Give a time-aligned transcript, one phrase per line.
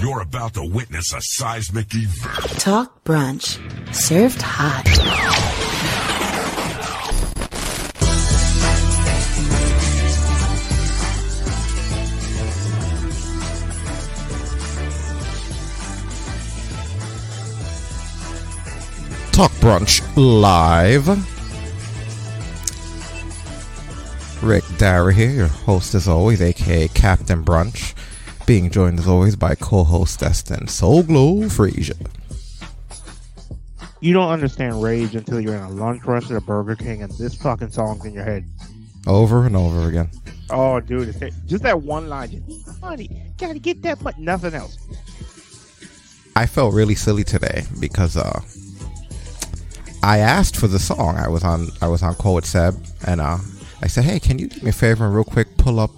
[0.00, 2.58] You're about to witness a seismic event.
[2.58, 3.58] Talk brunch.
[3.94, 4.84] Served hot.
[19.32, 21.08] Talk Brunch Live.
[24.42, 27.94] Rick Dara here, your host as always, aka Captain Brunch,
[28.50, 31.94] being joined as always by co-host Destin Soul Glow Frazier.
[34.00, 37.12] You don't understand rage until you're in a lunch rush at a Burger King and
[37.12, 38.44] this fucking song's in your head.
[39.06, 40.10] Over and over again.
[40.50, 44.78] Oh, dude, it's, just that one line, just, honey, gotta get that, but nothing else.
[46.34, 48.40] I felt really silly today because uh,
[50.02, 51.18] I asked for the song.
[51.18, 52.74] I was on I was on call with Seb,
[53.06, 53.38] and uh,
[53.80, 55.92] I said, "Hey, can you do me a favor and real quick pull up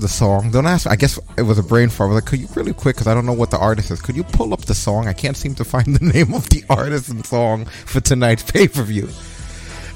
[0.00, 0.86] the song?" Don't ask.
[0.86, 2.08] I guess it was a brain fart.
[2.10, 2.96] I was like, "Could you really quick?
[2.96, 4.00] Because I don't know what the artist is.
[4.00, 5.06] Could you pull up the song?
[5.08, 8.68] I can't seem to find the name of the artist and song for tonight's pay
[8.68, 9.08] per view."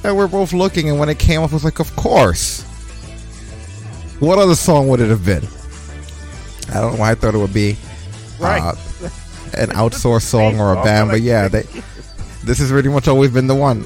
[0.04, 2.62] And we're both looking, and when it came up, I was like, "Of course."
[4.20, 5.44] What other song would it have been?
[6.70, 7.76] I don't know why I thought it would be
[8.38, 8.60] Right.
[8.62, 8.74] uh,
[9.54, 11.62] an outsourced song or a band, but yeah, they,
[12.44, 13.84] this has pretty much always been the one.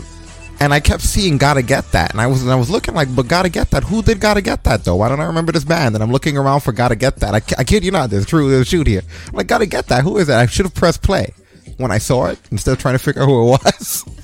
[0.58, 3.14] And I kept seeing "Gotta Get That," and I was and I was looking like,
[3.14, 3.84] "But Gotta Get That?
[3.84, 4.96] Who did Gotta Get That though?
[4.96, 7.42] Why don't I remember this band?" And I'm looking around for "Gotta Get That." I,
[7.58, 9.02] I kid you not, there's true, there's a shoot here.
[9.28, 10.02] I'm like, "Gotta Get That?
[10.02, 11.32] Who is that?" I should have pressed play
[11.76, 14.04] when I saw it instead of trying to figure out who it was.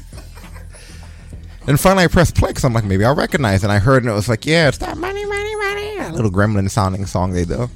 [1.64, 3.62] And finally, I pressed play because I'm like, maybe I'll recognize.
[3.62, 3.67] it.
[3.67, 5.96] And I heard, and it was like, yeah, it's that money, money, money.
[5.98, 7.70] That little gremlin sounding song they do.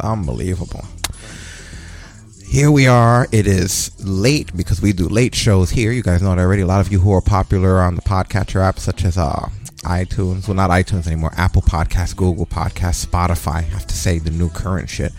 [0.00, 0.84] Unbelievable.
[2.52, 3.26] Here we are.
[3.32, 5.90] It is late because we do late shows here.
[5.90, 6.60] You guys know it already.
[6.60, 9.48] A lot of you who are popular on the podcatcher apps, such as uh,
[9.84, 13.54] iTunes, well, not iTunes anymore, Apple Podcasts, Google Podcasts, Spotify.
[13.54, 15.12] I have to say the new current shit.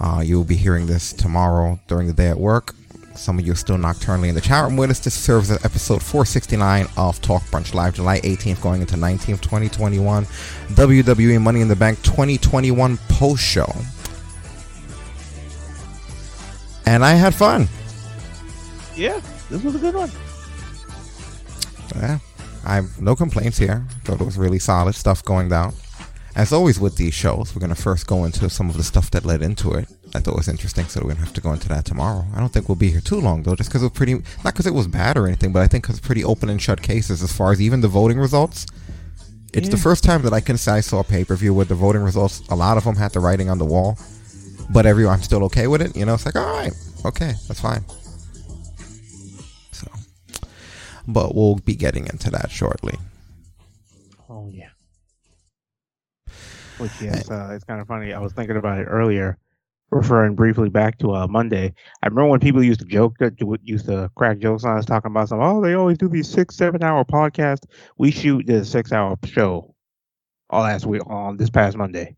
[0.00, 2.74] Uh, you will be hearing this tomorrow during the day at work.
[3.14, 5.00] Some of you are still nocturnally in the chat room with us.
[5.00, 10.24] This serves as episode 469 of Talk Brunch Live, July 18th, going into 19th, 2021.
[10.24, 13.70] WWE Money in the Bank 2021 post show.
[16.88, 17.68] And I had fun.
[18.96, 20.10] Yeah, this was a good one.
[21.94, 22.18] Yeah,
[22.64, 23.86] I have no complaints here.
[24.04, 25.74] Thought it was really solid stuff going down.
[26.34, 29.10] As always with these shows, we're going to first go into some of the stuff
[29.10, 29.86] that led into it.
[30.14, 32.24] I thought it was interesting, so we're going to have to go into that tomorrow.
[32.34, 34.54] I don't think we'll be here too long, though, just because it was pretty, not
[34.54, 37.22] because it was bad or anything, but I think it's pretty open and shut cases
[37.22, 38.64] as far as even the voting results.
[39.52, 41.66] It's the first time that I can say I saw a pay per view where
[41.66, 43.98] the voting results, a lot of them had the writing on the wall,
[44.70, 45.96] but everyone, I'm still okay with it.
[45.96, 46.72] You know, it's like, all right,
[47.04, 47.84] okay, that's fine.
[49.72, 49.88] So,
[51.06, 52.98] but we'll be getting into that shortly.
[54.28, 54.68] Oh, yeah.
[56.78, 58.12] Which, yes, uh, it's kind of funny.
[58.12, 59.38] I was thinking about it earlier,
[59.90, 61.74] referring briefly back to uh, Monday.
[62.02, 65.10] I remember when people used to joke that used to crack jokes on us talking
[65.10, 67.64] about some, oh, they always do these six, seven hour podcasts.
[67.96, 69.74] We shoot this six hour show
[70.50, 72.17] all last week on this past Monday.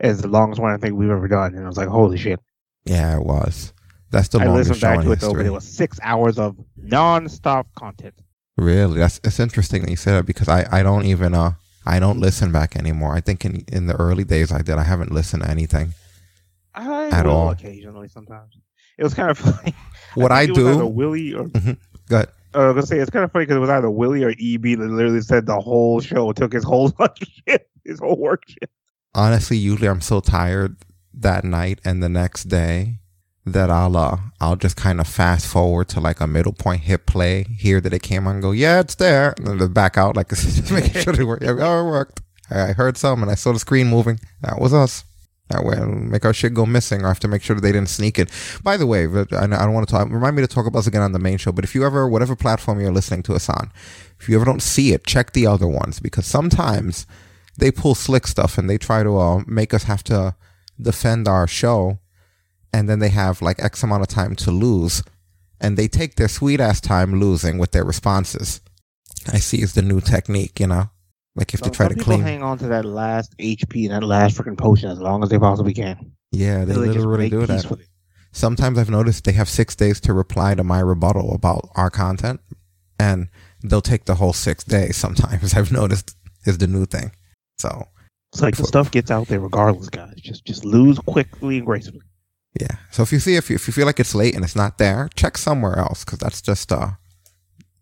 [0.00, 1.54] It's the longest one I think we've ever done.
[1.54, 2.40] And I was like, holy shit.
[2.84, 3.72] Yeah, it was.
[4.10, 6.38] That's the I longest listened show back to it though, but it was six hours
[6.38, 8.14] of non stop content.
[8.56, 11.52] Really, that's it's interesting that you said that because I I don't even uh
[11.84, 13.14] I don't listen back anymore.
[13.14, 14.76] I think in in the early days I did.
[14.78, 15.94] I haven't listened to anything.
[16.74, 17.50] I At all.
[17.50, 18.56] occasionally sometimes.
[18.96, 19.74] It was kind of funny.
[20.14, 21.76] What I, think it was either do, Willie or go
[22.10, 22.28] ahead.
[22.54, 24.62] I was gonna say it's kind of funny because it was either Willie or EB
[24.78, 26.90] that literally said the whole show took his whole
[27.46, 28.72] shift, his whole work shift.
[29.14, 30.76] Honestly, usually I'm so tired
[31.14, 32.98] that night and the next day
[33.52, 37.06] that I'll uh I'll just kind of fast forward to like a middle point, hit
[37.06, 40.28] play, hear that it came on, go yeah, it's there, and then back out like
[40.30, 41.42] just making sure it worked.
[41.42, 42.20] Yeah, it worked.
[42.50, 44.20] I heard some and I saw the screen moving.
[44.40, 45.04] That was us.
[45.50, 47.02] That way, it'll make our shit go missing.
[47.02, 48.30] Or I have to make sure that they didn't sneak it.
[48.62, 50.08] By the way, I don't want to talk.
[50.10, 51.52] Remind me to talk about this again on the main show.
[51.52, 53.72] But if you ever, whatever platform you're listening to us on,
[54.20, 57.06] if you ever don't see it, check the other ones because sometimes
[57.58, 60.36] they pull slick stuff and they try to uh, make us have to
[60.80, 61.98] defend our show,
[62.72, 65.02] and then they have like X amount of time to lose,
[65.60, 68.60] and they take their sweet ass time losing with their responses.
[69.32, 70.90] I see is the new technique, you know,
[71.34, 72.20] like if Some, they try to clean.
[72.20, 75.38] hang on to that last HP and that last freaking potion as long as they
[75.38, 76.12] possibly can.
[76.30, 77.78] Yeah, they just literally do that.
[78.32, 82.40] sometimes I've noticed they have six days to reply to my rebuttal about our content,
[83.00, 83.28] and
[83.64, 84.96] they'll take the whole six days.
[84.96, 86.14] Sometimes I've noticed
[86.46, 87.10] is the new thing.
[87.58, 87.88] So
[88.32, 90.14] It's like the stuff gets out there regardless, guys.
[90.16, 92.02] Just just lose quickly and gracefully.
[92.60, 92.76] yeah.
[92.90, 94.78] So if you see if you, if you feel like it's late and it's not
[94.78, 96.90] there, check somewhere else because that's just uh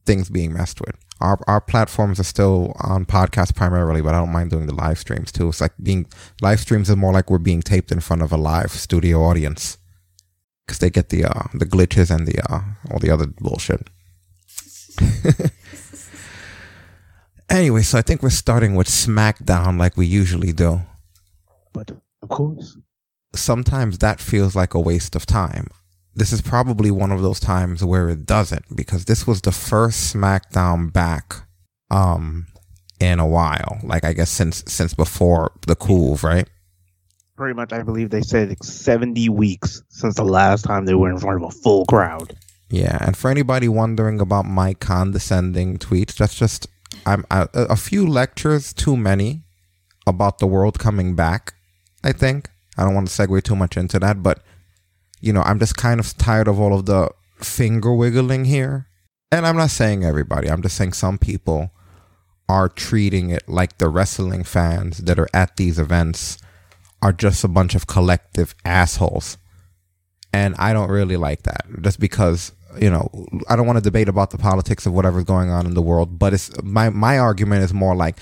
[0.05, 0.97] things being messed with.
[1.21, 4.99] Our our platforms are still on podcast primarily, but I don't mind doing the live
[4.99, 5.49] streams too.
[5.49, 6.07] It's like being
[6.41, 9.79] live streams is more like we're being taped in front of a live studio audience.
[10.67, 13.89] because they get the uh, the glitches and the uh, all the other bullshit.
[17.51, 20.83] anyway, so I think we're starting with SmackDown like we usually do.
[21.73, 21.91] But
[22.23, 22.79] of course,
[23.35, 25.67] Sometimes that feels like a waste of time.
[26.15, 30.15] This is probably one of those times where it doesn't because this was the first
[30.15, 31.35] SmackDown back
[31.91, 32.47] um
[32.99, 33.79] in a while.
[33.83, 36.49] Like I guess since since before the Cool, right?
[37.37, 41.11] pretty much, I believe they said it's 70 weeks since the last time they were
[41.11, 42.35] in front of a full crowd.
[42.71, 46.67] Yeah, and for anybody wondering about my condescending tweets, that's just
[47.05, 49.43] I'm a, a few lectures too many
[50.07, 51.55] about the world coming back.
[52.05, 54.43] I think I don't want to segue too much into that, but
[55.21, 58.89] you know, I'm just kind of tired of all of the finger wiggling here.
[59.33, 60.49] And I'm not saying everybody.
[60.49, 61.71] I'm just saying some people
[62.49, 66.39] are treating it like the wrestling fans that are at these events
[67.03, 69.37] are just a bunch of collective assholes
[70.37, 71.65] and I don't really like that.
[71.81, 73.11] Just because you know,
[73.49, 76.19] I don't want to debate about the politics of whatever's going on in the world,
[76.19, 78.17] but it's my my argument is more like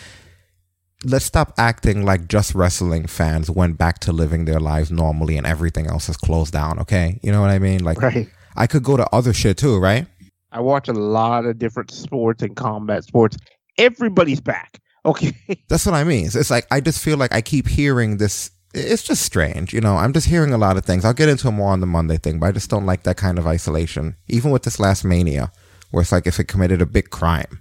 [1.04, 5.46] let's stop acting like just wrestling fans went back to living their lives normally and
[5.46, 6.78] everything else is closed down.
[6.80, 7.84] Okay, you know what I mean?
[7.84, 8.28] Like Right.
[8.56, 10.06] I could go to other shit too, right?
[10.52, 13.36] I watch a lot of different sports and combat sports.
[13.76, 14.80] Everybody's back.
[15.04, 15.32] Okay.
[15.68, 16.26] That's what I mean.
[16.26, 18.50] It's like I just feel like I keep hearing this.
[18.74, 19.96] It's just strange, you know.
[19.96, 21.04] I'm just hearing a lot of things.
[21.04, 23.16] I'll get into it more on the Monday thing, but I just don't like that
[23.16, 24.16] kind of isolation.
[24.28, 25.52] Even with this last mania,
[25.90, 27.60] where it's like if it committed a big crime,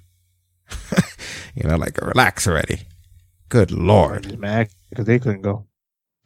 [1.56, 2.82] you know, like relax already.
[3.50, 4.40] Good lord.
[4.40, 5.68] Mad because they couldn't go.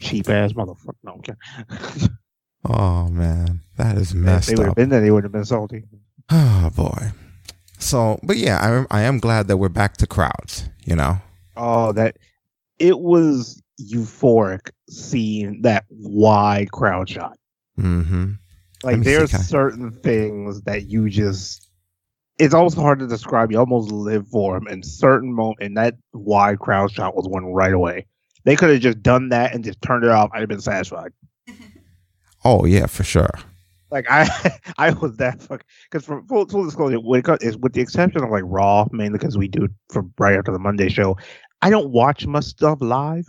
[0.00, 0.96] Cheap ass motherfucker.
[1.04, 2.08] No, I'm.
[2.64, 5.44] Oh man, that is if messed they would have been there, they would have been
[5.44, 5.82] salty.
[6.30, 7.10] Oh boy.
[7.80, 10.68] So, but yeah, I I am glad that we're back to crowds.
[10.84, 11.18] You know.
[11.56, 12.18] Oh, that
[12.82, 17.38] it was euphoric seeing that wide crowd shot.
[17.78, 18.32] Mm-hmm.
[18.82, 21.70] Like there's certain things that you just
[22.38, 23.52] it's almost hard to describe.
[23.52, 24.66] You almost live for them.
[24.66, 28.06] And certain moment, and that wide crowd shot was one right away.
[28.44, 30.30] They could have just done that and just turned it off.
[30.32, 31.12] I'd have been satisfied.
[32.44, 33.30] Oh yeah, for sure.
[33.92, 34.28] Like I,
[34.78, 37.80] I was that fuck because for full, full disclosure, when it comes, is with the
[37.80, 41.16] exception of like Raw, mainly because we do it for right after the Monday show.
[41.62, 43.28] I don't watch much stuff live.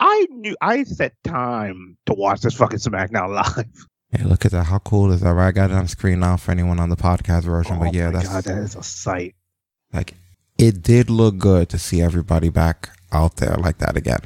[0.00, 3.86] I knew I set time to watch this fucking SmackDown live.
[4.12, 4.64] Hey, look at that.
[4.64, 5.32] How cool is that?
[5.34, 5.48] Right?
[5.48, 7.76] I got it on screen now for anyone on the podcast version.
[7.76, 9.34] oh but yeah, my that's god, that is a sight.
[9.92, 10.14] like
[10.56, 14.20] it did look good to see everybody back out there like that again.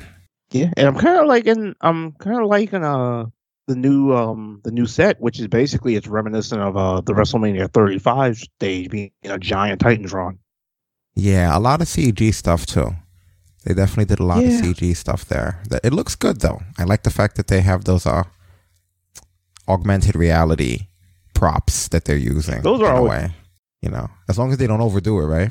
[0.50, 3.26] Yeah, and I'm kind of liking, I'm kind of liking uh
[3.66, 7.72] the new um the new set, which is basically it's reminiscent of uh the WrestleMania
[7.72, 10.38] 35 stage being a giant Titantron.
[11.14, 12.90] Yeah, a lot of CG stuff too.
[13.64, 14.48] They definitely did a lot Yeah.
[14.58, 15.60] of CG stuff there.
[15.70, 16.62] That- It looks good though.
[16.78, 18.24] I like the fact that they have those uh
[19.68, 20.88] augmented reality
[21.34, 22.62] props that they're using.
[22.62, 23.34] Those are in always- way.
[23.82, 25.50] You know, as long as they don't overdo it, right?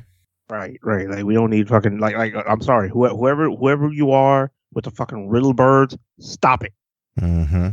[0.49, 1.09] Right, right.
[1.09, 4.85] Like we don't need fucking like like I'm sorry, whoever whoever whoever you are with
[4.85, 6.73] the fucking riddle birds, stop it.
[7.19, 7.69] Mm-hmm.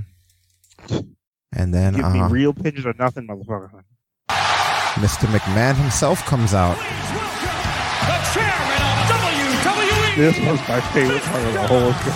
[1.53, 3.71] And then Give me uh, real pictures or nothing, motherfucker.
[4.99, 5.27] Mr.
[5.29, 6.77] McMahon himself comes out.
[10.19, 12.11] This was my favorite part of the whole show.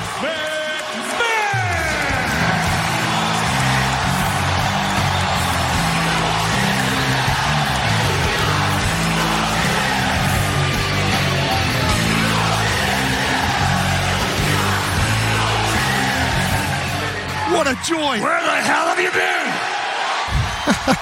[17.55, 18.21] What a joy!
[18.21, 19.49] Where the hell have you been?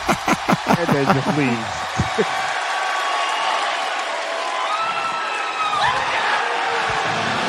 [0.80, 2.49] And then just leaves.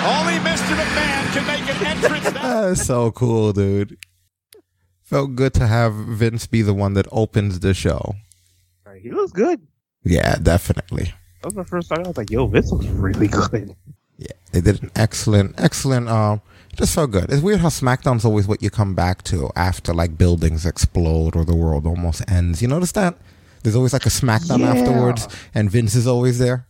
[0.03, 0.73] Only Mr.
[0.75, 3.97] McMahon can make an entrance that That's so cool, dude.
[5.03, 8.15] Felt good to have Vince be the one that opens the show.
[9.01, 9.61] He looks good.
[10.03, 11.05] Yeah, definitely.
[11.41, 12.03] That was my first time.
[12.05, 13.75] I was like, yo, this looks really good.
[14.17, 16.07] Yeah, they did an excellent, excellent.
[16.07, 16.41] Um,
[16.75, 17.31] just felt good.
[17.31, 21.43] It's weird how SmackDown's always what you come back to after like buildings explode or
[21.45, 22.61] the world almost ends.
[22.61, 23.17] You notice that?
[23.63, 24.73] There's always like a SmackDown Yeah.
[24.73, 26.67] afterwards, and Vince is always there.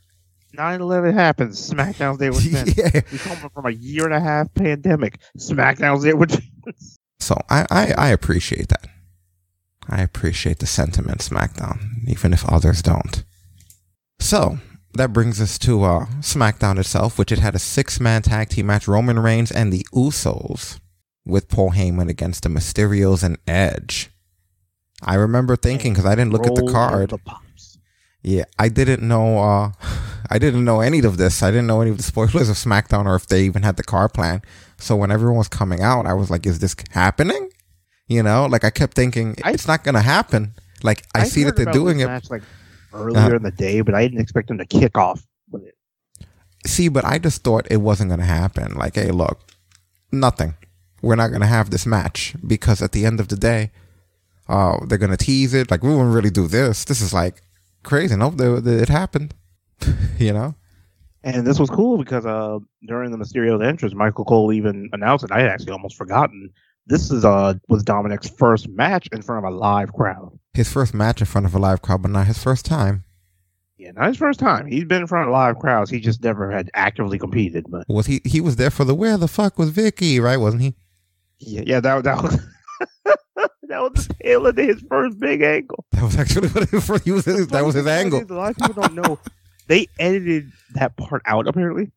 [0.56, 1.72] 9-11 happens.
[1.72, 2.78] SmackDown's there with Vince.
[2.78, 3.02] yeah.
[3.12, 5.20] We come from a year and a half pandemic.
[5.38, 6.32] SmackDown's there with
[6.66, 6.98] Vince.
[7.20, 8.88] So I, I, I appreciate that.
[9.88, 13.24] I appreciate the sentiment, SmackDown, even if others don't.
[14.20, 14.60] So
[14.94, 18.88] that brings us to uh, SmackDown itself, which it had a six-man tag team match:
[18.88, 20.80] Roman Reigns and the Usos,
[21.26, 24.10] with Paul Heyman against the Mysterios and Edge.
[25.04, 27.10] I remember thinking because I didn't look at the card.
[27.10, 27.20] The.
[28.24, 29.40] Yeah, I didn't know.
[29.40, 29.72] Uh,
[30.30, 31.44] I didn't know any of this.
[31.44, 33.84] I didn't know any of the spoilers of SmackDown or if they even had the
[33.84, 34.42] car plan.
[34.78, 37.50] So when everyone was coming out, I was like, "Is this happening?"
[38.08, 40.54] You know, like I kept thinking I- it's not gonna happen.
[40.84, 42.08] Like I, see that they're doing it.
[42.08, 42.44] Match, like
[42.94, 43.36] earlier Uh-huh.
[43.36, 45.76] in the day, but I didn't expect them to kick off with it.
[46.66, 48.74] See, but I just thought it wasn't going to happen.
[48.76, 49.40] Like, hey, look,
[50.12, 50.56] nothing.
[51.02, 53.72] We're not going to have this match because at the end of the day,
[54.50, 55.72] uh, they're going to tease it.
[55.72, 56.84] Like, we won't really do this.
[56.86, 57.42] This is like
[57.84, 58.16] crazy.
[58.16, 59.34] Nope, it happened.
[60.20, 60.56] you know?
[61.24, 65.32] And this was cool because uh, during the Mysterio's entrance, Michael Cole even announced it.
[65.32, 66.50] I had actually almost forgotten.
[66.88, 70.38] This is uh was Dominic's first match in front of a live crowd.
[70.56, 73.04] His first match in front of a live crowd, but not his first time.
[73.78, 74.66] Yeah, not his first time.
[74.66, 75.92] He's been in front of live crowds.
[75.92, 77.66] He just never had actively competed.
[77.70, 78.22] But Was he?
[78.26, 80.38] He was there for the where the fuck was Vicky, right?
[80.38, 80.74] Wasn't he?
[81.42, 82.40] yeah, yeah that that was
[83.72, 85.86] that was the tail end of his first big angle.
[85.92, 87.26] That was actually what he was.
[87.26, 88.22] He was that was his angle.
[88.22, 89.20] A lot of people don't know.
[89.68, 91.92] They edited that part out apparently.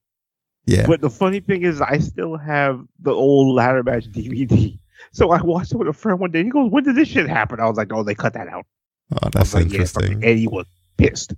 [0.67, 0.87] Yeah.
[0.87, 4.79] But the funny thing is, I still have the old ladder match DVD.
[5.13, 6.43] So I watched it with a friend one day.
[6.43, 8.65] He goes, "When did this shit happen?" I was like, "Oh, they cut that out."
[9.13, 10.25] Oh, that's like, yeah, interesting.
[10.25, 10.67] Eddie was
[10.97, 11.35] pissed.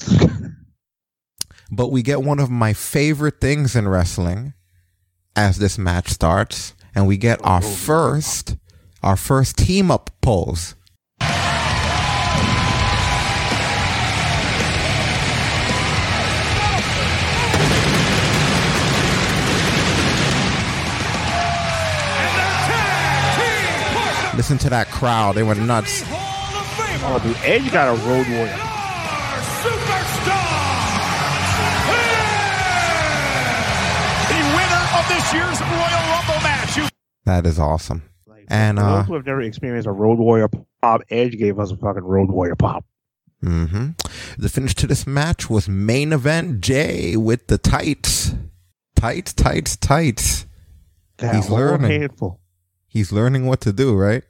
[1.70, 4.54] But we get one of my favorite things in wrestling
[5.34, 8.56] as this match starts, and we get our oh, first,
[9.06, 10.74] our first team up pose.
[24.34, 26.02] Listen to that crowd; they went nuts.
[26.04, 28.58] oh, dude, Edge got a road warrior.
[34.26, 36.76] The winner of this year's Royal Rumble match.
[36.76, 36.88] You
[37.24, 38.02] That is awesome.
[38.48, 40.48] Like, And, for uh, those who have never experienced a road warrior
[40.82, 42.84] pop, Edge gave us a fucking road warrior pop.
[43.42, 43.90] hmm
[44.38, 48.34] The finish to this match was main event Jey with the tights,
[48.94, 50.46] tights, tights, tights.
[51.18, 52.00] That He's learning.
[52.00, 52.40] handful.
[52.88, 54.22] He's learning what to do, right?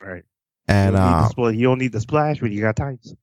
[0.00, 0.22] Right.
[0.68, 2.76] And you, don't need uh, the spl- you don't need the splash when you got
[2.76, 3.14] tights.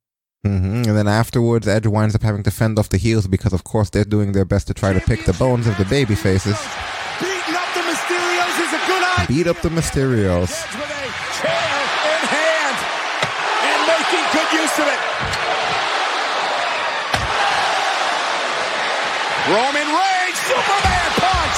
[0.45, 0.85] mhm.
[0.87, 3.89] and then afterwards, Edge winds up having to fend off the heels because, of course,
[3.89, 6.57] they're doing their best to try to pick the bones of the baby faces,
[9.31, 10.49] beat up the Mysterios.
[10.49, 11.07] With a
[11.39, 11.77] chair
[12.11, 12.77] in hand
[13.63, 14.99] and making good use of it.
[19.47, 21.57] Roman Reigns, Superman punch.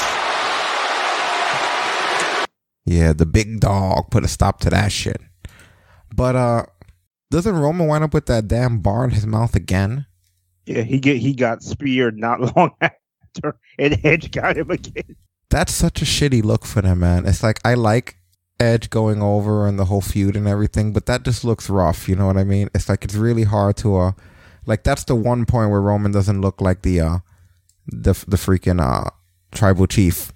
[2.86, 5.20] Yeah, the big dog put a stop to that shit.
[6.16, 6.66] But uh,
[7.32, 10.06] doesn't Roman wind up with that damn bar in his mouth again?
[10.68, 15.16] Yeah, he get he got speared not long after, and Edge got him again.
[15.54, 17.28] That's such a shitty look for them, man.
[17.28, 18.18] It's like I like
[18.60, 22.10] Edge going over and the whole feud and everything, but that just looks rough.
[22.10, 22.70] You know what I mean?
[22.74, 24.12] It's like it's really hard to uh,
[24.66, 27.18] like that's the one point where Roman doesn't look like the uh,
[27.86, 29.12] the the freaking uh
[29.52, 30.34] tribal chief.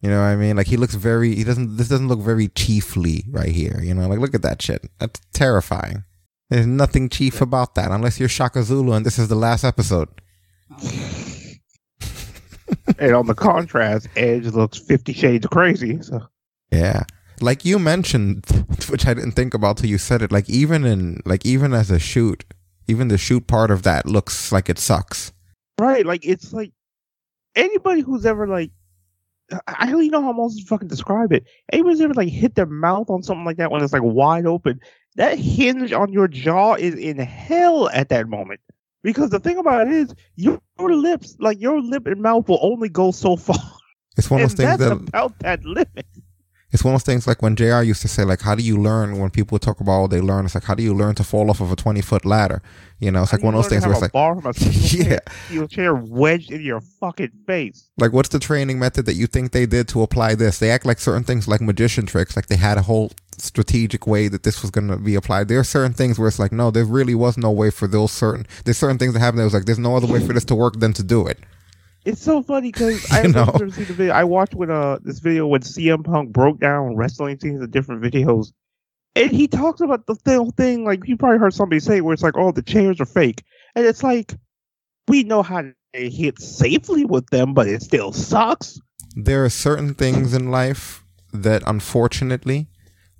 [0.00, 0.56] You know what I mean?
[0.56, 1.34] Like he looks very.
[1.34, 1.76] He doesn't.
[1.76, 3.80] This doesn't look very chiefly right here.
[3.82, 4.88] You know, like look at that shit.
[5.00, 6.04] That's terrifying.
[6.50, 10.08] There's nothing chief about that, unless you're Shaka Zulu and this is the last episode.
[12.98, 16.00] And on the contrast, Edge looks Fifty Shades of Crazy.
[16.02, 16.20] So
[16.70, 17.04] Yeah.
[17.40, 18.44] Like you mentioned,
[18.88, 21.90] which I didn't think about till you said it, like even in like even as
[21.90, 22.44] a shoot,
[22.88, 25.32] even the shoot part of that looks like it sucks.
[25.80, 26.72] right, like it's like
[27.54, 28.70] anybody who's ever like,
[29.66, 31.44] I- don't even know how else to fucking describe it.
[31.72, 34.80] Anybody's ever like hit their mouth on something like that when it's like wide open.
[35.16, 38.60] That hinge on your jaw is in hell at that moment.
[39.02, 42.88] Because the thing about it is, your lips, like your lip and mouth, will only
[42.88, 43.56] go so far.
[44.16, 46.06] It's one of those things that about that limit.
[46.72, 48.76] it's one of those things like when JR used to say like how do you
[48.76, 51.24] learn when people talk about all they learn, it's like how do you learn to
[51.24, 52.60] fall off of a twenty foot ladder?
[52.98, 55.20] You know, it's like one of those things where it's like bar from a Yeah.
[55.50, 57.88] your chair wedged in your fucking face.
[57.98, 60.58] like what's the training method that you think they did to apply this?
[60.58, 64.28] They act like certain things like magician tricks, like they had a whole strategic way
[64.28, 65.48] that this was going to be applied.
[65.48, 68.12] There are certain things where it's like, no, there really was no way for those
[68.12, 68.46] certain.
[68.64, 69.38] There's certain things that happen.
[69.38, 71.38] That was like, there's no other way for this to work than to do it.
[72.04, 74.14] It's so funny because I never see the video.
[74.14, 78.02] I watched with uh this video when CM Punk broke down wrestling scenes in different
[78.02, 78.52] videos,
[79.14, 80.84] and he talks about the whole thing.
[80.84, 83.42] Like you probably heard somebody say where it's like, oh, the chairs are fake,
[83.74, 84.34] and it's like
[85.06, 88.80] we know how to hit safely with them, but it still sucks.
[89.14, 92.68] There are certain things in life that unfortunately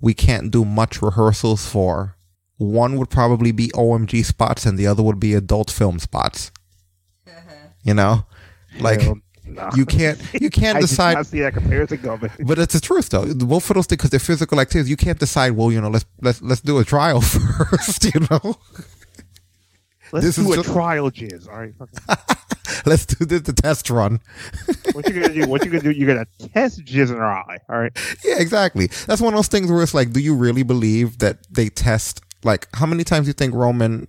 [0.01, 2.15] we can't do much rehearsals for.
[2.57, 6.51] One would probably be OMG spots, and the other would be adult film spots.
[7.27, 7.53] Uh-huh.
[7.83, 8.25] You know,
[8.79, 9.71] like Hell, nah.
[9.75, 11.13] you can't you can't I decide.
[11.15, 12.31] not see that comparison coming.
[12.45, 13.33] But it's the truth though.
[13.33, 15.51] Both of those things, because they're physical activities, you can't decide.
[15.51, 18.13] Well, you know, let's let's let's do a trial first.
[18.13, 18.57] You know,
[20.11, 21.47] Let's This is do a just- trial jizz.
[21.49, 21.73] All right.
[22.85, 24.19] Let's do this the test run.
[24.93, 25.47] What you gonna do?
[25.47, 25.91] What you gonna do?
[25.91, 27.57] You're gonna test jizz in her eye.
[27.69, 27.91] All right.
[28.25, 28.87] Yeah, exactly.
[29.07, 32.21] That's one of those things where it's like, do you really believe that they test?
[32.43, 34.07] Like, how many times do you think Roman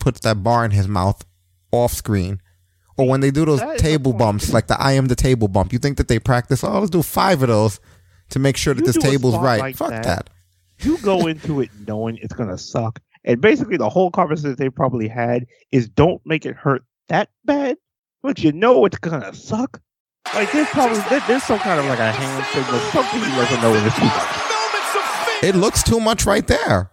[0.00, 1.24] puts that bar in his mouth
[1.72, 2.40] off screen?
[2.98, 5.72] Or when they do those is table bumps, like the I am the table bump,
[5.72, 7.78] you think that they practice, oh, let's do five of those
[8.30, 9.60] to make sure that You this table's right.
[9.60, 10.04] like Fuck that.
[10.04, 10.30] that.
[10.80, 15.08] You go into it knowing it's gonna suck, and basically the whole conversation they probably
[15.08, 17.76] had is don't make it hurt that bad,
[18.22, 19.80] but you know it's gonna suck.
[20.34, 23.60] Like there's probably there, there's some kind of like a hand signal, something he doesn't
[23.60, 24.14] know when it's too much.
[24.14, 25.48] Moments of fame.
[25.50, 26.90] It looks too much right there.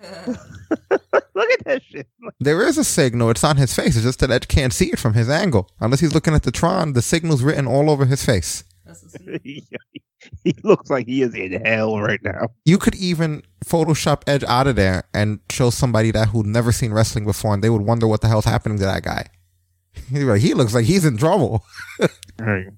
[0.70, 2.06] Look at that shit.
[2.38, 3.30] There is a signal.
[3.30, 3.96] It's on his face.
[3.96, 5.68] It's just that Edge can't see it from his angle.
[5.80, 8.64] Unless he's looking at the Tron, the signal's written all over his face.
[10.44, 12.48] he looks like he is in hell right now.
[12.64, 16.92] You could even Photoshop Edge out of there and show somebody that who'd never seen
[16.92, 19.26] wrestling before, and they would wonder what the hell's happening to that guy.
[20.10, 21.64] He'd be like, he looks like he's in trouble.
[22.38, 22.68] Right.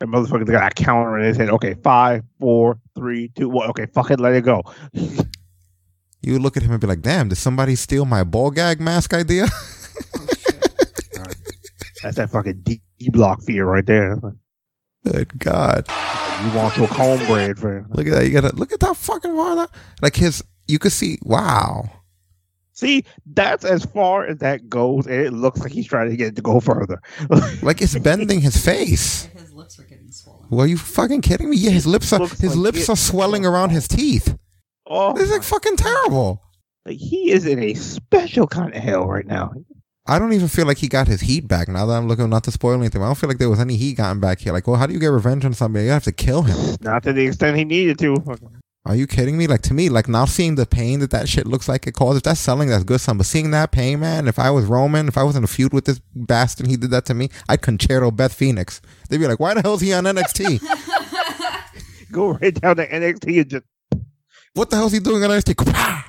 [0.00, 1.50] That motherfucker's got a counter in his head.
[1.50, 3.70] Okay, five, four, three, two, one.
[3.70, 4.64] Okay, fuck it, let it go.
[4.92, 8.80] You would look at him and be like, damn, did somebody steal my ball gag
[8.80, 9.46] mask idea?
[12.02, 14.18] That's that fucking D block fear right there.
[15.04, 15.86] Good God.
[16.44, 18.26] You want your cornbread for Look at that.
[18.26, 19.66] You gotta look at that fucking one.
[20.00, 21.84] Like his, you could see, wow.
[22.74, 26.28] See, that's as far as that goes, and it looks like he's trying to get
[26.28, 27.00] it to go further.
[27.62, 29.24] Like it's bending his face.
[29.26, 30.48] His lips are getting swollen.
[30.50, 31.56] Were you fucking kidding me?
[31.58, 32.88] Yeah, his lips are Looks his like lips it.
[32.90, 34.36] are swelling around his teeth.
[34.86, 36.42] oh, This is like fucking terrible.
[36.86, 39.52] like, he is in a special kind of hell right now.
[40.04, 41.68] I don't even feel like he got his heat back.
[41.68, 43.76] Now that I'm looking, not to spoil anything, I don't feel like there was any
[43.76, 44.52] heat gotten back here.
[44.52, 45.84] Like, well, how do you get revenge on somebody?
[45.84, 46.76] You have to kill him.
[46.80, 48.16] Not to the extent he needed to.
[48.84, 49.46] Are you kidding me?
[49.46, 52.16] Like to me, like now seeing the pain that that shit looks like it causes,
[52.16, 53.00] if that's selling, that's good.
[53.00, 54.26] Some, but seeing that pain, man.
[54.26, 56.90] If I was Roman, if I was in a feud with this bastard, he did
[56.90, 57.28] that to me.
[57.48, 58.80] I'd conchairto Beth Phoenix.
[59.08, 60.62] They'd be like, why the hell is he on NXT?
[62.12, 63.64] Go right down to NXT and just
[64.54, 66.04] what the hell is he doing on NXT?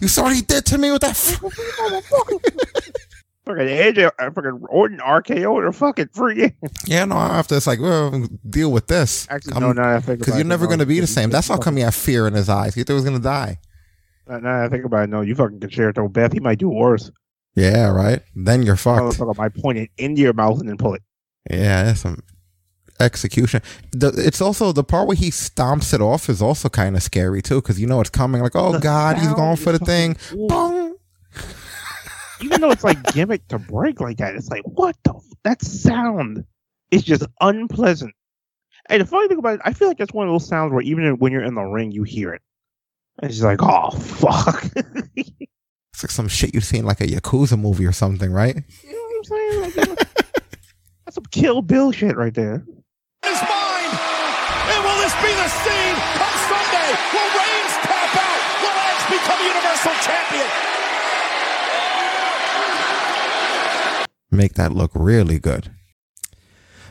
[0.00, 1.16] You saw what he did to me with that.
[3.50, 6.52] Fucking Edge, uh, fucking Orton RKO or fucking free.
[6.86, 7.16] yeah, no.
[7.16, 9.26] After it's like, well, deal with this.
[9.30, 11.30] Actually, I'm- no, now that I think Because you're never going to be the same.
[11.30, 12.74] That's how come he had fear in his eyes.
[12.74, 13.58] He thought he was going to die.
[14.28, 16.32] Now now I think about it, no, you fucking conchairto Beth.
[16.32, 17.10] He might do worse.
[17.56, 18.22] Yeah, right.
[18.36, 19.18] Then you're fucked.
[19.18, 21.02] Motherfucker might point it into your mouth and then pull it.
[21.50, 22.22] Yeah, that's some
[23.00, 23.62] execution.
[23.92, 27.42] The, it's also the part where he stomps it off is also kind of scary
[27.42, 28.40] too, because you know it's coming.
[28.40, 30.16] Like, oh god, he's going for the thing.
[30.32, 30.96] Boom.
[32.42, 35.62] Even though it's like gimmick to break like that, it's like what the f- that
[35.62, 36.44] sound
[36.90, 38.14] is just unpleasant.
[38.88, 40.82] And the funny thing about it, I feel like that's one of those sounds where
[40.82, 42.42] even when you're in the ring, you hear it.
[43.20, 44.64] And it's just like, oh fuck.
[45.92, 48.56] It's like some shit you've seen like a yakuza movie or something, right?
[48.82, 49.60] You know what I'm saying?
[49.60, 49.94] Like, you know,
[51.04, 52.64] that's some Kill Bill shit right there.
[53.26, 53.92] Is mine.
[54.72, 56.88] And will this be the scene of Sunday?
[57.12, 58.40] Will Reigns tap out?
[58.64, 60.69] Will Edge become Universal Champion?
[64.30, 65.70] Make that look really good.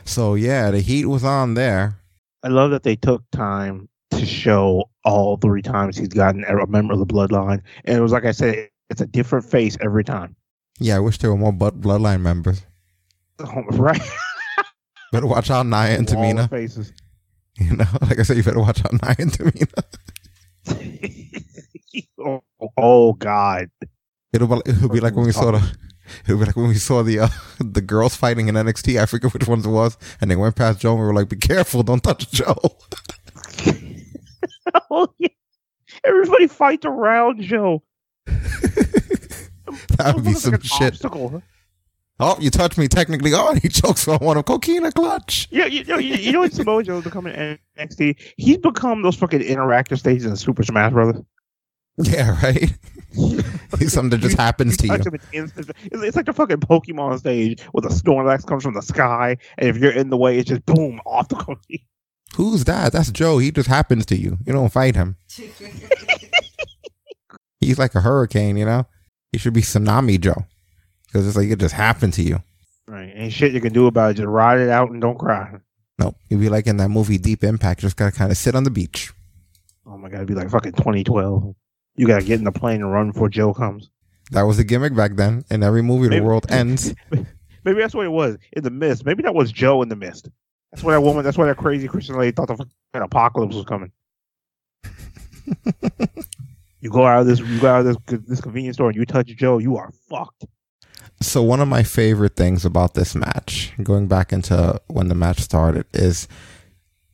[0.04, 1.96] So yeah, the heat was on there.
[2.42, 6.94] I love that they took time to show all three times he's gotten a member
[6.94, 7.62] of the bloodline.
[7.84, 10.34] And it was like I said, it's a different face every time.
[10.78, 12.62] Yeah, I wish there were more bloodline members.
[13.38, 14.00] Oh, right?
[15.12, 16.48] Better watch out, Nia and All Tamina.
[16.48, 16.92] faces.
[17.58, 19.84] You know, like I said, you better watch out, Nia and Tamina.
[22.18, 22.42] oh,
[22.78, 23.70] oh, God.
[24.32, 25.76] It'll be, it'll be like when we saw the
[26.24, 27.28] it'll be like when we saw the uh,
[27.60, 29.00] the girls fighting in NXT.
[29.00, 31.28] I forget which ones it was, and they went past Joe and we were like,
[31.28, 32.56] "Be careful, don't touch Joe."
[34.90, 35.28] Oh, yeah.
[36.04, 37.82] Everybody fights around Joe.
[38.26, 40.94] that would be some like shit.
[40.94, 41.42] Obstacle.
[42.18, 43.32] Oh, you touched me technically.
[43.34, 45.48] Oh, he chokes on one of coquina clutch.
[45.50, 48.34] Yeah, you know, you, you know what Samoa Joe's becoming in NXT?
[48.36, 51.22] He's become those fucking interactive stages in Super Smash Brothers.
[51.98, 52.72] Yeah, right.
[53.88, 54.94] Something that just happens to you.
[55.32, 55.52] it's.
[55.92, 59.76] It's, like the fucking Pokemon stage where the Snorlax comes from the sky, and if
[59.76, 61.60] you're in the way, it's just boom off the corner.
[62.36, 62.92] Who's that?
[62.92, 63.38] That's Joe.
[63.38, 64.38] He just happens to you.
[64.46, 65.16] You don't fight him.
[67.60, 68.86] He's like a hurricane, you know.
[69.32, 70.46] He should be tsunami Joe,
[71.06, 72.42] because it's like it just happened to you.
[72.86, 74.14] Right, ain't shit you can do about it.
[74.14, 75.58] Just ride it out and don't cry.
[75.98, 76.16] Nope.
[76.28, 77.80] You'd be like in that movie Deep Impact.
[77.80, 79.12] Just gotta kind of sit on the beach.
[79.86, 81.54] Oh my god, it'd be like fucking 2012.
[82.00, 83.90] You gotta get in the plane and run before Joe comes.
[84.30, 85.44] That was the gimmick back then.
[85.50, 86.94] In every movie, the world ends.
[87.10, 89.04] Maybe that's what it was in the mist.
[89.04, 90.30] Maybe that was Joe in the mist.
[90.72, 91.24] That's why that woman.
[91.24, 93.92] That's why that crazy Christian lady thought the apocalypse was coming.
[96.80, 99.04] You go out of this, you go out of this this convenience store, and you
[99.04, 100.46] touch Joe, you are fucked.
[101.20, 105.40] So one of my favorite things about this match, going back into when the match
[105.40, 106.26] started, is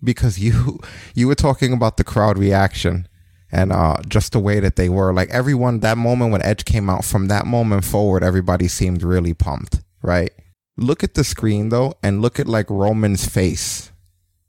[0.05, 0.79] because you
[1.15, 3.09] you were talking about the crowd reaction
[3.57, 5.15] and uh, just the way that they were.
[5.15, 9.33] Like everyone, that moment when Edge came out, from that moment forward, everybody seemed really
[9.33, 10.31] pumped, right?
[10.77, 13.91] Look at the screen though, and look at like Roman's face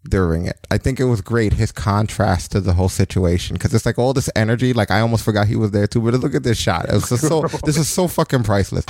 [0.10, 0.60] during it.
[0.70, 4.12] I think it was great his contrast to the whole situation because it's like all
[4.12, 4.74] this energy.
[4.74, 6.02] Like I almost forgot he was there too.
[6.02, 6.89] But look at this shot.
[6.89, 7.41] It was just so.
[7.63, 8.84] this is so fucking priceless.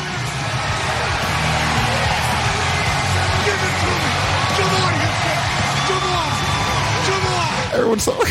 [7.72, 8.27] Everyone's so.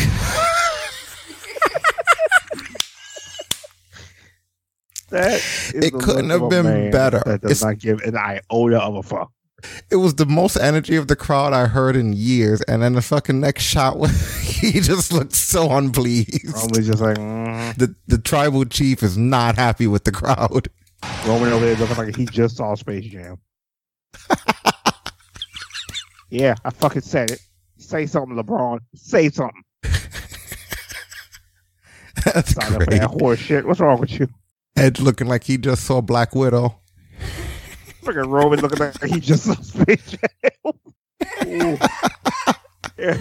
[5.09, 5.41] That
[5.73, 7.21] It couldn't have been better.
[7.25, 9.31] That does It's- not give an iota of a fuck.
[9.89, 13.01] It was the most energy of the crowd I heard in years, and then the
[13.01, 13.97] fucking next shot,
[14.41, 16.45] he just looked so unpleased.
[16.45, 17.75] Roman's just like mm.
[17.75, 20.67] The the tribal chief is not happy with the crowd.
[21.25, 23.39] Roman over there looking like he just saw Space Jam.
[26.29, 27.41] yeah, I fucking said it.
[27.77, 28.79] Say something, LeBron.
[28.95, 29.63] Say something.
[32.25, 33.65] That's Sign up for that horse shit.
[33.65, 34.27] What's wrong with you?
[34.77, 36.79] Edge looking like he just saw Black Widow.
[38.03, 40.73] Freaking Roman looking like he just saw Space Jam.
[41.45, 41.77] Ooh.
[42.97, 43.17] yeah.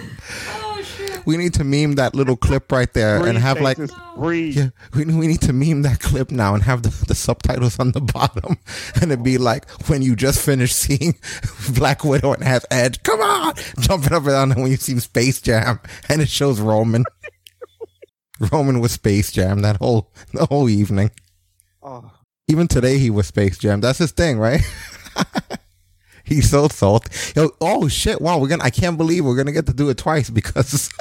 [1.24, 3.78] We need to meme that little clip right there and have like
[4.16, 4.56] breathe.
[4.56, 7.90] yeah, we we need to meme that clip now and have the, the subtitles on
[7.90, 8.58] the bottom
[8.94, 11.18] and it'd be like when you just finished seeing
[11.74, 14.98] Black Widow and have Edge, come on, jumping up and down and when you see
[15.00, 17.04] Space Jam and it shows Roman.
[18.52, 21.10] Roman with Space Jam that whole the whole evening.
[21.88, 22.10] Oh,
[22.48, 23.80] Even today he was Space Jam.
[23.80, 24.60] That's his thing, right?
[26.24, 27.12] He's so salty.
[27.36, 28.20] Yo, oh shit!
[28.20, 28.64] Wow, we're gonna.
[28.64, 30.90] I can't believe we're gonna get to do it twice because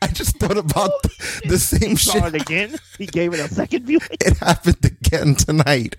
[0.00, 2.36] I just thought about oh, the, the same saw shit.
[2.36, 2.76] it again.
[2.96, 4.06] He gave it a second viewing.
[4.20, 5.96] It happened again tonight.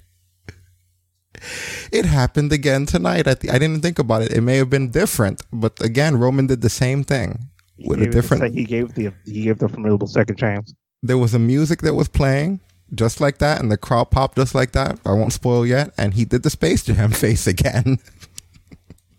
[1.91, 3.27] It happened again tonight.
[3.27, 4.31] I, th- I didn't think about it.
[4.31, 8.07] It may have been different, but again, Roman did the same thing He with a
[8.07, 8.43] different.
[8.43, 10.73] sec- he gave the he gave the formidable second chance.
[11.03, 12.61] there was a music that was playing
[12.93, 14.99] just like that, and the crowd popped just like that.
[15.05, 15.91] I won't spoil yet.
[15.97, 17.97] And he did the Space Jam face again.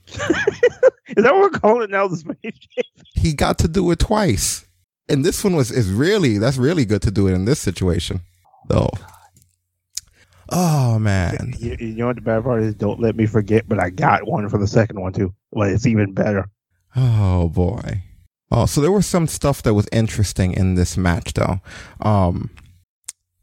[0.09, 2.09] Is that what we're calling it now?
[2.09, 2.85] The Space Jam.
[3.15, 4.67] he got to do it twice,
[5.09, 8.21] and this one was is really that's really good to do it in this situation,
[8.69, 8.91] though.
[10.49, 12.75] Oh man, You, you know what the bad part is?
[12.77, 13.69] Don't let me forget.
[13.69, 15.35] But I got one for the second one too.
[15.51, 16.49] Well, it's even better.
[16.95, 18.03] oh boy.
[18.49, 21.59] Oh, so there was some stuff that was interesting in this match, though.
[22.01, 22.49] Um,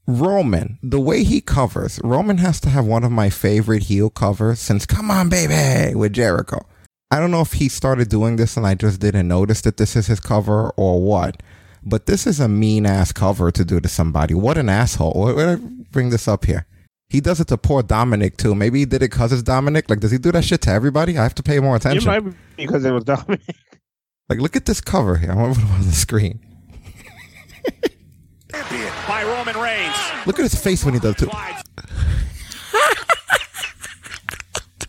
[0.06, 4.60] Roman, the way he covers, Roman has to have one of my favorite heel covers
[4.60, 6.66] since "Come On, Baby" with Jericho.
[7.10, 9.96] I don't know if he started doing this and I just didn't notice that this
[9.96, 11.42] is his cover or what,
[11.84, 14.34] but this is a mean ass cover to do to somebody.
[14.34, 15.14] What an asshole!
[15.14, 15.56] Why would I
[15.92, 16.66] bring this up here?
[17.08, 18.56] He does it to poor Dominic too.
[18.56, 19.90] Maybe he did it because it's Dominic.
[19.90, 21.18] Like, does he do that shit to everybody?
[21.18, 22.12] I have to pay more attention.
[22.12, 23.42] It might be because it was Dominic.
[24.28, 25.32] Like, look at this cover here.
[25.32, 26.40] I want to put it on the screen.
[28.54, 29.96] Champion by Roman Reigns.
[30.28, 31.20] Look at his face when he does it.
[31.20, 31.32] too.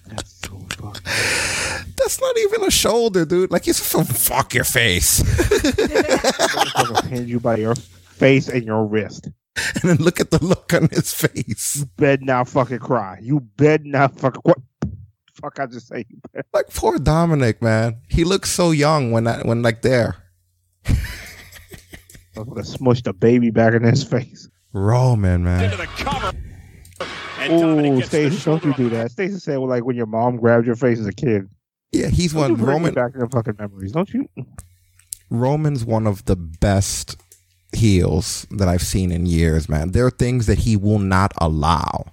[0.07, 1.05] That's so fucked.
[1.97, 3.51] That's not even a shoulder, dude.
[3.51, 5.23] Like, he's so fuck your face.
[5.23, 9.29] Motherfucker pinned you by your face and your wrist.
[9.57, 11.77] and then look at the look on his face.
[11.79, 13.19] You Bet not fucking cry.
[13.23, 14.59] You bet not fucking what?
[15.41, 15.59] Fuck!
[15.59, 16.47] I just say you bet.
[16.53, 18.01] Like poor Dominic, man.
[18.09, 20.17] He looks so young when that when like there.
[22.35, 24.49] Motherfucker smushed a baby back in his face.
[24.73, 25.79] Roman, into man.
[25.79, 26.37] the cover.
[27.47, 28.93] Oh, gets Stacey, don't you do up.
[28.93, 29.11] that.
[29.11, 31.49] Stacey said, well, like when your mom grabbed your face as a kid.
[31.93, 32.95] Yeah, he's Don't one you Roman.
[32.95, 34.29] back in the fucking memories, don't you?
[35.31, 37.17] Roman's one of the best
[37.73, 39.93] heels that I've seen in years, man.
[39.93, 42.07] There are things that he will not allow,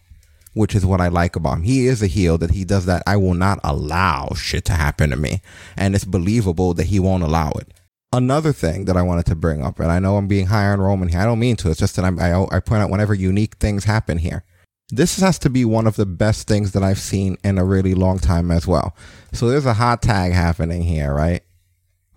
[0.53, 1.63] which is what I like about him.
[1.63, 3.01] He is a heel that he does that.
[3.07, 5.41] I will not allow shit to happen to me.
[5.77, 7.73] And it's believable that he won't allow it.
[8.13, 10.81] Another thing that I wanted to bring up, and I know I'm being high on
[10.81, 11.21] Roman here.
[11.21, 11.69] I don't mean to.
[11.69, 14.43] It's just that I'm, I, I point out whenever unique things happen here.
[14.89, 17.93] This has to be one of the best things that I've seen in a really
[17.93, 18.97] long time as well.
[19.31, 21.41] So there's a hot tag happening here, right?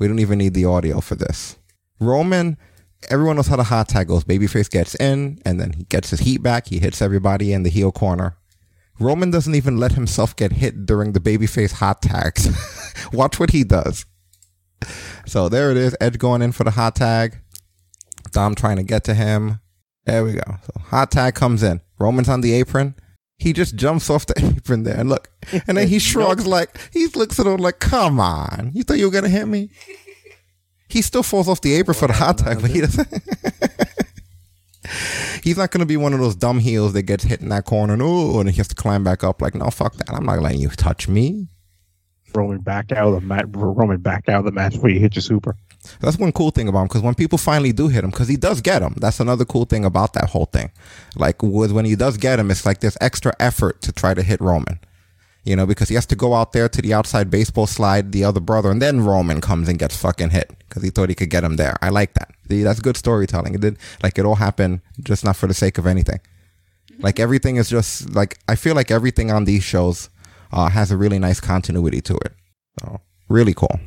[0.00, 1.56] We don't even need the audio for this.
[2.00, 2.58] Roman,
[3.08, 4.24] everyone knows how the hot tag goes.
[4.24, 6.66] Babyface gets in, and then he gets his heat back.
[6.66, 8.36] He hits everybody in the heel corner.
[8.98, 12.48] Roman doesn't even let himself get hit during the babyface hot tags.
[13.12, 14.06] Watch what he does.
[15.26, 15.96] So there it is.
[16.00, 17.38] Edge going in for the hot tag.
[18.32, 19.60] Dom trying to get to him.
[20.04, 20.42] There we go.
[20.62, 21.80] So hot tag comes in.
[21.98, 22.94] Roman's on the apron.
[23.38, 25.30] He just jumps off the apron there and look.
[25.66, 28.70] And then he shrugs like he looks at him like, come on.
[28.74, 29.70] You thought you were gonna hit me?
[30.86, 33.08] He still falls off the apron for the hot tag, but he doesn't
[35.42, 37.64] He's not going to be one of those dumb heels that gets hit in that
[37.64, 39.42] corner and oh, and he has to climb back up.
[39.42, 40.10] Like, no, fuck that.
[40.10, 41.48] I'm not letting you touch me.
[42.34, 43.46] Roman back out of the match.
[43.50, 45.56] Roman back out of the match before you hit your super.
[46.00, 48.36] That's one cool thing about him because when people finally do hit him, because he
[48.36, 48.94] does get him.
[48.98, 50.70] That's another cool thing about that whole thing.
[51.16, 54.22] Like with when he does get him, it's like there's extra effort to try to
[54.22, 54.78] hit Roman.
[55.44, 58.24] You know, because he has to go out there to the outside baseball slide, the
[58.24, 61.28] other brother, and then Roman comes and gets fucking hit because he thought he could
[61.28, 61.76] get him there.
[61.82, 62.30] I like that.
[62.48, 63.54] See, that's good storytelling.
[63.54, 66.20] It did like it all happened just not for the sake of anything.
[66.98, 70.08] Like everything is just like I feel like everything on these shows
[70.54, 72.32] uh, has a really nice continuity to it.
[72.80, 73.80] So really cool.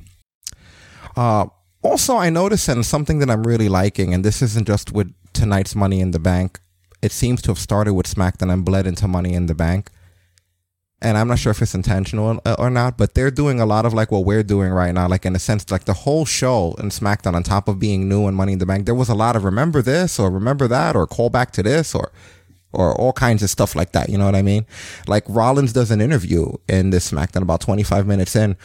[1.15, 1.47] Uh,
[1.81, 5.75] also, I noticed and something that I'm really liking, and this isn't just with tonight's
[5.75, 6.59] Money in the Bank.
[7.01, 9.89] It seems to have started with SmackDown and bled into Money in the Bank.
[10.99, 13.93] And I'm not sure if it's intentional or not, but they're doing a lot of
[13.93, 15.07] like what we're doing right now.
[15.07, 18.25] Like in a sense, like the whole show in SmackDown, on top of being new
[18.27, 20.95] and Money in the Bank, there was a lot of remember this or remember that
[20.95, 22.11] or call back to this or
[22.73, 24.09] or all kinds of stuff like that.
[24.09, 24.65] You know what I mean?
[25.07, 28.57] Like Rollins does an interview in this SmackDown about 25 minutes in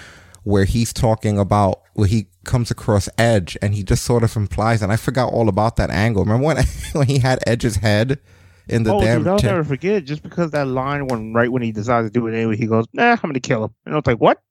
[0.44, 4.82] where he's talking about where he comes across Edge and he just sort of implies,
[4.82, 6.24] and I forgot all about that angle.
[6.24, 8.18] Remember when when he had Edge's head
[8.68, 9.18] in the oh, damn?
[9.18, 10.04] dude, I'll cha- never forget.
[10.04, 12.86] Just because that line when right when he decides to do it anyway, he goes,
[12.92, 14.42] "Nah, I'm gonna kill him." And I was like, "What?"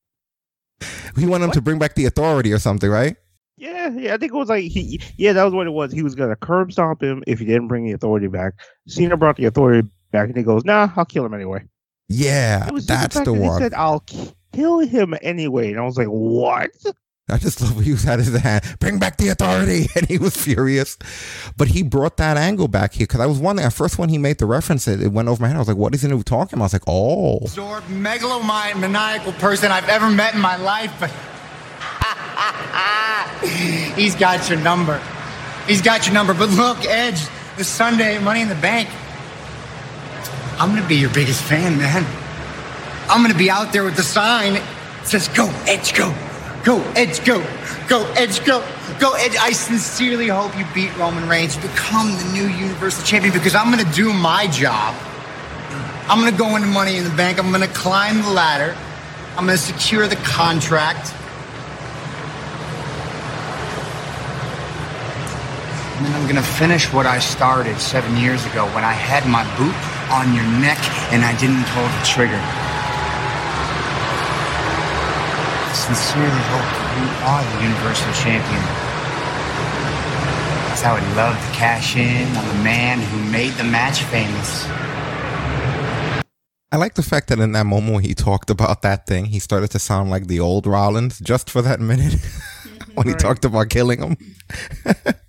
[1.18, 3.16] he wanted him to bring back the authority or something, right?
[3.62, 4.16] Yeah, yeah.
[4.16, 5.00] I think it was like he.
[5.18, 5.92] Yeah, that was what it was.
[5.92, 8.54] He was gonna curb stomp him if he didn't bring the authority back.
[8.88, 11.64] Cena brought the authority back, and he goes, "Nah, I'll kill him anyway."
[12.10, 14.04] Yeah, It was that's fact the that he said, "I'll
[14.52, 16.72] kill him anyway," and I was like, "What?"
[17.30, 20.36] I just love he was had his hand, bring back the authority, and he was
[20.36, 20.98] furious.
[21.56, 24.18] But he brought that angle back here because I was wondering at first when he
[24.18, 25.58] made the reference, it, it went over my head.
[25.58, 29.34] I was like, "What is he talking about?" I was like, "Oh, absorbed megalomaniac maniacal
[29.34, 31.12] person I've ever met in my life, but
[33.96, 35.02] he's got your number.
[35.68, 36.34] He's got your number.
[36.34, 37.22] But look, Edge,
[37.58, 38.90] this Sunday, Money in the Bank.
[40.60, 42.06] I'm gonna be your biggest fan, man.
[43.10, 46.14] I'm gonna be out there with the sign that says "Go Edge, go,
[46.64, 47.44] go Edge, go,
[47.88, 48.64] go Edge, go,
[49.00, 53.56] go Edge." I sincerely hope you beat Roman Reigns, become the new Universal Champion, because
[53.56, 54.96] I'm gonna do my job.
[56.08, 57.40] I'm gonna go into Money in the Bank.
[57.40, 58.76] I'm gonna climb the ladder.
[59.38, 61.14] I'm gonna secure the contract.
[66.02, 69.46] And then I'm gonna finish what I started seven years ago when I had my
[69.54, 69.78] boot
[70.10, 70.82] on your neck
[71.14, 72.42] and I didn't pull the trigger.
[75.62, 78.66] I sincerely hope that you are the Universal Champion.
[80.66, 84.66] Because I would love to cash in on the man who made the match famous.
[86.72, 89.38] I like the fact that in that moment when he talked about that thing, he
[89.38, 92.16] started to sound like the old Rollins just for that minute
[92.96, 94.18] when he talked about killing him.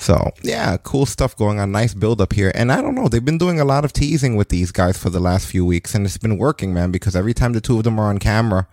[0.00, 1.72] so, yeah, cool stuff going on.
[1.72, 2.50] Nice build up here.
[2.54, 5.10] And I don't know, they've been doing a lot of teasing with these guys for
[5.10, 7.84] the last few weeks, and it's been working, man, because every time the two of
[7.84, 8.66] them are on camera,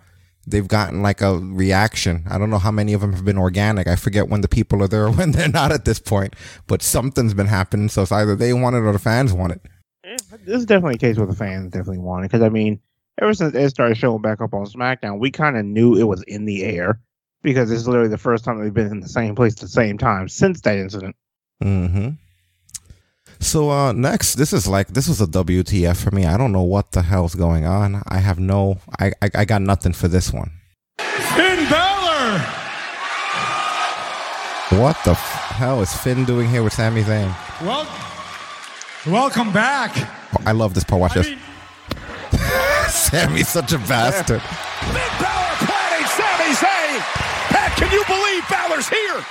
[0.48, 2.24] they've gotten like a reaction.
[2.30, 3.88] I don't know how many of them have been organic.
[3.88, 6.34] I forget when the people are there or when they're not at this point,
[6.66, 7.90] but something's been happening.
[7.90, 9.62] So it's either they want it or the fans want it.
[10.06, 12.80] Eh, this is definitely a case where the fans definitely want it because I mean,
[13.22, 16.24] ever since Ed started showing back up on SmackDown, we kind of knew it was
[16.24, 17.02] in the air
[17.48, 19.98] because it's literally the first time they've been in the same place at the same
[19.98, 21.16] time since that incident.
[21.62, 22.10] hmm
[23.40, 26.26] So uh next, this is like this was a WTF for me.
[26.26, 28.02] I don't know what the hell's going on.
[28.08, 30.52] I have no I I, I got nothing for this one.
[31.36, 32.42] Finn Balor.
[34.82, 37.34] What the f- hell is Finn doing here with Sami Zayn?
[37.62, 37.88] Well,
[39.08, 39.92] welcome back.
[40.34, 41.00] Oh, I love this part.
[41.00, 41.28] Watch I this.
[41.30, 41.40] mean,
[42.90, 44.42] Sami's such a bastard.
[44.42, 47.00] Finn Balor planning Sami Zayn.
[47.54, 49.24] Pat, can you believe Balor's here?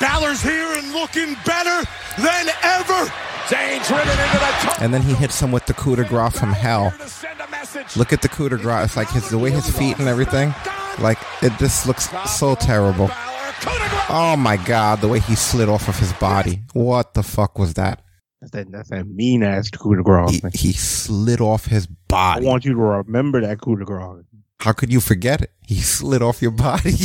[0.00, 1.88] Balor's here and looking better
[2.18, 3.10] than ever.
[3.46, 4.80] Zayn's driven into the top.
[4.80, 6.90] And then he hits him with the coup de grace from hell.
[6.90, 7.96] Here to send a message.
[7.96, 8.86] Look at the coup de grace.
[8.86, 10.54] It's like his the way his feet and everything.
[10.98, 13.08] Like it just looks so terrible.
[13.08, 14.06] Balor, coup de grace.
[14.10, 16.62] Oh my god, the way he slid off of his body.
[16.72, 18.02] What the fuck was that?
[18.40, 20.40] That's that, that's that mean ass coup de grace.
[20.52, 22.46] He, he slid off his body.
[22.46, 24.24] I want you to remember that coup de grace.
[24.60, 25.50] How could you forget it?
[25.66, 26.92] He slid off your body.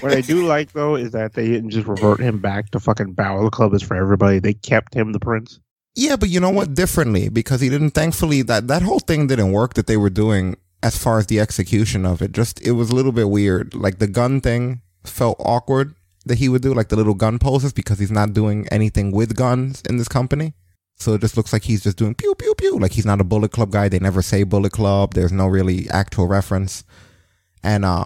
[0.00, 3.12] what I do like though is that they didn't just revert him back to fucking
[3.14, 4.38] Balor Club is for everybody.
[4.38, 5.58] They kept him the prince.
[5.94, 6.74] yeah, but you know what?
[6.74, 7.90] Differently because he didn't.
[7.92, 11.40] Thankfully, that that whole thing didn't work that they were doing as far as the
[11.40, 12.32] execution of it.
[12.32, 13.74] Just it was a little bit weird.
[13.74, 15.94] Like the gun thing felt awkward
[16.26, 19.34] that he would do, like the little gun poses, because he's not doing anything with
[19.36, 20.54] guns in this company.
[21.00, 22.78] So it just looks like he's just doing pew pew pew.
[22.78, 23.88] Like he's not a Bullet Club guy.
[23.88, 25.14] They never say Bullet Club.
[25.14, 26.84] There's no really actual reference,
[27.62, 28.04] and uh,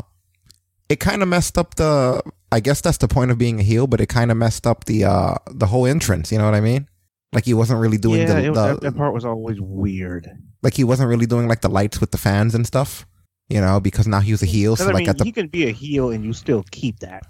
[0.88, 2.22] it kind of messed up the.
[2.52, 4.84] I guess that's the point of being a heel, but it kind of messed up
[4.84, 6.30] the uh the whole entrance.
[6.30, 6.88] You know what I mean?
[7.32, 10.28] Like he wasn't really doing yeah, the, it- the that, that part was always weird.
[10.62, 13.06] like he wasn't really doing like the lights with the fans and stuff.
[13.48, 14.76] You know, because now he was a heel.
[14.76, 17.00] So I like mean, at the he can be a heel and you still keep
[17.00, 17.24] that.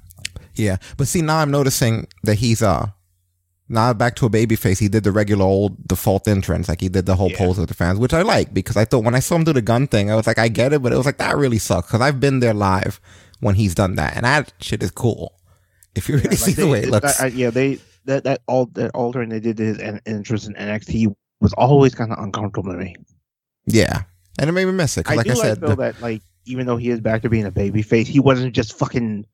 [0.57, 2.89] Yeah, but see now I'm noticing that he's uh
[3.69, 4.79] now back to a baby face.
[4.79, 7.39] He did the regular old default entrance, like he did the whole Yeah.
[7.39, 9.53] pose with the fans, which I like because I thought when I saw him do
[9.53, 11.59] the gun thing, I was like, I get it, but it was like that really
[11.59, 13.01] sucks because I've been there live
[13.41, 15.33] when he's done that, and that shit is cool.
[15.95, 18.43] If you really see Like, the they- way it looks, that- yeah, they that that
[18.47, 22.73] all that altering they did his en- entrance in NXT was always kind of uncomfortable
[22.73, 22.97] to me.
[23.67, 24.03] yeah,
[24.39, 26.01] and it made me miss it I like do I like said, though the- that
[26.03, 29.25] like even though he is back to being a baby face, he wasn't just fucking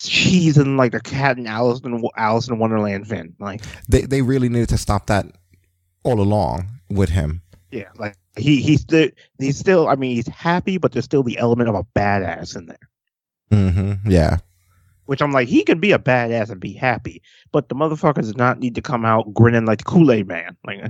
[0.00, 3.34] cheesing like the cat and Alice in Alice in Wonderland Finn.
[3.38, 5.26] Like they they really needed to stop that
[6.04, 7.42] all along with him.
[7.70, 9.08] yeah, like he he's still
[9.38, 12.66] he's still I mean he's happy, but there's still the element of a badass in
[12.66, 12.88] there.
[13.50, 14.38] hmm Yeah,
[15.06, 18.36] Which I'm like, he can be a badass and be happy, but the motherfucker does
[18.36, 20.56] not need to come out grinning like the Kool Aid Man.
[20.66, 20.80] Like,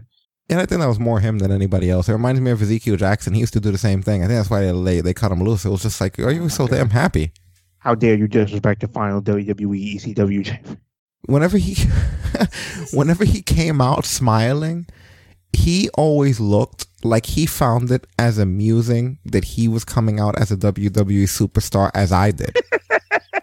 [0.50, 2.08] And I think that was more him than anybody else.
[2.08, 3.34] It reminds me of Ezekiel Jackson.
[3.34, 4.22] He used to do the same thing.
[4.22, 5.64] I think that's why they they cut him loose.
[5.64, 7.32] It was just like, are you so damn happy?
[7.78, 10.80] How dare you disrespect the final WWE ECW champion?
[11.26, 11.76] Whenever he,
[12.92, 14.86] whenever he came out smiling,
[15.52, 20.50] he always looked like he found it as amusing that he was coming out as
[20.50, 22.56] a WWE superstar as I did.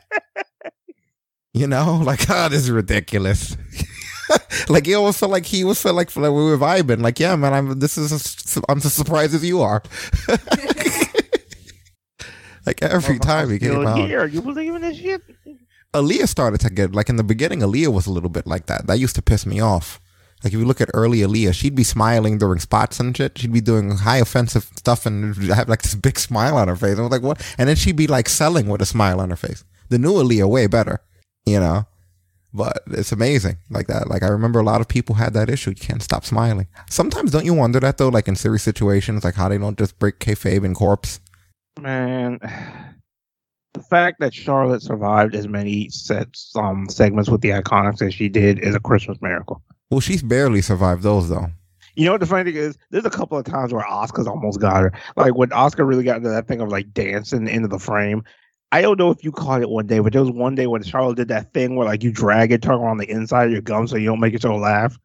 [1.54, 3.56] you know, like, oh, this is ridiculous.
[4.69, 7.02] like he almost felt like he was felt like, like we were vibing.
[7.02, 9.82] Like, yeah, man, I'm this is a, I'm as surprised as you are.
[12.65, 15.21] Like every time he came out, here, you believe in this shit?
[15.93, 17.60] Aliyah started to get like in the beginning.
[17.60, 18.88] Aliyah was a little bit like that.
[18.88, 19.99] That used to piss me off.
[20.43, 23.38] Like if you look at early Aliyah, she'd be smiling during spots and shit.
[23.38, 26.97] She'd be doing high offensive stuff and have like this big smile on her face.
[26.99, 27.41] I was like, what?
[27.58, 29.63] And then she'd be like selling with a smile on her face.
[29.89, 31.01] The new Aliyah way better,
[31.45, 31.86] you know.
[32.54, 34.08] But it's amazing like that.
[34.08, 35.71] Like I remember a lot of people had that issue.
[35.71, 36.67] You can't stop smiling.
[36.89, 38.10] Sometimes don't you wonder that though?
[38.10, 41.19] Like in serious situations, like how they don't just break kayfabe and corpse.
[41.82, 42.40] Man,
[43.74, 48.30] the fact that Charlotte survived as many sets, um, segments with the Iconics as she
[48.30, 49.62] did is a Christmas miracle.
[49.92, 51.48] Well, she's barely survived those though.
[51.96, 52.78] You know what the funny thing is?
[52.90, 54.94] There's a couple of times where Oscar's almost got her.
[55.16, 58.24] Like when Oscar really got into that thing of like dancing into the frame.
[58.72, 60.84] I don't know if you caught it one day, but there was one day when
[60.84, 63.62] Charlotte did that thing where like you drag it, turn on the inside of your
[63.62, 64.98] gum so you don't make it so laugh.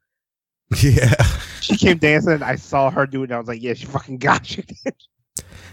[0.82, 1.14] Yeah.
[1.60, 2.42] She came dancing.
[2.42, 3.24] I saw her do it.
[3.24, 4.62] And I was like, yeah, she fucking got you.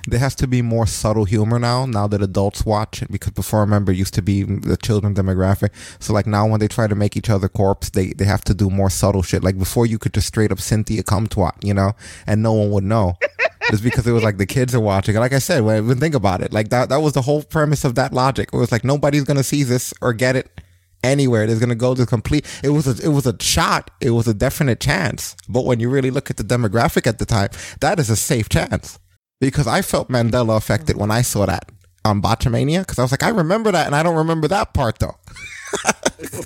[0.08, 3.60] There has to be more subtle humor now now that adults watch it because before
[3.60, 5.72] I remember it used to be the children demographic.
[6.00, 8.54] So like now when they try to make each other corpse they they have to
[8.54, 9.43] do more subtle shit.
[9.43, 11.91] Like before you could just straight up cynthia come twat you know?
[12.26, 13.15] And no one would know.
[13.70, 15.13] Just because it was like the kids are watching.
[15.13, 16.54] And like i said when, when think about it.
[16.54, 18.50] Like that that was the whole premise of that logic.
[18.54, 20.62] It was like nobody's gonna see this or get it
[21.04, 21.43] anywhere.
[21.43, 22.46] It's gonna go to complete.
[22.63, 23.91] It was a it was a shot.
[24.00, 25.36] It was a definite chance.
[25.50, 27.50] But when you really look at the demographic at the time
[27.82, 29.00] that is a safe chance
[29.39, 31.71] because I felt Mandela affected when I saw that
[32.06, 35.00] on Botchamania because I was like, I remember that and I don't remember that part
[35.00, 35.15] though.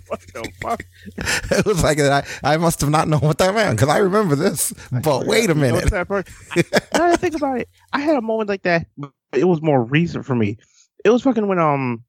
[0.08, 0.84] what the fuck?
[1.15, 4.36] it was like I, I must have not known what that meant because I remember
[4.36, 4.73] this.
[4.91, 5.73] But wait a You know minute.
[5.75, 6.27] what's that part?
[6.56, 8.88] now that I think about it, I had a moment like that.
[9.34, 10.58] It was more recent for me.
[11.06, 12.04] It was fucking when um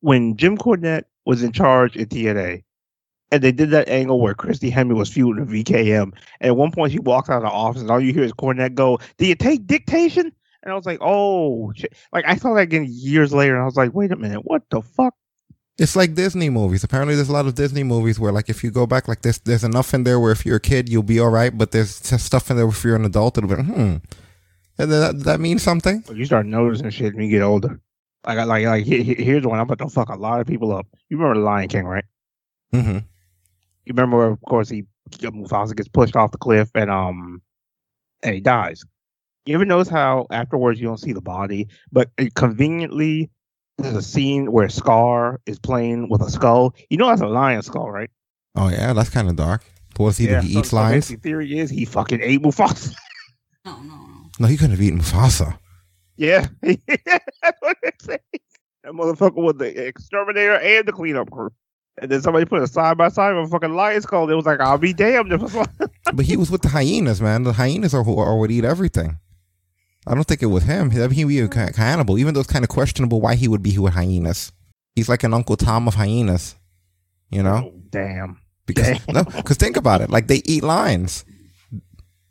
[0.00, 2.64] when Jim Cornette was in charge at TNA.
[3.34, 6.12] And they did that angle where Christy Hemme was feuding with VKM.
[6.40, 8.32] And at one point, she walks out of the office, and all you hear is
[8.32, 12.54] Cornette go, "Do you take dictation?" And I was like, "Oh, shit!" Like I saw
[12.54, 15.14] that again years later, and I was like, "Wait a minute, what the fuck?"
[15.76, 16.84] It's like Disney movies.
[16.84, 19.38] Apparently, there's a lot of Disney movies where, like, if you go back, like, there's
[19.40, 21.56] there's enough in there where if you're a kid, you'll be all right.
[21.56, 23.96] But there's just stuff in there where if you're an adult, it'll be hmm.
[24.78, 26.04] And that that means something.
[26.14, 27.80] You start noticing shit when you get older.
[28.26, 30.74] Like, like, like, he- he- here's one I'm about to fuck a lot of people
[30.74, 30.86] up.
[31.10, 32.04] You remember Lion King, right?
[32.72, 32.98] hmm
[33.86, 37.42] You remember, where, of course, he Mufasa gets pushed off the cliff and um,
[38.22, 38.82] and he dies.
[39.46, 43.30] You ever notice how afterwards you don't see the body, but it conveniently
[43.76, 46.74] there's a scene where Scar is playing with a skull.
[46.88, 48.08] You know that's a lion skull, right?
[48.56, 49.62] Oh yeah, that's kind of dark.
[49.96, 50.26] What does he?
[50.28, 50.94] He so- eats so lions.
[51.08, 52.94] basically theory is he fucking ate Mufasa.
[53.66, 54.30] No, no, no.
[54.40, 55.56] No, he couldn't have eaten Mufasa.
[56.18, 58.18] yeah, that's what they're saying.
[58.82, 61.50] That motherfucker was the exterminator and the cleanup crew.
[61.98, 64.28] And then somebody put a side by side with a fucking lion's skull.
[64.28, 65.54] It was like, I'll be damned if it's
[66.12, 67.44] But he was with the hyenas, man.
[67.44, 69.18] The hyenas are who are would eat everything.
[70.06, 70.90] I don't think it was him.
[70.90, 73.48] I mean, he would be a cannibal, even though it's kind of questionable why he
[73.48, 74.52] would be with hyenas.
[74.94, 76.56] He's like an Uncle Tom of hyenas,
[77.30, 77.70] you know?
[77.72, 78.40] Oh, damn.
[78.66, 81.24] Because no, because think about it, like they eat lions.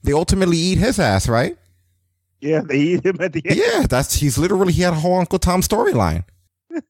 [0.04, 1.58] They ultimately eat his ass, right?
[2.42, 3.58] Yeah, they eat him at the end.
[3.58, 6.26] Yeah, that's he's literally he had a whole Uncle Tom storyline.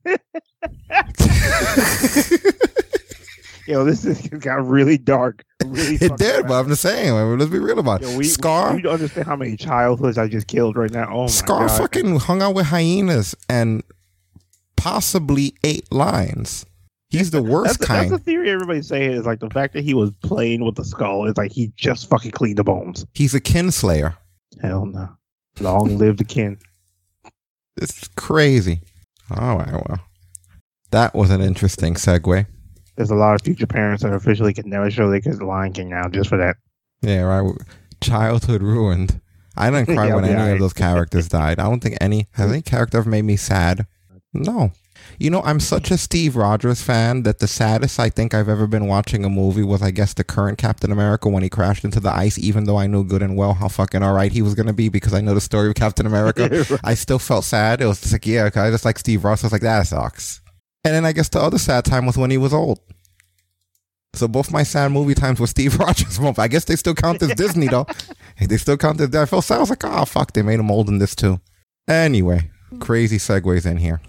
[3.65, 5.43] Yo, this is got really dark.
[5.63, 7.13] Really It did, but I'm just saying.
[7.13, 8.09] I mean, let's be real about it.
[8.09, 11.09] Yo, we, Scar, We, don't understand how many childhoods I just killed right now.
[11.13, 11.77] Oh my Scar god!
[11.77, 13.81] fucking hung out with hyenas and
[14.75, 16.65] possibly ate lions.
[17.09, 18.11] He's the worst that's, kind.
[18.11, 20.83] that's the theory everybody's saying is like the fact that he was playing with the
[20.83, 23.05] skull is like he just fucking cleaned the bones.
[23.13, 24.17] He's a kinslayer.
[24.61, 25.07] Hell no.
[25.61, 26.57] Long live the kin.
[27.77, 28.81] It's crazy.
[29.37, 29.99] Oh, right, well,
[30.91, 32.45] that was an interesting segue.
[32.95, 35.73] There's a lot of future parents that officially can never show their kids the Lion
[35.73, 36.57] King now just for that.
[37.01, 37.51] Yeah, right.
[38.01, 39.19] Childhood ruined.
[39.57, 40.53] I didn't cry Yeah, when any alright.
[40.53, 41.59] of those characters died.
[41.59, 43.87] I don't think any has any character ever made me sad.
[44.33, 44.71] No.
[45.19, 48.67] You know, I'm such a Steve Rogers fan that the saddest I think I've ever
[48.67, 51.99] been watching a movie was, I guess, the current Captain America when he crashed into
[51.99, 52.37] the ice.
[52.37, 55.13] Even though I knew good and well how fucking alright he was gonna be because
[55.13, 57.81] I know the story of Captain America, I still felt sad.
[57.81, 59.43] It was just like, yeah, I just like Steve Rogers.
[59.43, 60.41] I was like, that sucks.
[60.83, 62.79] And then I guess the other sad time was when he was old.
[64.15, 66.19] So both my sad movie times were Steve Rogers.
[66.19, 67.87] Well, I guess they still count as Disney though.
[68.39, 69.57] They still count as I felt sad.
[69.57, 71.39] I was like, oh fuck, they made him old in this too.
[71.87, 72.79] Anyway, hmm.
[72.79, 74.01] crazy segues in here.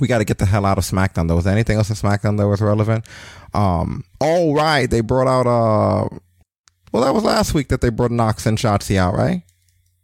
[0.00, 1.36] We got to get the hell out of SmackDown though.
[1.36, 3.04] Was there anything else in SmackDown that was relevant?
[3.52, 6.08] Um, all right, they brought out uh,
[6.92, 9.42] well that was last week that they brought Nox and Shotzi out, right?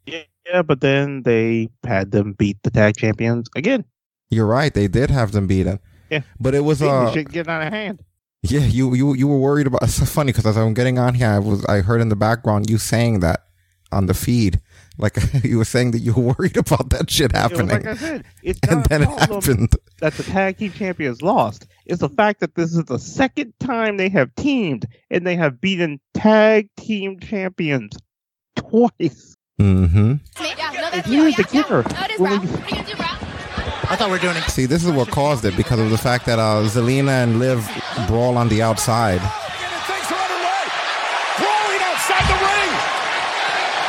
[0.07, 3.85] Yeah, but then they had them beat the tag champions again.
[4.31, 5.79] You're right, they did have them beaten.
[6.11, 6.23] Yeah.
[6.41, 8.03] but it was uh, shit getting out of hand.
[8.43, 9.83] Yeah, you you you were worried about.
[9.85, 12.17] It's so funny because as I'm getting on here, I was I heard in the
[12.17, 13.45] background you saying that
[13.93, 14.61] on the feed,
[15.01, 17.87] like you were saying that you were worried about that shit It was happening, like
[17.87, 19.77] I said, it's and then it a problem happened.
[20.01, 21.67] that the tag team champions lost.
[21.87, 25.61] It's the fact that this is the second time they have teamed and they have
[25.61, 27.97] beaten tag team champions
[28.57, 29.37] twice.
[29.61, 30.15] Mm-hmm.
[30.93, 31.83] And here's the kicker.
[32.19, 32.49] When we-
[33.91, 34.45] I thought we were doing it.
[34.45, 37.59] See, this is what caused it because of the fact that uh, Zelina and Liv
[38.07, 39.19] brawl on the outside.
[39.19, 40.63] And things are underway.
[41.43, 42.71] Brawling outside the ring.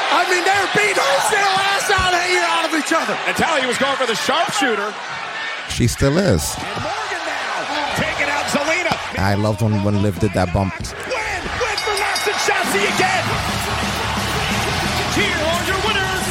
[0.09, 0.97] I mean, they're beating
[1.29, 3.17] their ass out hanging out of each other.
[3.25, 4.93] Natalya was going for the sharpshooter.
[5.69, 6.55] She still is.
[6.57, 9.19] And Morgan now taking out Zelina.
[9.19, 10.73] I loved when when Liv did that bump.
[10.77, 10.87] Win!
[10.87, 13.23] Win for Nox and Shotzi again!
[15.15, 16.25] Here are your winners,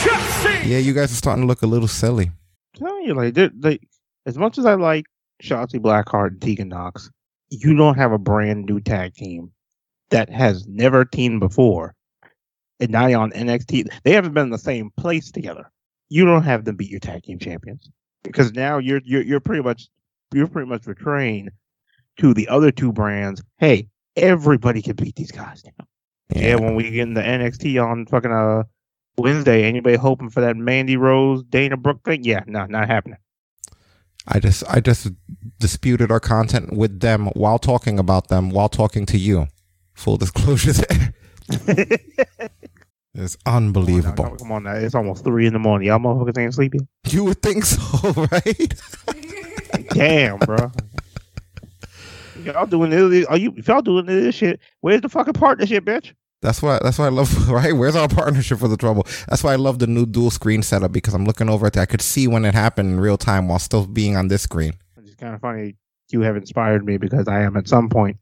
[0.00, 0.68] Shotzi!
[0.70, 2.30] Yeah, you guys are starting to look a little silly.
[2.74, 3.78] telling you, like, they, they,
[4.24, 5.04] as much as I like
[5.42, 7.10] Shotzi Blackheart and Tegan Nox,
[7.50, 9.52] you don't have a brand new tag team
[10.10, 11.94] that has never teamed before,
[12.80, 13.88] and now you're on NXT.
[14.04, 15.70] They haven't been in the same place together.
[16.08, 17.90] You don't have them beat your tag team champions
[18.22, 19.88] because now you're you're you're pretty much
[20.32, 21.48] you're pretty much betraying
[22.18, 23.42] to the other two brands.
[23.58, 25.86] Hey, everybody can beat these guys now.
[26.34, 28.64] Yeah, when we get in the NXT on fucking uh
[29.18, 32.24] Wednesday, anybody hoping for that Mandy Rose Dana Brooke thing?
[32.24, 33.18] Yeah, no, not happening.
[34.28, 35.08] I just I just
[35.58, 39.46] disputed our content with them while talking about them while talking to you.
[39.94, 41.14] Full disclosure there.
[43.18, 44.36] It's Come on, now, unbelievable.
[44.36, 45.88] come- on now, it's almost three in the morning.
[45.88, 46.86] Y'all motherfuckers ain't sleeping.
[47.08, 48.74] You would think so, right?
[49.90, 50.70] Damn, bro.
[52.44, 53.26] Y'all doing this?
[53.26, 53.52] Are you?
[53.56, 56.12] If y'all doing this shit, where's the fucking partnership, bitch?
[56.42, 56.78] That's why.
[56.82, 57.48] That's why I love.
[57.50, 57.72] Right?
[57.72, 59.06] Where's our partnership for the trouble?
[59.28, 61.80] That's why I love the new dual screen setup because I'm looking over at it.
[61.80, 64.74] I could see when it happened in real time while still being on this screen.
[64.98, 65.76] It's kind of funny.
[66.10, 68.18] You have inspired me because I am at some point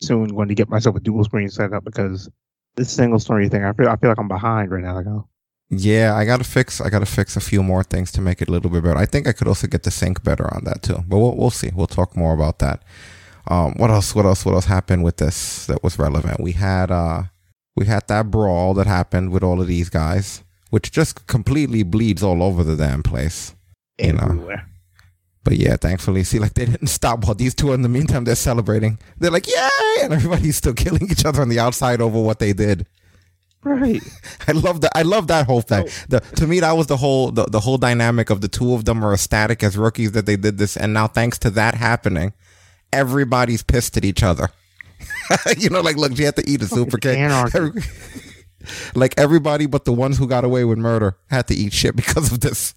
[0.00, 2.28] soon going to get myself a dual screen setup because
[2.76, 3.64] this single story thing.
[3.64, 3.88] I feel.
[3.88, 4.94] I feel like I'm behind right now.
[4.94, 5.28] Like, oh,
[5.70, 6.80] Yeah, I gotta fix.
[6.80, 8.98] I gotta fix a few more things to make it a little bit better.
[8.98, 10.98] I think I could also get the sync better on that too.
[11.06, 11.70] But we'll we'll see.
[11.74, 12.82] We'll talk more about that.
[13.48, 14.14] Um, what else?
[14.14, 14.44] What else?
[14.44, 16.40] What else happened with this that was relevant?
[16.40, 17.24] We had uh,
[17.76, 22.22] we had that brawl that happened with all of these guys, which just completely bleeds
[22.22, 23.54] all over the damn place.
[23.98, 24.62] You know.
[25.44, 28.36] But yeah, thankfully, see, like they didn't stop while these two in the meantime they're
[28.36, 28.98] celebrating.
[29.18, 29.68] They're like, yay!
[30.02, 32.86] And everybody's still killing each other on the outside over what they did.
[33.64, 34.02] Right.
[34.48, 34.92] I love that.
[34.94, 35.88] I love that whole thing.
[36.08, 38.84] The, to me, that was the whole the, the whole dynamic of the two of
[38.84, 42.32] them are ecstatic as rookies that they did this, and now thanks to that happening,
[42.92, 44.50] everybody's pissed at each other.
[45.58, 47.18] you know, like look, she had to eat a super cake.
[47.18, 47.82] Every-
[48.94, 52.30] like everybody but the ones who got away with murder had to eat shit because
[52.32, 52.74] of this.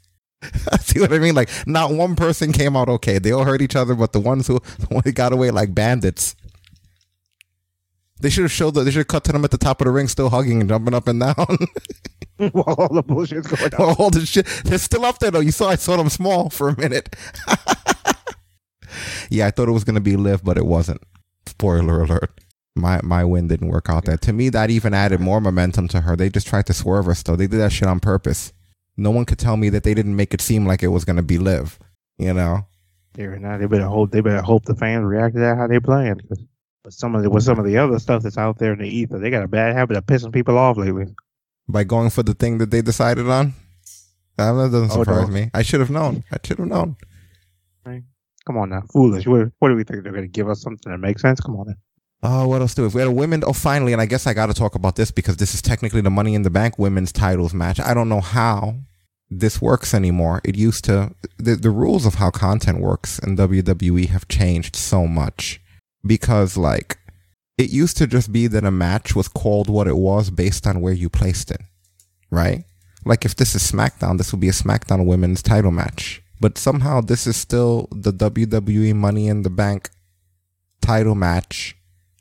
[0.81, 1.35] See what I mean?
[1.35, 3.19] Like not one person came out okay.
[3.19, 4.59] They all hurt each other, but the ones who
[5.03, 6.35] the got away like bandits.
[8.21, 8.83] They should have showed that.
[8.85, 10.69] They should have cut to them at the top of the ring, still hugging and
[10.69, 11.35] jumping up and down.
[12.37, 13.95] While all the bullshit's going on.
[13.97, 14.45] all the shit.
[14.63, 15.39] They're still up there though.
[15.41, 17.15] You saw I saw them small for a minute.
[19.29, 21.01] yeah, I thought it was gonna be Liv, but it wasn't.
[21.45, 22.31] Spoiler alert.
[22.75, 24.17] My my win didn't work out there.
[24.17, 26.15] To me, that even added more momentum to her.
[26.15, 27.37] They just tried to swerve her still.
[27.37, 28.51] They did that shit on purpose.
[28.97, 31.23] No one could tell me that they didn't make it seem like it was gonna
[31.23, 31.77] be live.
[32.17, 32.65] You know?
[33.15, 34.11] Here now, they better hope.
[34.11, 36.19] They better hope the fans react to that how they playing.
[36.27, 36.43] 'cause
[36.83, 38.87] But some of the with some of the other stuff that's out there in the
[38.87, 41.05] ether, they got a bad habit of pissing people off lately.
[41.67, 43.53] By going for the thing that they decided on?
[44.37, 45.33] That doesn't Oh, surprise no.
[45.33, 45.49] me.
[45.53, 46.23] I should have known.
[46.31, 46.97] I should have known.
[48.45, 49.25] Come on now, foolish.
[49.25, 51.39] What, what do we think they're going to give us something that makes sense?
[51.39, 51.65] Come on.
[51.67, 51.73] Now.
[52.27, 52.87] Oh, what else do we?
[52.87, 54.95] If we had a women, oh, finally, and I guess I got to talk about
[54.95, 57.79] this because this is technically the Money in the Bank women's titles match.
[57.79, 58.77] I don't know how
[59.29, 60.41] this works anymore.
[60.43, 65.05] It used to, the, the rules of how content works in WWE have changed so
[65.05, 65.61] much
[66.03, 66.97] because, like,
[67.59, 70.81] it used to just be that a match was called what it was based on
[70.81, 71.61] where you placed it,
[72.31, 72.63] right?
[73.05, 76.23] Like, if this is SmackDown, this would be a SmackDown women's title match.
[76.41, 79.91] But somehow this is still the WWE Money in the Bank
[80.81, 81.77] title match.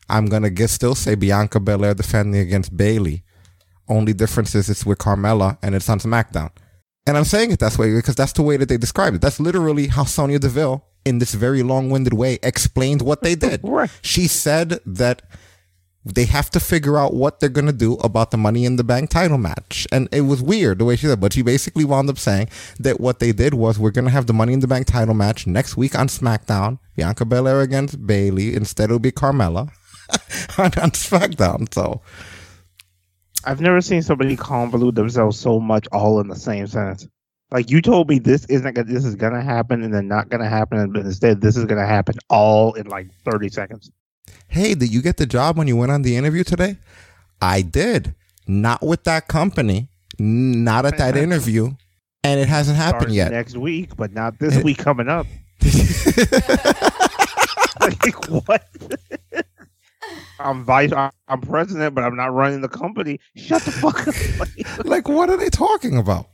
[0.09, 3.22] I'm gonna get, still say Bianca Belair defending against Bayley.
[3.88, 6.50] Only difference is it's with Carmella and it's on SmackDown.
[7.07, 9.22] And I'm saying it that way because that's the way that they described it.
[9.22, 13.61] That's literally how Sonya Deville, in this very long-winded way, explained what they did.
[13.64, 13.90] Right.
[14.00, 15.22] She said that
[16.05, 19.11] they have to figure out what they're gonna do about the Money in the Bank
[19.11, 21.20] title match, and it was weird the way she said.
[21.20, 22.48] But she basically wound up saying
[22.78, 25.46] that what they did was we're gonna have the Money in the Bank title match
[25.46, 26.78] next week on SmackDown.
[26.94, 28.55] Bianca Belair against Bayley.
[28.55, 29.70] Instead, it'll be Carmella
[30.59, 31.72] on, on SmackDown.
[31.72, 32.00] So
[33.44, 37.07] I've never seen somebody convolute themselves so much all in the same sentence.
[37.50, 40.48] Like you told me this isn't gonna, this is gonna happen and then not gonna
[40.48, 43.90] happen, but instead this is gonna happen all in like thirty seconds.
[44.48, 46.78] hey, did you get the job when you went on the interview today?
[47.40, 48.14] I did.
[48.46, 49.88] Not with that company.
[50.18, 51.72] Not at that interview.
[52.22, 53.30] And it hasn't happened Starting yet.
[53.32, 55.26] next week, but not this week coming up.
[57.80, 58.66] like what?
[60.45, 60.92] I'm vice.
[60.92, 63.18] I'm president, but I'm not running the company.
[63.34, 64.14] Shut the fuck up.
[64.38, 66.28] Like, like, what are they talking about?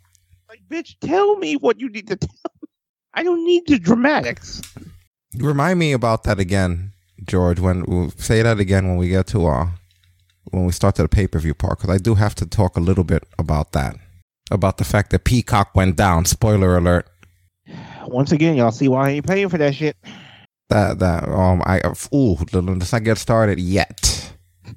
[0.50, 2.28] like, bitch, tell me what you need to tell.
[2.60, 2.68] Me.
[3.14, 4.60] I don't need the dramatics.
[5.36, 6.92] Remind me about that again,
[7.24, 7.60] George.
[7.60, 9.68] When we'll say that again when we get to uh
[10.50, 12.76] when we start to the pay per view part, because I do have to talk
[12.76, 13.94] a little bit about that,
[14.50, 16.24] about the fact that Peacock went down.
[16.24, 17.08] Spoiler alert.
[18.06, 19.96] Once again, y'all see why I ain't paying for that shit.
[20.70, 21.80] That that um I
[22.14, 24.32] ooh let's not get started yet.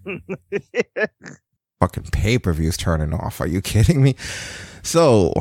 [1.82, 3.42] Fucking pay per views turning off.
[3.42, 4.16] Are you kidding me?
[4.84, 5.34] So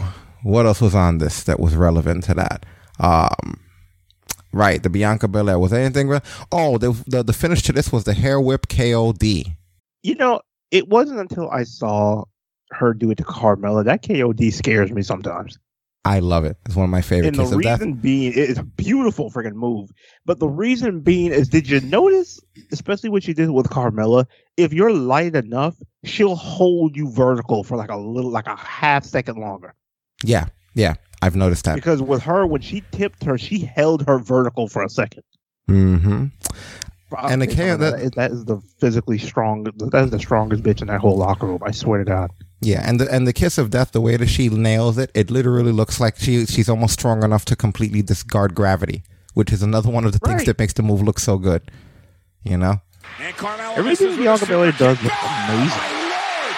[0.44, 2.66] what else was on this that was relevant to that?
[3.00, 3.60] Um.
[4.54, 6.08] Right, the Bianca Belair was anything?
[6.08, 6.20] Re-
[6.52, 9.46] oh, the, the the finish to this was the hair whip KOD.
[10.02, 10.40] you know,
[10.70, 12.24] it wasn't until I saw
[12.72, 15.58] her do it to Carmella that KOD scares me sometimes.
[16.04, 16.56] I love it.
[16.66, 17.80] It's one of my favorite And the kicks of death.
[17.80, 19.90] reason being, it's a beautiful freaking move.
[20.26, 22.40] But the reason being is, did you notice,
[22.72, 24.26] especially what she did with Carmella?
[24.56, 29.04] If you're light enough, she'll hold you vertical for like a little, like a half
[29.04, 29.74] second longer.
[30.24, 31.76] Yeah, yeah, I've noticed that.
[31.76, 35.22] Because with her, when she tipped her, she held her vertical for a second.
[35.68, 36.26] hmm
[37.12, 39.62] And the that, is- that is the physically strong.
[39.64, 41.60] That is the strongest bitch in that whole locker room.
[41.64, 42.30] I swear to God.
[42.64, 45.30] Yeah, and the and the kiss of death, the way that she nails it, it
[45.32, 49.02] literally looks like she she's almost strong enough to completely discard gravity,
[49.34, 50.46] which is another one of the things Right.
[50.46, 51.62] that makes the move look so good.
[52.44, 52.80] You know?
[53.20, 55.12] And Carmella Everything Bianca Belair does looks kick.
[55.12, 55.74] Oh, amazing.
[55.74, 56.54] my Lord.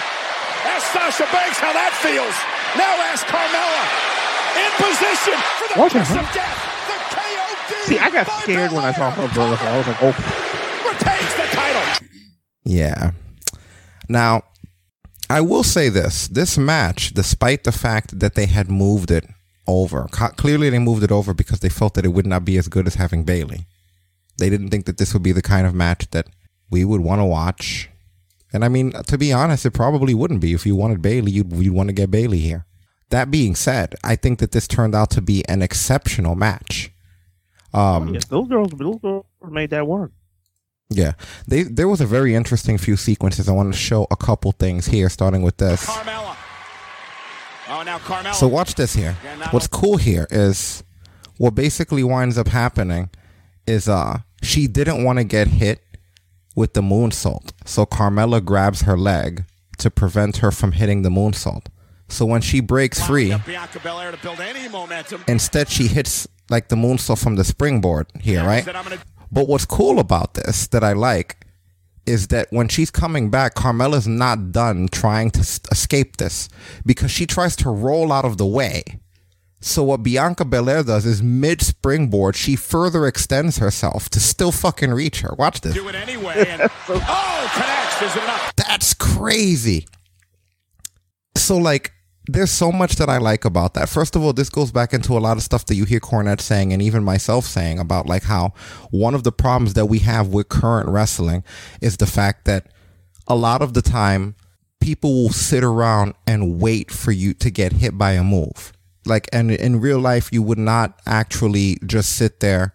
[0.76, 2.36] Ask Sasha Banks how that feels.
[2.76, 3.84] Now ask Carmella.
[4.60, 6.60] In position for the What kiss of death.
[6.84, 7.84] The KOD.
[7.88, 9.66] See, I got scared when I saw her vertical.
[9.68, 10.14] I was like, oh.
[10.84, 12.06] Retains the title.
[12.64, 13.12] Yeah.
[14.08, 14.42] Now,
[15.30, 19.26] I will say this: this match, despite the fact that they had moved it
[19.66, 22.68] over, clearly they moved it over because they felt that it would not be as
[22.68, 23.66] good as having Bayley.
[24.38, 26.26] They didn't think that this would be the kind of match that
[26.70, 27.88] we would want to watch.
[28.52, 30.52] And I mean, to be honest, it probably wouldn't be.
[30.52, 32.66] If you wanted Bayley, you'd, you'd want to get Bayley here.
[33.10, 36.90] That being said, I think that this turned out to be an exceptional match.
[37.72, 40.12] Um, Yes, those girls, those girls made that work.
[40.90, 41.12] Yeah,
[41.46, 43.48] they there was a very interesting few sequences.
[43.48, 45.84] I want to show a couple things here, starting with this.
[45.86, 46.36] Carmella.
[47.68, 48.34] Oh, now Carmella.
[48.34, 49.16] So watch this here.
[49.24, 50.84] Yeah, What's cool here is
[51.38, 53.10] what basically winds up happening
[53.66, 55.80] is uh she didn't want to get hit
[56.54, 57.52] with the moonsault.
[57.64, 59.44] So Carmella grabs her leg
[59.78, 61.66] to prevent her from hitting the moonsault.
[62.08, 65.24] So when she breaks free, Bianca Belair to build any momentum.
[65.26, 68.64] instead she hits like the moonsault from the springboard here, right?
[69.34, 71.46] Said, I'm gonna But what's cool about this that I like
[72.06, 76.48] is that when she's coming back, Carmella's not done trying to s- escape this
[76.84, 78.82] because she tries to roll out of the way.
[79.62, 84.92] So what Bianca Belair does is mid springboard, she further extends herself to still fucking
[84.92, 85.34] reach her.
[85.38, 85.72] Watch this.
[85.72, 86.44] do it anyway.
[86.46, 88.02] And, oh, connects.
[88.02, 88.52] Is it enough?
[88.56, 89.86] That's crazy.
[91.38, 91.93] So like
[92.26, 93.88] there's so much that I like about that.
[93.88, 96.40] First of all, this goes back into a lot of stuff that you hear Cornette
[96.40, 98.54] saying and even myself saying about like how
[98.90, 101.44] one of the problems that we have with current wrestling
[101.82, 102.68] is the fact that
[103.26, 104.36] a lot of the time
[104.80, 108.72] people will sit around and wait for you to get hit by a move.
[109.04, 112.74] Like and in real life you would not actually just sit there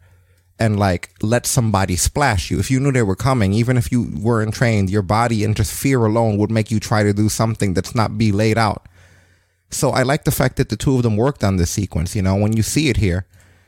[0.59, 2.59] and like let somebody splash you.
[2.59, 5.73] If you knew they were coming, even if you weren't trained, your body and just
[5.73, 8.85] fear alone would make you try to do something that's not be laid out.
[9.69, 12.15] So I like the fact that the two of them worked on this sequence.
[12.15, 13.27] You know, when you see it here,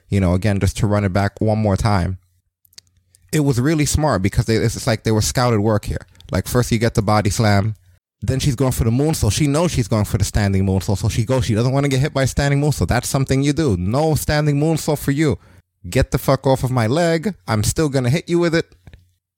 [0.09, 2.17] you know, again, just to run it back one more time,
[3.31, 6.05] it was really smart because they, it's like they were scouted work here.
[6.31, 7.75] Like first you get the body slam,
[8.21, 9.31] then she's going for the moonsault.
[9.31, 11.45] She knows she's going for the standing moonsault, so she goes.
[11.45, 12.87] She doesn't want to get hit by standing moonsault.
[12.87, 13.77] That's something you do.
[13.77, 15.39] No standing moonsault for you.
[15.89, 17.35] Get the fuck off of my leg.
[17.47, 18.75] I'm still gonna hit you with it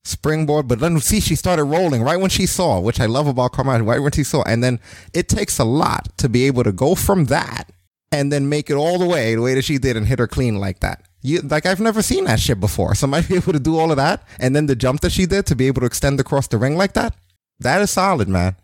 [0.03, 3.53] springboard, but then see she started rolling right when she saw, which I love about
[3.53, 4.79] Carmella, right when she saw, and then
[5.13, 7.71] it takes a lot to be able to go from that
[8.11, 10.27] and then make it all the way the way that she did and hit her
[10.27, 11.03] clean like that.
[11.21, 12.95] You, like I've never seen that shit before.
[12.95, 15.45] Somebody be able to do all of that, and then the jump that she did
[15.47, 17.15] to be able to extend across the ring like that.
[17.59, 18.55] That is solid, man.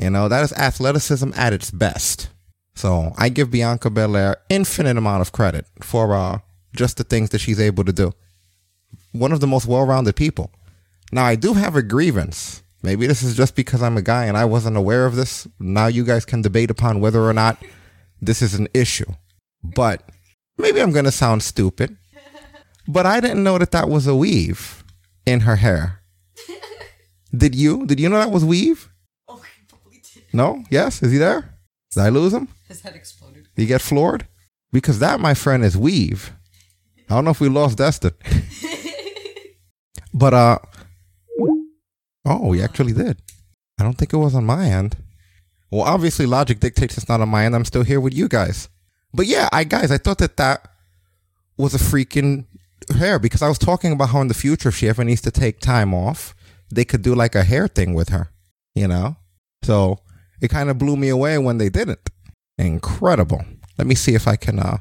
[0.00, 2.28] You know that is athleticism at its best.
[2.74, 6.38] So I give Bianca Belair infinite amount of credit for uh,
[6.76, 8.12] just the things that she's able to do.
[9.10, 10.52] One of the most well-rounded people.
[11.12, 12.62] Now, I do have a grievance.
[12.82, 15.48] Maybe this is just because I'm a guy and I wasn't aware of this.
[15.58, 17.62] Now you guys can debate upon whether or not
[18.20, 19.10] this is an issue.
[19.62, 20.08] But
[20.56, 21.96] maybe I'm going to sound stupid.
[22.86, 24.84] But I didn't know that that was a weave
[25.26, 26.00] in her hair.
[27.36, 27.84] Did you?
[27.84, 28.88] Did you know that was weave?
[29.28, 30.22] Oh, I probably did.
[30.32, 30.64] No?
[30.70, 31.02] Yes?
[31.02, 31.54] Is he there?
[31.92, 32.48] Did I lose him?
[32.66, 33.48] His head exploded.
[33.54, 34.26] Did he get floored?
[34.72, 36.32] Because that, my friend, is weave.
[37.10, 38.12] I don't know if we lost Destin.
[40.14, 40.58] but uh
[42.28, 43.22] Oh, we actually did.
[43.80, 44.98] I don't think it was on my end.
[45.70, 47.54] Well, obviously, logic dictates it's not on my end.
[47.54, 48.68] I'm still here with you guys.
[49.14, 50.68] But yeah, I guys, I thought that that
[51.56, 52.44] was a freaking
[52.94, 55.30] hair because I was talking about how in the future, if she ever needs to
[55.30, 56.34] take time off,
[56.70, 58.28] they could do like a hair thing with her,
[58.74, 59.16] you know?
[59.62, 60.00] So
[60.42, 62.10] it kind of blew me away when they didn't.
[62.58, 63.42] Incredible.
[63.78, 64.78] Let me see if I can uh,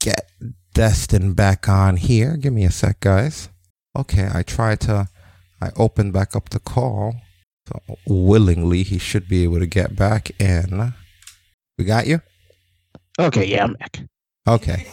[0.00, 0.30] get
[0.74, 2.36] Destin back on here.
[2.36, 3.50] Give me a sec, guys.
[3.96, 5.08] Okay, I tried to
[5.60, 7.14] I opened back up the call.
[7.68, 10.92] So willingly, he should be able to get back in.
[11.78, 12.20] We got you?
[13.18, 14.00] Okay, yeah, I'm back.
[14.48, 14.86] Okay.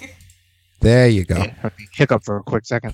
[0.82, 1.38] There you go.
[1.38, 2.94] Yeah, hiccup for a quick second.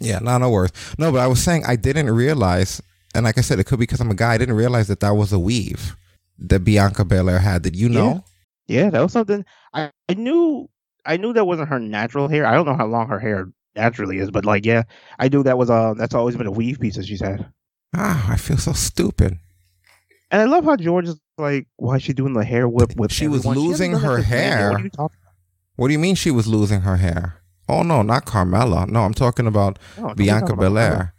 [0.00, 0.72] Yeah, no, no worries.
[0.98, 2.80] No, but I was saying I didn't realize,
[3.14, 4.34] and like I said, it could be because I'm a guy.
[4.34, 5.96] I didn't realize that that was a weave
[6.38, 7.62] that Bianca Belair had.
[7.62, 8.24] Did you know?
[8.66, 9.44] Yeah, yeah that was something
[9.74, 10.68] I, I knew.
[11.04, 12.46] I knew that wasn't her natural hair.
[12.46, 13.48] I don't know how long her hair
[13.78, 14.82] naturally is, but like, yeah,
[15.18, 17.46] I knew that was uh that's always been a weave piece that she's had.
[17.96, 19.38] Ah, I feel so stupid.
[20.30, 23.12] And I love how George is like, why is she doing the hair whip with?
[23.12, 24.70] She was losing hasn't her that hair.
[24.72, 25.18] What are you talking
[25.76, 27.40] What do you mean she was losing her hair?
[27.68, 28.88] Oh no, not Carmella.
[28.88, 29.78] No, I'm talking about?
[29.98, 31.14] No, Bianca talking Belair.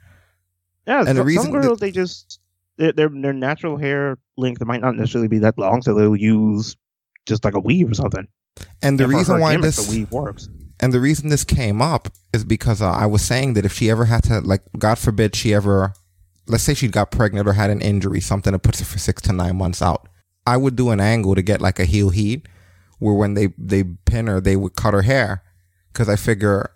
[0.87, 2.39] Yeah, And the reason some that- girls they just
[2.77, 6.75] their, their their natural hair length might not necessarily be that long, so they'll use
[7.25, 8.27] just like a weave or something.
[8.81, 10.49] And the And reason why this the weave works.
[10.79, 13.89] And the reason this came up is because uh, I was saying that if she
[13.89, 15.93] ever had to, like, God forbid, she ever,
[16.47, 19.21] let's say she got pregnant or had an injury, something that puts her for six
[19.23, 20.07] to nine months out,
[20.47, 22.47] I would do an angle to get like a heel heat,
[22.99, 25.43] where when they they pin her, they would cut her hair,
[25.91, 26.71] because I figure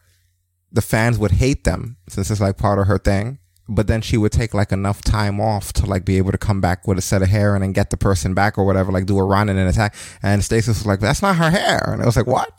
[0.71, 3.39] the fans would hate them since it's like part of her thing.
[3.69, 6.59] But then she would take like enough time off to like be able to come
[6.59, 9.05] back with a set of hair and then get the person back or whatever, like
[9.05, 9.95] do a run and an attack.
[10.21, 12.51] And Stasis was like, "That's not her hair," and I was like, "What?"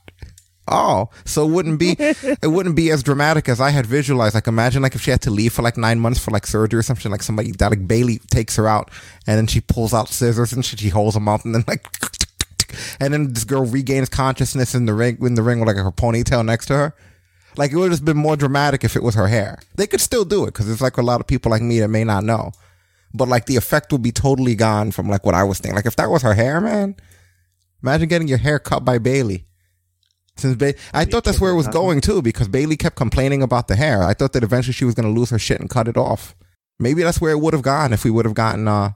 [0.67, 4.35] Oh, so it wouldn't be it wouldn't be as dramatic as I had visualized.
[4.35, 6.79] Like imagine like if she had to leave for like nine months for like surgery
[6.79, 8.91] or something, like somebody that like Bayley takes her out
[9.27, 11.87] and then she pulls out scissors and she, she holds them up and then like
[13.01, 15.93] and then this girl regains consciousness in the ring in the ring with like her
[15.93, 16.95] ponytail next to her.
[17.57, 19.59] Like it would have just been more dramatic if it was her hair.
[19.77, 21.89] They could still do it because it's like a lot of people like me that
[21.89, 22.53] may not know.
[23.13, 25.77] But like the effect would be totally gone from like what I was thinking.
[25.77, 26.97] Like if that was her hair, man,
[27.83, 29.44] imagine getting your hair cut by Bayley.
[30.37, 33.69] Since ba- I thought that's where it was going too, because Bayley kept complaining about
[33.69, 34.03] the hair.
[34.03, 36.35] I thought that eventually she was going to lose her shit and cut it off.
[36.81, 38.93] Maybe that's where it would have gone if we would have gotten uh,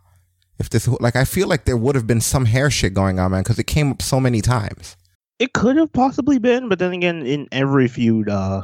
[0.58, 3.30] if this like I feel like there would have been some hair shit going on,
[3.30, 4.96] man, because it came up so many times.
[5.38, 8.62] It could have possibly been, but then again, in every feud, uh,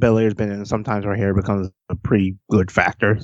[0.00, 3.20] Belair's been in, sometimes her hair becomes a pretty good factor.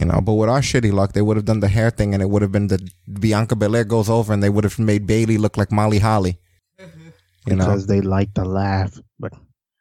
[0.00, 2.22] You know, but with our shitty luck, they would have done the hair thing, and
[2.22, 5.38] it would have been the Bianca Belair goes over, and they would have made Bayley
[5.38, 6.40] look like Molly Holly.
[7.46, 8.98] You know, because they like to laugh.
[9.18, 9.32] But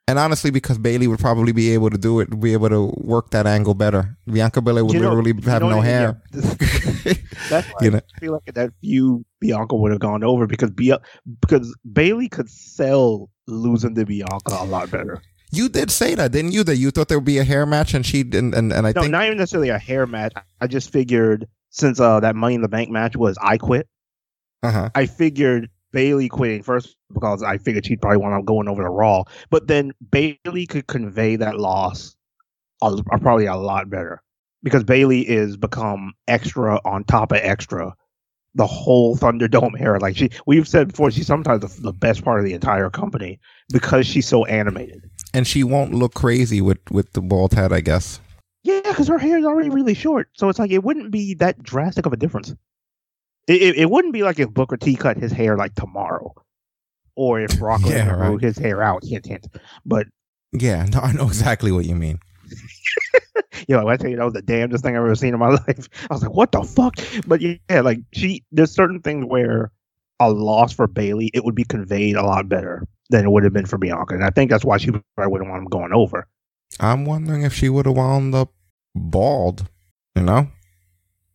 [0.08, 3.32] And honestly, because Bayley would probably be able to do it, be able to work
[3.32, 4.18] that angle better.
[4.28, 6.22] Bianca Belair would You know- literally have no hair.
[6.34, 6.42] yeah,
[7.50, 8.02] That's why You know?
[8.16, 11.02] I feel like that feud Bianca would have gone over because Bia-
[11.42, 15.22] because Bayley could sell losing to Bianca a lot better.
[15.52, 16.64] You did say that, didn't you?
[16.64, 18.92] That you thought there would be a hair match, and she and and, and I
[18.92, 20.34] No, think not even necessarily a hair match.
[20.60, 23.88] I just figured since uh that Money in the Bank match was I quit,
[24.64, 24.90] uh-huh.
[24.96, 28.90] I figured Bayley quitting first because I figured she'd probably want to going over to
[28.90, 32.16] Raw, but then Bayley could convey that loss
[32.84, 34.22] a, a- probably a lot better
[34.62, 37.96] because Bayley is become extra on top of extra
[38.56, 40.00] the whole Thunderdome era.
[40.00, 43.40] Like she, we've said before, she's sometimes the, the best part of the entire company
[43.70, 45.10] because she's so animated.
[45.34, 48.20] and she won't look crazy with with the bald head, I guess.
[48.64, 51.62] Yeah, because her hair is already really short, so it's like it wouldn't be that
[51.62, 52.54] drastic of a difference.
[53.48, 56.34] It, it, it wouldn't be like if Booker T cut his hair like tomorrow,
[57.16, 59.04] or if Brock Yeah, Lesnar grew his hair out.
[59.04, 59.48] Hint, hint.
[59.86, 60.08] But
[60.52, 62.20] Yeah, no, I know exactly what you mean.
[63.68, 65.50] you know, I tell you, that was the damnedest thing I've ever seen in my
[65.68, 65.90] life.
[66.10, 66.96] I was like, what the fuck?
[67.28, 69.72] But yeah, like she, there's certain things where
[70.20, 73.54] a loss for Bayley, it would be conveyed a lot better than it would have
[73.54, 76.28] been for Bianca, and I think that's why she probably wouldn't want him going over.
[76.80, 78.54] I'm wondering if she would have wound up
[78.96, 79.68] bald.
[80.16, 80.48] You know?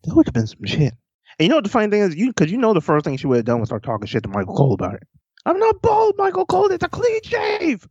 [0.05, 0.95] That would have been some shit.
[1.41, 3.16] And you know what the funny thing is, you because you know the first thing
[3.16, 5.05] she would have done was start talking shit to Michael Cole about it.
[5.47, 6.70] I'm not bald, Michael Cole.
[6.70, 7.88] It's a clean shave.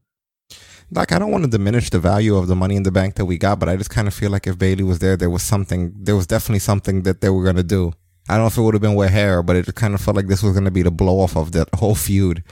[0.92, 3.26] Like I don't want to diminish the value of the money in the bank that
[3.26, 5.42] we got, but I just kind of feel like if Bayley was there, there was
[5.42, 5.96] something.
[5.98, 7.92] There was definitely something that they were gonna do.
[8.30, 10.16] I don't know if it would have been with hair, but it kind of felt
[10.16, 12.44] like this was gonna be the blow off of that whole feud.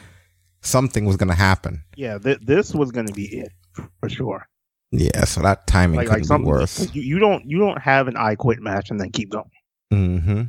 [0.61, 1.83] Something was gonna happen.
[1.95, 3.51] Yeah, th- this was going to be it
[3.99, 4.47] for sure.
[4.91, 6.91] Yeah, so that timing Like, could like be something worse.
[6.95, 9.51] You, you don't you don't have an I quit match and then keep going.
[9.93, 10.41] Mm-hmm.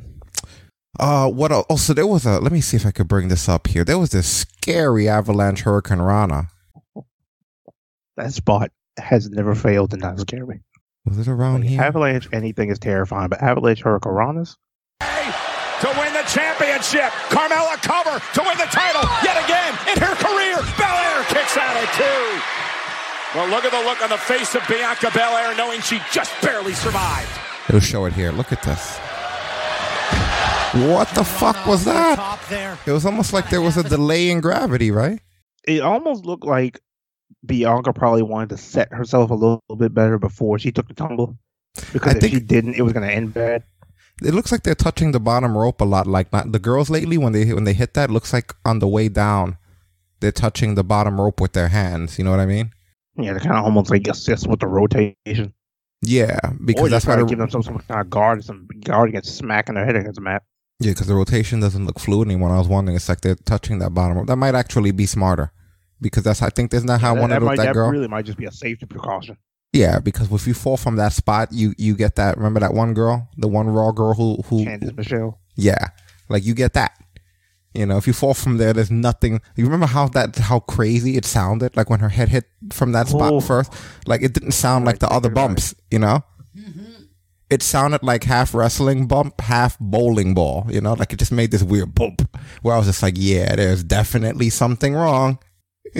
[0.99, 1.65] Uh, what else?
[1.69, 2.39] Oh, so there was a.
[2.39, 3.83] Let me see if I could bring this up here.
[3.85, 6.47] There was this scary Avalanche Hurricanrana.
[8.17, 10.59] That spot has never failed to not scare me.
[11.05, 11.81] Was it around Like, here?
[11.81, 14.57] Avalanche, anything is terrifying, but Avalanche Hurricanranas.
[14.99, 17.09] to win the championship.
[17.31, 20.57] Carmella cover to win the title yet again in her career.
[20.75, 23.39] Belair kicks out at two.
[23.39, 26.73] Well, look at the look on the face of Bianca Belair knowing she just barely
[26.73, 27.29] survived.
[27.69, 28.31] It'll show it here.
[28.33, 28.99] Look at this.
[30.73, 32.79] What the fuck was that?
[32.85, 35.19] It was almost like there was a delay in gravity, right?
[35.67, 36.79] it almost looked like
[37.45, 41.37] Bianca probably wanted to set herself a little, bit better before she took the tumble.
[41.93, 43.63] Because I if think- she didn't, it was going to end bad.
[44.21, 46.05] It looks like they're touching the bottom rope a lot.
[46.05, 48.87] Like not, the girls lately, when they when they hit that, looks like on the
[48.87, 49.57] way down,
[50.19, 52.17] they're touching the bottom rope with their hands.
[52.17, 52.71] You know what I mean?
[53.15, 55.53] Yeah, they're kind of almost like assist with the rotation.
[56.01, 58.09] Yeah, because or that's just why try to the, give them some, some kind of
[58.09, 60.43] guard, some guard against smacking their head against the mat.
[60.79, 62.51] Yeah, because the rotation doesn't look fluid anymore.
[62.51, 64.25] I was wondering, it's like they're touching that bottom.
[64.25, 65.51] That might actually be smarter,
[66.01, 67.73] because that's I think isn't that how that, one that of those might, that that
[67.73, 67.89] girl.
[67.89, 69.37] really might just be a safety precaution.
[69.73, 72.37] Yeah, because if you fall from that spot, you you get that.
[72.37, 75.39] Remember that one girl, the one raw girl who who Candice Michelle.
[75.55, 75.89] Yeah,
[76.27, 76.91] like you get that.
[77.75, 79.41] You know, if you fall from there, there's nothing.
[79.55, 83.09] You remember how that how crazy it sounded, like when her head hit from that
[83.09, 83.39] spot Oh.
[83.41, 83.71] first.
[84.07, 85.47] Like it didn't sound like the other about it.
[85.49, 85.75] bumps.
[85.91, 86.23] You know,
[86.57, 86.88] mm-hmm.
[87.49, 90.65] It sounded like half wrestling bump, half bowling ball.
[90.69, 92.37] You know, like it just made this weird bump.
[92.61, 95.39] Where I was just like, yeah, there's definitely something wrong.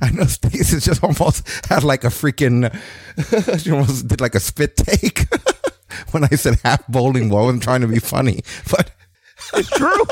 [0.00, 2.72] I know Stacey just almost had like a freaking,
[3.62, 5.26] she almost did like a spit take
[6.10, 7.42] when I said half bowling ball.
[7.42, 8.40] I wasn't trying to be funny,
[8.70, 8.90] but
[9.54, 10.04] It's true.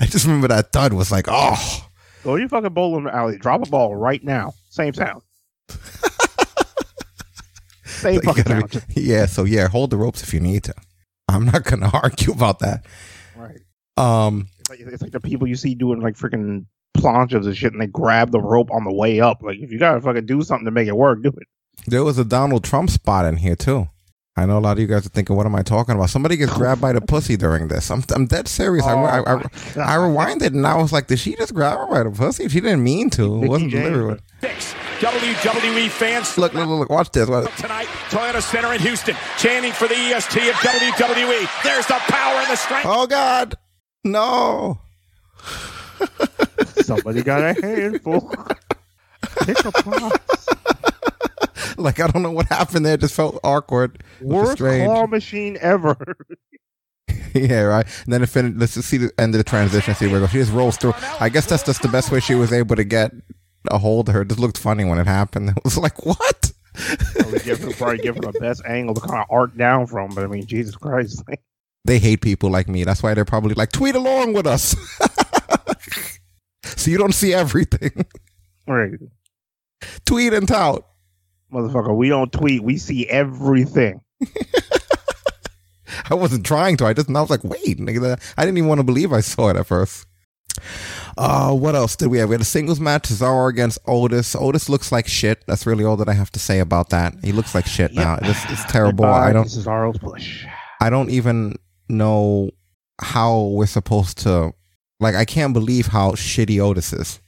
[0.00, 1.88] I just remember that thud was like, oh,
[2.24, 3.38] Go to your fucking bowling alley.
[3.38, 4.54] Drop a ball right now.
[4.70, 5.22] Same sound.
[7.98, 8.62] Same fucking
[8.94, 9.26] be- yeah.
[9.26, 10.74] So yeah, hold the ropes if you need to.
[11.28, 12.84] I'm not gonna argue about that.
[13.36, 13.60] Right.
[13.96, 17.72] Um, It's like, it's like the people you see doing like freaking planches and shit,
[17.72, 19.42] and they grab the rope on the way up.
[19.42, 21.46] Like, if you gotta fucking do something to make it work, do it.
[21.86, 23.88] there was a Donald Trump spot in here too.
[24.38, 26.10] I know a lot of you guys are thinking, what am I talking about?
[26.10, 27.90] Somebody gets grabbed by the pussy during this.
[27.90, 28.84] I'm, I'm dead serious.
[28.86, 31.78] I, oh I, I, Oh I rewinded and I was like, did she just grab
[31.78, 32.48] her by the pussy?
[32.48, 33.42] She didn't mean to.
[33.44, 33.88] It wasn't James.
[33.88, 34.20] deliberate.
[34.40, 37.28] Six WWE fans Look, look, look, look, watch this.
[37.28, 41.62] Watch- tonight, Toyota Center in Houston, chanting for the EST of WWE.
[41.62, 42.86] There's the power and the strength.
[42.88, 43.54] Oh God,
[44.04, 44.80] no.
[46.82, 48.32] Somebody got a handful.
[49.44, 50.37] Pick a box.
[51.76, 52.94] Like I don't know what happened there.
[52.94, 54.02] It just felt awkward.
[54.20, 55.96] Worst claw machine ever.
[57.34, 57.86] yeah, right.
[58.04, 59.94] And then it fin- let's just see the end of the transition.
[59.94, 60.30] See where it goes.
[60.30, 60.94] She just rolls through.
[61.20, 63.12] I guess that's just the best way she was able to get
[63.70, 64.22] a hold of her.
[64.22, 65.50] It just looked funny when it happened.
[65.56, 66.52] It was like, what?
[67.44, 70.14] give her, probably give her the best angle to kind of arc down from.
[70.14, 71.22] But I mean, Jesus Christ.
[71.84, 72.84] They hate people like me.
[72.84, 74.76] That's why they're probably like, tweet along with us.
[76.64, 78.06] so you don't see everything.
[78.66, 78.98] Right.
[80.04, 80.87] Tweet and tout.
[81.52, 82.62] Motherfucker, we don't tweet.
[82.62, 84.00] We see everything.
[86.10, 86.86] I wasn't trying to.
[86.86, 89.48] I just I was like, wait, nigga, I didn't even want to believe I saw
[89.48, 90.06] it at first.
[91.16, 92.28] Uh, what else did we have?
[92.28, 94.36] We had a singles match, Cesaro against Otis.
[94.36, 95.44] Otis looks like shit.
[95.46, 97.14] That's really all that I have to say about that.
[97.22, 98.16] He looks like shit now.
[98.16, 99.04] This is terrible.
[99.04, 99.46] Goodbye I don't.
[99.46, 100.46] Cesaro's push.
[100.80, 101.56] I don't even
[101.88, 102.50] know
[103.00, 104.52] how we're supposed to.
[105.00, 107.20] Like, I can't believe how shitty Otis is.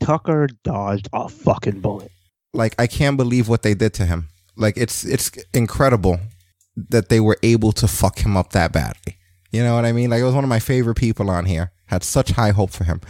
[0.00, 2.10] Tucker dodged a fucking bullet.
[2.52, 4.28] Like, I can't believe what they did to him.
[4.56, 6.20] Like, it's it's incredible
[6.76, 9.16] that they were able to fuck him up that badly.
[9.50, 10.10] You know what I mean?
[10.10, 11.72] Like, it was one of my favorite people on here.
[11.86, 13.00] Had such high hope for him.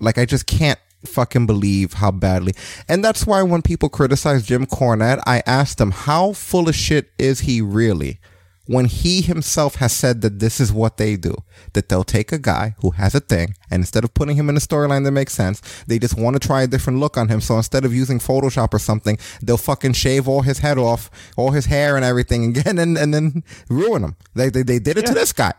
[0.00, 2.54] Like, I just can't fucking believe how badly.
[2.88, 7.10] And that's why when people criticize Jim Cornette, I ask them, how full of shit
[7.18, 8.18] is he really?
[8.66, 11.34] When he himself has said that this is what they do,
[11.74, 14.56] that they'll take a guy who has a thing, and instead of putting him in
[14.56, 17.40] a storyline that makes sense, they just want to try a different look on him.
[17.40, 21.52] So instead of using Photoshop or something, they'll fucking shave all his head off, all
[21.52, 24.16] his hair and everything again, and, and then ruin him.
[24.34, 25.54] They, they, they did it to this guy.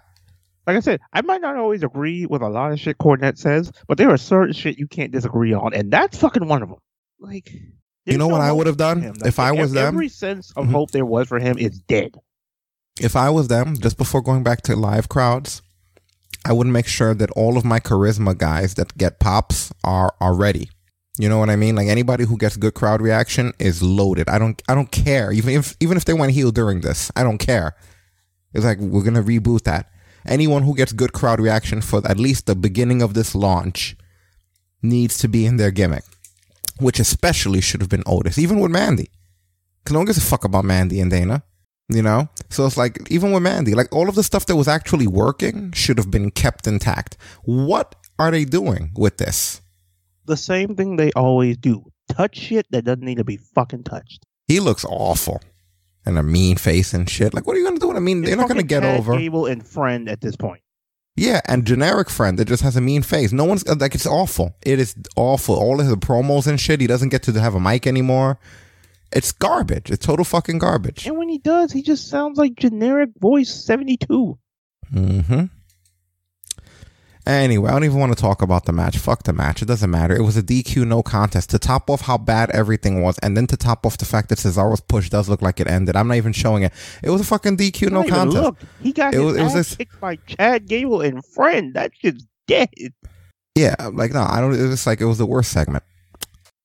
[0.66, 3.72] Like I said, I might not always agree with a lot of shit Cornette says,
[3.88, 6.80] but there are certain shit you can't disagree on, and that's fucking one of them.
[7.22, 7.54] Like,
[8.06, 9.96] You know no what I would have done if I was them?
[9.96, 10.72] Every sense of Mhm.
[10.72, 12.16] hope there was for him is dead.
[13.00, 15.62] If I was them, just before going back to live crowds,
[16.46, 20.34] I would make sure that all of my charisma guys that get pops are are
[20.34, 20.70] ready.
[21.18, 21.76] You know what I mean?
[21.76, 24.30] Like anybody who gets good crowd reaction is loaded.
[24.30, 25.32] I don't I don't care.
[25.32, 27.76] Even if even if they went heel during this, I don't care.
[28.54, 29.90] It's like we're gonna reboot that.
[30.26, 33.96] Anyone who gets good crowd reaction for at least the beginning of this launch
[34.82, 36.04] needs to be in their gimmick.
[36.80, 39.10] Which especially should have been Otis, even with Mandy.
[39.84, 41.44] Cause no one gives a fuck about Mandy and Dana.
[41.90, 42.30] You know?
[42.50, 45.72] So it's like, even with Mandy, like all of the stuff that was actually working
[45.72, 47.18] should have been kept intact.
[47.44, 49.62] What are they doing with this?
[50.26, 51.92] The same thing they always do.
[52.10, 54.26] Touch shit that doesn't need to be fucking touched.
[54.48, 55.42] He looks awful.
[56.06, 57.34] And a mean face and shit.
[57.34, 57.90] Like, what are you gonna do?
[57.90, 59.18] with I mean, It's they're not gonna get Chad over.
[59.18, 60.62] Gable and friend at this point.
[61.18, 63.34] Yeah, and generic friend that just has a mean face.
[63.34, 64.56] No one's like it's awful.
[64.64, 65.56] It is awful.
[65.56, 66.80] All of the promos and shit.
[66.80, 68.40] He doesn't get to have a mic anymore.
[69.12, 69.90] It's garbage.
[69.90, 71.08] It's total fucking garbage.
[71.08, 74.38] And when he does, he just sounds like generic voice 72.
[74.94, 75.46] Mm-hmm.
[77.26, 78.98] Anyway, I don't even want to talk about the match.
[78.98, 79.62] Fuck the match.
[79.62, 80.16] It doesn't matter.
[80.16, 81.50] It was a DQ no contest.
[81.50, 84.38] To top off how bad everything was, and then to top off the fact that
[84.38, 85.98] Cesaro's push does look like it ended.
[85.98, 86.72] I'm not even showing it.
[87.04, 88.42] It was a fucking DQ no contest.
[88.44, 91.26] Look, he got It his was- it was ass this- kicked by Chad Gable and
[91.26, 91.74] friend.
[91.74, 92.70] That shit's dead.
[93.56, 94.54] Yeah, like no, I don't.
[94.72, 95.84] It's like it was the worst segment.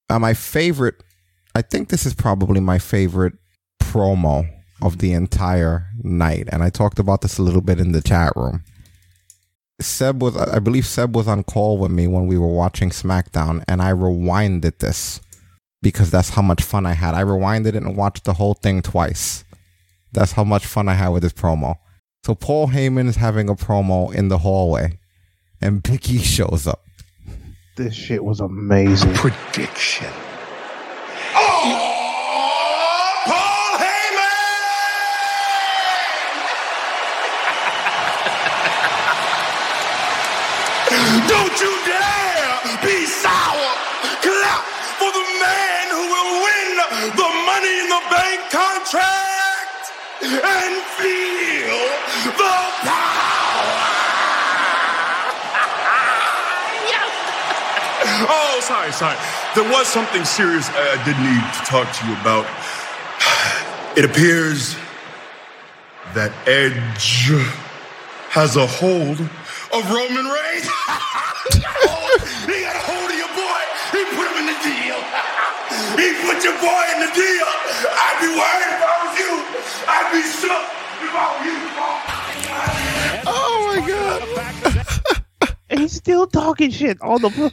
[0.09, 1.03] Uh, my favorite.
[1.55, 3.35] I think this is probably my favorite
[3.81, 4.49] promo
[4.81, 8.33] of the entire night, and I talked about this a little bit in the chat
[8.37, 8.65] room.
[9.81, 13.65] Seb was, I believe Seb was on call with me when we were watching SmackDown,
[13.69, 15.21] and I rewinded this
[15.83, 17.15] because that's how much fun I had.
[17.15, 19.45] I rewinded it and watched the whole thing twice.
[20.13, 21.77] That's how much fun I had with this promo.
[22.25, 24.99] So Paul Heyman is having a promo in the hallway,
[25.61, 26.85] and Big E shows up.
[27.77, 29.15] This shit was amazing.
[29.15, 30.13] Prediction.
[31.35, 34.31] Oh, Paul Heyman!
[41.13, 43.73] Don't you dare be sour.
[44.25, 44.65] Clap
[44.97, 46.71] for the man who will win
[47.21, 49.85] the Money in the Bank contract
[50.25, 51.81] and feel
[52.41, 52.55] the
[52.89, 53.73] power.
[58.25, 59.17] Oh, sorry, sorry.
[59.55, 62.47] There was something serious I did need to talk to you about.
[63.97, 64.77] It appears
[66.15, 67.31] that Edge
[68.31, 69.19] has a hold
[69.73, 70.69] of Roman Reigns.
[71.49, 73.63] he, got a hold, he got a hold of your boy.
[73.97, 75.01] He put him in the deal.
[75.97, 77.49] he put your boy in the deal.
[77.89, 79.33] I'd be worried if I was you.
[79.89, 81.57] I'd be shook if I were you,
[83.27, 84.23] Oh my god!
[85.71, 87.51] And he's still talking shit on the.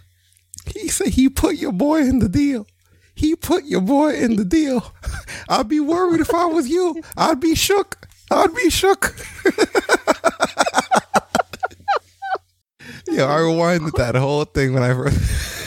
[0.66, 2.68] He said he put your boy in the deal.
[3.16, 4.94] He put your boy in the deal.
[5.50, 7.02] I'd be worried if I was you.
[7.16, 8.10] I'd be shook.
[8.30, 9.16] I'd be shook.
[13.10, 15.58] Yeah, I rewinded that whole thing when I first.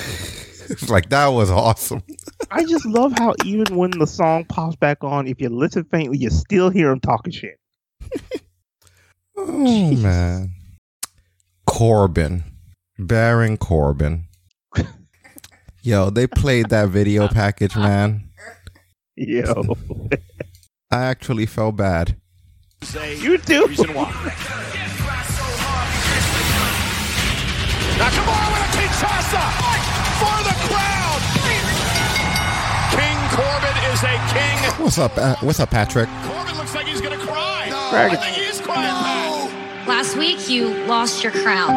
[0.88, 2.02] like that was awesome.
[2.50, 6.18] I just love how even when the song pops back on, if you listen faintly,
[6.18, 7.58] you still hear him talking shit.
[9.34, 10.50] Oh man,
[11.66, 12.44] Corbin,
[12.98, 14.26] Baron Corbin.
[15.82, 18.28] Yo, they played that video package, man.
[19.16, 19.74] Yo,
[20.90, 22.16] I actually felt bad.
[22.94, 23.66] you too.
[23.66, 24.91] Reason why.
[28.02, 29.44] Nakamura with a Kinshasa
[30.18, 31.02] for the crowd.
[34.02, 34.58] say king.
[34.82, 35.16] What's up?
[35.16, 36.08] Uh, what's up, Patrick?
[36.24, 37.68] Corbin looks like he's going to cry.
[37.90, 38.10] Craig.
[38.10, 39.88] I think he is crying, Pat.
[39.88, 41.70] Last week, you lost your crown.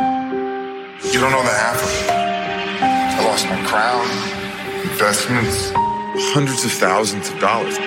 [1.03, 2.09] You don't know the half of it.
[2.09, 4.05] I lost my crown,
[4.89, 5.71] investments,
[6.33, 7.77] hundreds of thousands of dollars.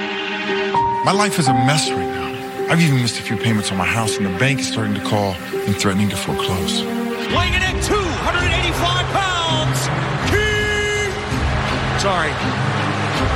[1.04, 2.28] My life is a mess right now.
[2.70, 5.02] I've even missed a few payments on my house, and the bank is starting to
[5.02, 5.32] call
[5.66, 7.07] and threatening to foreclose.
[7.34, 9.78] Weighing in at 285 pounds.
[10.32, 11.12] King.
[12.00, 12.32] Sorry.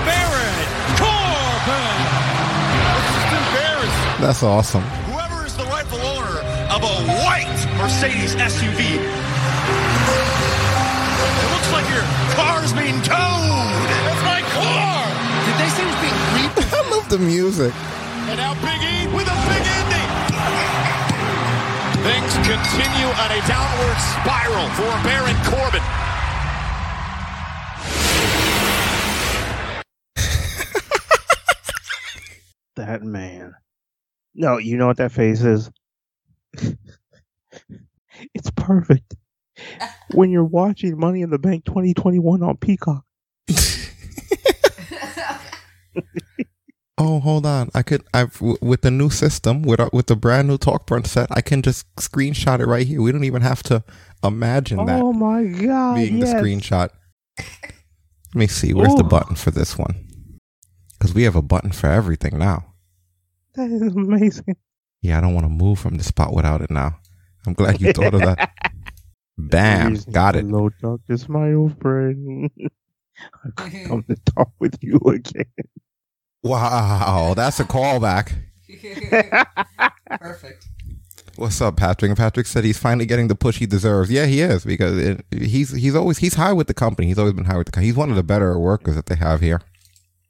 [0.08, 0.56] Baron
[0.96, 1.96] Corbin.
[3.20, 4.16] It's embarrassing.
[4.24, 4.82] That's awesome.
[5.12, 6.40] Whoever is the rightful owner
[6.72, 6.94] of a
[7.26, 8.96] white Mercedes SUV.
[11.36, 13.76] It looks like your car's being towed.
[14.08, 15.04] That's my car.
[15.44, 16.64] Did they say it was being creepy?
[16.76, 17.74] I love the music.
[18.32, 19.91] And now Big E with a big ending.
[22.02, 25.82] Things continue on a downward spiral for Baron Corbin.
[32.74, 33.54] That man.
[34.34, 35.70] No, you know what that face is?
[38.34, 39.14] it's perfect.
[40.14, 43.04] When you're watching Money in the Bank 2021 on Peacock.
[46.98, 47.70] Oh, hold on.
[47.74, 48.02] I could.
[48.12, 51.28] I've w- with the new system with our, with the brand new Talk Brunch set.
[51.30, 53.00] I can just screenshot it right here.
[53.00, 53.82] We don't even have to
[54.22, 55.96] imagine that Oh my god.
[55.96, 56.32] being yes.
[56.32, 56.90] the screenshot.
[57.38, 58.72] Let me see.
[58.74, 60.06] Where's the button for this one?
[60.98, 62.66] Because we have a button for everything now.
[63.54, 64.56] That is amazing.
[65.00, 66.98] Yeah, I don't want to move from the spot without it now.
[67.46, 68.52] I'm glad you thought of that.
[69.38, 70.44] Bam, got it.
[70.44, 72.50] Low talk is my old friend.
[73.58, 75.44] I come to talk with you again.
[76.42, 78.32] Wow, that's a callback.
[80.20, 80.66] Perfect.
[81.36, 82.14] What's up, Patrick?
[82.16, 84.10] Patrick said he's finally getting the push he deserves.
[84.10, 87.08] Yeah, he is because it, he's he's always he's high with the company.
[87.08, 87.86] He's always been high with the company.
[87.86, 89.62] He's one of the better workers that they have here.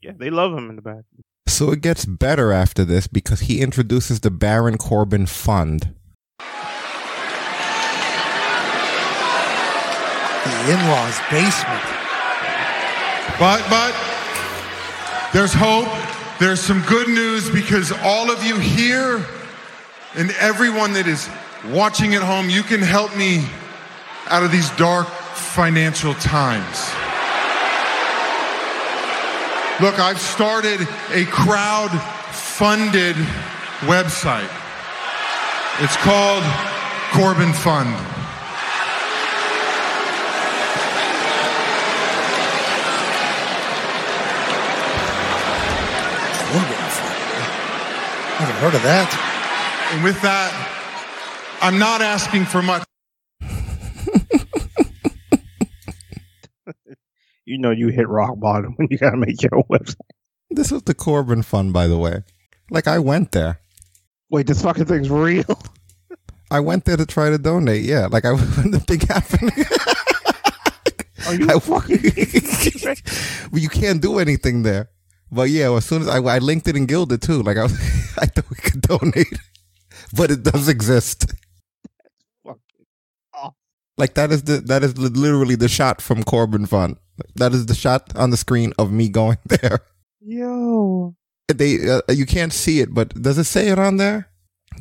[0.02, 1.04] Yeah, they love him in the back.
[1.46, 5.94] So it gets better after this because he introduces the Baron Corbin Fund.
[10.44, 11.82] The in-laws basement.
[13.38, 13.94] But, but,
[15.32, 15.86] there's hope.
[16.43, 19.24] There's some good news because all of you here
[20.16, 21.30] and everyone that is
[21.70, 23.47] watching at home, you can help me
[24.26, 26.90] out of these dark financial times.
[29.80, 30.80] Look, I've started
[31.12, 31.93] a crowd
[32.34, 33.14] funded
[33.86, 34.51] website.
[35.78, 36.43] It's called
[37.12, 38.11] Corbin Fund.
[48.43, 49.90] Never heard of that.
[49.93, 50.51] And with that,
[51.62, 52.82] I'm not asking for much.
[57.45, 59.97] You know you hit rock bottom when you gotta make your own website.
[60.51, 62.22] This was the Corbin Fund, by the way.
[62.70, 63.59] Like I went there.
[64.30, 65.61] Wait, this fucking thing's real.
[66.53, 67.82] I went there to try to donate.
[67.82, 69.53] Yeah, like I when the thing happened.
[71.26, 74.88] Are you I- fucking well, you can't do anything there.
[75.32, 77.72] But yeah, as soon as I, I linked it in Gilded too, like I, was,
[78.18, 79.38] I thought we could donate,
[80.14, 81.32] but it does exist.
[83.98, 86.96] Like that is the that is literally the shot from Corbin Fund.
[87.36, 89.80] That is the shot on the screen of me going there.
[90.20, 91.14] Yo.
[91.48, 94.31] They uh, you can't see it, but does it say it on there?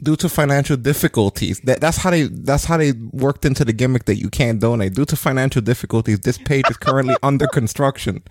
[0.01, 4.05] Due to financial difficulties, that, that's how they that's how they worked into the gimmick
[4.05, 4.93] that you can't donate.
[4.93, 8.23] Due to financial difficulties, this page is currently under construction.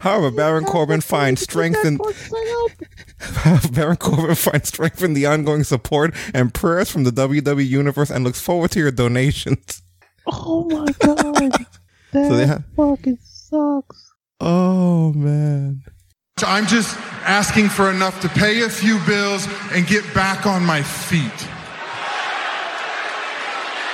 [0.00, 1.98] However, Baron Corbin finds strength in
[3.72, 8.24] Baron Corbin finds strength in the ongoing support and prayers from the WWE universe and
[8.24, 9.82] looks forward to your donations.
[10.26, 11.66] Oh my god.
[12.12, 14.12] That So fucking sucks.
[14.40, 15.82] Oh man.
[16.42, 20.82] I'm just asking for enough to pay a few bills and get back on my
[20.82, 21.48] feet.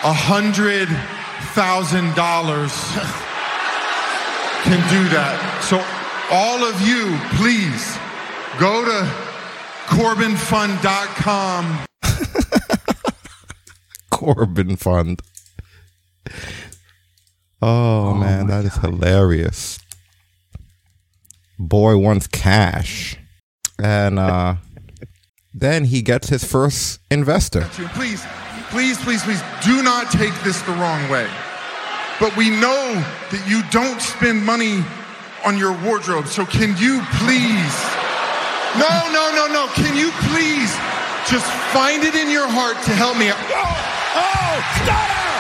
[0.05, 0.89] A hundred
[1.55, 2.73] thousand dollars
[4.65, 5.63] can do that.
[5.63, 5.85] So
[6.31, 7.99] all of you, please
[8.59, 9.07] go to
[9.87, 11.87] corbinfund.com.
[14.11, 15.23] Corbin Fund.
[17.61, 19.79] Oh, oh, man, that is hilarious.
[21.59, 23.17] Boy wants cash.
[23.79, 24.57] And uh
[25.55, 27.63] then he gets his first investor.
[27.95, 28.25] Please,
[28.71, 31.29] please, please, please do not take this the wrong way.
[32.21, 32.95] But we know
[33.31, 34.85] that you don't spend money
[35.45, 36.27] on your wardrobe.
[36.27, 37.77] So can you please?
[38.79, 39.67] No, no, no, no.
[39.75, 40.71] Can you please
[41.31, 43.39] just find it in your heart to help me out?
[43.39, 45.35] Oh, stunner!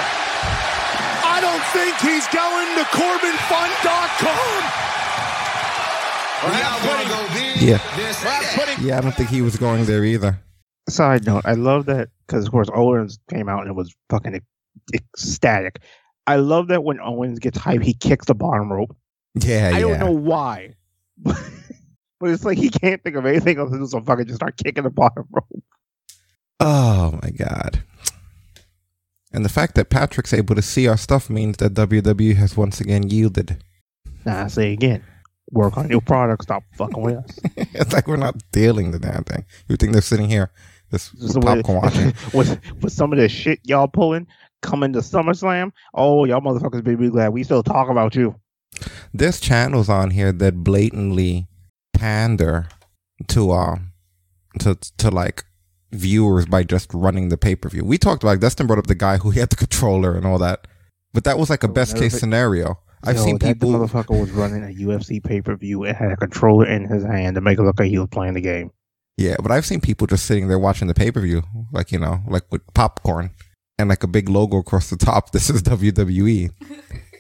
[1.26, 4.60] I don't think he's going to CorbinFund.com.
[6.44, 8.80] We're now putting Yeah.
[8.80, 10.38] Yeah, I don't think he was going there either.
[10.88, 14.40] Side note: I love that because of course Owens came out and it was fucking
[14.92, 15.80] ecstatic.
[16.26, 18.94] I love that when Owens gets hype, he kicks the bottom rope.
[19.34, 19.80] Yeah, I yeah.
[19.80, 20.74] don't know why,
[21.16, 21.36] but
[22.22, 24.84] it's like he can't think of anything else to do, so fucking just start kicking
[24.84, 25.64] the bottom rope.
[26.60, 27.82] Oh my god.
[29.32, 32.80] And the fact that Patrick's able to see our stuff means that WWE has once
[32.80, 33.64] again yielded.
[34.24, 35.02] Nah, I say again,
[35.54, 36.42] work on your product.
[36.42, 37.38] Stop fucking with us.
[37.56, 39.44] it's like we're not dealing the damn thing.
[39.68, 40.50] You think they're sitting here,
[40.90, 42.12] this popcorn watching?
[42.34, 44.26] with with some of the shit y'all pulling
[44.62, 45.72] coming to SummerSlam.
[45.94, 48.34] Oh, y'all motherfuckers be be glad we still talk about you.
[49.12, 51.46] There's channels on here that blatantly
[51.94, 52.68] pander
[53.28, 53.92] to um
[54.60, 55.44] to to like
[55.92, 57.84] viewers by just running the pay per view.
[57.84, 60.66] We talked about Dustin brought up the guy who had the controller and all that,
[61.12, 62.78] but that was like a best case scenario.
[63.04, 63.70] I've Yo, seen that people.
[63.70, 67.34] motherfucker was running a UFC pay per view and had a controller in his hand
[67.36, 68.70] to make it look like he was playing the game.
[69.16, 71.42] Yeah, but I've seen people just sitting there watching the pay per view,
[71.72, 73.30] like you know, like with popcorn
[73.78, 75.30] and like a big logo across the top.
[75.32, 76.50] This is WWE,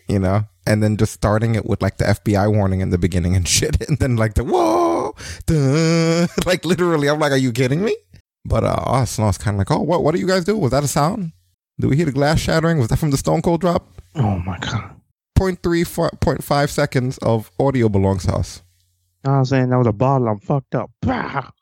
[0.08, 3.36] you know, and then just starting it with like the FBI warning in the beginning
[3.36, 5.14] and shit, and then like the whoa,
[5.46, 7.96] duh, like literally, I'm like, are you kidding me?
[8.44, 10.44] But uh, us, and I was kind of like, oh, what, what do you guys
[10.44, 10.56] do?
[10.58, 11.32] Was that a sound?
[11.80, 12.78] Did we hear the glass shattering?
[12.78, 13.86] Was that from the Stone Cold drop?
[14.16, 14.90] Oh my god!
[15.38, 18.62] 0.3, 0.5 seconds of audio belongs to us.
[19.24, 20.28] I was saying that was a bottle.
[20.28, 20.90] I'm fucked up.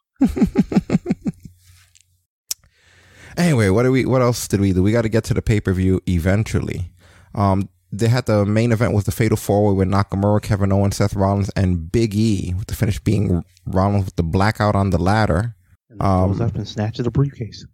[3.36, 4.04] Anyway, what do we?
[4.04, 4.82] What else did we do?
[4.82, 6.92] We got to get to the pay per view eventually.
[7.34, 10.96] Um, they had the main event was the Fatal Four Way with Nakamura, Kevin Owens,
[10.96, 12.52] Seth Rollins, and Big E.
[12.58, 15.54] With the finish being Rollins with the blackout on the ladder.
[15.98, 17.64] Goes Um, up and snatches the briefcase.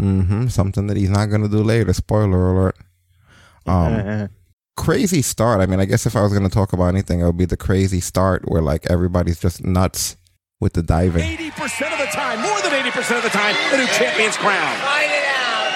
[0.00, 0.48] Mm-hmm.
[0.48, 1.92] something that he's not going to do later.
[1.94, 2.76] Spoiler alert.
[3.66, 4.28] Um.
[4.80, 5.60] crazy start.
[5.60, 7.44] I mean, I guess if I was going to talk about anything, it would be
[7.44, 10.16] the crazy start where like everybody's just nuts
[10.58, 11.22] with the diving.
[11.36, 14.76] 80% of the time, more than 80% of the time, the new champion's crown.
[14.80, 15.68] Fight it out.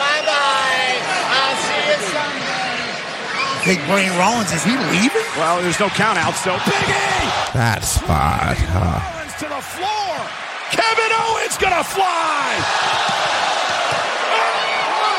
[0.00, 0.96] Bye bye.
[1.36, 3.76] I'll see you Sunday.
[3.76, 5.26] Big Brain Rollins, is he leaving?
[5.36, 6.96] Well, there's no count out, so Big E
[7.52, 8.56] That spot.
[8.72, 9.20] huh.
[9.20, 10.16] Owens to the floor.
[10.72, 12.56] Kevin Owens gonna fly.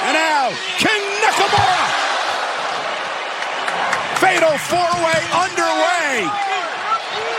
[0.09, 0.49] And now,
[0.81, 1.76] King Nakamura.
[4.19, 6.25] Fatal four-way underway.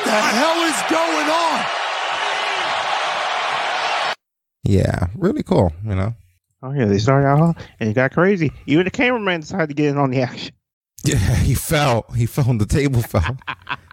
[0.05, 1.65] The hell is going on?
[4.65, 5.73] Yeah, really cool.
[5.85, 6.15] You know.
[6.63, 7.65] Oh yeah, they started out huh?
[7.81, 8.53] and it got crazy.
[8.67, 10.55] Even the cameraman decided to get in on the action.
[11.05, 12.07] Yeah, he fell.
[12.17, 13.01] He fell on the table.
[13.03, 13.39] Fell.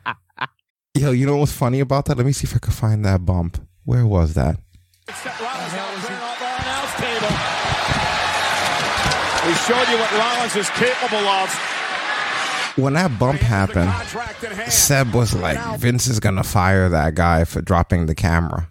[0.95, 2.17] Yo, you know what's funny about that?
[2.17, 3.61] Let me see if I can find that bump.
[3.83, 4.57] Where was that?
[5.05, 5.13] We
[9.53, 11.53] showed you what Rollins is capable of.
[12.75, 13.91] When that bump happened,
[14.69, 18.69] Seb was like, "Vince is gonna fire that guy for dropping the camera."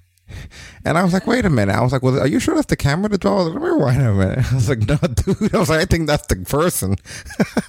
[0.84, 2.66] And I was like, "Wait a minute!" I was like, "Well, are you sure that's
[2.66, 4.44] the camera that draw?" Let me rewind a minute.
[4.52, 6.96] I was like, "No, dude." I was like, "I think that's the person."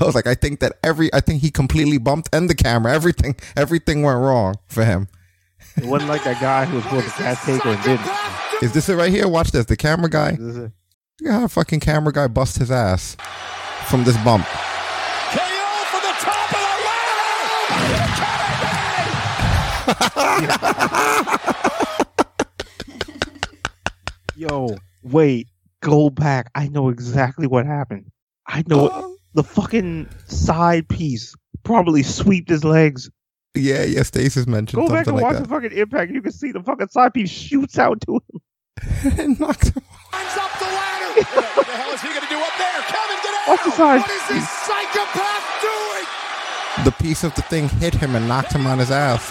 [0.00, 2.92] I was like, "I think that every, I think he completely bumped and the camera,
[2.92, 5.08] everything, everything went wrong for him."
[5.76, 8.08] It wasn't like that guy who was supposed to cast taker and didn't.
[8.62, 9.28] Is this it right here?
[9.28, 9.66] Watch this.
[9.66, 10.32] The camera guy.
[10.32, 10.56] This.
[10.56, 10.72] Look
[11.26, 13.16] at how fucking camera guy bust his ass
[13.86, 14.46] from this bump.
[24.36, 25.48] Yo, wait,
[25.80, 26.50] go back.
[26.54, 28.06] I know exactly what happened.
[28.46, 28.92] I know it.
[29.34, 33.08] the fucking side piece probably sweeped his legs.
[33.54, 34.02] Yeah, yeah.
[34.02, 35.44] Stasis mentioned Go back and like watch that.
[35.44, 36.10] the fucking impact.
[36.10, 38.22] You can see the fucking side piece shoots out to him.
[39.38, 39.82] Knocked him.
[40.10, 41.22] Climbs up the ladder.
[41.54, 42.82] what the hell is he going to do up there?
[42.88, 43.76] Kevin, get Off the out.
[43.76, 44.00] side.
[44.00, 46.04] What is this psychopath doing?
[46.84, 49.30] The piece of the thing hit him and knocked him on his ass.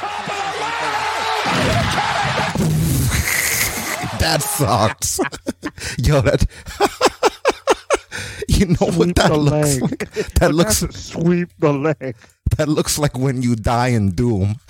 [4.23, 5.19] That sucks.
[5.97, 6.45] Yo, that.
[8.47, 9.81] you know what that looks leg.
[9.81, 10.09] like?
[10.13, 10.77] That But looks.
[10.95, 12.15] sweep the leg.
[12.57, 14.55] That looks like when you die in Doom.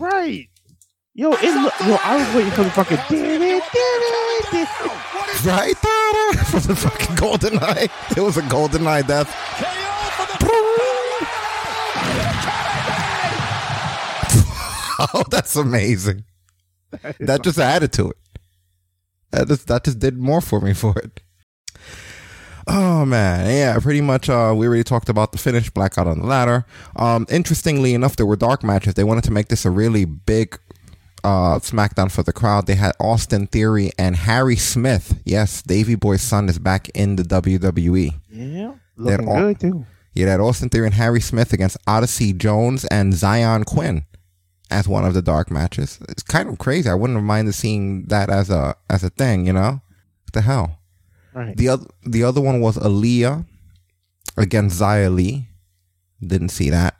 [0.00, 0.48] Right.
[1.12, 4.02] Yo, it look, yo, I was waiting for the fucking did it, did
[4.54, 4.68] it.
[5.44, 5.76] Right?
[6.46, 8.16] For the fucking GoldenEye.
[8.16, 9.28] It was a GoldenEye death.
[15.14, 16.24] Oh, that's amazing.
[17.20, 18.16] That just added to it.
[19.30, 21.20] That just that just did more for me for it.
[22.66, 24.28] Oh man, yeah, pretty much.
[24.28, 26.66] Uh, we already talked about the finish, blackout on the ladder.
[26.96, 28.94] Um, interestingly enough, there were dark matches.
[28.94, 30.58] They wanted to make this a really big
[31.24, 32.66] uh, SmackDown for the crowd.
[32.66, 35.20] They had Austin Theory and Harry Smith.
[35.24, 38.14] Yes, Davy Boy's son is back in the WWE.
[38.30, 39.86] Yeah, looking good too.
[40.14, 44.04] You had Austin Theory and Harry Smith against Odyssey Jones and Zion Quinn.
[44.70, 45.98] As one of the dark matches.
[46.08, 46.88] It's kind of crazy.
[46.88, 49.46] I wouldn't have minded seeing that as a as a thing.
[49.46, 49.80] You know,
[50.24, 50.78] what the hell.
[51.34, 51.56] Right.
[51.56, 53.46] The other the other one was Aliyah
[54.36, 55.48] against Xia Li.
[56.20, 56.96] Didn't see that.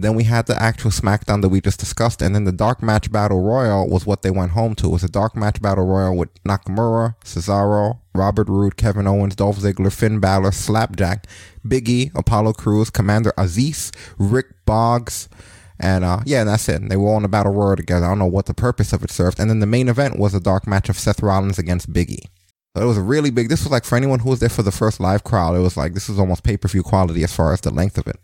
[0.00, 3.10] Then we had the actual SmackDown that we just discussed, and then the Dark Match
[3.10, 4.86] Battle Royal was what they went home to.
[4.86, 9.58] It was a Dark Match Battle Royal with Nakamura, Cesaro, Robert Roode, Kevin Owens, Dolph
[9.58, 11.26] Ziggler, Finn Balor, Slapjack,
[11.66, 15.26] Big E, Apollo Crews, Commander Azeez, Rick Boogs,
[15.80, 16.88] and uh, yeah, that's it.
[16.88, 18.06] They were on in a battle royal together.
[18.06, 19.38] I don't know what the purpose of it served.
[19.38, 22.22] And then the main event was a dark match of Seth Rollins against Big E.
[22.76, 23.48] So it was a really big.
[23.48, 25.76] This was like for anyone who was there for the first live crowd, it was
[25.76, 28.18] like this was almost pay per view quality as far as the length of it.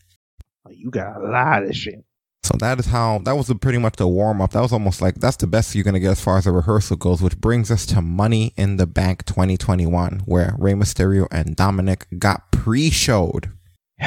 [0.71, 2.05] You got a lot of shit.
[2.43, 4.51] So that is how that was pretty much the warm up.
[4.51, 6.97] That was almost like that's the best you're gonna get as far as the rehearsal
[6.97, 12.07] goes, which brings us to Money in the Bank 2021, where Rey Mysterio and Dominic
[12.19, 13.51] got pre-showed.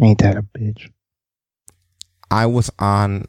[0.00, 0.88] Ain't that a bitch?
[2.30, 3.26] I was on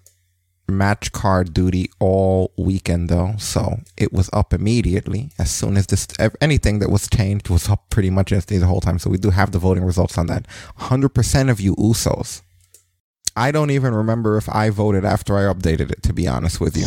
[0.72, 6.08] match card duty all weekend though, so it was up immediately as soon as this
[6.40, 9.00] anything that was changed was up pretty much yesterday the whole time.
[9.00, 10.48] So we do have the voting results on that.
[10.78, 12.42] Hundred percent of you Usos.
[13.36, 16.04] I don't even remember if I voted after I updated it.
[16.04, 16.86] To be honest with you,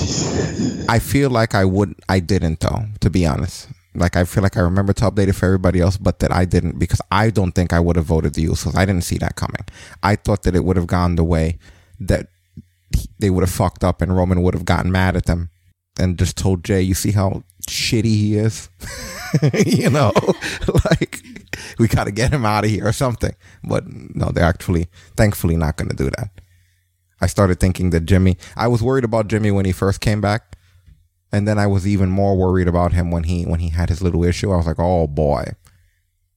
[0.89, 1.95] I feel like I would.
[2.09, 2.85] I didn't though.
[3.01, 5.97] To be honest, like I feel like I remember to update it for everybody else,
[5.97, 8.77] but that I didn't because I don't think I would have voted the Usos.
[8.77, 9.65] I didn't see that coming.
[10.03, 11.59] I thought that it would have gone the way
[12.01, 12.29] that
[13.19, 15.51] they would have fucked up and Roman would have gotten mad at them
[15.99, 18.69] and just told Jey, you see how shitty he is?
[19.67, 20.13] you know,
[20.91, 21.23] like
[21.79, 23.35] we got to get him out of here or something.
[23.63, 26.31] But no, they're actually, thankfully, not going to do that.
[27.21, 30.57] I started thinking that Jimmy, I was worried about Jimmy when he first came back.
[31.33, 34.01] And then I was even more worried about him when he when he had his
[34.01, 34.53] little issue.
[34.53, 35.45] I was like, oh boy.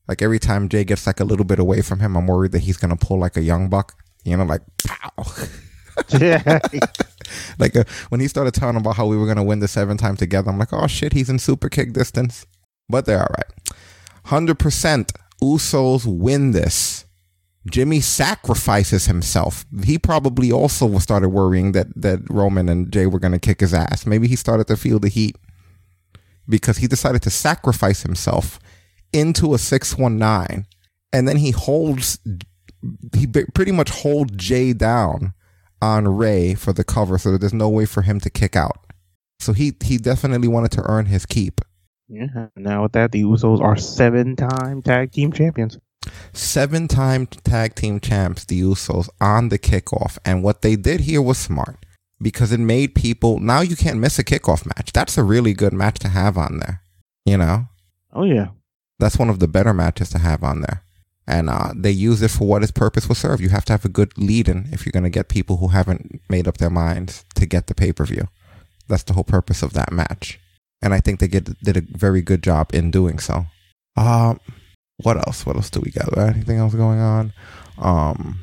[0.08, 2.64] Like every time Jey gets like a little bit away from him, I'm worried that
[2.64, 3.94] he's gonna pull like a young buck.
[4.28, 5.12] You know, like pow.
[6.20, 6.60] Yeah.
[7.58, 9.98] like uh, when he started telling about how we were going to win the seven
[9.98, 12.46] time together, I'm like, oh shit, he's in super kick distance.
[12.88, 13.76] But they're all right.
[14.28, 17.06] 100% Usos win this.
[17.70, 19.66] Jimmy sacrifices himself.
[19.84, 23.74] He probably also started worrying that, that Roman and Jey were going to kick his
[23.74, 24.06] ass.
[24.06, 25.36] Maybe he started to feel the heat
[26.48, 28.60] because he decided to sacrifice himself
[29.12, 30.66] into a 619
[31.12, 32.20] and then he holds
[33.16, 35.34] he pretty much holds Jey down
[35.82, 38.86] on Rey for the cover so that there's no way for him to kick out.
[39.40, 41.62] So he he definitely wanted to earn his keep.
[42.08, 42.48] Yeah.
[42.56, 45.78] Now with that, the Usos are seven-time tag team champions.
[46.34, 50.18] Seven time tag team champs, the Usos, on the kickoff.
[50.24, 51.86] And what they did here was smart
[52.22, 54.94] because it made people now you can't miss a kickoff match.
[54.94, 56.82] That's a really good match to have on there.
[57.26, 57.68] You know?
[58.14, 58.50] Oh yeah.
[59.00, 60.82] That's one of the better matches to have on there
[61.28, 63.42] and uh, they use it for what its purpose will serve.
[63.42, 65.70] You have to have a good lead in if you're going to get people who
[65.70, 68.28] haven't made up their minds to get the pay per view.
[68.88, 70.40] That's the whole purpose of that match,
[70.82, 73.46] and I think they get did a very good job in doing so.
[73.98, 74.40] Um,
[75.04, 75.46] what else?
[75.46, 76.18] What else do we got?
[76.18, 77.34] Anything else going on?
[77.78, 78.40] Um,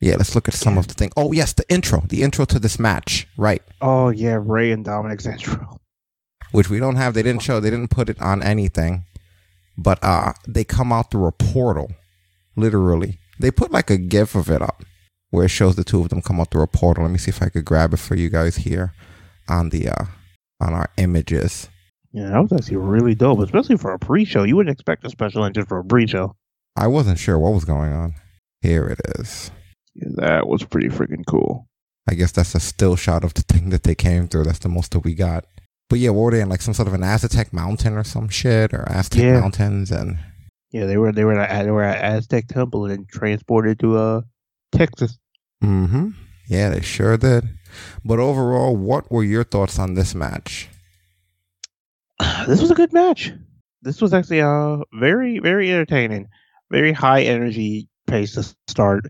[0.00, 1.10] yeah, let's look at some of the thing.
[1.16, 3.62] Oh yes, the intro, the intro to this match, right?
[3.80, 5.80] Oh yeah, Rey and Dominic's intro,
[6.52, 7.14] which we don't have.
[7.14, 7.58] They didn't show.
[7.58, 9.04] They didn't put it on anything,
[9.76, 11.90] but uh, they come out through a portal
[12.58, 13.18] literally.
[13.38, 14.82] They put like a gif of it up
[15.30, 17.04] where it shows the two of them come out through a portal.
[17.04, 18.92] Let me see if I could grab it for you guys here
[19.48, 20.04] on the uh
[20.60, 21.68] on our images.
[22.12, 24.42] Yeah, that was actually really dope, especially for a pre-show.
[24.42, 26.34] You wouldn't expect a special engine for a pre-show.
[26.74, 28.14] I wasn't sure what was going on.
[28.62, 29.50] Here it is.
[29.94, 31.66] Yeah, that was pretty freaking cool.
[32.08, 34.44] I guess that's a still shot of the thing that they came through.
[34.44, 35.44] That's the most that we got.
[35.90, 38.28] But yeah, what were they in like some sort of an Aztec mountain or some
[38.28, 39.40] shit or Aztec yeah.
[39.40, 40.18] mountains and
[40.70, 43.96] yeah, they were they were at they were at Aztec Temple and then transported to
[43.96, 44.20] uh
[44.72, 45.18] Texas.
[45.62, 46.10] Mm-hmm.
[46.48, 47.48] Yeah, they sure did.
[48.04, 50.68] But overall, what were your thoughts on this match?
[52.46, 53.32] This was a good match.
[53.82, 56.28] This was actually uh very very entertaining,
[56.70, 59.04] very high energy pace to start.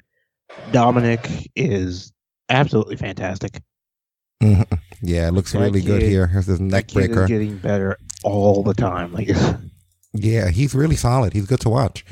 [0.72, 2.12] Dominic is
[2.48, 3.60] absolutely fantastic.
[4.42, 4.74] Mm-hmm.
[5.02, 6.26] Yeah, it looks that really kid, good here.
[6.26, 7.26] Here's this neck breaker.
[7.26, 9.12] getting better all the time.
[9.12, 9.28] Like
[10.24, 11.32] yeah, he's really solid.
[11.32, 12.04] He's good to watch.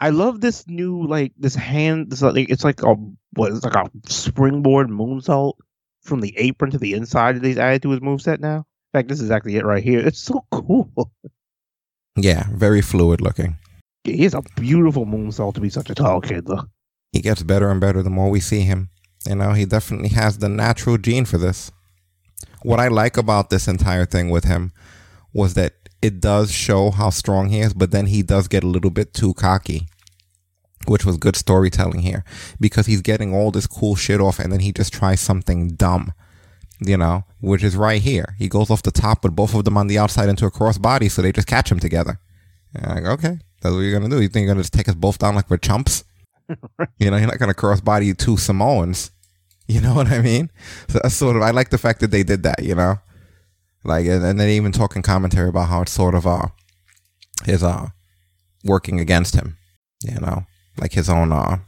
[0.00, 2.10] I love this new like this hand.
[2.10, 2.94] This like it's like a
[3.34, 3.52] what?
[3.52, 5.54] It's like a springboard moonsault
[6.02, 8.58] from the apron to the inside that he's added to his moveset now.
[8.92, 10.00] In fact, this is exactly it right here.
[10.00, 10.90] It's so cool.
[12.16, 13.56] Yeah, very fluid looking.
[14.04, 16.64] He has a beautiful moonsault to be such a tall kid, though.
[17.12, 18.90] He gets better and better the more we see him.
[19.26, 21.70] You know, he definitely has the natural gene for this.
[22.62, 24.72] What I like about this entire thing with him
[25.32, 28.68] was that it does show how strong he is, but then he does get a
[28.68, 29.88] little bit too cocky.
[30.86, 32.24] which was good storytelling here
[32.58, 36.12] because he's getting all this cool shit off and then he just tries something dumb,
[36.80, 38.34] you know, which is right here.
[38.36, 41.08] He goes off the top with both of them on the outside into a crossbody
[41.08, 42.18] so they just catch him together.
[42.74, 44.20] Like, okay, that's what you're going to do.
[44.20, 46.02] You think you're going to just take us both down like we're chumps?
[46.98, 49.12] you know, you're not going to crossbody two Samoans.
[49.68, 50.50] You know what I mean?
[50.88, 52.98] So that's sort of, I like the fact that they did that, you know?
[53.84, 56.46] Like, and, and then even talking commentary about how it's sort of, uh,
[57.44, 57.88] his, uh,
[58.64, 59.56] working against him,
[60.02, 60.46] you know?
[60.78, 61.58] Like his own, uh,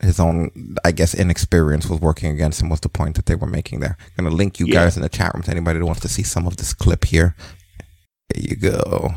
[0.00, 0.50] his own,
[0.84, 3.96] I guess, inexperience was working against him was the point that they were making there.
[4.18, 4.74] I'm gonna link you Yeah.
[4.74, 7.04] guys in the chat room to anybody that wants to see some of this clip
[7.04, 7.34] here.
[8.30, 9.14] There you go.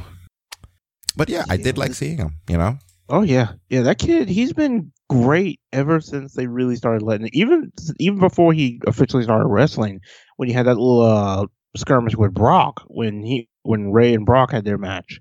[1.17, 2.77] But yeah, I did like seeing him, you know?
[3.09, 3.81] Oh yeah, yeah.
[3.83, 7.29] That kid, he's been great ever since they really started letting.
[7.33, 10.01] Even even before he officially started wrestling,
[10.37, 11.45] when he had that little uh,
[11.75, 15.19] skirmish with Brock, when he when Rey and Brock had their match,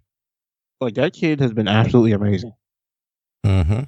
[0.81, 2.53] like that kid has been absolutely amazing.
[3.45, 3.81] Mm-hmm.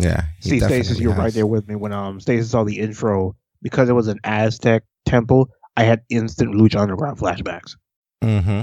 [0.00, 0.24] Yeah.
[0.40, 3.94] See, Stasis, you're right there with me when um Stasis saw the intro because it
[3.94, 5.50] was an Aztec temple.
[5.76, 7.76] I had instant Lucha Underground flashbacks.
[8.22, 8.62] Mm-hmm.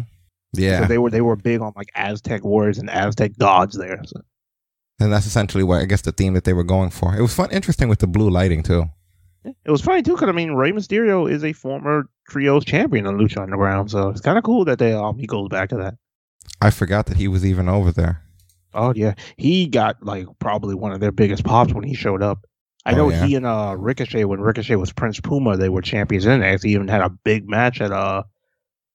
[0.53, 0.81] Yeah.
[0.81, 4.01] So they were they were big on like Aztec warriors and Aztec gods there.
[4.05, 4.21] So.
[4.99, 7.15] and that's essentially what I guess the theme that they were going for.
[7.15, 8.85] It was fun, interesting with the blue lighting too.
[9.45, 13.17] It was funny too, because I mean, Rey Mysterio is a former trios champion on
[13.17, 15.95] Lucha Underground, so it's kind of cool that they um he goes back to that.
[16.61, 18.21] I forgot that he was even over there.
[18.73, 22.45] Oh yeah, he got like probably one of their biggest pops when he showed up.
[22.85, 23.25] I Oh, know yeah?
[23.25, 26.41] he and uh Ricochet when Ricochet was Prince Puma, they were champions in.
[26.61, 28.23] He even had a big match at uh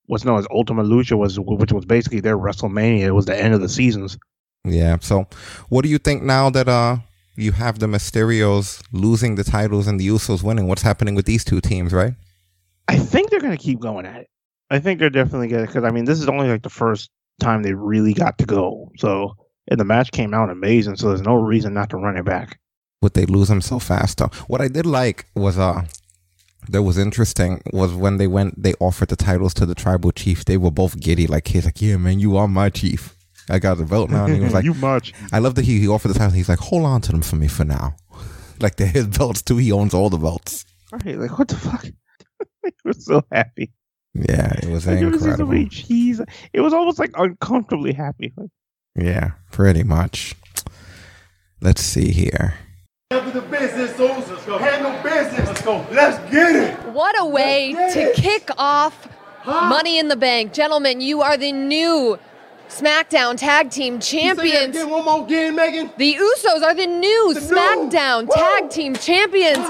[0.06, 3.00] what's known as Ultima Lucha, was which was basically their WrestleMania.
[3.00, 4.18] It was the end of the seasons.
[4.64, 4.96] Yeah.
[5.00, 5.26] So,
[5.68, 6.98] what do you think now that uh
[7.38, 10.66] you have the Mysterios losing the titles and the Usos winning?
[10.66, 12.14] What's happening with these two teams, right?
[12.88, 14.30] I think they're gonna keep going at it.
[14.70, 17.10] I think they're definitely gonna because I mean this is only like the first
[17.40, 18.90] time they really got to go.
[18.98, 19.36] So
[19.70, 22.58] and the match came out amazing, so there's no reason not to run it back.
[23.02, 24.30] Would they lose them so fast though?
[24.46, 25.84] What I did like was uh
[26.70, 30.44] that was interesting was when they went they offered the titles to the tribal chief.
[30.44, 33.14] They were both giddy, like he's like, Yeah, man, you are my chief.
[33.50, 34.24] I got the belt now.
[34.26, 35.12] And he was like you much.
[35.32, 36.34] I love that he, he offered the titles.
[36.34, 37.96] He's like, hold on to them for me for now.
[38.60, 39.56] Like they're his belts too.
[39.58, 40.64] He owns all the belts.
[40.90, 41.86] Right, like what the fuck?
[42.66, 43.70] I was so happy.
[44.14, 45.52] Yeah, it was Like, it was incredible.
[45.52, 46.20] many cheese.
[46.52, 48.32] It was almost like uncomfortably happy.
[48.36, 48.50] Like,
[48.96, 50.34] Yeah, pretty much.
[51.60, 52.54] Let's see here.
[53.12, 54.58] Handle the business, Let's go.
[54.58, 55.46] Handle business.
[55.46, 55.86] Let's go.
[55.92, 56.76] Let's get it.
[56.92, 59.06] What a way to kick off
[59.46, 60.52] Money in the Bank.
[60.52, 62.18] Gentlemen, you are the new
[62.68, 64.76] SmackDown Tag Team Champions.
[64.76, 65.90] Again, one more again, Megan.
[65.96, 69.66] The Usos are the new SmackDown Tag Team Champions.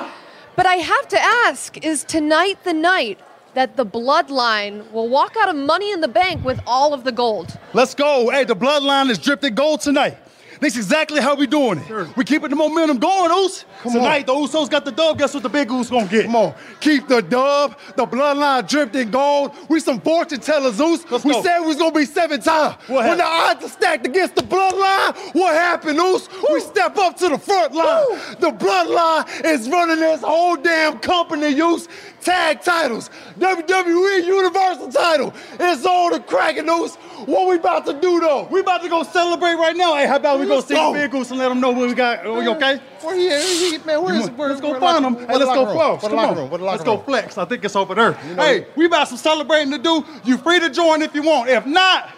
[0.56, 3.20] But I have to ask is tonight the night
[3.54, 7.12] that the Bloodline will walk out of Money in the Bank with all of the
[7.12, 7.58] gold?
[7.72, 8.30] Let's go.
[8.30, 10.16] Hey, the bloodline is dripped in gold tonight.
[10.60, 12.16] This is exactly how we doing it.
[12.16, 13.64] We keeping the momentum going, Oos.
[13.82, 15.18] tonight, the Usos got the dub.
[15.18, 16.26] Guess what the big Oos gonna get?
[16.26, 17.78] Come on, keep the dub.
[17.96, 19.54] The bloodline dripped in gold.
[19.68, 21.04] We some fortune tellers, Zeus.
[21.24, 21.42] we go.
[21.42, 22.76] said we was gonna be seven times.
[22.88, 26.28] What when the odds are stacked against the bloodline, what happened, Oos?
[26.50, 28.04] We step up to the front line.
[28.40, 31.88] The bloodline is running this whole damn company, Oos.
[32.28, 35.32] Tag titles, WWE Universal title.
[35.58, 36.96] It's on the cracking, Oos.
[37.24, 38.46] What we about to do though?
[38.50, 39.94] We about to go celebrate right now.
[39.96, 40.92] Hey, how about we go see go.
[40.92, 42.26] the big Oos and let them know what we got?
[42.26, 42.80] Are we okay?
[43.00, 43.28] Where he
[43.76, 43.86] at?
[43.86, 45.14] Man, where You where- let's go where the find locker- them.
[45.14, 45.78] where Hey, the let's go locker room?
[45.98, 46.02] flex.
[46.02, 46.50] The Come locker on.
[46.50, 46.60] room?
[46.62, 47.38] Let's go flex.
[47.38, 48.10] I think it's over there.
[48.10, 50.04] know- hey, we got some celebrating to do.
[50.24, 51.48] You free to join if you want.
[51.48, 52.10] If not,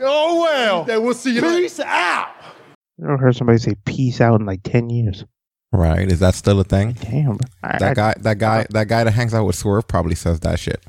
[0.00, 0.84] oh well.
[0.84, 1.56] Then we'll see you later.
[1.62, 2.28] Peace out.
[3.02, 5.24] I don't heard somebody say peace out in like ten years.
[5.72, 6.10] Right?
[6.10, 6.92] Is that still a thing?
[6.92, 10.14] Damn, I, That guy, that guy, uh, that guy that hangs out with Swerve probably
[10.14, 10.82] says that shit.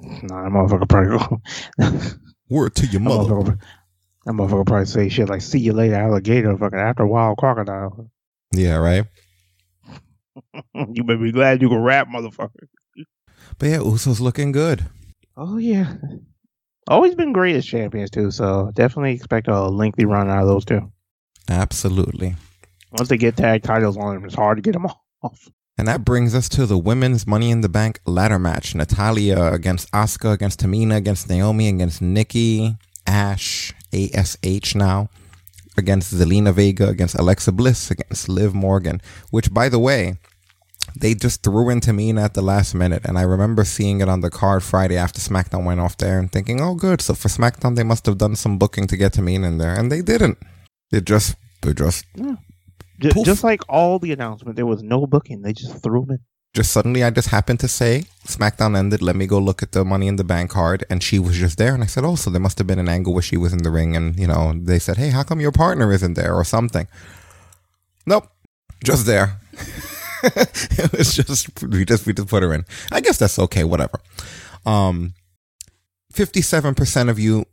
[0.00, 2.10] Nah, that motherfucker probably.
[2.48, 3.34] Word to your that, mother.
[3.34, 3.58] motherfucker,
[4.24, 8.10] that motherfucker probably say shit like "See you later, alligator." Fucking after a while, crocodile.
[8.52, 9.04] Yeah, right.
[10.74, 12.66] you better be glad you can rap, motherfucker.
[13.58, 14.86] But yeah, Usos looking good.
[15.36, 15.94] Oh yeah,
[16.88, 18.30] always been great as champions too.
[18.30, 20.90] So definitely expect a lengthy run out of those two.
[21.48, 22.34] Absolutely.
[22.92, 24.86] Once they get tag titles on them, it's hard to get them
[25.22, 25.48] off.
[25.78, 28.74] And that brings us to the women's Money in the Bank ladder match.
[28.74, 32.76] Natalya against Asuka, against Tamina, against Naomi, against Nikki,
[33.06, 35.08] Ash, ASH now,
[35.78, 39.00] against Zelina Vega, against Alexa Bliss, against Liv Morgan,
[39.30, 40.18] which, by the way,
[40.96, 43.02] they just threw in Tamina at the last minute.
[43.04, 46.30] And I remember seeing it on the card Friday after SmackDown went off there and
[46.30, 47.00] thinking, oh, good.
[47.00, 49.74] So for SmackDown, they must have done some booking to get Tamina in there.
[49.74, 50.38] And they didn't.
[50.90, 52.40] They just, they just Just,
[53.00, 53.24] Poof.
[53.24, 55.42] just like all the announcement, there was no booking.
[55.42, 56.18] They just threw them in.
[56.52, 59.02] just suddenly I just happened to say SmackDown ended.
[59.02, 61.58] Let me go look at the Money in the Bank card, and she was just
[61.58, 61.74] there.
[61.74, 63.62] And I said, "Oh, so there must have been an angle where she was in
[63.62, 66.44] the ring." And you know, they said, "Hey, how come your partner isn't there?" or
[66.44, 66.86] something.
[68.06, 68.26] Nope.
[68.82, 69.38] Just there.
[70.22, 72.64] it was just we just we just put her in.
[72.92, 74.00] I guess that's okay, whatever.
[74.66, 75.14] Um
[76.12, 77.44] 57% of you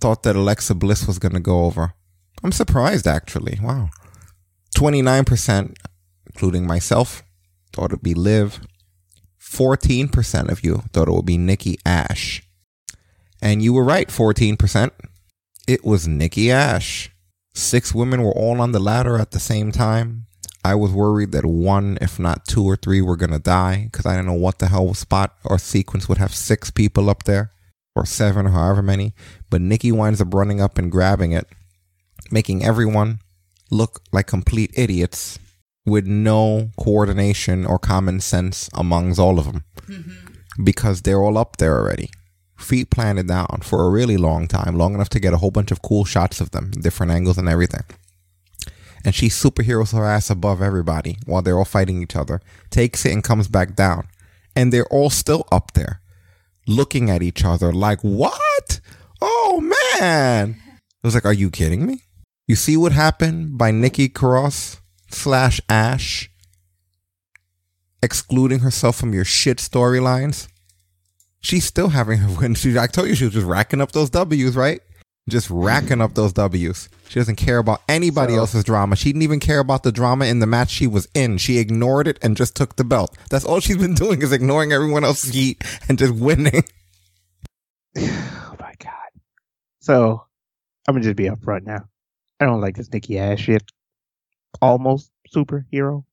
[0.00, 1.92] thought that Alexa Bliss was going to go over.
[2.42, 3.58] I'm surprised actually.
[3.62, 3.90] Wow.
[4.74, 5.76] 29%,
[6.26, 7.22] including myself,
[7.72, 8.60] thought it'd be Liv.
[9.40, 12.42] 14% of you thought it would be Nikki Ash.
[13.40, 14.90] And you were right, 14%.
[15.66, 17.10] It was Nikki Ash.
[17.54, 20.26] Six women were all on the ladder at the same time.
[20.64, 24.06] I was worried that one, if not two or three, were going to die because
[24.06, 27.52] I didn't know what the hell spot or sequence would have six people up there
[27.94, 29.14] or seven or however many.
[29.50, 31.46] But Nikki winds up running up and grabbing it,
[32.30, 33.20] making everyone
[33.70, 35.38] look like complete idiots
[35.84, 40.64] with no coordination or common sense amongst all of them mm-hmm.
[40.64, 42.10] because they're all up there already.
[42.58, 45.70] Feet planted down for a really long time, long enough to get a whole bunch
[45.70, 47.82] of cool shots of them, different angles and everything.
[49.04, 52.40] And she superheroes her ass above everybody while they're all fighting each other,
[52.70, 54.08] takes it and comes back down.
[54.56, 56.00] And they're all still up there
[56.66, 58.80] looking at each other like, what?
[59.20, 60.56] Oh man.
[60.76, 62.02] It was like, are you kidding me?
[62.48, 64.80] You see what happened by Nikki Cross
[65.10, 66.30] slash Ash
[68.02, 70.48] excluding herself from your shit storylines?
[71.40, 72.54] She's still having her win.
[72.56, 74.80] She, I told you she was just racking up those W's, right?
[75.28, 76.88] Just racking up those W's.
[77.10, 78.96] She doesn't care about anybody So- else's drama.
[78.96, 81.36] She didn't even care about the drama in the match she was in.
[81.36, 83.14] She ignored it and just took the belt.
[83.28, 86.64] That's all she's been doing is ignoring everyone else's heat and just winning.
[87.98, 89.20] oh my god.
[89.80, 90.24] So
[90.86, 91.87] I'm gonna just be upfront now.
[92.40, 93.62] I don't like this Nikki Ash shit.
[94.62, 96.04] Almost superhero.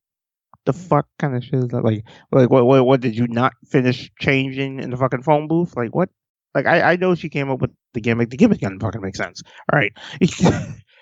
[0.65, 1.83] The fuck kind of shit is that?
[1.83, 2.85] Like, like what, what?
[2.85, 5.75] What did you not finish changing in the fucking phone booth?
[5.75, 6.09] Like what?
[6.55, 8.29] Like I, I know she came up with the gimmick.
[8.29, 9.43] The gimmick doesn't fucking make sense.
[9.71, 9.93] All right,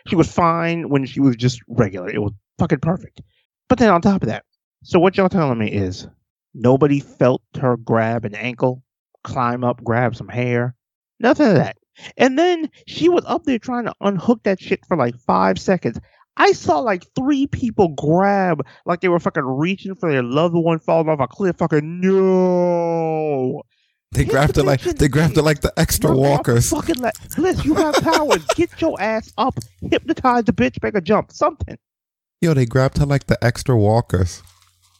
[0.07, 2.09] she was fine when she was just regular.
[2.09, 3.21] It was fucking perfect.
[3.69, 4.43] But then on top of that,
[4.83, 6.07] so what y'all telling me is
[6.53, 8.83] nobody felt her grab an ankle,
[9.23, 10.75] climb up, grab some hair,
[11.19, 11.77] nothing of that.
[12.17, 15.99] And then she was up there trying to unhook that shit for like five seconds.
[16.35, 20.79] I saw like three people grab like they were fucking reaching for their loved one
[20.79, 21.57] falling off a cliff.
[21.57, 23.61] Fucking no.
[24.11, 26.69] They grabbed it like they grabbed it like the extra walkers.
[26.69, 28.35] Fucking let Bliss, you have power.
[28.55, 29.57] Get your ass up.
[29.81, 31.31] Hypnotize the bitch, make a jump.
[31.31, 31.77] Something.
[32.41, 34.43] Yo, they grabbed her like the extra walkers.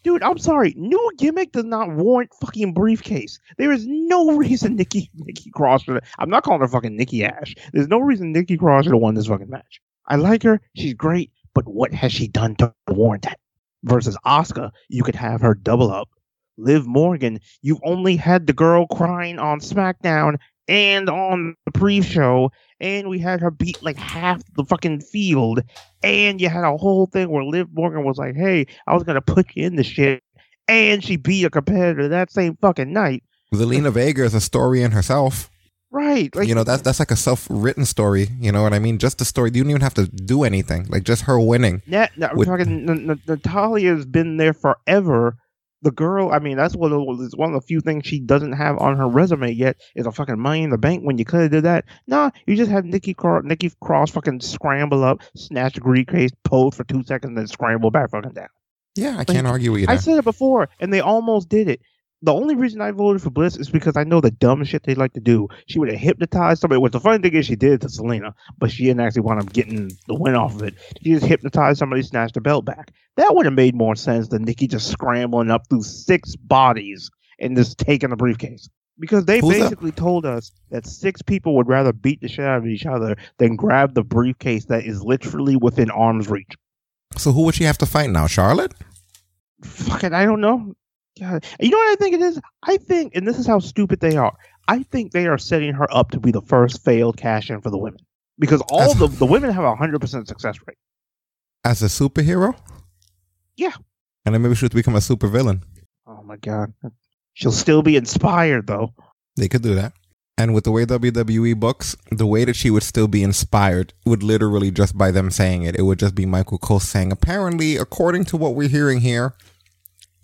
[0.04, 0.74] Dude, I'm sorry.
[0.78, 3.40] New gimmick does not warrant fucking briefcase.
[3.58, 5.86] There is no reason Nikki Nikki Cross.
[6.20, 7.56] I'm not calling her fucking Nikki Ash.
[7.72, 9.82] There's no reason Nikki Cross should have won this fucking match.
[10.06, 10.60] I like her.
[10.76, 11.32] She's great.
[11.54, 13.40] But what has she done to warrant that?
[13.84, 16.10] Versus Asuka, you could have her double up.
[16.58, 20.38] Liv Morgan, you've only had the girl crying on SmackDown
[20.68, 25.62] and on the pre-show, and we had her beat like half the fucking field,
[26.04, 29.22] and you had a whole thing where Liv Morgan was like, "Hey, I was gonna
[29.22, 30.22] put you in the shit,"
[30.68, 33.24] and she beat a competitor that same fucking night.
[33.54, 35.50] Zelina Vega is a story in herself.
[35.92, 36.36] Right.
[36.36, 38.30] Like, you know, that's that's like a self-written story.
[38.40, 38.98] You know what I mean?
[38.98, 39.52] Just the story.
[39.54, 40.88] You don't even have to do anything.
[40.90, 41.84] Like just her winning.
[41.86, 45.38] Nat, With- fucking N- N- Natalya's been there forever.
[45.84, 48.20] The girl, I mean, that's one of the, it's one of the few things she
[48.20, 51.04] doesn't have on her resume yet is a fucking money in the bank.
[51.04, 54.40] When you could have did that, nah, you just have Nikki Cross, Nikki Cross fucking
[54.42, 58.48] scramble up, snatch a the case, pose for two seconds, then scramble back fucking down.
[58.96, 61.82] Yeah, I can't argue with you I said it before, and they almost did it.
[62.24, 64.96] The only reason I voted for Bliss is because I know the dumb shit they
[64.96, 65.50] like to do.
[65.68, 66.80] She would have hypnotized somebody.
[66.80, 69.42] What the funny thing is, she did it to Zelina, but she didn't actually want
[69.42, 70.74] up getting the win off of it.
[71.04, 72.92] She just hypnotized somebody, snatched the belt back.
[73.18, 77.58] That would have made more sense than Nikki just scrambling up through six bodies and
[77.58, 78.70] just taking the briefcase.
[78.98, 79.64] Because they Who's that?
[79.64, 83.18] basically told us that six people would rather beat the shit out of each other
[83.38, 86.54] than grab the briefcase that is literally within arm's reach.
[87.18, 88.28] So who would she have to fight now?
[88.28, 88.74] Charlotte?
[89.64, 90.74] fucking I don't know.
[91.20, 91.46] God.
[91.60, 92.40] You know what I think it is?
[92.64, 94.34] I think, and this is how stupid they are.
[94.68, 97.70] I think they are setting her up to be the first failed cash in for
[97.70, 98.00] the women
[98.40, 100.78] because all the the women have a hundred percent success rate.
[101.66, 102.56] As a superhero?
[103.56, 103.74] Yeah.
[104.26, 105.62] And then maybe she would become a supervillain.
[106.08, 106.74] Oh my god,
[107.34, 108.94] she'll still be inspired though.
[109.36, 109.94] They could do that.
[110.38, 114.24] And with the way WWE books, the way that she would still be inspired would
[114.24, 115.78] literally just by them saying it.
[115.78, 119.36] It would just be Michael Cole saying, apparently, according to what we're hearing here,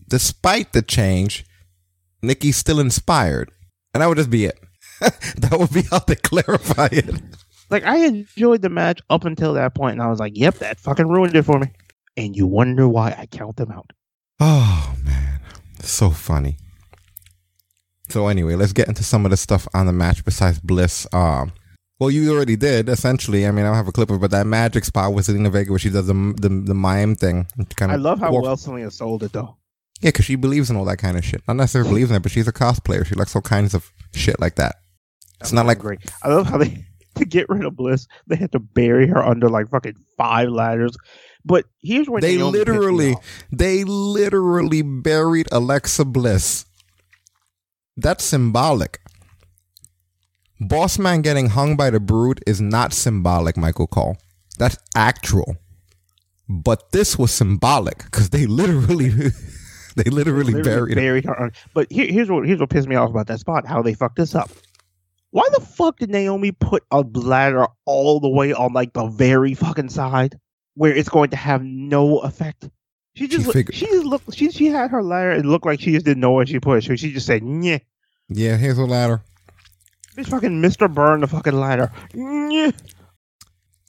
[0.10, 1.46] despite the change,
[2.22, 3.52] Nikki's still inspired.
[3.94, 4.60] And that would just be it.
[5.00, 7.22] that would be how they clarify it.
[7.70, 10.80] Like I enjoyed the match up until that point, and I was like, "Yep, that
[10.80, 11.68] fucking ruined it for me."
[12.18, 13.92] And you wonder why I count them out.
[14.40, 15.40] Oh man,
[15.80, 16.58] so funny.
[18.10, 21.06] So anyway, let's get into some of the stuff on the match besides Bliss.
[21.14, 21.54] Um,
[22.00, 23.46] Well, you already did essentially.
[23.46, 25.52] I mean, I don't have a clip of, it, but that magic spot with Zelina
[25.52, 27.46] Vega where she does the the, the mime thing.
[27.76, 29.56] Kind of I love how warp- well Zelina sold it though.
[30.02, 31.42] Yeah, because she believes in all that kind of shit.
[31.48, 33.06] Not necessarily believes in it, but she's a cosplayer.
[33.06, 34.76] She likes all kinds of shit like that.
[35.42, 36.00] It's not like great.
[36.24, 36.86] I love how they
[37.20, 40.96] to get rid of Bliss, they had to bury her under like fucking five ladders.
[41.46, 43.16] But here's where they Naomi literally,
[43.52, 46.66] they literally buried Alexa Bliss.
[47.96, 49.00] That's symbolic.
[50.60, 54.18] Boss man getting hung by the brood is not symbolic, Michael Cole.
[54.58, 55.56] That's actual.
[56.50, 59.10] But this was symbolic because they literally,
[60.04, 61.26] they literally, Literally buried.
[61.26, 61.34] her.
[61.34, 61.52] her.
[61.74, 63.66] But here, here's what here's what pissed me off about that spot.
[63.66, 64.50] How they fucked this up.
[65.32, 69.54] Why the fuck did Naomi put a ladder all the way on like the very
[69.54, 70.40] fucking side
[70.74, 72.70] where it's going to have no effect?
[73.16, 75.32] She just look, figured- she just looked she she had her ladder.
[75.32, 76.88] It looked like she just didn't know what she pushed.
[76.88, 77.80] So she just said, "Yeah,
[78.30, 79.22] Yeah, here's a ladder.
[80.16, 82.74] this fucking Mister Burn the fucking ladder." Nyeh.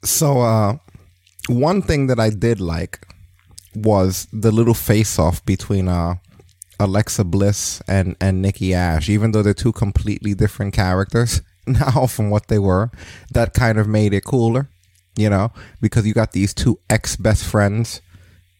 [0.03, 0.77] So, uh,
[1.47, 3.05] one thing that I did like
[3.75, 6.15] was the little face off between uh,
[6.79, 12.29] Alexa Bliss and, and Nikki Ash, even though they're two completely different characters now from
[12.29, 12.91] what they were.
[13.31, 14.69] That kind of made it cooler,
[15.15, 18.01] you know, because you got these two ex best friends.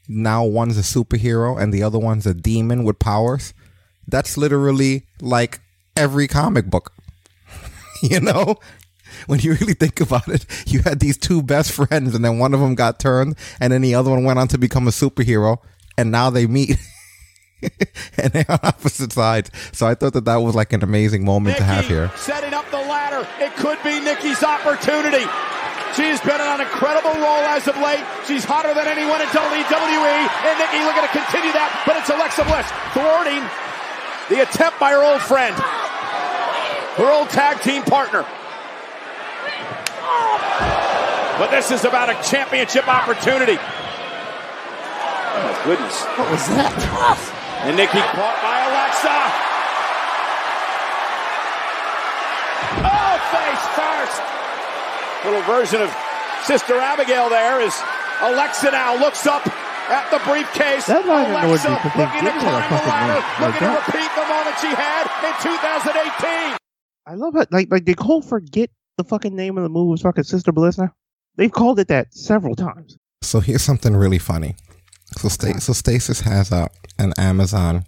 [0.07, 3.53] Now one's a superhero and the other one's a demon with powers.
[4.07, 5.61] That's literally like
[5.95, 6.93] every comic book
[8.01, 8.55] you know
[9.27, 12.53] when you really think about it you had these two best friends and then one
[12.53, 15.57] of them got turned and then the other one went on to become a superhero
[15.97, 16.77] and now they meet
[18.17, 21.55] and they're on opposite sides so i thought that that was like an amazing moment
[21.57, 23.27] to have here Setting up the ladder.
[23.39, 25.25] It could be Nikki's opportunity.
[25.95, 27.99] She's been on an incredible roll as of late.
[28.25, 30.17] She's hotter than anyone in WWE.
[30.47, 33.43] And Nikki looking to continue that, but it's Alexa Bliss thwarting
[34.31, 35.51] the attempt by her old friend,
[36.95, 38.23] her old tag team partner.
[41.39, 43.57] But this is about a championship opportunity.
[43.57, 46.03] Oh my goodness.
[46.19, 46.69] What was that?
[47.65, 49.17] And Nikki caught by Alexa.
[52.85, 54.21] Oh, face first.
[55.25, 55.89] Little version of
[56.45, 57.73] Sister Abigail there is
[58.21, 59.45] Alexa now looks up
[59.89, 60.85] at the briefcase.
[60.85, 63.17] That might have annoyed me Alexa because looking to did climb the fucking ladder.
[63.17, 66.57] Like looking to repeat the moment she had in 2018.
[67.05, 67.51] I love it.
[67.51, 70.77] Like like they call forget the fucking name of the movie was fucking Sister Bliss
[70.77, 70.93] now.
[71.37, 72.97] They've called it that several times.
[73.21, 74.55] so here's something really funny
[75.17, 76.69] so Sta- so stasis has a
[76.99, 77.85] an amazon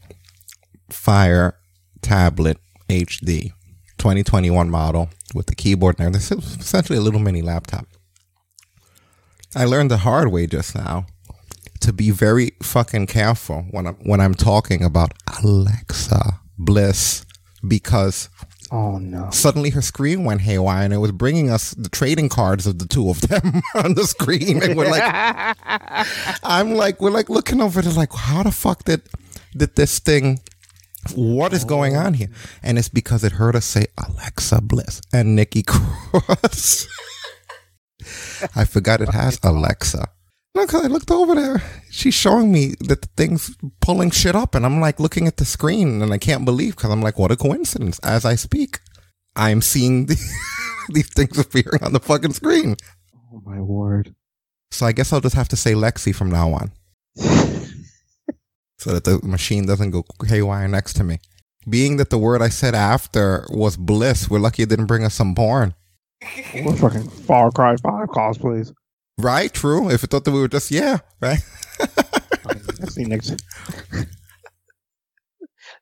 [0.90, 1.56] fire
[2.02, 2.58] tablet
[2.90, 3.52] hd
[3.98, 6.38] 2021 model with the keyboard and everything.
[6.40, 7.88] This is essentially a little mini laptop.
[9.56, 11.06] I learned the hard way just now
[11.80, 17.26] to be very fucking careful when I'm when I'm talking about Alexa Bliss
[17.68, 18.30] because
[18.76, 19.30] Oh no.
[19.30, 22.88] suddenly her screen went haywire and it was bringing us the trading cards of the
[22.88, 24.64] two of them on the screen.
[24.64, 25.04] And we're like
[26.44, 29.04] I'm like we're like looking over it like how the fuck did
[29.56, 30.40] did this thing
[31.16, 32.30] what is going on here?
[32.64, 36.88] And it's because it heard us say Alexa Bliss and Nikki Cross.
[38.56, 40.08] I forgot it has Alexa
[40.56, 41.64] no, cause I looked over there.
[41.90, 45.46] She's showing me that the thing's pulling shit up, and I'm like looking at the
[45.46, 48.00] screen, and I can't believe because I'm like, what a coincidence.
[48.00, 48.80] As I speak,
[49.36, 50.16] I'm seeing the,
[50.90, 52.76] these things appearing on the fucking screen.
[53.34, 54.14] Oh my word.
[54.72, 56.72] So I guess I'll just have to say Lexi from now on,
[58.78, 61.20] so that the machine doesn't go haywire next to me.
[61.70, 65.14] Being that the word I said after was bliss, we're lucky it didn't bring us
[65.14, 65.74] some porn.
[66.62, 68.74] What fucking Far Cry 5 cosplays.
[69.18, 69.54] Right?
[69.54, 69.90] True.
[69.90, 71.40] If I thought that we were just yeah, right.
[72.80, 73.36] Next thing next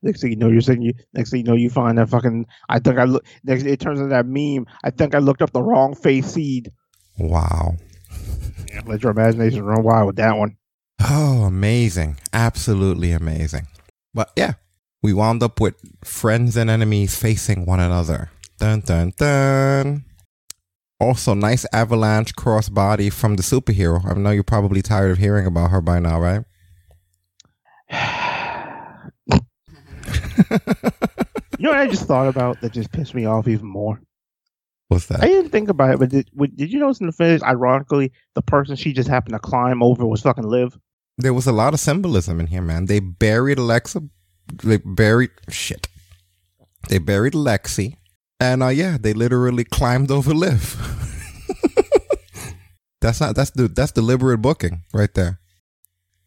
[0.04, 0.94] Next thing you know, you're saying you.
[1.14, 2.46] Next thing you know, you find that fucking.
[2.70, 3.26] I think I look.
[3.44, 4.66] Next, it turns into that meme.
[4.84, 6.72] I think I looked up the wrong face seed.
[7.18, 7.76] Wow.
[8.72, 10.58] Yeah, let your imagination run wild with that one.
[11.00, 12.18] Oh, amazing.
[12.34, 13.68] Absolutely amazing.
[14.14, 14.54] But yeah,
[15.04, 18.32] we wound up with friends and enemies facing one another.
[18.60, 20.06] Dun dun dun.
[21.02, 24.06] Also, nice avalanche crossbody from the superhero.
[24.06, 26.44] I know you're probably tired of hearing about her by now, right?
[31.60, 34.02] You know what I just thought about that just pissed me off even more.
[34.88, 35.22] What's that?
[35.24, 37.44] I didn't think about it, but did, what- did you notice in the finish?
[37.44, 40.76] Ironically, the person she just happened to climb over was fucking Liv.
[41.20, 42.86] There was a lot of symbolism in here, man.
[42.88, 44.02] They buried Alexa.
[44.64, 45.88] They buried shit.
[46.90, 47.98] They buried Lexi,
[48.42, 50.76] and uh, yeah, they literally climbed over Liv.
[53.02, 55.40] that's not that's the that's deliberate booking right there.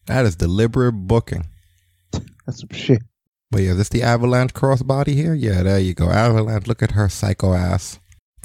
[0.06, 1.46] That is deliberate booking.
[2.46, 3.02] That's some shit.
[3.50, 5.34] But yeah, this the avalanche crossbody here.
[5.34, 6.08] Yeah, there you go.
[6.08, 6.68] Avalanche.
[6.68, 7.98] Look at her psycho ass.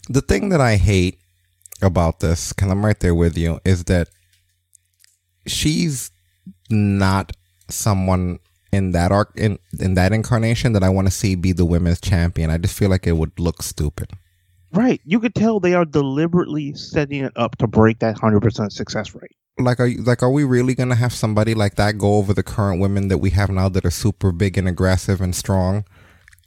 [0.10, 1.20] the thing that I hate
[1.82, 4.10] about this, because I'm right there with you, is that
[5.46, 6.10] she's
[6.72, 7.34] not
[7.70, 8.40] someone
[8.72, 12.00] in that arc in in that incarnation that I want to see be the women's
[12.02, 12.50] champion.
[12.50, 14.12] I just feel like it would look stupid.
[14.72, 15.02] Right.
[15.04, 19.32] You could tell they are deliberately setting it up to break that 100% success rate.
[19.58, 22.44] Like, are you, like, are we really gonna have somebody like that go over the
[22.44, 25.86] current women that we have now that are super big and aggressive and strong,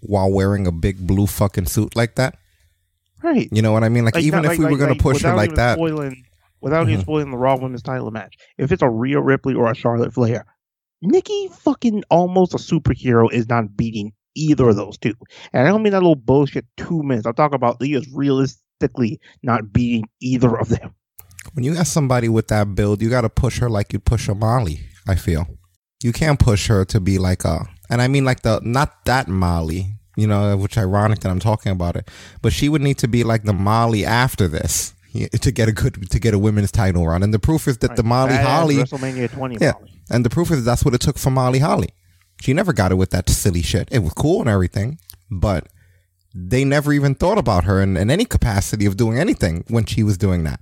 [0.01, 2.39] while wearing a big blue fucking suit like that?
[3.23, 3.49] Right.
[3.53, 4.05] You know what I mean?
[4.05, 6.25] Like, even not- if we were gonna push her like that, Spoiling,
[6.61, 7.03] without even Mhm.
[7.03, 8.35] spoiling the Raw Women's title match.
[8.57, 10.45] If it's a Rhea Ripley or a Charlotte Flair,
[11.03, 15.15] Nikki fucking almost a superhero is not beating either of those two.
[15.53, 17.27] And I don't mean that little bullshit two minutes.
[17.27, 20.95] I'm talking about Leah's realistically not beating either of them.
[21.55, 24.29] when you got somebody with that build, you got to push her like you push
[24.29, 24.81] a Molly.
[25.07, 25.47] I feel
[26.03, 29.29] you can't push her to be like a, and I mean like the not that
[29.29, 32.09] Molly, you know, which ironic that I'm talking about it,
[32.41, 34.95] but she would need to be like the Molly after this
[35.41, 37.23] to get a good to get a women's title run.
[37.23, 39.92] And the proof is that the Molly Holly, WrestleMania 20 yeah, Molly.
[40.11, 41.91] And the proof is that's what it took for Molly Holly.
[42.41, 43.89] She never got it with that silly shit.
[43.93, 44.99] It was cool and everything,
[45.31, 45.69] but
[46.35, 50.03] they never even thought about her in, in any capacity of doing anything when she
[50.03, 50.61] was doing that.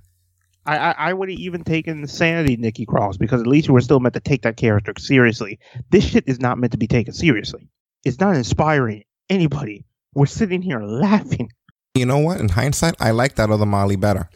[0.65, 3.81] I, I, I would have even taken Sanity Nikki Cross because at least you were
[3.81, 5.59] still meant to take that character seriously.
[5.89, 7.67] This shit is not meant to be taken seriously.
[8.03, 9.85] It's not inspiring anybody.
[10.13, 11.51] We're sitting here laughing.
[11.95, 12.39] You know what?
[12.39, 14.29] In hindsight, I like that other Molly better.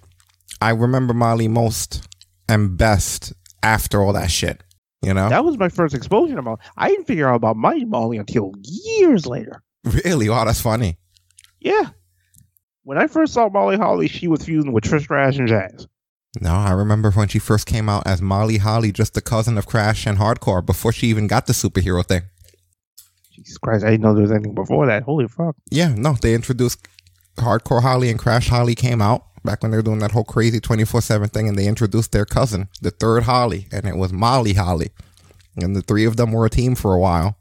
[0.61, 2.07] I remember Molly most
[2.49, 4.63] and best after all that shit.
[5.05, 5.29] You know?
[5.29, 6.57] That was my first exposure to Molly.
[6.77, 9.61] I didn't figure out about Mighty Molly until years later.
[9.83, 10.29] Really?
[10.29, 10.97] Wow, that's funny.
[11.59, 11.89] Yeah.
[12.83, 15.87] When I first saw Molly Holly, she was fusing with Trish Stratus and Jazz.
[16.41, 19.67] No, I remember when she first came out as Molly Holly, just the cousin of
[19.67, 22.23] Crash and Hardcore, before she even got the superhero thing.
[23.31, 25.03] Jesus Christ, I didn't know there was anything before that.
[25.03, 25.55] Holy fuck.
[25.69, 26.87] Yeah, no, they introduced
[27.37, 30.59] Hardcore Holly and Crash Holly came out back when they were doing that whole crazy
[30.59, 34.53] 24 7 thing, and they introduced their cousin, the third Holly, and it was Molly
[34.53, 34.89] Holly.
[35.57, 37.37] And the three of them were a team for a while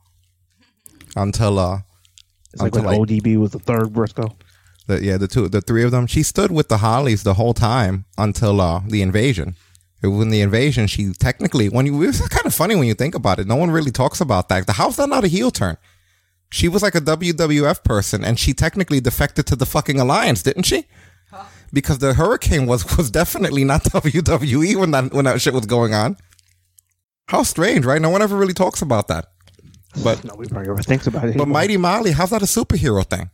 [1.16, 1.81] until, uh,
[2.52, 4.36] It's like when ODB was the third Briscoe.
[4.86, 6.06] The, yeah, the two, the three of them.
[6.06, 9.56] She stood with the Hollies the whole time until uh, the invasion.
[10.02, 12.93] It was in the invasion, she technically, when you, it's kind of funny when you
[12.94, 13.47] think about it.
[13.47, 14.66] No one really talks about that.
[14.66, 15.78] The how's that not a heel turn?
[16.51, 20.64] She was like a WWF person, and she technically defected to the fucking alliance, didn't
[20.64, 20.86] she?
[21.75, 25.93] Because the Hurricane was was definitely not WWE when that when that shit was going
[25.93, 26.17] on.
[27.29, 28.01] How strange, right?
[28.01, 29.27] No one ever really talks about that.
[30.03, 31.37] But nobody ever thinks about it.
[31.37, 31.47] But anymore.
[31.47, 33.31] Mighty Molly, how's that a superhero thing?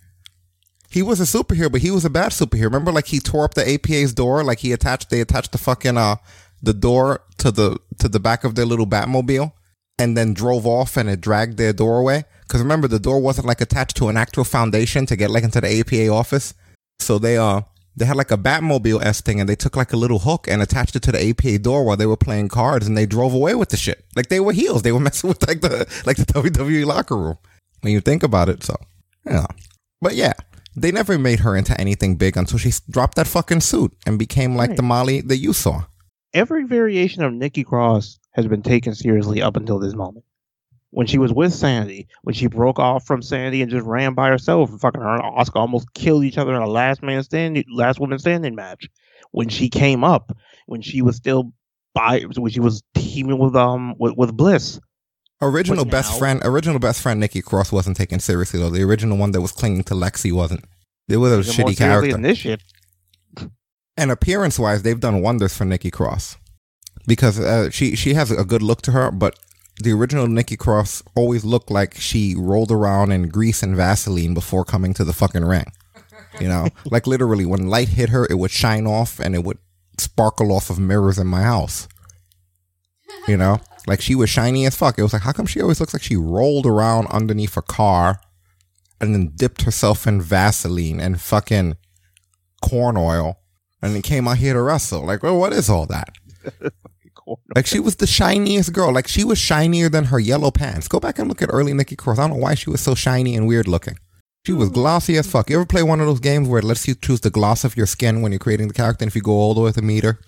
[0.91, 2.65] He was a superhero, but he was a bad superhero.
[2.65, 5.97] Remember, like he tore up the APA's door, like he attached they attached the fucking
[5.97, 6.17] uh
[6.63, 9.53] the door to the to the back of their little Batmobile,
[9.99, 12.25] and then drove off and it dragged their doorway.
[12.43, 15.61] Because remember, the door wasn't like attached to an actual foundation to get like into
[15.61, 16.55] the APA office.
[16.99, 17.63] So they uh
[17.97, 20.63] they had like a Batmobile s thing, and they took like a little hook and
[20.63, 23.55] attached it to the APA door while they were playing cards, and they drove away
[23.55, 24.05] with the shit.
[24.17, 24.83] Like they were heels.
[24.83, 27.39] They were messing with like the like the WWE locker room.
[27.81, 28.77] When you think about it, so
[29.27, 29.47] yeah.
[30.01, 30.33] But yeah,
[30.77, 34.55] they never made her into anything big until she dropped that fucking suit and became
[34.57, 34.77] like Right.
[34.77, 35.85] the Molly that you saw.
[36.33, 40.25] Every variation of Nikki Cross has been taken seriously up until this moment.
[40.93, 44.29] When she was with Sandy, when she broke off from Sandy and just ran by
[44.29, 47.65] herself, and fucking her and Asuka almost killed each other in a last man standing,
[47.73, 48.89] last woman standing match.
[49.31, 50.37] When she came up,
[50.67, 51.53] when she was still
[51.95, 54.81] by, when she was teaming with um with, with Bliss.
[55.41, 58.71] Original But best now- friend, original best friend Nikki Cross wasn't taken seriously though.
[58.71, 60.65] The original one that was clinging to Lexi wasn't.
[61.09, 62.13] It was a shitty seriously character.
[62.13, 62.63] than this shit.
[63.97, 66.37] And appearance wise, they've done wonders for Nikki Cross
[67.07, 69.39] because uh, she she has a good look to her, but
[69.83, 74.65] the original Nikki Cross always looked like she rolled around in grease and Vaseline before
[74.65, 75.73] coming to the fucking ring.
[76.41, 79.59] You know, like literally, when light hit her, it would shine off and it would
[79.99, 81.89] sparkle off of mirrors in my house.
[83.27, 84.99] You know, like she was shiny as fuck.
[84.99, 88.21] It was like, how come she always looks like she rolled around underneath a car
[89.01, 91.77] and then dipped herself in Vaseline and fucking
[92.63, 93.39] corn oil
[93.81, 95.05] and then came out here to wrestle?
[95.05, 96.11] Like, well, what is all that?
[97.55, 98.93] Like she was the shiniest girl.
[98.93, 100.89] Like she was shinier than her yellow pants.
[100.89, 102.19] Go back and look at early Nikki Cross.
[102.19, 103.99] I don't know why she was so shiny and weird looking.
[104.47, 104.75] She was hmm.
[104.75, 105.51] glossy as fuck.
[105.51, 107.77] You ever play one of those games where it lets you choose the gloss of
[107.77, 109.05] your skin when you're creating the character?
[109.05, 110.19] And if you go all the way with a meter,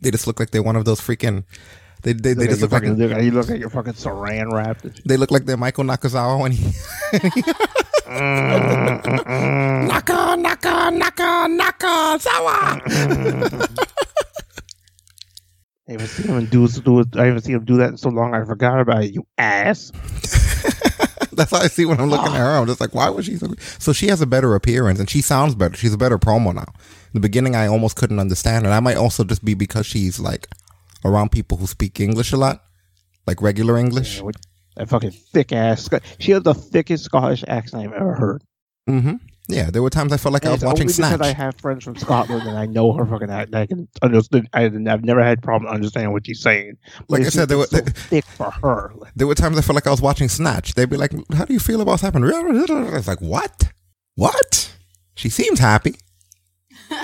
[0.00, 1.44] they just look like they're one of those freaking.
[2.02, 3.94] They they, they Look just look like fucking- look at- you look like you're fucking
[3.94, 5.06] saran wrapped.
[5.08, 6.70] they look like they're Michael Nakazawa when he.
[9.88, 12.80] Naka Naka Naka Nakazawa.
[15.88, 17.04] I haven't seen him do, do.
[17.18, 18.34] I haven't seen him do that in so long.
[18.34, 19.12] I forgot about it.
[19.12, 19.90] You ass.
[21.32, 22.56] That's how I see when I'm looking at her.
[22.56, 23.48] I'm just like, why was she so?
[23.78, 25.76] So she has a better appearance and she sounds better.
[25.76, 26.62] She's a better promo now.
[26.62, 28.70] In the beginning, I almost couldn't understand her.
[28.70, 30.48] That might also just be because she's like
[31.04, 32.64] around people who speak English a lot,
[33.26, 34.22] like regular English.
[34.22, 34.36] with
[34.76, 35.88] that fucking thick ass.
[36.18, 38.42] She has the thickest Scottish accent I've ever heard.
[38.88, 39.16] Mm-hmm.
[39.46, 41.18] Yeah, there were times I felt like I was it's watching only Snatch.
[41.18, 43.54] because I have friends from Scotland and I know her fucking act.
[43.54, 44.48] I can understand.
[44.54, 46.78] I, I've never had problem understanding what she's saying.
[47.00, 48.94] But Like I said, there were- so thick for her.
[49.14, 50.72] There were times I felt like I was watching Snatch.
[50.74, 53.70] They'd be like, "How do you feel about what's happened?" It's like, "What?
[54.14, 54.74] What?"
[55.14, 55.96] She seems happy.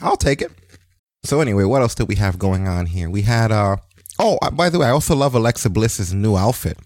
[0.00, 0.52] I'll take it.
[1.24, 3.08] So anyway, what else did we have going on here?
[3.08, 3.76] We had uh
[4.18, 6.78] oh, uh, by the way, I also love Alexa Bliss's new outfit.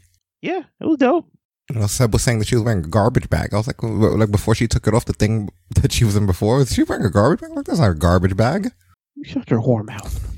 [0.43, 1.27] Yeah, it was dope.
[1.71, 3.53] You know, Seb was saying that she was wearing a garbage bag.
[3.53, 6.27] I was like, like before she took it off, the thing that she was in
[6.27, 7.51] before, was she wearing a garbage bag?
[7.57, 8.71] Like that's not a garbage bag.
[9.17, 10.37] You shut your whore mouth.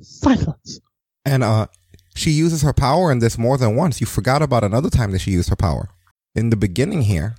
[0.00, 0.80] Silence.
[1.24, 1.66] And uh,
[2.16, 4.00] she uses her power in this more than once.
[4.00, 5.88] You forgot about another time that she used her power.
[6.34, 7.36] In the beginning here,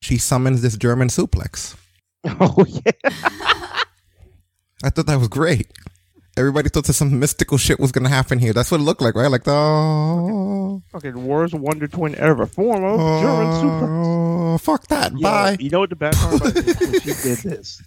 [0.00, 1.76] she summons this German suplex.
[2.40, 3.10] Oh yeah.
[4.84, 5.66] I thought that was great.
[6.36, 8.54] Everybody thought that some mystical shit was gonna happen here.
[8.54, 9.30] That's what it looked like, right?
[9.30, 12.46] Like the oh, Fucking worst Wonder Twin ever.
[12.46, 14.54] Form of German suplex.
[14.54, 15.12] oh, fuck that.
[15.12, 15.56] Yo, Bye.
[15.60, 16.80] You know what the best part about this?
[16.80, 17.82] When she did this,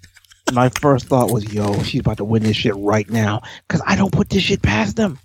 [0.53, 3.95] my first thought was, "Yo, she's about to win this shit right now." Because I
[3.95, 5.17] don't put this shit past them.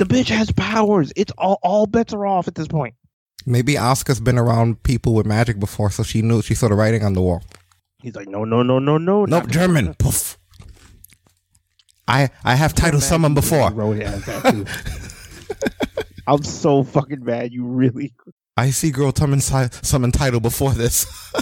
[0.00, 1.12] The bitch has powers.
[1.14, 2.94] It's all all bets are off at this point.
[3.46, 7.04] Maybe Asuka's been around people with magic before, so she knew she saw the writing
[7.04, 7.44] on the wall.
[8.02, 9.94] He's like, "No, no, no, no, no, Nope, German.
[9.94, 10.36] Poof.
[12.10, 13.70] I I have titled someone before.
[13.70, 14.66] Wrote it as that too.
[16.26, 17.52] I'm so fucking mad.
[17.52, 18.14] You really.
[18.56, 21.06] I see girl summon summon title before this.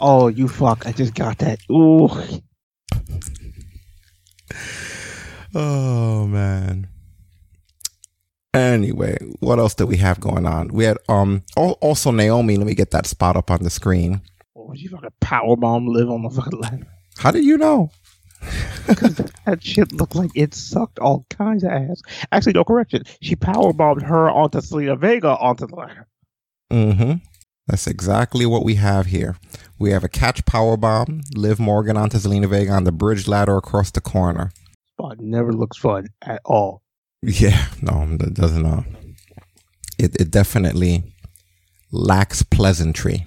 [0.00, 0.86] Oh, you fuck!
[0.86, 1.58] I just got that.
[1.70, 2.08] Ooh.
[5.54, 6.88] Oh man.
[8.54, 10.68] Anyway, what else did we have going on?
[10.68, 12.56] We had um also Naomi.
[12.56, 14.22] Let me get that spot up on the screen.
[14.56, 16.86] Oh, you fucking power bomb live on the fucking line.
[17.18, 17.90] How did you know?
[19.44, 22.00] That shit looked like it sucked all kinds of ass.
[22.32, 23.02] Actually, no correction.
[23.20, 26.06] She powerbombed her onto Zelina Vega onto the ladder.
[26.72, 27.12] Mm-hmm.
[27.66, 29.36] That's exactly what we have here.
[29.78, 33.56] We have a catch power bomb, Liv Morgan onto Zelina Vega on the bridge ladder
[33.56, 34.52] across the corner.
[34.94, 36.82] Spot never looks fun at all.
[37.22, 38.64] Yeah, no, it doesn't.
[38.64, 38.82] Uh,
[39.98, 41.04] it it definitely
[41.90, 43.26] lacks pleasantry.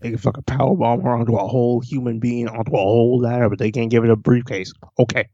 [0.00, 3.48] They can fuck fucking powerbomb her onto a whole human being onto a whole ladder,
[3.48, 4.72] but they can't give it a briefcase.
[4.98, 5.28] Okay.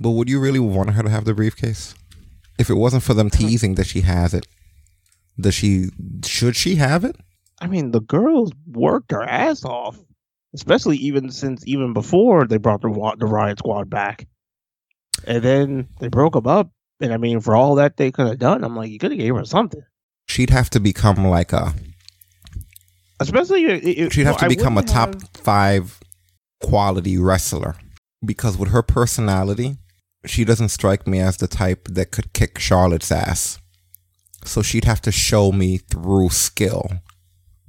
[0.00, 1.94] But would you really want her to have the briefcase?
[2.58, 4.46] If it wasn't for them teasing that she has it,
[5.38, 5.90] does she?
[6.24, 7.16] Should she have it?
[7.60, 9.98] I mean, the girls worked her ass off,
[10.54, 14.26] especially even since even before they brought the the Riot Squad back,
[15.24, 16.70] and then they broke them up.
[17.00, 19.20] And I mean, for all that they could have done, I'm like, you could have
[19.20, 19.82] gave her something.
[20.26, 21.74] She'd have to become like a.
[23.20, 26.00] Especially, She'd have well, to become a top have- five
[26.60, 27.76] quality wrestler
[28.24, 29.76] because with her personality,
[30.26, 33.58] she doesn't strike me as the type that could kick Charlotte's ass.
[34.44, 36.88] So she'd have to show me through skill,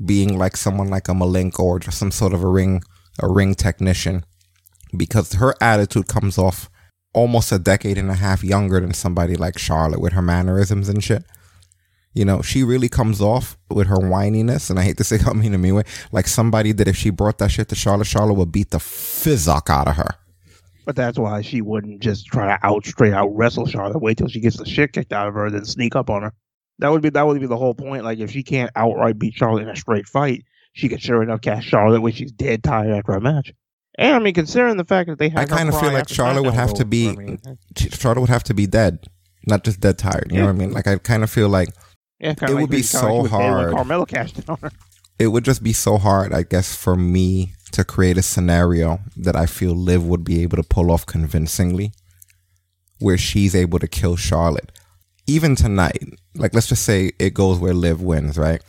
[0.04, 2.82] being like someone like a Malenko or just some sort of a ring
[3.22, 4.24] a ring technician,
[4.96, 6.70] because her attitude comes off
[7.14, 11.04] almost a decade and a half younger than somebody like Charlotte with her mannerisms and
[11.04, 11.24] shit.
[12.14, 15.34] You know, she really comes off with her whininess, and I hate to say how
[15.34, 18.34] mean to me way, like somebody that if she brought that shit to Charlotte, Charlotte
[18.34, 20.16] would beat the fizzock out of her.
[20.86, 24.02] But that's why she wouldn't just try to out straight out wrestle Charlotte.
[24.02, 26.34] Wait till she gets the shit kicked out of her, then sneak up on her.
[26.80, 28.04] That would be that would be the whole point.
[28.04, 31.42] Like if she can't outright beat Charlotte in a straight fight, she could sure enough
[31.42, 33.54] catch Charlotte when she's dead tired after a match.
[34.00, 36.44] And I mean, considering the fact that they have I kind of feel like Charlotte
[36.44, 37.40] would have to be I mean,
[37.76, 39.06] Charlotte would have to be dead,
[39.46, 40.32] not just dead tired.
[40.32, 40.72] You know what I mean?
[40.72, 41.70] Like I kind of feel like
[42.20, 43.74] yeah, it like would be kinda like she so was dead when hard.
[43.74, 44.72] Carmella cashed in on her.
[45.18, 49.36] it would just be so hard, I guess, for me to create a scenario that
[49.36, 51.92] I feel Liv would be able to pull off convincingly,
[53.00, 54.72] where she's able to kill Charlotte.
[55.28, 56.04] Even tonight,
[56.36, 58.62] like let's just say it goes where Liv wins, right?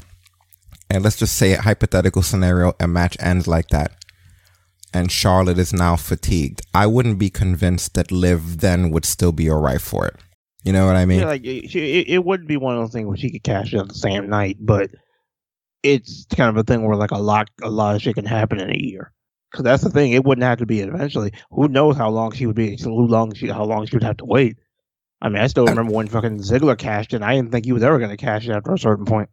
[0.91, 3.93] And let's just say a hypothetical scenario, a match ends like that,
[4.93, 6.63] and Charlotte is now fatigued.
[6.75, 10.17] I wouldn't be convinced that Liv then would still be alright for it.
[10.65, 11.21] You know what I mean?
[11.21, 13.73] yeah, like it, it, it wouldn't be one of those things where she could cash
[13.73, 14.91] in the same night, but
[15.83, 18.61] it's kind of a thing where like a lot, a lot of shit can happen
[18.61, 19.13] in a year.
[19.51, 21.33] Because that's the thing; it wouldn't have to be eventually.
[21.51, 22.77] Who knows how long she would be?
[22.77, 24.59] How long she, how long she would have to wait?
[25.21, 27.23] I mean, I still remember when fucking Ziggler cashed in.
[27.23, 29.29] I didn't think he was ever going to cash in after a certain point.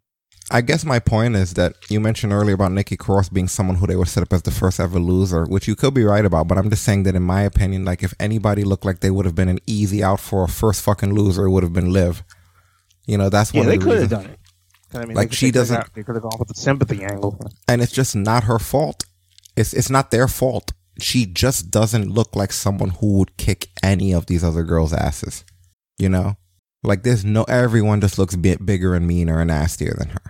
[0.49, 3.86] I guess my point is that you mentioned earlier about Nikki Cross being someone who
[3.88, 6.48] they would set up as the first ever loser, which you could be right about,
[6.48, 9.26] but I'm just saying that in my opinion, like if anybody looked like they would
[9.26, 12.24] have been an easy out for a first fucking loser, it would have been Liv.
[13.06, 14.40] You know, that's Yeah, one they the could have done it.
[14.94, 17.38] I mean, Like, she doesn't- They could have gone with the sympathy angle.
[17.68, 19.03] and it's just not her fault.
[19.57, 20.72] It's it's not their fault.
[20.99, 25.44] She just doesn't look like someone who would kick any of these other girls' asses.
[25.98, 26.38] You know,
[26.84, 30.22] like there's no everyone just looks bit bigger and meaner and nastier than her.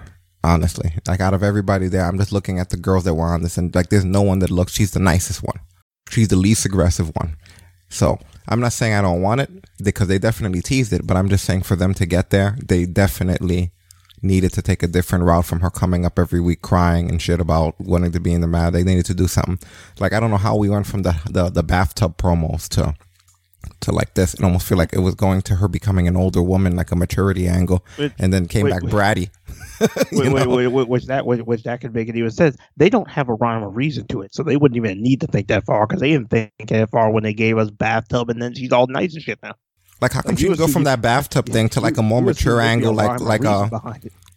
[0.43, 3.41] Honestly, like out of everybody there, I'm just looking at the girls that were on
[3.41, 4.73] this, and like there's no one that looks.
[4.73, 5.59] She's the nicest one.
[6.09, 7.35] She's the least aggressive one.
[7.89, 8.17] So
[8.47, 9.49] I'm not saying I don't want it
[9.83, 12.85] because they definitely teased it, but I'm just saying for them to get there, they
[12.85, 13.71] definitely
[14.21, 17.39] needed to take a different route from her coming up every week crying and shit
[17.39, 18.73] about wanting to be in the mad.
[18.73, 19.59] They needed to do something.
[19.99, 22.95] Like I don't know how we went from the the, the bathtub promos to
[23.81, 24.33] to like this.
[24.33, 26.95] It almost feel like it was going to her becoming an older woman, like a
[26.95, 28.93] maturity angle, Wait, and then came wait, back wait.
[28.93, 29.29] bratty.
[30.11, 32.57] Wait, wait, wait, wait, which that which, which that could make it even sense.
[32.77, 35.27] They don't have a rhyme or reason to it, so they wouldn't even need to
[35.27, 38.41] think that far because they didn't think that far when they gave us bathtub, and
[38.41, 39.53] then she's all nice and shit now.
[40.01, 42.23] Like how come Like, she can go from that bathtub thing to like a more
[42.23, 43.69] mature there'd be a angle, like like uh,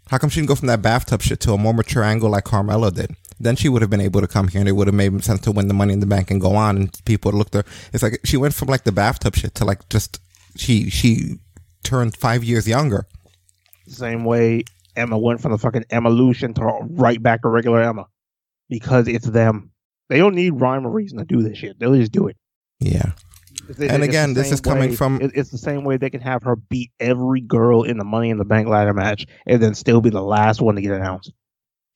[0.09, 2.45] how come she didn't go from that bathtub shit to a more mature angle like
[2.45, 3.17] Carmella did?
[3.43, 5.41] Then she would have been able to come here and it would have made sense
[5.41, 7.65] to win the money in the bank and go on and people would look there.
[7.93, 10.21] It's like she went from like the bathtub shit to like just
[10.57, 11.39] she she
[11.83, 13.07] turned five years younger.
[13.89, 14.65] Same way
[14.95, 18.07] Emma went from the fucking Evolution to right back to regular Emma
[18.69, 19.71] because it's them.
[20.11, 21.79] They don't need rhyme or reason to do this shit.
[21.79, 22.37] They'll just do it.
[22.79, 23.13] Yeah.
[23.69, 26.11] It's- And it's again, this is coming way- from- it- It's the same way they
[26.11, 29.63] can have her beat every girl in the Money in the Bank ladder match and
[29.63, 31.33] then still be the last one to get announced.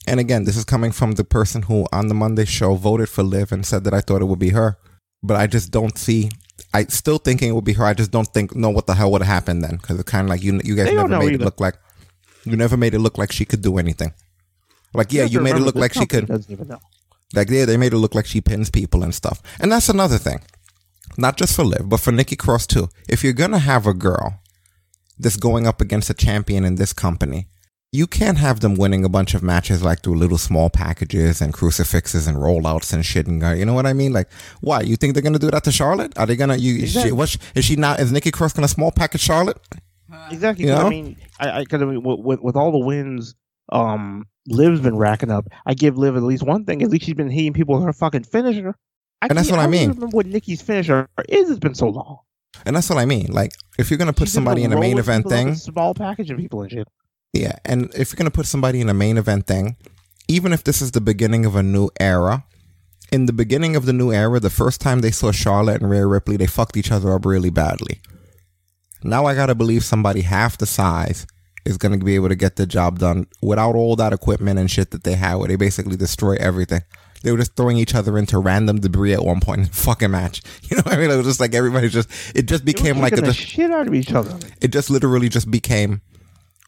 [0.06, 3.22] And again, this is coming from the person who on the Monday show voted for
[3.22, 4.78] Liv and said that I thought it would be her.
[5.22, 6.30] But I just don't see.
[6.74, 7.84] I still thinking it would be her.
[7.84, 10.26] I just don't think know what the hell would have happened then because it's kind
[10.26, 11.76] of like you you guys They never made it look like
[12.44, 14.12] you never made it look like she could do anything.
[14.92, 16.26] Like yeah, have you made it look like she could.
[16.26, 16.80] Doesn't even know.
[17.34, 19.40] Like yeah, they made it look like she pins people and stuff.
[19.58, 20.40] And that's another thing.
[21.16, 22.88] Not just for Liv, but for Nikki Cross too.
[23.08, 24.40] If you're gonna have a girl
[25.18, 27.46] that's going up against a champion in this company,
[27.94, 31.54] you can't have them winning a bunch of matches like through little small packages and
[31.54, 33.28] crucifixes and rollouts and shit.
[33.28, 34.12] And you know what I mean?
[34.12, 34.28] Like,
[34.60, 34.80] why?
[34.80, 36.18] You think they're gonna do that to Charlotte?
[36.18, 36.56] Are they gonna?
[36.56, 36.82] You?
[36.82, 37.10] Exactly.
[37.10, 38.00] She, what, is she not?
[38.00, 39.58] Is Nikki Cross gonna small package Charlotte?
[40.32, 40.64] Exactly.
[40.64, 40.86] You know?
[40.86, 43.36] I mean, I, I, cause I mean, with, with, all the wins,
[43.70, 45.46] um, Liv's been racking up.
[45.64, 46.82] I give Liv at least one thing.
[46.82, 48.74] At least she's been hitting people with her fucking finisher.
[49.22, 49.88] I And that's what I don't mean.
[49.90, 51.48] remember what Nikki's finisher is.
[51.48, 52.18] It's been so long.
[52.66, 53.28] And that's what I mean.
[53.30, 56.38] Like, if you're gonna put She's somebody in a main event thing, small package of
[56.38, 56.88] people and shit.
[57.34, 59.76] Yeah, and if you're gonna put somebody in a main event thing,
[60.28, 62.44] even if this is the beginning of a new era,
[63.10, 66.06] in the beginning of the new era, the first time they saw Charlotte and Rhea
[66.06, 68.00] Ripley, they fucked each other up really badly.
[69.02, 71.26] Now I gotta believe somebody half the size
[71.64, 74.92] is gonna be able to get the job done without all that equipment and shit
[74.92, 76.82] that they had, where they basically destroy everything.
[77.24, 80.10] They were just throwing each other into random debris at one point in the fucking
[80.12, 80.42] match.
[80.70, 81.10] You know what I mean?
[81.10, 84.12] It was just like everybody just it just became like a shit out of each
[84.12, 84.38] other.
[84.60, 86.00] it just literally just became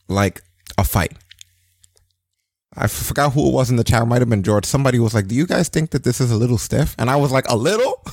[0.09, 0.43] like
[0.79, 1.13] a fight.
[2.79, 4.03] I forgot who it was in the chat.
[4.03, 4.67] It might have been George.
[4.67, 7.17] Somebody was like, "Do you guys think that this is a little stiff?" And I
[7.17, 8.03] was like, "A little."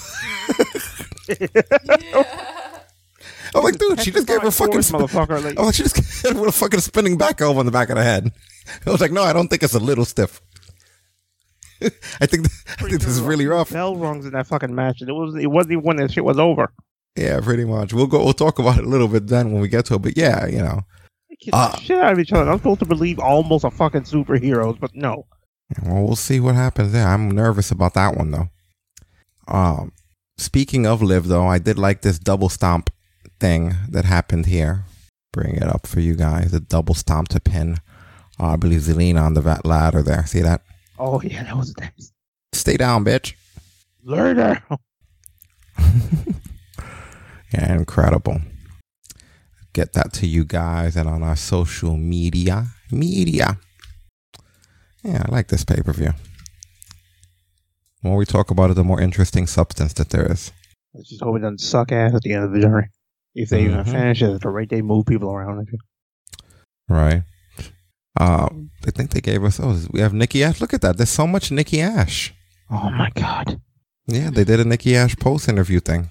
[3.56, 5.44] I'm like, dude, she just gave her fucking Force, motherfucker.
[5.44, 7.90] Like, Oh, she just hit her with a fucking spinning back elbow on the back
[7.90, 8.32] of the head.
[8.88, 10.42] I was like, no, I don't think it's a little stiff.
[11.82, 12.48] I think
[12.80, 13.72] I think this is really rough.
[13.72, 16.24] bell rungs in that fucking match, and it was it wasn't even when that shit
[16.24, 16.72] was over.
[17.18, 17.92] Yeah, pretty much.
[17.94, 18.24] We'll go.
[18.24, 20.02] We'll talk about it a little bit then when we get to it.
[20.02, 20.84] But yeah, you know,
[21.44, 22.50] Kicking the shit out of each other.
[22.50, 25.26] I'm supposed to believe almost a fucking superheroes, but no.
[25.84, 27.08] Well, we'll see what happens there.
[27.08, 28.50] I'm nervous about that one though.
[29.48, 29.92] Um,
[30.38, 32.90] speaking of live though, I did like this double stomp
[33.40, 34.86] thing that happened here.
[35.34, 36.52] Bring it up for you guys.
[36.52, 37.80] The double stomp to pin.
[38.40, 40.26] Uh, I believe Zelina on the ladder there.
[40.26, 40.62] See that?
[40.98, 42.14] Oh yeah, that was nice.
[42.54, 43.34] Stay down, bitch.
[44.04, 44.64] Learner.
[47.54, 48.42] Yeah, incredible.
[49.74, 52.68] Get that to you guys and on our social media.
[52.92, 53.58] Media.
[55.04, 56.14] Yeah, I like this pay per view.
[58.02, 60.52] The more we talk about it, the more interesting substance that there is.
[60.94, 62.88] Let's just hope it doesn't suck ass at the end of the journey.
[63.36, 63.92] If they even Mhm.
[63.92, 65.68] finish it at the rate they move people around.
[66.88, 67.24] Right.
[68.20, 68.48] Uh,
[68.86, 69.60] I think they gave us.
[69.60, 70.62] Oh, we have Nikki Ash.
[70.62, 70.98] Look at that.
[70.98, 72.32] There's so much Nikki Ash.
[72.70, 73.60] Oh my god.
[74.06, 76.10] Yeah, they did a Nikki Ash post interview thing.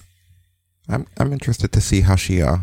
[0.89, 2.57] I'm I'm interested to see how she uh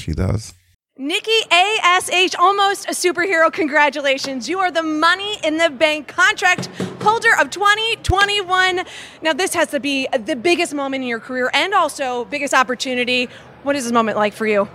[0.00, 0.54] she does.
[0.96, 3.50] Nikki ASH, almost a superhero.
[3.50, 4.50] Congratulations.
[4.50, 6.66] You are the money in the bank contract
[7.00, 8.82] holder of 2021.
[9.22, 13.30] Now, this has to be the biggest moment in your career and also biggest opportunity.
[13.62, 14.68] What is this moment like for you?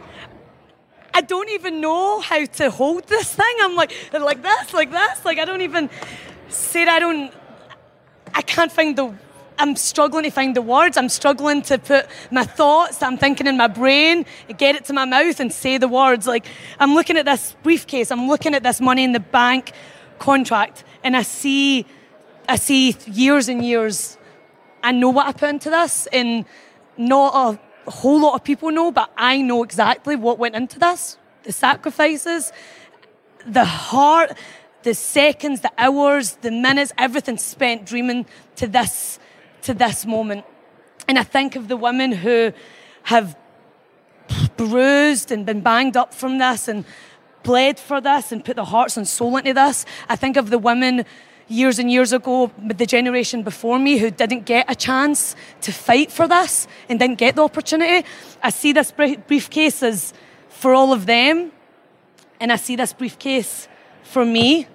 [1.13, 3.55] I don't even know how to hold this thing.
[3.61, 5.23] I'm like, like this, like this.
[5.25, 5.89] Like I don't even
[6.49, 7.31] say I don't.
[8.33, 9.13] I can't find the
[9.57, 10.97] I'm struggling to find the words.
[10.97, 14.25] I'm struggling to put my thoughts that I'm thinking in my brain,
[14.57, 16.27] get it to my mouth and say the words.
[16.27, 16.45] Like
[16.79, 19.71] I'm looking at this briefcase, I'm looking at this money in the bank
[20.19, 21.85] contract, and I see
[22.47, 24.17] I see years and years.
[24.83, 26.45] I know what I put into this, and
[26.97, 27.33] not
[27.87, 31.17] a whole lot of people know, but I know exactly what went into this.
[31.43, 32.51] The sacrifices,
[33.45, 34.37] the heart,
[34.83, 38.25] the seconds, the hours, the minutes, everything spent dreaming
[38.57, 39.19] to this
[39.65, 40.45] to this moment.
[41.07, 42.53] And I think of the women who
[43.03, 43.37] have
[44.57, 46.85] bruised and been banged up from this and
[47.43, 49.85] bled for this and put their hearts and soul into this.
[50.09, 51.05] I think of the women
[51.47, 56.11] years and years ago, the generation before me who didn't get a chance to fight
[56.11, 58.07] for this and didn't get the opportunity.
[58.41, 60.13] I see this briefcase as
[60.49, 61.51] for all of them,
[62.39, 63.67] and I see this briefcase
[64.01, 64.67] for me.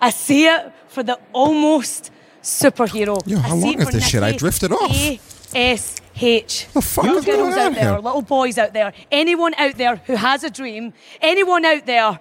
[0.00, 2.10] I see it for the almost
[2.42, 3.20] superhero.
[3.26, 4.22] Yo, how long is for this shit?
[4.22, 4.90] I drifted off.
[4.90, 6.66] A-S-H.
[6.72, 7.98] The fuck little is going girls on out there, here?
[7.98, 12.18] little boys out there, anyone out there who has a dream, anyone out there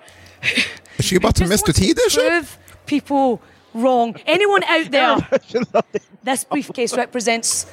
[0.97, 2.15] Is she about to miss the tea dish?
[2.15, 3.41] prove people
[3.73, 4.15] wrong.
[4.25, 5.17] Anyone out there,
[6.23, 7.65] this briefcase represents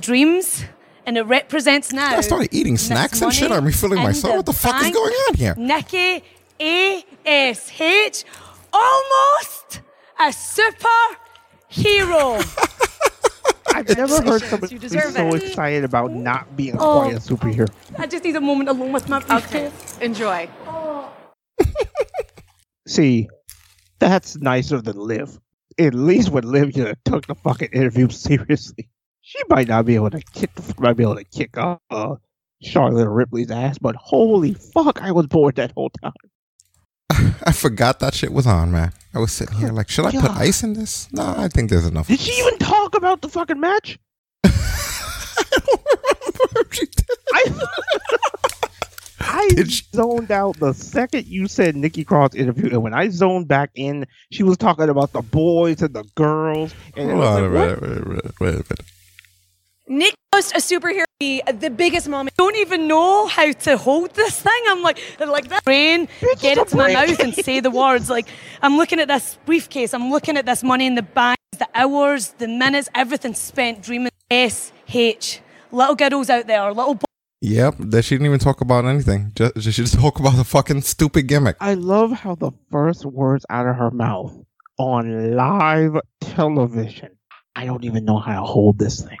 [0.00, 0.64] dreams.
[1.04, 2.14] And it represents now.
[2.16, 3.50] I started eating snacks and shit.
[3.50, 4.36] I'm refilling in myself.
[4.36, 5.54] What the fuck is going on here?
[5.58, 6.22] Nikki
[6.60, 8.24] A S H,
[8.72, 9.80] almost
[10.20, 10.32] a
[11.72, 12.68] superhero.
[13.74, 15.42] I've never heard somebody You be deserve so it.
[15.42, 17.00] excited about not being Oh.
[17.02, 17.70] quite a superhero.
[17.98, 19.98] I just need a moment alone with my briefcase.
[20.00, 20.48] Enjoy.
[22.86, 23.28] See,
[23.98, 25.38] that's nicer than Liv.
[25.78, 28.88] At least when Liv you know, took the fucking interview seriously,
[29.22, 31.76] she might not be able to kick, might be able to kick uh,
[32.60, 33.78] Charlotte Ripley's ass.
[33.78, 36.12] But holy fuck, I was bored that whole time.
[37.44, 38.92] I forgot that shit was on, man.
[39.14, 40.38] I was sitting here like, should I put God.
[40.38, 41.12] ice in this?
[41.12, 42.08] No, I think there's enough.
[42.08, 43.98] Did she even talk about the fucking match?
[44.44, 44.50] I,
[49.20, 49.48] I
[49.94, 54.06] zoned out the second you said Nikki Cross interview, and when I zoned back in,
[54.30, 56.74] she was talking about the boys and the girls.
[56.96, 58.84] And Hold on like, wait, wait, wait a minute.
[59.88, 61.04] Nick was a superhero.
[61.20, 62.36] The, the biggest moment.
[62.36, 64.62] don't even know how to hold this thing.
[64.68, 66.08] I'm like, like that brain,
[66.40, 68.10] get it to my mouth and say the words.
[68.10, 68.26] Like,
[68.60, 72.30] I'm looking at this briefcase, I'm looking at this money in the bank, the hours,
[72.38, 74.10] the minutes, everything spent dreaming.
[74.32, 75.40] S H.
[75.70, 77.04] Little girls out there, little boys.
[77.42, 79.32] Yep, that she didn't even talk about anything.
[79.34, 81.56] Just, she just talk about the fucking stupid gimmick.
[81.60, 84.34] I love how the first words out of her mouth
[84.78, 87.10] on live television.
[87.54, 89.18] I don't even know how to hold this thing.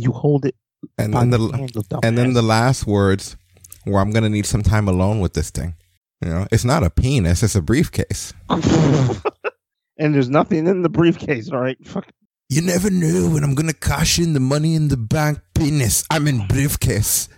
[0.00, 0.54] You hold it,
[0.98, 3.36] And then the the and then the last words
[3.84, 5.74] where I'm gonna need some time alone with this thing.
[6.22, 8.32] You know, it's not a penis; it's a briefcase.
[8.50, 11.50] and there's nothing in the briefcase.
[11.50, 12.06] All right, fuck.
[12.48, 16.04] You never knew when I'm gonna cash in the money in the bank penis.
[16.10, 17.28] I'm in briefcase.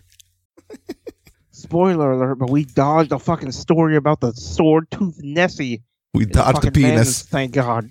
[1.51, 2.39] Spoiler alert!
[2.39, 5.83] But we dodged a fucking story about the sword tooth Nessie.
[6.15, 7.23] We dodged the fucking Madness, penis.
[7.23, 7.91] Thank God.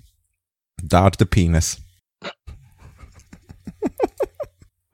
[0.86, 1.80] Dodged the penis.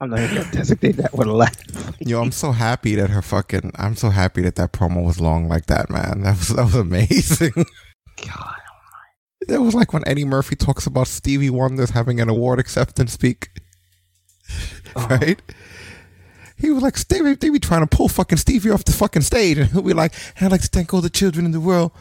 [0.01, 1.55] I'm not even gonna designate that with a laugh.
[1.99, 3.73] Yo, I'm so happy that her fucking.
[3.75, 6.21] I'm so happy that that promo was long like that, man.
[6.21, 7.51] That was that was amazing.
[8.25, 8.55] God,
[9.47, 13.49] it was like when Eddie Murphy talks about Stevie Wonder's having an award acceptance speak,
[14.95, 15.41] right?
[16.55, 19.57] He was like, Stevie, they be trying to pull fucking Stevie off the fucking stage,
[19.57, 21.91] and he'll be like, "I'd like to thank all the children in the world."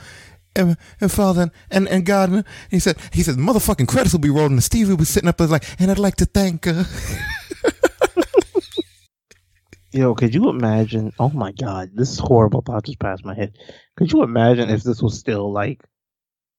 [0.56, 4.30] And, and Father and, and God, and he said, he said, motherfucking credits will be
[4.30, 6.82] rolling, and Stevie will be sitting up there like, and I'd like to thank uh,
[9.92, 11.12] Yo, could you imagine?
[11.18, 13.56] Oh my God, this horrible thought just passed my head.
[13.96, 15.82] Could you imagine if this was still like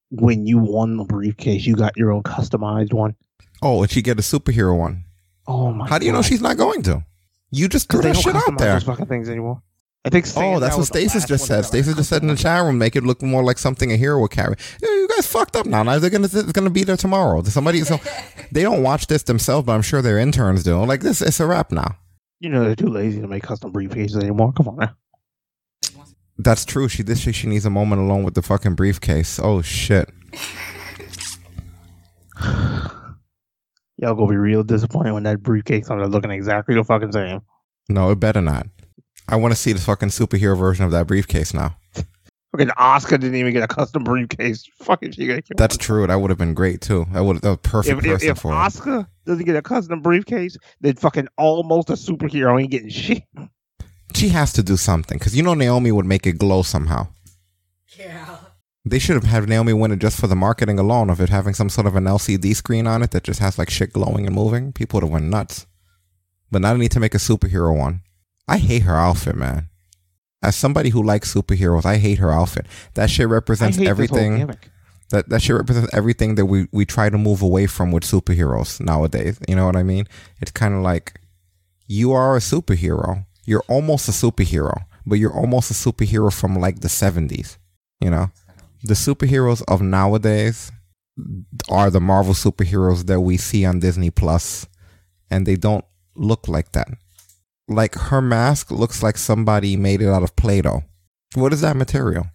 [0.10, 3.16] when you won the briefcase, you got your own customized one?
[3.62, 5.06] Oh, and she get a superhero one.
[5.48, 5.88] Oh my!
[5.88, 7.04] How do you know she's not going to?
[7.52, 8.74] You just threw that shit out there.
[8.74, 9.62] those fucking things anymore.
[10.06, 10.26] I think.
[10.26, 11.60] Oh, Sandow that's what was Stasis just said.
[11.60, 13.98] that Stasis just said in the chat room, make it look more like something a
[13.98, 14.56] hero would carry.
[14.82, 15.84] Yeah, you guys fucked up now.
[15.84, 17.44] Now they're gonna it's gonna be there tomorrow.
[17.44, 18.00] Somebody so
[18.52, 20.84] they don't watch this themselves, but I'm sure their interns do.
[20.84, 21.98] Like this, it's a wrap now.
[22.40, 24.54] You know they're too lazy to make custom briefcases anymore.
[24.54, 24.96] Come on now.
[26.38, 26.88] That's true.
[26.88, 29.40] She this she, she needs a moment alone with the fucking briefcase.
[29.42, 30.10] Oh shit.
[32.42, 37.42] Y'all gonna be real disappointed when that briefcase started looking exactly the fucking same.
[37.90, 38.68] No, it better not.
[39.28, 41.76] I want to see the fucking superhero version of that briefcase now.
[42.52, 44.68] Fucking Asuka didn't even get a custom briefcase.
[44.80, 46.08] Fucking she got That's true.
[46.08, 47.06] That would have been great too.
[47.12, 48.56] That would that was perfect If, if, person if for it.
[48.56, 53.24] Asuka doesn't get a custom briefcase, then fucking almost a superhero ain't getting shit.
[54.16, 57.10] She has to do something because you know Naomi would make it glow somehow.
[57.96, 58.38] Yeah.
[58.84, 61.54] They should have had Naomi win it just for the marketing alone of it having
[61.54, 64.36] some sort of an LCD screen on it that just has like shit glowing and
[64.36, 64.74] moving.
[64.74, 65.68] People would have went nuts.
[66.50, 68.02] But now they need to make a superhero one.
[68.48, 69.70] I hate her outfit, man.
[70.42, 72.66] As somebody who likes superheroes, I hate her outfit.
[72.94, 74.56] That shit represents I hate this whole everything.
[75.10, 78.80] That that shit represents everything that we we try to move away from with superheroes
[78.80, 79.40] nowadays.
[79.48, 80.06] You know what I mean?
[80.40, 81.20] It's kind of like
[81.88, 83.26] you are a superhero.
[83.46, 87.58] You're almost a superhero, but you're almost a superhero from like the 70s.
[88.00, 88.32] You know,
[88.84, 90.72] the superheroes of nowadays
[91.70, 94.68] are the Marvel superheroes that we see on Disney Plus,
[95.30, 95.86] and they don't
[96.16, 96.88] look like that.
[97.70, 100.84] Like her mask looks like somebody made it out of Play-Doh.
[101.36, 102.26] What is that material?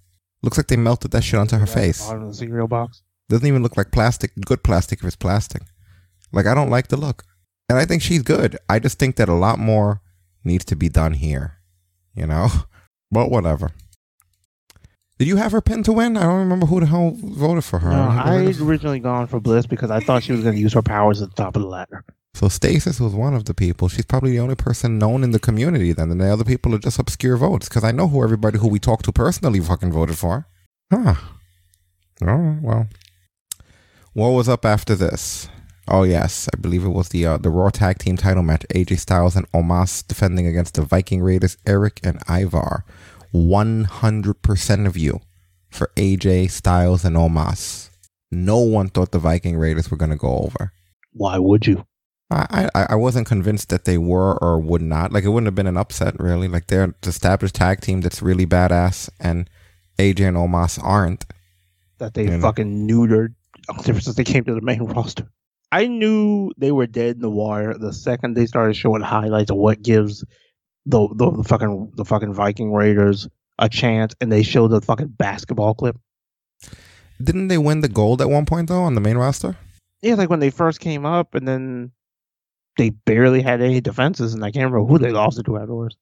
[0.43, 2.07] Looks like they melted that shit onto her face.
[2.07, 3.03] Bottom of the cereal box.
[3.29, 4.31] Doesn't even look like plastic.
[4.47, 5.63] Good plastic if it's plastic.
[6.33, 7.25] Like I don't like the look,
[7.69, 8.57] and I think she's good.
[8.69, 10.03] I just think that a lot more
[10.45, 11.59] needs to be done here.
[12.15, 12.49] You know,
[13.11, 13.73] but whatever.
[15.19, 16.17] Did you have her pin to win?
[16.17, 17.91] I don't remember who the hell voted for her.
[17.91, 20.61] No, don't I had originally gone for Bliss because I thought she was going to
[20.61, 22.05] use her powers at the top of the ladder.
[22.35, 23.89] So Stasis was one of the people.
[23.89, 26.79] She's probably the only person known in the community then, and the other people are
[26.79, 27.69] just obscure votes.
[27.69, 30.49] Because I know who everybody who we talked to personally fucking voted for.
[30.93, 31.15] Huh.
[32.23, 32.89] All right, well.
[34.15, 35.49] What was up after this?
[35.87, 38.65] Oh yes, I believe it was the uh, the Raw Tag Team Title match.
[38.75, 42.85] AJ Styles and Omos defending against the Viking Raiders, Erik and Ivar.
[43.31, 45.21] One hundred percent of you
[45.71, 47.91] for AJ Styles and Omos.
[48.31, 50.73] No one thought the Viking Raiders were going to go over.
[51.13, 51.85] Why would you?
[52.35, 55.13] I, I I wasn't convinced that they were or would not.
[55.13, 56.49] Like it wouldn't have been an upset really.
[56.49, 59.49] Like they're an established tag team that's really badass, and
[59.99, 61.25] AJ and Omos aren't.
[61.99, 62.41] That they You know.
[62.41, 63.35] fucking neutered
[63.87, 65.29] ever since they came to the main roster.
[65.73, 69.57] I knew they were dead in the water the second they started showing highlights of
[69.57, 70.25] what gives
[70.87, 73.29] the the, the fucking the fucking Viking Raiders
[73.59, 75.97] a chance, and they showed the fucking basketball clip.
[77.23, 79.57] Didn't they win the gold at one point though on the main roster?
[80.03, 81.93] Yeah, like when they first came up, and then
[82.77, 85.97] they barely had any defenses, and I can't remember who they lost it to afterwards.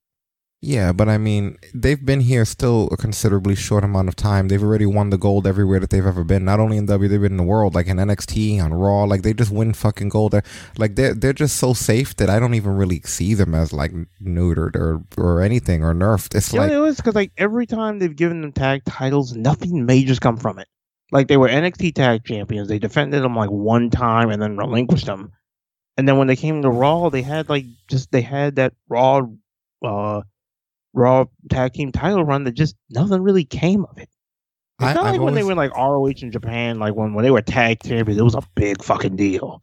[0.65, 4.47] Yeah, but I mean, they've been here still a considerably short amount of time.
[4.47, 6.44] They've already won the gold everywhere that they've ever been.
[6.44, 9.03] Not only in WWE, they've been in the world, like in NXT, on Raw.
[9.03, 10.31] Like they just win fucking gold.
[10.32, 10.44] They're,
[10.78, 13.90] like they're they're just so safe that I don't even really see them as like
[14.23, 16.36] neutered or or anything or nerfed.
[16.36, 19.85] It's Yeah, like it was because like every time they've given them tag titles, nothing
[19.86, 20.69] major's come from it.
[21.11, 25.07] Like they were NXT tag champions, they defended them like one time and then relinquished
[25.07, 25.32] them.
[25.97, 29.23] And then when they came to Raw, they had like just they had that Raw,
[29.85, 30.23] uh,
[30.94, 34.09] Raw tag team title run that just nothing really came of it.
[34.81, 37.14] It's I- not I've like when they always- were like ROH in Japan, like when,
[37.14, 39.60] when they were tag champions, it was a big fucking deal.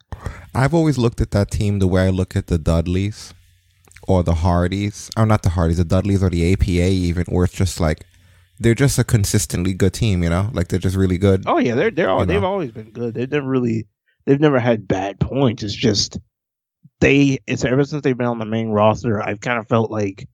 [0.53, 3.33] I've always looked at that team the way I look at the Dudleys
[4.07, 5.09] or the Hardys.
[5.17, 8.05] Or not the Hardys, the Dudleys or the APA even, where it's just like
[8.59, 10.49] they're just a consistently good team, you know?
[10.53, 11.43] Like they're just really good.
[11.47, 12.47] Oh yeah, they're they're all, they've know.
[12.47, 13.13] always been good.
[13.13, 13.87] They've never really
[14.29, 15.63] they've never had bad points.
[15.63, 16.19] It's just
[16.99, 20.29] they it's ever since they've been on the main roster, I've kind of felt like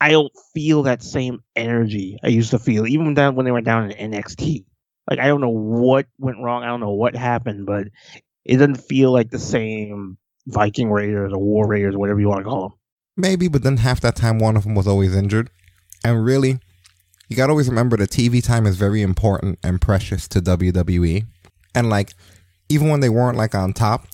[0.00, 3.60] I don't feel that same energy I used to feel, even down when they were
[3.60, 4.64] down in NXT.
[5.08, 6.64] Like I don't know what went wrong.
[6.64, 7.86] I don't know what happened, but
[8.44, 10.18] it doesn't feel like the same
[10.48, 12.78] Viking Raiders or War Raiders, whatever you want to call them.
[13.16, 15.48] Maybe, but then half that time one of them was always injured.
[16.04, 16.58] And really,
[17.28, 21.24] you got to always remember that TV time is very important and precious to WWE.
[21.72, 22.14] And like,
[22.68, 24.06] even when they weren't like on top,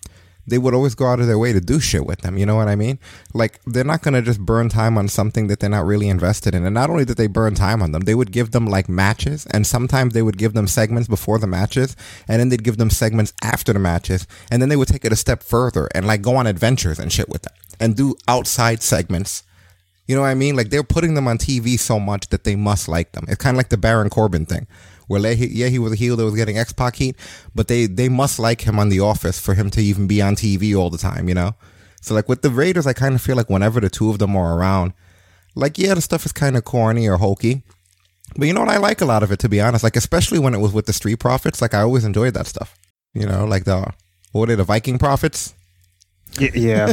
[0.47, 2.37] they would always go out of their way to do shit with them.
[2.37, 2.99] You know what I mean?
[3.33, 6.65] Like, they're not to just burn time on something that they're not really invested in.
[6.65, 9.47] And not only did they burn time on them, they would give them like matches.
[9.47, 11.97] And sometimes they would give them segments before the matches.
[12.27, 14.27] And then they'd give them segments after the matches.
[14.51, 17.13] And then they would take it a step further and like go on adventures and
[17.13, 19.45] shit with them and do outside segments.
[20.07, 20.57] You know what I mean?
[20.57, 23.25] Like they're putting them on TV so much that they must like them.
[23.29, 24.67] It's kind of like the Baron Corbin thing,
[25.13, 27.17] where yeah, he was a heel that was getting X Pac heat,
[27.55, 30.35] but they they must like him on The Office for him to even be on
[30.35, 31.29] TV all the time.
[31.29, 31.55] You know?
[32.01, 34.35] So like with the Raiders, I kind of feel like whenever the two of them
[34.35, 34.95] are around,
[35.55, 37.63] like yeah, the stuff is kind of corny or hokey.
[38.37, 38.71] But you know what?
[38.71, 39.85] I like a lot of it to be honest.
[39.85, 41.61] Like especially when it was with the Street Profits.
[41.61, 42.75] Like I always enjoyed that stuff.
[43.13, 43.93] You know, like the
[44.33, 45.55] what are they, the Viking Profits?
[46.41, 46.87] Yeah,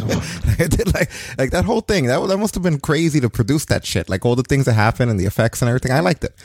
[0.93, 4.09] like like that whole thing that that must have been crazy to produce that shit
[4.09, 6.35] like all the things that happen and the effects and everything i liked it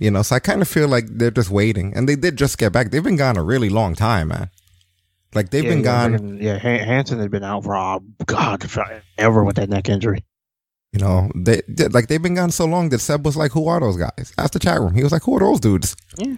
[0.00, 2.58] you know so i kind of feel like they're just waiting and they did just
[2.58, 2.90] get back.
[2.90, 4.50] They've been gone a really long time man.
[5.34, 9.56] Like they've Yeah, been gone yeah, Hanson had been out for uh, God forever with
[9.56, 10.24] that neck injury.
[10.92, 13.68] you know they, they- like they've been gone so long that seb was like who
[13.68, 14.32] are those guys?
[14.38, 14.94] Asked the chat room.
[14.94, 15.94] He was like who are those dudes?
[16.18, 16.36] Yeah.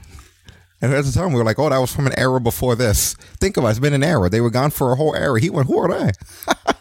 [0.81, 3.15] and at the time we were like oh that was from an era before this.
[3.41, 4.29] Think about it it's been an era.
[4.29, 5.41] They were gone for a whole era.
[5.41, 6.11] He went who are they?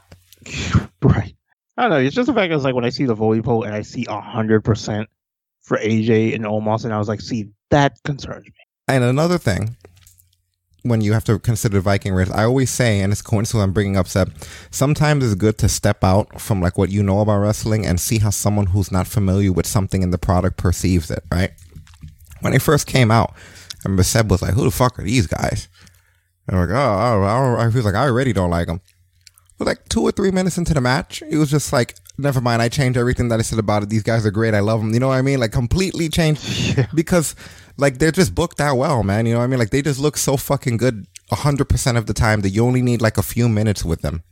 [1.02, 1.36] Right.
[1.78, 1.98] I don't know.
[2.00, 4.06] It's just the fact it's like when I see the volley poll and I see
[4.10, 5.10] hundred percent
[5.68, 8.54] for AJ and Omos, and I was like, see, that concerns me.
[8.88, 9.76] And another thing,
[10.84, 13.98] when you have to consider Viking Raiders, I always say, and it's coincidental I'm bringing
[13.98, 14.34] up, Seb,
[14.72, 18.20] sometimes it's good to step out from like what you know about wrestling and see
[18.20, 21.52] how someone who's not familiar with something in the product perceives it, right?
[22.40, 25.28] When they first came out, I remember Seb was like, who the fuck are these
[25.28, 25.68] guys?
[26.48, 28.80] And I'm like, oh, I, I, I, was like, I already don't like them.
[29.58, 32.62] But like two or three minutes into the match, he was just like, never mind,
[32.62, 33.90] I changed everything that I said about it.
[33.90, 34.54] These guys are great.
[34.54, 34.94] I love them.
[34.94, 35.40] You know what I mean?
[35.40, 37.36] Like completely changed because
[37.78, 39.26] like they're just booked that well, man.
[39.26, 39.60] You know what I mean?
[39.60, 43.02] Like they just look so fucking good 100% of the time that you only need
[43.02, 44.24] like a few minutes with them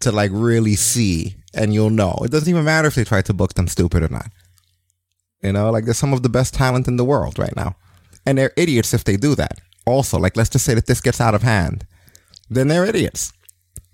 [0.00, 2.18] to like really see and you'll know.
[2.22, 4.30] It doesn't even matter if they try to book them stupid or not.
[5.42, 7.76] You know, like they're some of the best talent in the world right now.
[8.26, 9.58] And they're idiots if they do that.
[9.86, 11.86] Also, like let's just say that this gets out of hand.
[12.50, 13.32] Then they're idiots.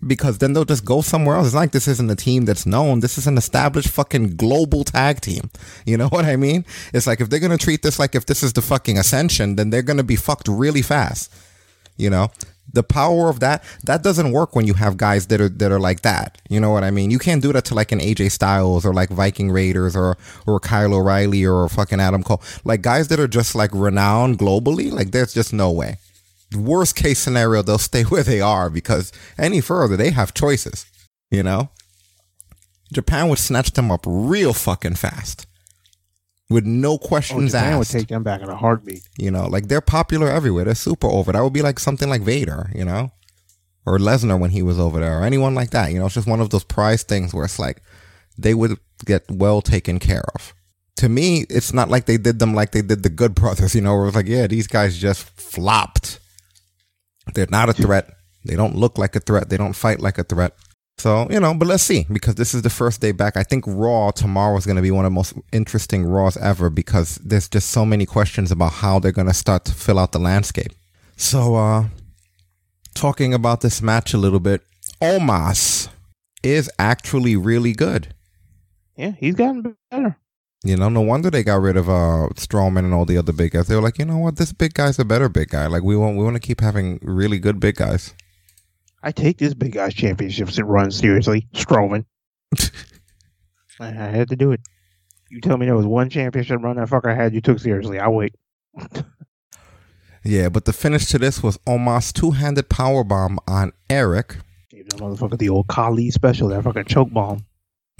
[0.06, 1.46] Because then they'll just go somewhere else.
[1.46, 3.00] It's like this isn't a team that's known.
[3.00, 5.50] This is an established fucking global tag team.
[5.86, 6.64] You know what I mean?
[6.92, 9.70] It's like if they're gonna treat this like if this is the fucking ascension, then
[9.70, 11.32] they're gonna be fucked really fast.
[11.96, 12.30] You know?
[12.72, 15.78] The power of that that doesn't work when you have guys that are that are
[15.78, 16.40] like that.
[16.48, 17.10] You know what I mean?
[17.10, 20.16] You can't do that to like an AJ Styles or like Viking Raiders or
[20.46, 22.42] or Kyle O'Reilly or fucking Adam Cole.
[22.64, 25.98] Like guys that are just like renowned globally, like there's just no way.
[26.56, 30.86] Worst case scenario, they'll stay where they are because any further they have choices.
[31.30, 31.70] You know?
[32.92, 35.46] Japan would snatch them up real fucking fast.
[36.50, 39.08] With no Oh, questions Japan would take them back in a heartbeat.
[39.18, 40.64] You know, like they're popular everywhere.
[40.64, 41.32] They're super over.
[41.32, 43.10] That would be like something like Vader, you know,
[43.86, 45.90] or Lesnar when he was over there, or anyone like that.
[45.90, 47.82] You know, it's just one of those prize things where it's like
[48.36, 50.54] they would get well taken care of.
[50.98, 53.80] To me, it's not like they did them like they did the Good Brothers, you
[53.80, 56.20] know, where was like, yeah, these guys just flopped.
[57.32, 58.10] They're not a threat.
[58.44, 59.48] They don't look like a threat.
[59.48, 60.54] They don't fight like a threat.
[60.98, 63.36] So, you know, but let's see because this is the first day back.
[63.36, 66.70] I think Raw tomorrow is going to be one of the most interesting Raws ever
[66.70, 70.12] because there's just so many questions about how they're going to start to fill out
[70.12, 70.72] the landscape.
[71.16, 71.84] So, uh,
[72.94, 74.62] talking about this match a little bit,
[75.00, 75.88] Omos
[76.42, 78.14] is actually really good.
[78.96, 80.16] Yeah, he's gotten better.
[80.64, 83.52] You know, no wonder they got rid of uh Strowman and all the other big
[83.52, 83.68] guys.
[83.68, 85.66] They were like, you know what, this big guy's a better big guy.
[85.66, 88.14] Like we want we want to keep having really good big guys.
[89.02, 91.46] I take this big guy's championships and run seriously.
[91.52, 92.06] Strowman.
[93.78, 94.60] I, I had to do it.
[95.30, 97.98] You tell me there was one championship run that fucker had you took seriously.
[97.98, 98.34] I'll wait.
[100.26, 104.38] Yeah, but the finish to this was Omos two handed power bomb on Erik.
[104.70, 107.44] Gave that motherfucker the old Khali special, that fucking choke bomb.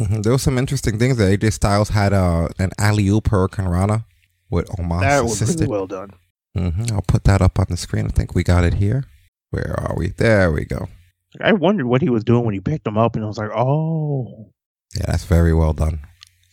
[0.00, 0.22] Mhm.
[0.22, 4.04] There were some interesting things that AJ Styles had uh, an alley oop Hurricanrana
[4.50, 5.60] with Omos that was assisted.
[5.68, 6.10] really well done.
[6.56, 8.06] hmm I'll put that up on the screen.
[8.06, 9.04] I think we got it here.
[9.50, 10.08] Where are we?
[10.08, 10.88] There we go.
[11.40, 13.50] I wondered what he was doing when he picked him up, and I was like,
[13.54, 14.52] oh,
[14.96, 16.00] Yeah, that's very well done.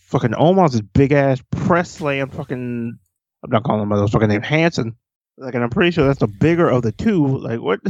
[0.06, 2.30] fucking Omos' is big ass press slam.
[2.30, 2.96] Fucking,
[3.44, 4.94] I'm not calling him by those fucking name Hanson.
[5.38, 7.26] Like, and I'm pretty sure that's the bigger of the two.
[7.38, 7.80] Like, what?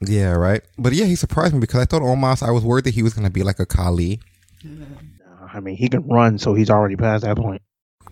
[0.00, 0.62] Yeah, right.
[0.78, 2.42] But yeah, he surprised me because I thought Omos.
[2.42, 4.20] I was worried that he was going to be like a Khali.
[5.52, 7.62] I mean, he can run, so he's already past that point.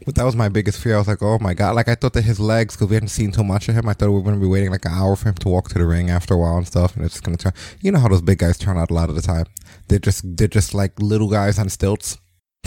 [0.05, 0.95] But that was my biggest fear.
[0.95, 1.75] I was like, oh my god!
[1.75, 3.95] Like I thought that his legs, because we hadn't seen too much of him, I
[3.95, 5.79] thought we were going to be waiting like an hour for him to walk to
[5.79, 7.53] the ring after a while and stuff, and it's just going to turn.
[7.81, 9.47] You know how those big guys turn out a lot of the time.
[9.89, 12.19] They're just they're just like little guys on stilts.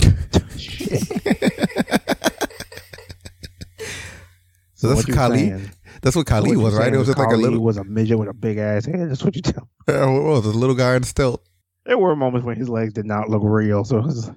[4.74, 5.38] so that's what Khali.
[5.38, 5.70] saying-
[6.02, 6.92] That's what Khali what was, right?
[6.92, 7.60] It was just like a little.
[7.60, 9.10] was a midget with a big ass head.
[9.10, 9.68] That's what you tell.
[9.88, 11.42] Yeah, what was a little guy on stilt?
[11.86, 13.84] There were moments when his legs did not look real.
[13.84, 14.30] So was,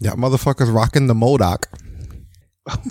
[0.00, 1.68] Yeah, motherfuckers rocking the Modoc.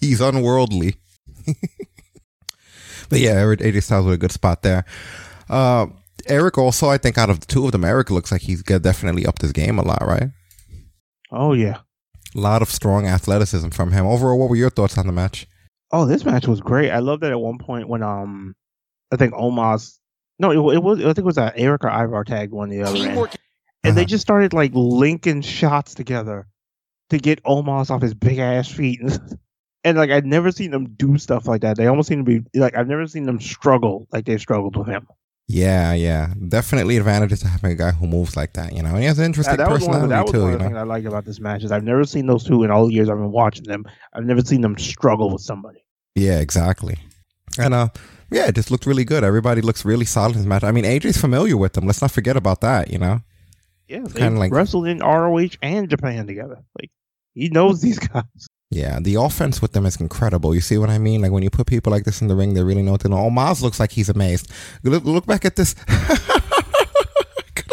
[0.00, 0.96] He's unworldly.
[3.08, 4.84] but yeah, Erik- AJ Styles with a good spot there.
[5.48, 5.86] Uh,
[6.26, 9.26] Erik also, I think, out of the two of them, Erik looks like he's definitely
[9.26, 10.30] upped his game a lot, right?
[11.32, 11.78] oh yeah.
[12.34, 14.06] A lot of strong athleticism from him.
[14.06, 15.46] Overall, what were your thoughts on the match?
[15.90, 16.90] Oh, this match was great.
[16.90, 18.54] I love that at one point when um,
[19.12, 19.98] I think Omos,
[20.38, 22.82] no, it, it was I think it was uh, Erik or Ivar tagged one the
[22.82, 23.38] other end,
[23.84, 26.46] and they just started like linking shots together
[27.10, 29.00] to get Omos off his big ass feet.
[29.84, 31.76] And like I'd never seen them do stuff like that.
[31.76, 34.88] They almost seem to be like I've never seen them struggle like they've struggled with
[34.88, 35.06] him.
[35.48, 36.34] Yeah, yeah.
[36.48, 38.90] Definitely advantages to having a guy who moves like that, you know?
[38.90, 40.48] And he has an interesting that, that was one of, personality that was too, one
[40.48, 40.68] you of the know?
[40.70, 42.94] things I like about this match is I've never seen those two in all the
[42.94, 43.84] years I've been watching them.
[44.12, 45.84] I've never seen them struggle with somebody.
[46.16, 46.98] Yeah, exactly.
[47.64, 47.88] And uh
[48.30, 49.22] yeah, it just looked really good.
[49.24, 50.64] Everybody looks really solid in this match.
[50.64, 51.86] I mean, AJ's familiar with them.
[51.86, 53.20] Let's not forget about that, you know?
[53.88, 56.58] Yeah, they kinda like- wrestled in ROH and Japan together.
[56.80, 56.90] Like
[57.34, 58.24] he knows these guys.
[58.70, 60.52] Yeah, the offense with them is incredible.
[60.52, 61.22] You see what I mean?
[61.22, 63.08] Like when you put people like this in the ring, they really know what to
[63.08, 63.18] know.
[63.18, 64.50] Oh, Miles looks like he's amazed.
[64.82, 65.76] Look, look back at this.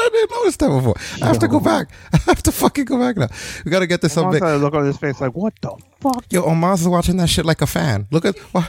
[0.05, 0.95] At didn't notice that before.
[1.22, 1.89] I have to go back.
[2.14, 3.27] I have to fucking go back now.
[3.65, 4.26] We gotta get this up.
[4.26, 4.43] Omos big.
[4.43, 6.26] had a look on his face like, what the fuck?
[6.30, 8.07] Yo, Omos is watching that shit like a fan.
[8.11, 8.68] Look at wha-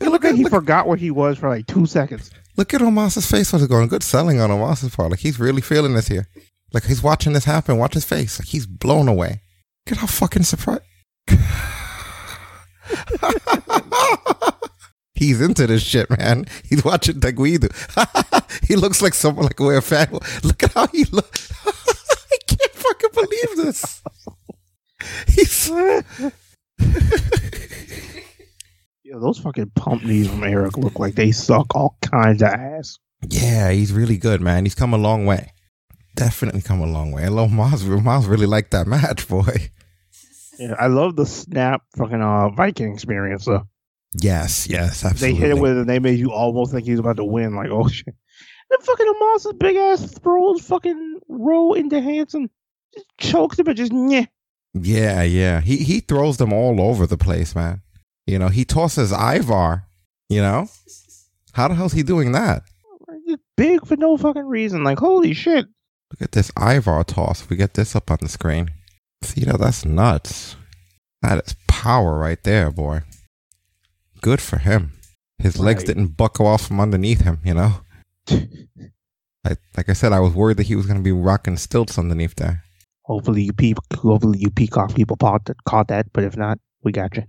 [0.00, 2.30] It looked like he forgot where he was for like two seconds.
[2.56, 3.52] look at Omos's face.
[3.52, 3.88] What's going?
[3.88, 5.10] Good selling on Omos's part.
[5.10, 6.28] Like he's really feeling this here.
[6.72, 7.78] Like he's watching this happen.
[7.78, 8.38] Watch his face.
[8.38, 9.40] Like he's blown away.
[9.86, 10.82] Look at how fucking surprised.
[15.14, 16.46] He's into this shit, man.
[16.68, 17.70] He's watching Taguido.
[18.66, 20.08] he looks like someone like where a fan.
[20.42, 21.52] Look at how he looks.
[21.66, 24.02] I can't fucking believe this.
[25.28, 25.70] He's
[29.14, 32.98] Yo, those fucking pump knees from Erik look like they suck all kinds of ass.
[33.30, 34.64] yeah, he's really good, man.
[34.64, 35.52] He's come a long way.
[36.16, 37.22] Definitely come a long way.
[37.22, 39.70] And Lil Miles, Miles really liked that match, boy.
[40.58, 43.68] Yeah, I love the snap fucking uh, Viking experience though.
[44.14, 47.00] Yes, yes, They hit it with it and they made you almost think he was
[47.00, 47.54] about to win.
[47.54, 48.16] Like, oh shit.
[48.70, 52.50] Then fucking Omos's big ass throws fucking roll into Hanson.
[52.92, 54.26] Just chokes him and just yeah.
[54.72, 55.60] Yeah, yeah.
[55.60, 57.82] He he throws them all over the place, man.
[58.26, 59.84] You know, he tosses Ivar.
[60.28, 60.68] You know,
[61.52, 62.62] how the hell's he doing that?
[63.56, 64.82] Big for no fucking reason.
[64.82, 65.66] Like, holy shit.
[66.10, 67.48] Look at this Ivar toss.
[67.48, 68.70] We get this up on the screen.
[69.22, 69.58] See that?
[69.58, 70.56] That's nuts.
[71.22, 73.02] That is power right there, boy.
[74.20, 74.92] Good for him.
[75.38, 77.40] His legs didn't buckle off from underneath him.
[77.44, 77.72] You know.
[79.46, 81.98] I, like I said, I was worried that he was going to be rocking stilts
[81.98, 82.62] underneath there.
[83.02, 86.92] Hopefully you peep hopefully you peacock people caught that, caught that, but if not, we
[86.92, 87.24] got you.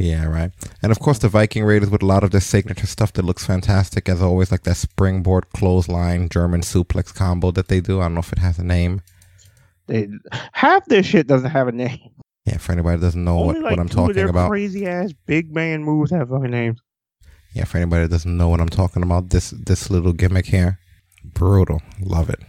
[0.00, 0.50] Yeah, right.
[0.82, 3.44] And of course, the Viking Raiders with a lot of their signature stuff that looks
[3.44, 8.00] fantastic, as always, like that springboard clothesline German suplex combo that they do.
[8.00, 9.02] I don't know if it has a name.
[9.88, 10.08] They,
[10.52, 11.98] half their shit doesn't have a name.
[12.46, 14.48] Yeah, for anybody that doesn't know what, like what I'm talking about.
[14.48, 16.80] crazy ass big man moves have fucking names.
[17.52, 20.78] Yeah, for anybody that doesn't know what I'm talking about, this this little gimmick here,
[21.22, 21.82] brutal.
[22.00, 22.40] Love it.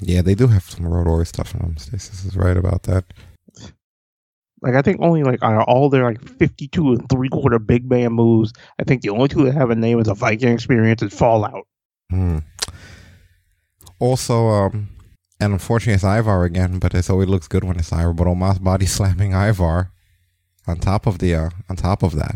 [0.00, 1.76] Yeah, they do have some Road Warrior stuff in them.
[1.76, 3.04] Stasis is right about that.
[4.64, 7.58] Like I think only like out of all their like fifty two and three quarter
[7.58, 8.50] big man moves,
[8.80, 11.66] I think the only two that have a name is a Viking experience is Fallout.
[12.08, 12.38] Hmm.
[13.98, 14.88] Also, um,
[15.38, 18.14] and unfortunately, it's Ivar again, but it's always looks good when it's Ivar.
[18.14, 19.90] But Omos body slamming Ivar
[20.66, 22.34] on top of the uh, on top of that.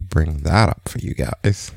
[0.00, 1.72] Bring that up for you guys.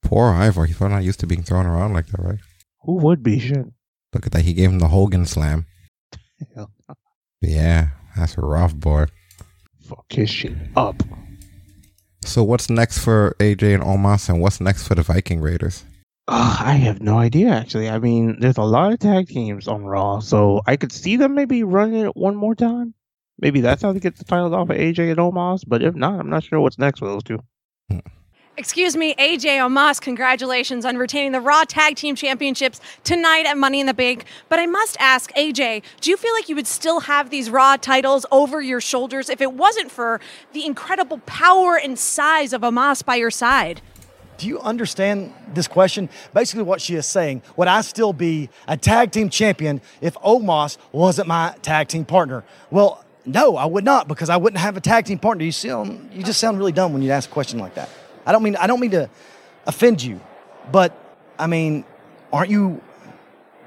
[0.00, 0.66] Poor Ivar.
[0.66, 2.38] He's probably not used to being thrown around like that, right?
[2.82, 3.66] Who would be shit?
[4.12, 4.42] Look at that.
[4.42, 5.66] He gave him the Hogan slam.
[6.54, 6.70] Hell,
[7.40, 9.06] Yeah, that's rough, boy.
[9.84, 11.02] Fuck his shit up.
[12.22, 15.84] So what's next for AJ and Omos, and what's next for the Viking Raiders?
[16.26, 17.90] Uh, I have no idea actually.
[17.90, 21.34] I mean, there's a lot of tag teams on Raw, so I could see them
[21.34, 22.94] maybe running it one more time.
[23.38, 25.64] Maybe that's how they get the titles off of AJ and Omos.
[25.66, 27.40] But if not, I'm not sure what's next for those two.
[28.56, 33.80] Excuse me, AJ Omos, congratulations on retaining the Raw Tag Team Championships tonight at Money
[33.80, 34.26] in the Bank.
[34.48, 37.76] But I must ask, AJ, do you feel like you would still have these Raw
[37.76, 40.20] titles over your shoulders if it wasn't for
[40.52, 43.80] the incredible power and size of Omos by your side?
[44.38, 46.08] Do you understand this question?
[46.32, 50.76] Basically, what she is saying, would I still be a tag team champion if Omos
[50.92, 52.44] wasn't my tag team partner?
[52.70, 55.42] Well, no, I would not because I wouldn't have a tag team partner.
[55.42, 57.88] You sound, you just sound really dumb when you ask a question like that.
[58.26, 59.08] I don't mean, I don't mean to
[59.66, 60.20] offend you,
[60.72, 60.92] but
[61.38, 61.84] I mean,
[62.32, 62.80] aren't you,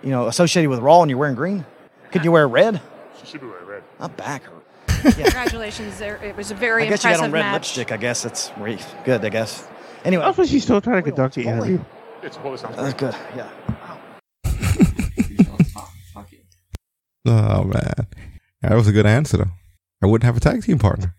[0.03, 1.65] you know, associated with Raw and you're wearing green?
[2.11, 2.81] Could you wear red?
[3.19, 3.83] She should be wearing red.
[3.99, 4.63] My back hurt.
[5.15, 6.17] Congratulations, there.
[6.23, 7.53] It was a very I guess you got on red match.
[7.77, 7.91] lipstick.
[7.91, 9.23] I guess that's really good.
[9.23, 9.67] I guess.
[10.03, 11.83] Anyway, I thought she's still trying to conduct the interview.
[12.23, 13.11] It's well, it sounds that's good.
[13.13, 13.37] good.
[13.37, 13.49] Yeah.
[17.29, 18.07] Oh man,
[18.61, 19.51] that was a good answer though.
[20.01, 21.13] I wouldn't have a tag team partner.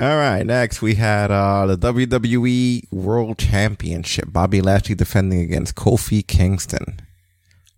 [0.00, 4.32] All right, next we had uh, the WWE World Championship.
[4.32, 7.00] Bobby Lashley defending against Kofi Kingston.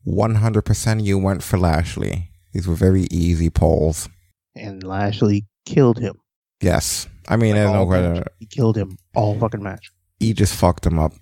[0.05, 2.31] One hundred percent, you went for Lashley.
[2.53, 4.09] These were very easy polls.
[4.55, 6.15] And Lashley killed him.
[6.61, 8.15] Yes, I mean, there's no All question.
[8.15, 8.29] match.
[8.39, 9.91] He killed him all fucking match.
[10.21, 11.15] He just fucked him up.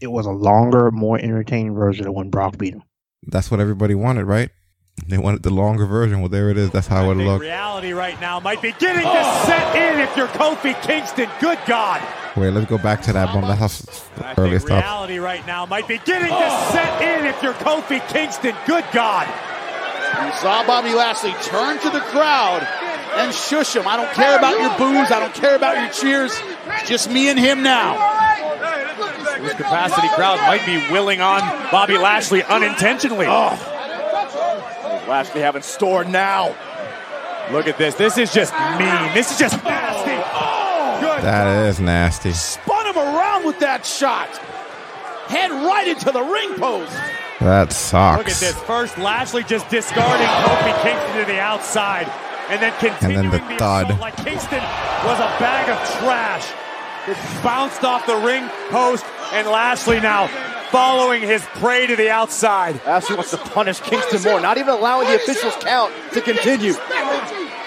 [0.00, 2.82] It was a longer, more entertaining version of when Brock beat him.
[3.26, 4.48] That's what everybody wanted, right?
[5.06, 6.20] They wanted the longer version.
[6.20, 6.70] Well, there it is.
[6.70, 7.42] That's how it looked.
[7.42, 11.28] Reality right now might be getting to set in if you're Kofi Kingston.
[11.40, 12.00] Good God.
[12.36, 13.42] Wait, let's go back to that one.
[13.42, 14.82] That's how earlier stuff.
[14.82, 18.54] Reality right now might be getting to set in if you're Kofi Kingston.
[18.66, 19.26] Good God.
[20.24, 22.66] You saw Bobby Lashley turn to the crowd
[23.16, 23.86] and shush him.
[23.86, 25.10] I don't care about your boos.
[25.10, 26.32] I don't care about your cheers.
[26.66, 27.94] It's just me and him now.
[29.42, 31.40] This capacity crowd might be willing on
[31.70, 33.26] Bobby Lashley unintentionally.
[33.28, 33.73] Oh.
[35.08, 36.54] Lashley having store now.
[37.52, 37.94] Look at this.
[37.94, 39.14] This is just mean.
[39.14, 40.12] This is just nasty.
[40.12, 41.22] Oh, good.
[41.22, 42.32] That is nasty.
[42.32, 44.28] Spun him around with that shot.
[45.28, 46.92] head right into the ring post.
[47.40, 48.18] That sucks.
[48.18, 48.58] Look at this.
[48.62, 52.06] First, Lashley just discarding Kofi Kingston to the outside,
[52.48, 53.98] and then continuing And then the thud.
[54.00, 54.62] like Kingston
[55.04, 56.46] was a bag of trash.
[57.06, 60.26] It bounced off the ring post, and Lashley now
[60.70, 62.80] following his prey to the outside.
[62.86, 66.72] Lashley wants to punish Kingston more, not even allowing the officials count to continue.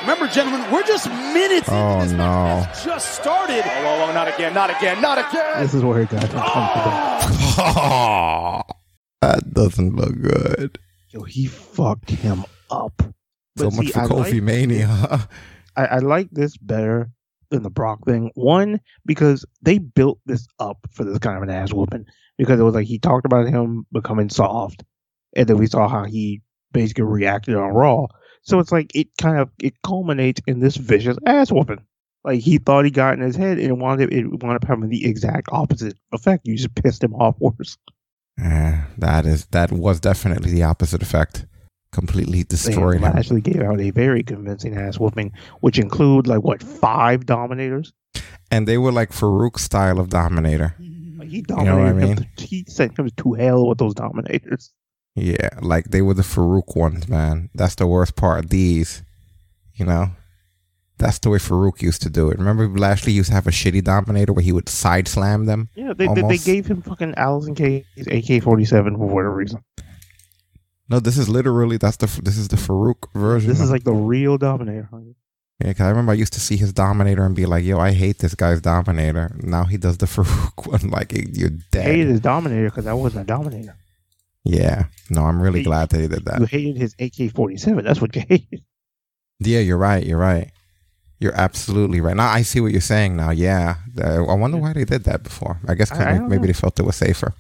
[0.02, 2.66] Remember, gentlemen, we're just minutes Oh no.
[2.84, 3.62] just started.
[3.64, 5.62] Oh, whoa, whoa, not again, not again, not again.
[5.62, 6.38] This is where it got oh.
[7.58, 8.76] uncomfortable.
[9.22, 10.80] that doesn't look good.
[11.10, 12.94] Yo, he fucked him up.
[13.58, 14.88] So But much for I Kofi like- Mania.
[15.76, 17.12] I, I like this better
[17.50, 18.32] than the Brock thing.
[18.36, 22.06] One, because they built this up for this kind of an ass whooping.
[22.38, 24.84] Because it was like he talked about him becoming soft,
[25.36, 26.42] and then we saw how he
[26.72, 28.08] basically reacted on Raw.
[28.44, 31.84] So it's like it kind of it culminates in this vicious ass whooping.
[32.24, 34.68] Like he thought he got in his head, and it wound up it wound up
[34.68, 36.46] having the exact opposite effect.
[36.46, 37.78] You just pissed him off worse.
[38.40, 41.48] Eh, that is that was definitely the opposite effect.
[41.92, 43.06] Completely destroyed him.
[43.06, 45.32] actually gave out a very convincing ass whooping,
[45.62, 47.94] which include like what five dominators.
[48.52, 50.76] And they were like Farouk style of Dominator.
[50.80, 50.86] He
[51.40, 52.08] You know what I dominated him.
[52.20, 52.30] mean?
[52.38, 54.72] to- he sent him to hell with those dominators.
[55.16, 57.50] Yeah, like they were the Farouk ones, man.
[57.56, 58.44] That's the worst part.
[58.46, 59.02] of These,
[59.74, 60.12] you know,
[61.00, 62.38] that's the way Farouk used to do it.
[62.38, 65.70] Remember, Lashley used to have a shitty Dominator where he would side slam them.
[65.76, 69.64] Yeah, they, they, they gave him fucking Allison K's AK forty seven for whatever reason.
[70.90, 73.50] No, this is literally that's the this is the Farouk version.
[73.50, 74.90] This is like the real dominator.
[75.60, 77.92] Yeah, because I remember I used to see his Dominator and be like, "Yo, I
[77.92, 81.86] hate this guy's Dominator." Now he does the Farouk one, like you're I dead.
[81.86, 83.76] hated his dominator because I wasn't a dominator.
[84.44, 86.40] Yeah, no, I'm really Hey, glad that he did that.
[86.40, 87.84] You hated his AK forty seven.
[87.84, 88.64] That's what you hated.
[89.40, 90.06] Yeah, you're right.
[90.06, 90.52] You're right.
[91.20, 92.16] You're absolutely right.
[92.16, 93.16] Now I see what you're saying.
[93.18, 95.60] Now, yeah, I wonder why they did that before.
[95.68, 96.48] I guess I- I maybe, maybe know.
[96.48, 97.34] they felt it was safer.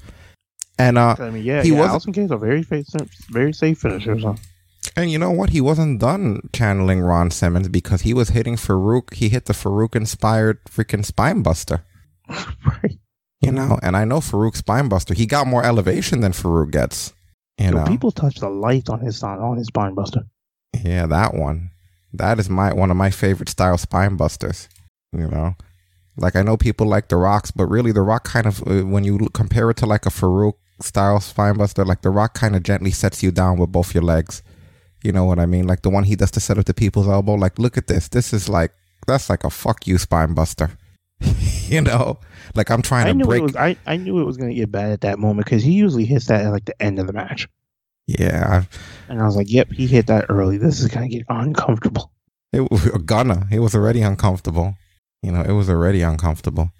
[0.79, 1.75] And uh, I mean, yeah, he yeah.
[1.75, 1.91] wasn't.
[1.91, 2.87] Allison K's a very safe,
[3.29, 4.19] very safe finisher.
[4.19, 4.35] So.
[4.95, 5.51] And you know what?
[5.51, 9.13] He wasn't done channeling Ron Simmons because he was hitting Farouk.
[9.13, 11.83] He hit the Farouk inspired freaking spine buster.
[12.29, 12.97] right.
[13.41, 15.13] You know, and I know Farouk spine buster.
[15.13, 17.13] He got more elevation than Farouk gets.
[17.59, 20.21] You Yo, know, people touch the light on his on his spine buster.
[20.83, 21.71] yeah, that one.
[22.13, 24.69] That is my one of my favorite style spine busters.
[25.11, 25.55] You know,
[26.17, 29.03] like I know people like the Rocks, but really the Rock kind of uh, when
[29.03, 32.63] you compare it to like a Farouk style spine buster, like the Rock kind of
[32.63, 34.43] gently sets you down with both your legs.
[35.03, 35.67] You know what I mean?
[35.67, 37.35] Like the one he does to set up the people's elbow.
[37.35, 38.07] Like, look at this.
[38.07, 38.71] This is like
[39.05, 40.71] that's like a fuck you spine buster.
[41.67, 42.19] you know,
[42.55, 43.39] like I'm trying I to knew break.
[43.39, 43.55] it was.
[43.55, 46.05] I, I knew it was going to get bad at that moment because he usually
[46.05, 47.47] hits that at like the end of the match,
[48.05, 48.63] yeah,
[49.09, 50.57] and I was like, "Yep, he hit that early.
[50.57, 52.11] This is going to get uncomfortable."
[52.53, 53.47] It was gonna.
[53.49, 54.75] He was already uncomfortable.
[55.23, 56.71] You know, it was already uncomfortable.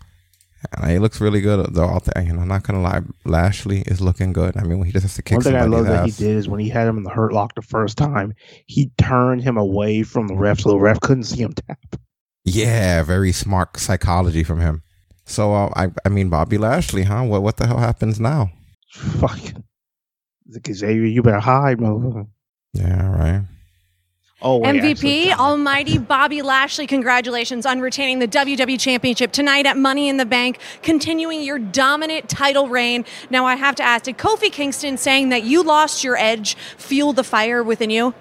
[0.76, 2.24] And he looks really good though out there.
[2.24, 4.58] You know, not gonna lie, Lashley is looking good.
[4.58, 6.36] I mean, when he just has to kick One thing I love that he did
[6.36, 8.34] is when he had him in the hurt lock the first time,
[8.66, 11.80] he turned him away from the ref so the ref couldn't see him tap.
[12.44, 14.82] Yeah, very smart psychology from him.
[15.26, 17.24] So uh, I, I mean, Bobby Lashley, huh?
[17.24, 18.52] What, what the hell happens now?
[18.92, 19.64] Fucking
[20.72, 22.28] Xavier, you better hide, motherfucker.
[22.74, 23.44] Yeah, right.
[24.40, 30.18] Oh, MVP, Almighty Bobby Lashley, congratulations on retaining the WWE Championship tonight at Money in
[30.18, 33.04] the Bank, continuing your dominant title reign.
[33.32, 37.14] Now, I have to ask, did Kofi Kingston saying that you lost your edge fuel
[37.14, 38.14] the fire within you?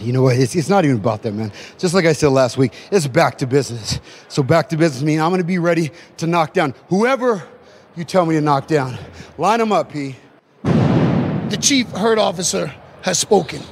[0.00, 0.36] You know what?
[0.36, 1.52] It's, it's not even about that, man.
[1.78, 4.00] Just like I said last week, it's back to business.
[4.26, 7.46] So back to business means I'm going to be ready to knock down whoever
[7.94, 8.98] you tell me to knock down.
[9.38, 10.16] Line them up, P.
[10.64, 13.62] The chief herd officer has spoken.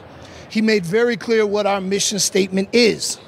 [0.53, 3.19] He made very clear what our mission statement is.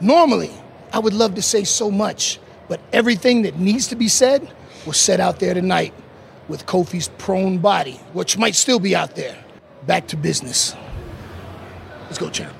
[0.00, 0.52] Normally,
[0.92, 4.48] I would love to say so much, but everything that needs to be said
[4.86, 5.92] was said out there tonight
[6.46, 9.36] with Kofi's prone body, which might still be out there.
[9.88, 10.76] Back to business.
[12.04, 12.54] Let's go, champ.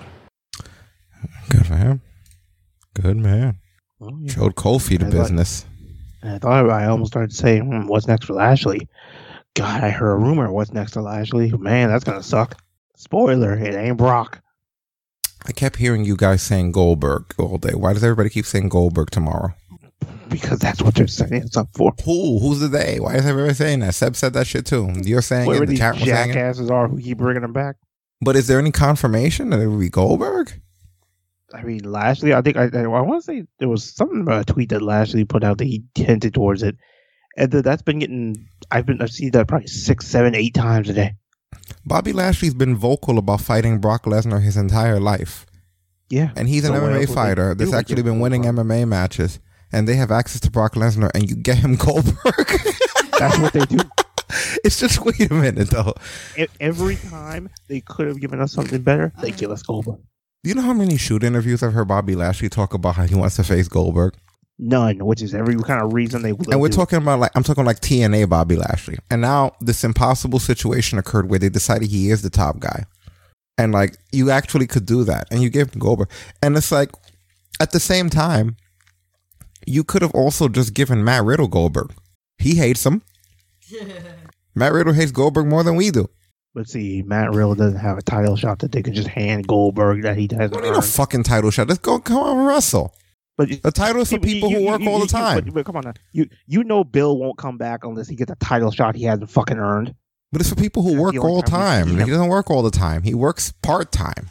[1.49, 2.01] Good for him.
[2.95, 3.59] Good man.
[4.27, 5.65] Showed Kofi the I thought- business.
[6.25, 8.89] I thought I almost started saying, hmm, "What's next for Lashley?"
[9.55, 10.51] God, I heard a rumor.
[10.51, 11.53] What's next for Lashley?
[11.53, 12.61] Man, that's gonna suck.
[13.03, 14.41] Spoiler: It ain't Brock.
[15.45, 17.75] I kept hearing you guys saying Goldberg all day.
[17.75, 19.55] Why does everybody keep saying Goldberg tomorrow?
[20.29, 21.93] Because that's what they're setting us up for.
[22.05, 22.39] Who?
[22.39, 23.01] Who's the they?
[23.01, 23.97] Why is everybody saying that?
[23.97, 24.93] Seb said that shit too.
[25.03, 25.67] You're saying Whoever it.
[25.67, 26.35] The these chat was saying it.
[26.35, 27.75] jackasses are who keep bringing them back.
[28.21, 30.63] But is there any confirmation that it would be Goldberg?
[31.53, 32.33] I mean, Lashley.
[32.33, 35.25] I think I, I, want to say there was something about a tweet that Lashley
[35.25, 36.77] put out that he hinted towards it,
[37.37, 38.47] and that that's been getting.
[38.71, 41.17] I've been I see that probably six, seven, eight times a day.
[41.85, 45.47] Bobby Lashley's been vocal about fighting Brock Lesnar his entire life.
[46.11, 49.41] Yeah, And he's an MMA fighter that's actually been winning MMA matches.
[49.73, 52.47] And they have access to Brock Lesnar, and you get him Goldberg.
[53.19, 53.79] That's what they do.
[54.65, 55.93] It's just wait a minute though.
[56.59, 60.01] Every time they could have given us something better, they give us Goldberg.
[60.43, 63.15] Do you know how many shoot interviews I've heard Bobby Lashley talk about how he
[63.15, 64.15] wants to face Goldberg?
[64.59, 66.31] None, which is every kind of reason they.
[66.31, 68.99] And we're talking about like I'm talking like TNA Bobby Lashley.
[69.11, 72.85] And now this impossible situation occurred where they decided he is the top guy.
[73.59, 76.11] And like you actually could do that and you gave him Goldberg.
[76.43, 76.91] And it's like
[77.61, 78.57] at the same time,
[79.67, 81.93] you could have also just given Matt Riddle Goldberg.
[82.39, 83.03] He hates him.
[84.55, 86.09] Matt Riddle hates Goldberg more than we do.
[86.55, 90.03] But see, Matt Riddle doesn't have a title shot that they can just hand Goldberg
[90.03, 90.85] that he hasn't What ain't a earned.
[90.85, 91.69] fucking title shot?
[91.69, 92.95] Let's go come on and wrestle.
[93.37, 95.45] But the title is for people who work all the time.
[95.45, 95.95] But, but come on, now.
[96.13, 99.31] you you know Bill won't come back unless he gets a title shot he hasn't
[99.31, 99.95] fucking earned.
[100.31, 101.89] But it's for people who work all the time.
[101.89, 103.03] He doesn't work all the time.
[103.03, 104.29] He works part time.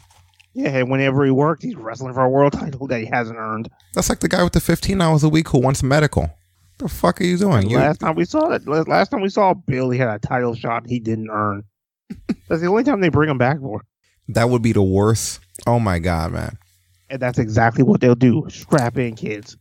[0.54, 3.70] Yeah, and whenever he works, he's wrestling for a world title that he hasn't earned.
[3.94, 6.22] That's like the guy with the 15 hours a week who wants medical.
[6.22, 7.70] What the fuck are you doing?
[7.70, 10.54] You, last time we saw that, last time we saw Bill, he had a title
[10.54, 11.64] shot he didn't earn.
[12.48, 13.82] That's the only time they bring him back for,
[14.28, 15.40] that would be the worst.
[15.66, 16.58] Oh my god, man.
[17.12, 18.44] And that's exactly what they'll do.
[18.48, 19.56] Strap in, kids.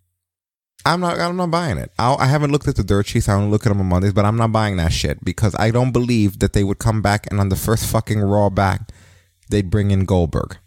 [0.84, 1.20] I'm not.
[1.20, 1.92] I'm not buying it.
[2.00, 3.30] I'll, I haven't looked at the dirt sheets.
[3.30, 5.70] I don't look at them on Mondays, but I'm not buying that shit because I
[5.70, 8.90] don't believe that they would come back and on the first fucking Raw back,
[9.50, 10.58] they'd bring in Goldberg.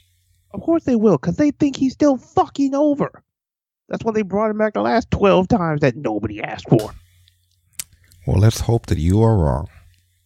[0.53, 3.25] Of course they will, because they think he's still fucking over.
[3.89, 6.95] That's why they brought him back the last twelve times that nobody asked for.
[8.27, 9.69] Well, let's hope that you are wrong.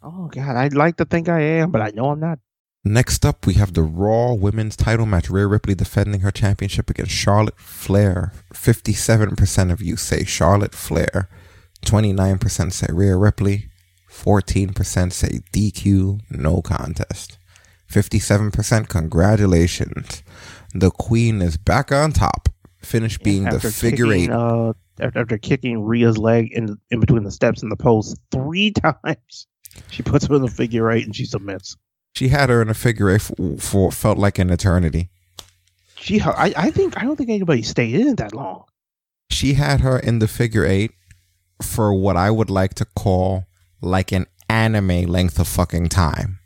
[0.02, 2.40] Oh God, I'd like to think I am, but I know I'm not.
[2.84, 5.28] Next up, we have the Raw Women's Title match.
[5.28, 8.32] Rhea Ripley defending her championship against Charlotte Flair.
[8.52, 11.28] Fifty-seven percent of you say Charlotte Flair.
[11.84, 13.68] Twenty-nine percent say Rhea Ripley.
[14.08, 16.20] Fourteen percent say DQ.
[16.30, 17.36] No contest.
[17.88, 18.88] Fifty-seven percent.
[18.88, 20.22] Congratulations.
[20.72, 22.48] The Queen is back on top.
[22.78, 24.30] Finish being the figure kicking, eight.
[24.30, 28.70] Uh, after, after kicking Rhea's leg in in between the steps and the post three
[29.04, 29.48] times,
[29.90, 31.76] she puts her in the figure eight and she submits.
[32.18, 35.08] She had her in a figure eight for, for felt like an eternity.
[36.00, 38.64] She, I, I think, I don't think anybody stayed in it that long.
[39.30, 40.90] she had her in the figure eight
[41.62, 43.44] for what I would like to call
[43.80, 46.40] like an anime length of fucking time.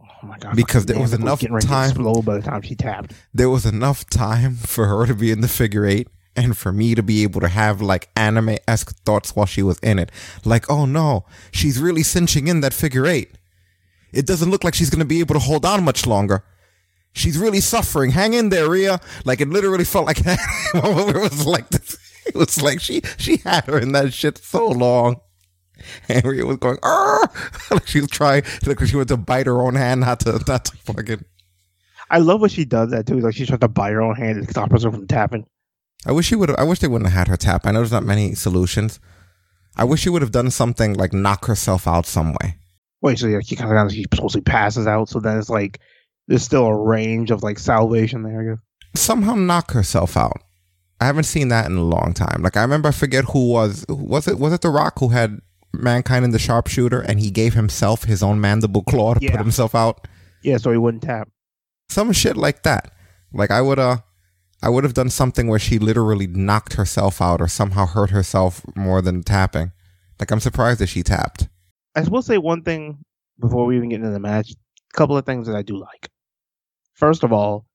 [0.00, 0.56] Oh my god!
[0.56, 3.12] Because there was enough getting ready to time- explode by the time she tapped.
[3.32, 6.96] There was enough time for her to be in the figure eight and for me
[6.96, 10.10] to be able to have like anime esque thoughts while she was in it.
[10.44, 13.36] Like, oh no, she's really cinching in that figure eight.
[14.12, 16.44] It doesn't look like she's going to be able to hold on much longer.
[17.14, 18.10] She's really suffering.
[18.10, 19.00] Hang in there, Rhea.
[19.24, 20.34] Like it literally felt like it
[20.74, 21.98] was like this.
[22.26, 25.20] It was like she she had her in that shit so long.
[26.08, 26.78] And Rhea was going,
[27.70, 30.66] like she was trying, like she went to bite her own hand, not to, not
[30.66, 31.24] to fucking.
[32.10, 33.18] I love what she does that too.
[33.18, 35.46] Like she tries to bite her own hand and stop herself from tapping.
[36.06, 36.50] I wish she would.
[36.56, 37.66] I wish they wouldn't have had her tap.
[37.66, 39.00] I know there's not many solutions.
[39.76, 42.56] I wish she would have done something like knock herself out some way.
[43.02, 45.08] Wait, so yeah, she kind of she supposedly passes out.
[45.08, 45.80] So then it's like
[46.28, 48.40] there's still a range of like salvation there.
[48.40, 48.62] I guess.
[49.02, 50.40] Somehow knock herself out.
[51.00, 52.42] I haven't seen that in a long time.
[52.42, 53.84] Like I remember, I forget who was.
[53.88, 54.38] who- Was it?
[54.38, 55.40] Was it The Rock who had
[55.72, 59.32] mankind in the sharpshooter, and he gave himself his own mandible claw to Yeah.
[59.32, 60.06] put himself out?
[60.42, 61.28] Yeah, so he wouldn't tap.
[61.88, 62.92] Some shit like that.
[63.32, 63.78] Like I would.
[63.80, 63.98] Uh,
[64.64, 68.62] I would have done something where she literally knocked herself out or somehow hurt herself
[68.76, 69.72] more than tapping.
[70.20, 71.48] Like I'm surprised that she tapped.
[71.94, 73.04] I will say one thing
[73.38, 74.52] before we even get into the match.
[74.52, 76.08] A couple of things that I do like.
[76.94, 77.66] First of all,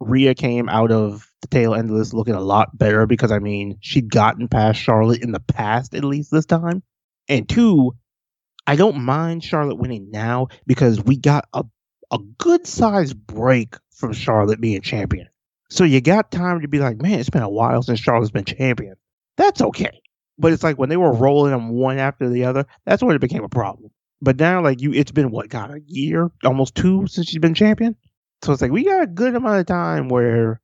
[0.00, 3.40] Rhea came out of the tail end of this looking a lot better because I
[3.40, 6.82] mean she'd gotten past Charlotte in the past at least this time.
[7.28, 7.92] And two,
[8.66, 11.64] I don't mind Charlotte winning now because we got a
[12.10, 15.28] a good sized break from Charlotte being champion.
[15.70, 18.44] So you got time to be like, man, it's been a while since Charlotte's been
[18.44, 18.94] champion.
[19.36, 20.00] That's okay.
[20.38, 23.20] But it's like when they were rolling them one after the other, that's when it
[23.20, 23.90] became a problem.
[24.20, 27.54] But now, like you, it's been what, got a year, almost two since she's been
[27.54, 27.96] champion.
[28.42, 30.60] So it's like we got a good amount of time where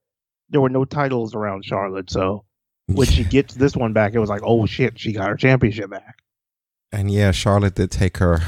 [0.51, 2.10] there were no titles around Charlotte.
[2.10, 2.44] So
[2.86, 5.90] when she gets this one back, it was like, oh shit, she got her championship
[5.90, 6.16] back.
[6.92, 8.38] And yeah, Charlotte did take her.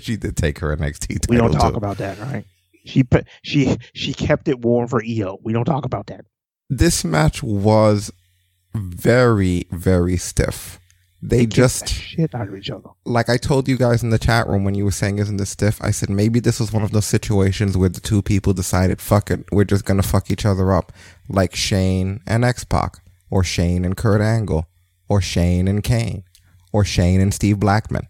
[0.00, 1.26] she did take her NXT title.
[1.28, 1.76] We don't talk too.
[1.76, 2.44] about that, right?
[2.84, 3.04] She
[3.42, 5.38] she she kept it warm for EO.
[5.42, 6.24] We don't talk about that.
[6.68, 8.10] This match was
[8.74, 10.78] very, very stiff.
[11.24, 12.88] They just shit out of each other.
[13.04, 15.50] like I told you guys in the chat room when you were saying isn't this
[15.50, 15.80] stiff?
[15.80, 19.30] I said maybe this was one of those situations where the two people decided, fuck
[19.30, 20.92] it, we're just gonna fuck each other up.
[21.28, 22.96] Like Shane and X Pac,
[23.30, 24.66] or Shane and Kurt Angle,
[25.08, 26.24] or Shane and Kane,
[26.72, 28.08] or Shane and Steve Blackman.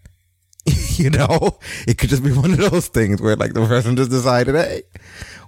[0.97, 1.59] you know?
[1.87, 4.85] It could just be one of those things where like the person just decided, hey,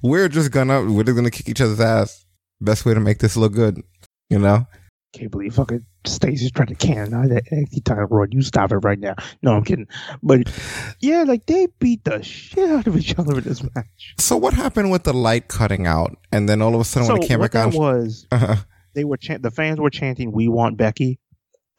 [0.03, 2.27] we're just gonna we're just gonna kick each other's ass.
[2.61, 3.83] Best way to make this look good,
[4.29, 4.67] you know?
[5.15, 8.33] Can't believe fucking Stacey's trying to canonize that NXT title run.
[8.33, 9.15] You stop it right now.
[9.43, 9.87] No, I'm kidding.
[10.23, 10.53] But
[11.01, 14.15] yeah, like they beat the shit out of each other in this match.
[14.19, 17.21] So what happened with the light cutting out, and then all of a sudden when
[17.21, 18.57] so it came what back on, was Uh-huh.
[18.95, 21.21] they were chant- the fans were chanting "We want Becky,"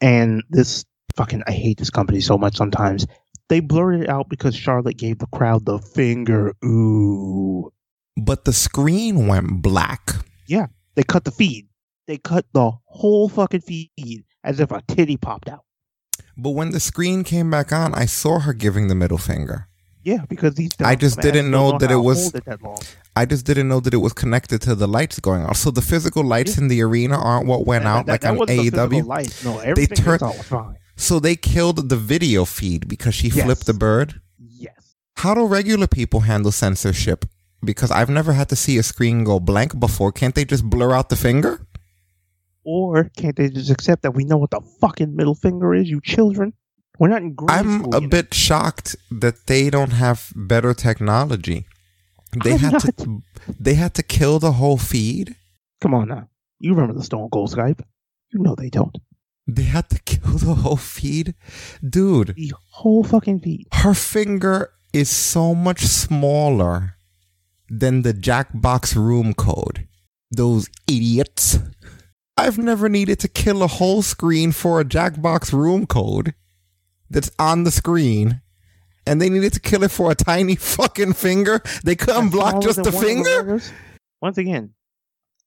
[0.00, 0.86] and this
[1.16, 2.56] fucking I hate this company so much.
[2.56, 3.06] Sometimes
[3.50, 6.54] they blurred it out because Charlotte gave the crowd the finger.
[6.64, 7.70] Ooh,
[8.16, 10.12] but the screen went black.
[10.48, 11.68] yeah, they cut the feed.
[12.06, 15.64] They cut the whole fucking feed as if a titty popped out.
[16.36, 19.68] But when the screen came back on, I saw her giving the middle finger.
[20.02, 20.70] Yeah, because these.
[20.80, 22.32] I just didn't know don't that it was.
[22.34, 22.78] it that long.
[23.16, 25.56] I just didn't know that it was connected to the lights going off.
[25.56, 28.46] So the physical lights in the arena aren't what went out That- like that on
[28.48, 29.04] AEW.
[29.04, 29.44] lights.
[29.44, 30.22] No, they turned.
[30.22, 30.76] else was fine.
[30.96, 33.44] So they killed the video feed because she Yes.
[33.44, 34.20] flipped the bird.
[34.38, 34.94] Yes.
[35.16, 37.24] How do regular people handle censorship?
[37.64, 40.12] Because I've never had to see a screen go blank before.
[40.12, 41.66] Can't they just blur out the finger?
[42.66, 46.00] Or can't they just accept that we know what the fucking middle finger is, you
[46.00, 46.52] children?
[46.98, 47.94] We're not in grade I'm school.
[47.94, 48.10] a yet.
[48.10, 51.66] bit shocked that they don't have better technology.
[52.44, 53.22] They I'm had to
[53.60, 55.36] they had to kill the whole feed.
[55.80, 56.28] Come on now.
[56.58, 57.80] You remember the Stone Cold Skype?
[58.32, 58.96] You know they don't.
[59.46, 61.34] They had to kill the whole feed.
[61.88, 63.68] Dude, The whole fucking feed.
[63.74, 66.96] her finger is so much smaller
[67.68, 69.86] than the Jackbox room code.
[70.32, 71.58] Those idiots.
[72.36, 76.34] I've never needed to kill a whole screen for a Jackbox room code
[77.08, 78.42] that's on the screen.
[79.06, 81.62] And they needed to kill it for a tiny fucking finger.
[81.84, 83.30] They couldn't block just than the finger.
[83.30, 83.72] letters?
[84.20, 84.74] Once again,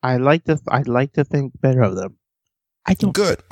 [0.02, 2.18] I like to I like to think better of them.
[2.86, 3.14] I don't.
[3.14, 3.44] Good.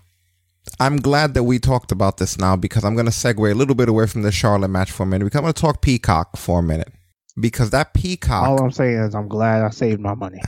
[0.79, 3.75] I'm glad that we talked about this now because I'm going to segue a little
[3.75, 5.25] bit away from the Charlotte match for a minute.
[5.25, 6.91] Because I'm going to talk Peacock for a minute.
[7.39, 10.41] Because that Peacock, All I'm saying is I'm glad I saved my money.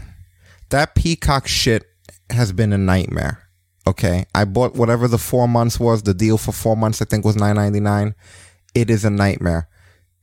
[0.70, 1.86] that Peacock shit
[2.32, 3.50] has been a nightmare.
[3.88, 6.04] Okay, I bought whatever the four months was.
[6.04, 8.16] The deal for four months, I think, was nine ninety nine.
[8.76, 9.68] It is a nightmare.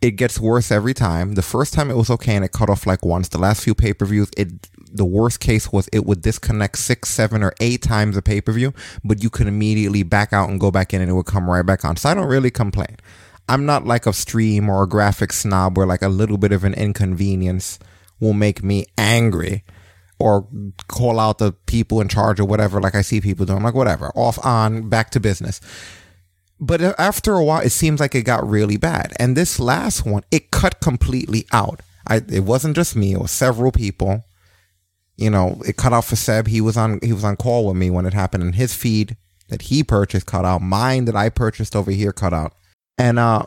[0.00, 1.34] It gets worse every time.
[1.34, 3.28] The first time it was okay and it cut off like once.
[3.28, 7.08] The last few pay per views, it the worst case was it would disconnect six,
[7.08, 8.72] seven, or eight times a pay per view,
[9.02, 11.66] but you could immediately back out and go back in and it would come right
[11.66, 11.96] back on.
[11.96, 12.96] So I don't really complain.
[13.48, 16.64] I'm not like a stream or a graphic snob where like a little bit of
[16.64, 17.78] an inconvenience
[18.20, 19.64] will make me angry
[20.18, 20.46] or
[20.88, 23.58] call out the people in charge or whatever, like I see people doing.
[23.58, 25.60] I'm like, whatever, off, on, back to business.
[26.58, 29.12] But after a while, it seems like it got really bad.
[29.18, 31.80] And this last one, it cut completely out.
[32.06, 34.24] I, it wasn't just me; it was several people.
[35.16, 36.46] You know, it cut out for Seb.
[36.46, 39.16] He was on he was on call with me when it happened, and his feed
[39.48, 40.62] that he purchased cut out.
[40.62, 42.54] Mine that I purchased over here cut out.
[42.98, 43.46] And uh,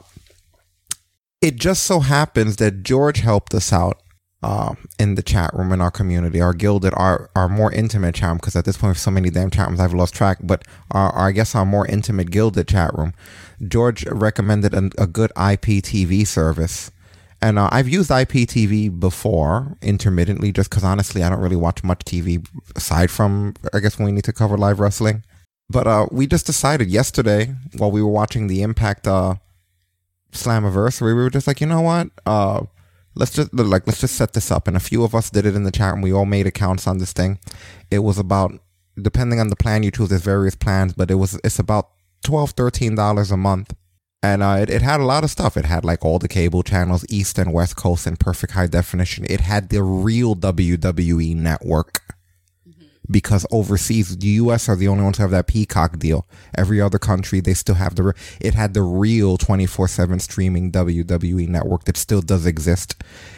[1.41, 4.01] it just so happens that George helped us out
[4.41, 8.29] uh, in the chat room in our community, our gilded, our our more intimate chat
[8.29, 8.37] room.
[8.37, 10.37] Because at this point, so many damn chat rooms, I've lost track.
[10.41, 13.13] But our, our I guess our more intimate gilded chat room,
[13.67, 16.91] George recommended an, a good IPTV service.
[17.41, 21.99] And uh, I've used IPTV before intermittently, just because honestly, I don't really watch much
[21.99, 22.45] TV
[22.75, 25.23] aside from I guess when we need to cover live wrestling.
[25.69, 29.35] But uh, we just decided yesterday while we were watching the Impact uh,
[30.31, 32.09] Slammiversary, we were just like, you know what?
[33.19, 34.67] Let's just like let's just set this up.
[34.67, 36.87] And a few of us did it in the chat, and we all made accounts
[36.87, 37.39] on this thing.
[37.91, 38.53] It was about
[38.99, 40.09] depending on the plan you choose.
[40.09, 41.89] There's various plans, but it was it's about
[42.23, 43.73] 12 13 dollars a month
[44.21, 46.63] and uh, it, it had a lot of stuff it had like all the cable
[46.63, 52.01] channels east and west coast in perfect high definition it had the real wwe network
[53.09, 56.27] because overseas the us are the only ones who have that peacock deal.
[56.55, 61.85] Every other country they still have the it had the real 24-7 streaming wwe network
[61.85, 62.95] that still does exist.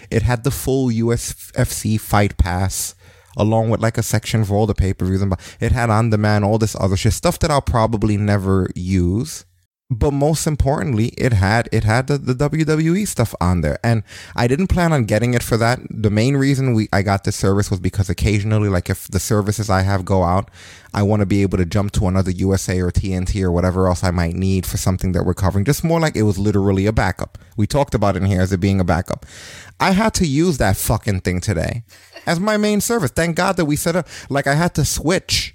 [0.09, 2.95] It had the full ufc fight pass
[3.38, 6.58] along with like a section for all the pay-per-views and it had on demand all
[6.58, 9.45] this other shit stuff that i'll probably never use
[9.92, 13.78] but most importantly it had it had the, the wwe stuff on there.
[13.84, 14.03] And
[14.36, 15.80] i didn't plan on getting it for that.
[15.90, 19.70] The main reason we i got this service was because occasionally like if the services
[19.70, 20.50] i have go out
[20.94, 24.03] i want to be able to jump to another usa or tnt or whatever else
[24.03, 25.66] i might need for something that we're covering.
[25.66, 27.38] Just more like it was literally a backup.
[27.58, 29.26] We talked about it in here as it being a backup.
[29.80, 31.84] I had to use that fucking thing today
[32.26, 33.11] as my main service.
[33.11, 35.53] Thank god that we set up like i had to switch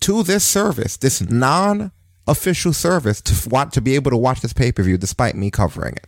[0.00, 1.20] to this service, this
[2.26, 6.06] non-official service, to want to be able to watch this pay-per-view, despite me covering it,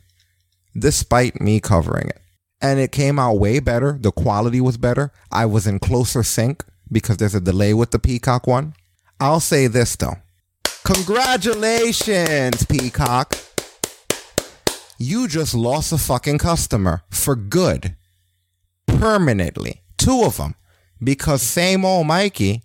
[0.79, 2.21] despite me covering it,
[2.61, 3.99] and it came out way better.
[4.01, 5.13] The quality was better.
[5.31, 8.75] I was in closer sync because there's a delay with the Peacock one.
[9.21, 10.17] I'll say this though,
[10.85, 13.37] congratulations, Peacock.
[14.99, 17.97] You just lost a fucking customer for good,
[18.87, 19.83] permanently.
[19.99, 20.55] Two of them,
[21.03, 22.63] because same old Mikey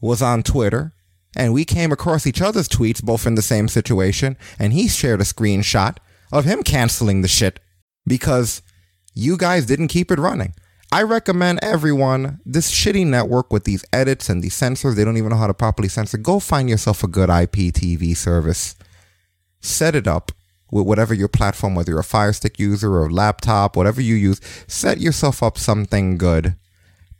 [0.00, 0.92] was on Twitter
[1.36, 5.20] and we came across each other's tweets, both in the same situation, and he shared
[5.20, 5.96] a screenshot
[6.32, 7.60] of him canceling the shit
[8.06, 8.62] because
[9.14, 10.54] you guys didn't keep it running.
[10.92, 15.30] I recommend everyone this shitty network with these edits and these censors, they don't even
[15.30, 16.18] know how to properly censor.
[16.18, 18.76] Go find yourself a good IPTV service.
[19.60, 20.30] Set it up
[20.70, 24.14] with whatever your platform, whether you're a Fire Stick user or a laptop, whatever you
[24.14, 26.56] use, set yourself up something good.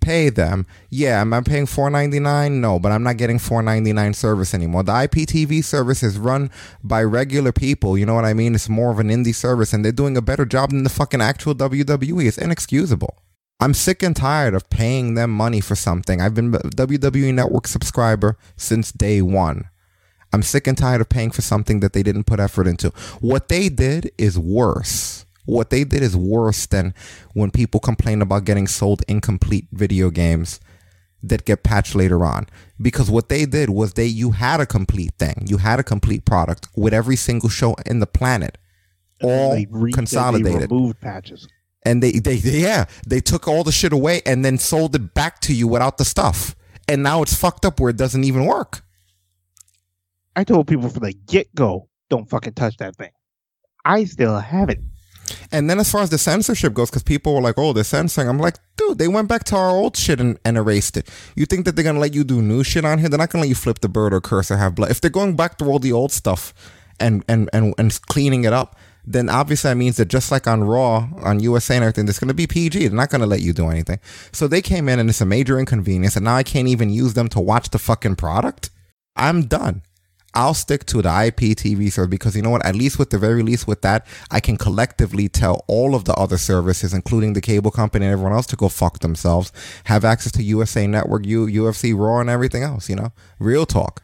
[0.05, 0.67] Pay them.
[0.91, 2.61] Yeah, am I paying four ninety nine?
[2.61, 4.83] No, but I'm not getting four ninety nine service anymore.
[4.83, 6.51] The IPTV service is run
[6.83, 7.97] by regular people.
[7.97, 8.55] You know what I mean?
[8.55, 11.23] It's more of an indie service, and they're doing a better job than the fucking
[11.23, 12.27] actual WWE.
[12.27, 13.17] It's inexcusable.
[13.61, 16.21] I'm sick and tired of paying them money for something.
[16.21, 19.71] I've been WWE Network subscriber since day one.
[20.35, 22.91] I'm sick and tired of paying for something that they didn't put effort into.
[23.21, 25.24] What they did is worse.
[25.47, 26.95] What they did is worse than
[27.35, 30.61] when people complain about getting sold incomplete video games
[31.23, 32.47] that get patched later on.
[32.81, 35.45] Because what they did was they you had a complete thing.
[35.47, 38.59] You had a complete product with every single show in the planet.
[39.23, 41.47] All They re- they consolidated removed patches.
[41.87, 45.15] and they, they they yeah they took all the shit away and then sold it
[45.15, 46.57] back to you without the stuff
[46.89, 48.83] and now it's fucked up where it doesn't even work
[50.37, 53.11] I told people from the get go, don't fucking touch that thing.
[53.85, 54.81] I still have it.
[55.53, 58.29] And then as far as the censorship goes because people were like oh they're censoring
[58.29, 61.47] i'm like dude they went back to our old shit and, and erased it you
[61.47, 63.49] think that they're gonna let you do new shit on here they're not gonna let
[63.49, 65.79] you flip the bird or curse or have blood if they're going back to all
[65.79, 66.53] the old stuff
[67.01, 70.65] and and and, and cleaning it up then obviously that means that just like on
[70.65, 72.89] Raw, on USA and everything, it's going to be PG.
[72.89, 74.01] They're not going to let you do anything.
[74.33, 77.15] So they came in and it's a major inconvenience, and now I can't even use
[77.15, 78.71] them to watch the fucking product.
[79.17, 79.83] I'm done.
[80.35, 82.65] I'll stick to the IPTV service because you know what?
[82.67, 86.15] At least with the very least with that, I can collectively tell all of the
[86.15, 89.53] other services, including the cable company and everyone else, to go fuck themselves.
[89.85, 92.89] Have access to USA Network, U, UFC, Raw, and everything else.
[92.89, 94.03] You know, real talk.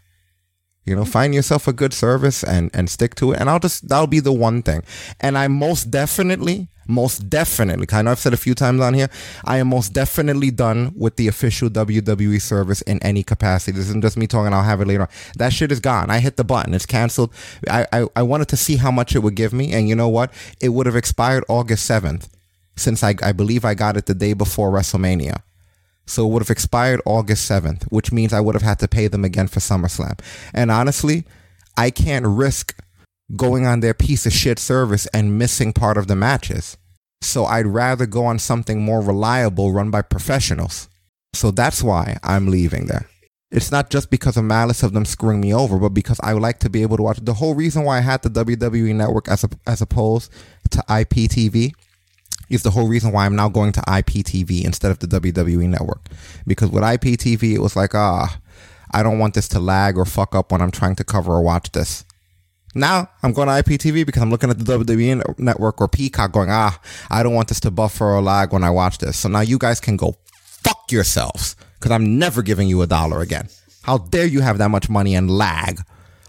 [0.84, 3.40] You know, find yourself a good service and and stick to it.
[3.40, 4.82] And I'll just that'll be the one thing.
[5.20, 9.08] And I most definitely, most definitely, I know I've said a few times on here,
[9.44, 13.72] I am most definitely done with the official WWE service in any capacity.
[13.72, 14.52] This isn't just me talking.
[14.52, 15.08] I'll have it later on.
[15.36, 16.10] That shit is gone.
[16.10, 16.74] I hit the button.
[16.74, 17.32] It's canceled.
[17.68, 20.08] I I, I wanted to see how much it would give me, and you know
[20.08, 20.32] what?
[20.60, 22.28] It would have expired August seventh,
[22.76, 25.42] since I I believe I got it the day before WrestleMania.
[26.10, 29.06] So it would have expired August 7th, which means I would have had to pay
[29.06, 30.18] them again for SummerSlam.
[30.52, 31.24] And honestly,
[31.76, 32.76] I can't risk
[33.36, 36.76] going on their piece of shit service and missing part of the matches.
[37.22, 40.88] So I'd rather go on something more reliable run by professionals.
[41.32, 43.08] So that's why I'm leaving there.
[43.50, 46.42] It's not just because of malice of them screwing me over, but because I would
[46.42, 47.18] like to be able to watch.
[47.20, 50.30] The whole reason why I had the WWE network as, a, as opposed
[50.70, 51.72] to IPTV
[52.48, 56.06] is the whole reason why I'm now going to IPTV instead of the WWE network.
[56.46, 58.38] Because with IPTV, it was like, ah,
[58.92, 61.42] I don't want this to lag or fuck up when I'm trying to cover or
[61.42, 62.04] watch this.
[62.74, 66.50] Now I'm going to IPTV because I'm looking at the WWE network or Peacock going,
[66.50, 69.16] ah, I don't want this to buffer or lag when I watch this.
[69.18, 73.20] So now you guys can go fuck yourselves because I'm never giving you a dollar
[73.20, 73.48] again.
[73.82, 75.80] How dare you have that much money and lag?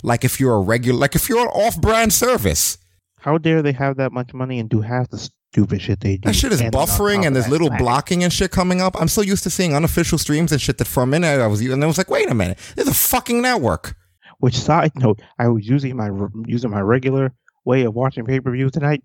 [0.03, 2.77] Like if you're a regular, like if you're an off brand service.
[3.19, 6.27] How dare they have that much money and do half the stupid shit they do?
[6.29, 7.77] That shit is And buffering and there's little lag.
[7.77, 8.99] blocking and shit coming up.
[8.99, 11.61] I'm so used to seeing unofficial streams and shit that for a minute I was
[11.61, 13.95] and I was like, wait a minute, there's a fucking network.
[14.41, 16.09] Which side note, I was using my
[16.45, 17.31] using my regular
[17.63, 19.03] way of watching pay per view tonight.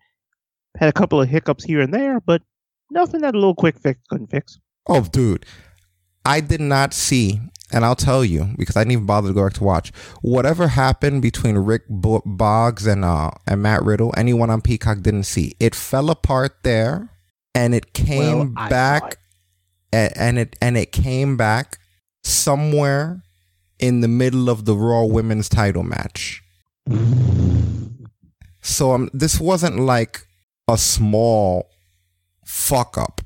[0.79, 2.43] Had a couple of hiccups here and there, but
[2.91, 4.59] nothing that a little quick fix couldn't fix.
[4.89, 5.45] Oh, dude,
[6.25, 7.41] I did not see,
[7.73, 9.91] and I'll tell you because I didn't even bother to go back to watch
[10.23, 14.15] whatever happened between Rick Boogs and uh and Matt Riddle.
[14.17, 15.55] Anyone on Peacock didn't see.
[15.61, 17.11] It fell apart there,
[17.55, 19.19] and it came Well, back,
[19.93, 21.79] a- and it and it came back
[22.25, 23.23] somewhere
[23.79, 26.43] in the middle of the Raw Women's Title match.
[28.63, 30.21] So um, this wasn't like
[30.69, 31.69] a small
[32.45, 33.21] fuck up.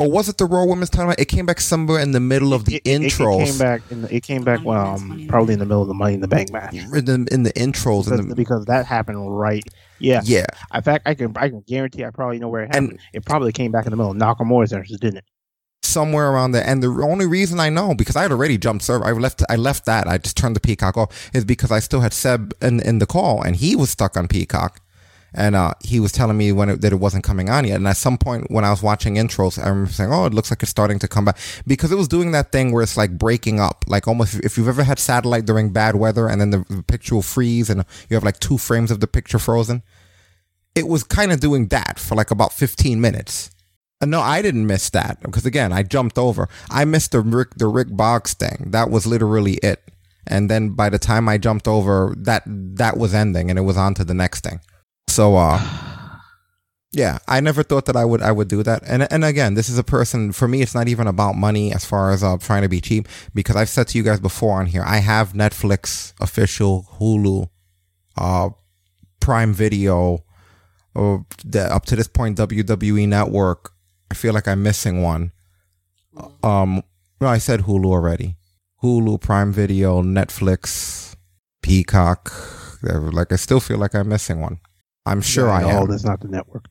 [0.00, 1.08] Or was it the Raw Women's Title?
[1.08, 1.18] match?
[1.18, 3.44] It came back somewhere in the middle of the It, it intros.
[3.46, 5.94] came back in the, it came back well, um, probably in the middle of the
[5.94, 6.72] Money in the Bank match.
[6.74, 8.04] in the, in the intros.
[8.04, 9.64] because, In the, because that happened right.
[9.98, 10.46] Yeah, Yeah.
[10.72, 13.00] In fact, I can I can guarantee I probably know where it happened.
[13.12, 15.24] it probably came back in the middle of Nakamura's entrance, didn't it?
[15.88, 16.64] Somewhere around there.
[16.66, 19.04] And the only reason I know because I had already jumped server.
[19.04, 19.42] I left.
[19.48, 20.06] I left that.
[20.06, 21.30] I just turned the Peacock off.
[21.34, 24.28] Is because I still had Seb in in the call, and he was stuck on
[24.28, 24.80] Peacock.
[25.34, 27.76] And uh, he was telling me when it, that it wasn't coming on yet.
[27.76, 30.50] And at some point when I was watching intros, I remember saying, "Oh, it looks
[30.50, 31.36] like it's starting to come back,"
[31.66, 34.68] because it was doing that thing where it's like breaking up, like almost if you've
[34.68, 38.14] ever had satellite during bad weather, and then the, the picture will freeze, and you
[38.14, 39.82] have like two frames of the picture frozen.
[40.74, 43.50] It was kind of doing that for like about fifteen minutes.
[44.00, 46.48] Uh, No, I didn't miss that because again, I jumped over.
[46.70, 48.70] I missed the Rick the Rick Boogs thing.
[48.70, 49.82] That was literally it.
[50.30, 53.76] and then by the time I jumped over, that that was ending, and it was
[53.78, 54.60] on to the next thing.
[55.08, 55.58] So, uh,
[56.92, 58.82] yeah, I never thought that I would I would do that.
[58.86, 60.62] And and again, this is a person for me.
[60.62, 63.68] It's not even about money as far as uh, trying to be cheap because I've
[63.68, 64.84] said to you guys before on here.
[64.86, 67.48] I have Netflix, official, Hulu,
[68.16, 68.50] uh,
[69.20, 70.24] Prime Video,
[70.94, 73.72] or the, up to this point WWE Network.
[74.10, 75.32] I feel like I'm missing one.
[76.42, 76.82] Um,
[77.20, 78.36] no, I said Hulu already.
[78.82, 81.14] Hulu, Prime Video, Netflix,
[81.62, 82.32] Peacock.
[82.82, 84.58] Like I still feel like I'm missing one.
[85.04, 85.88] I'm sure I No, am.
[85.88, 86.66] that's not the network.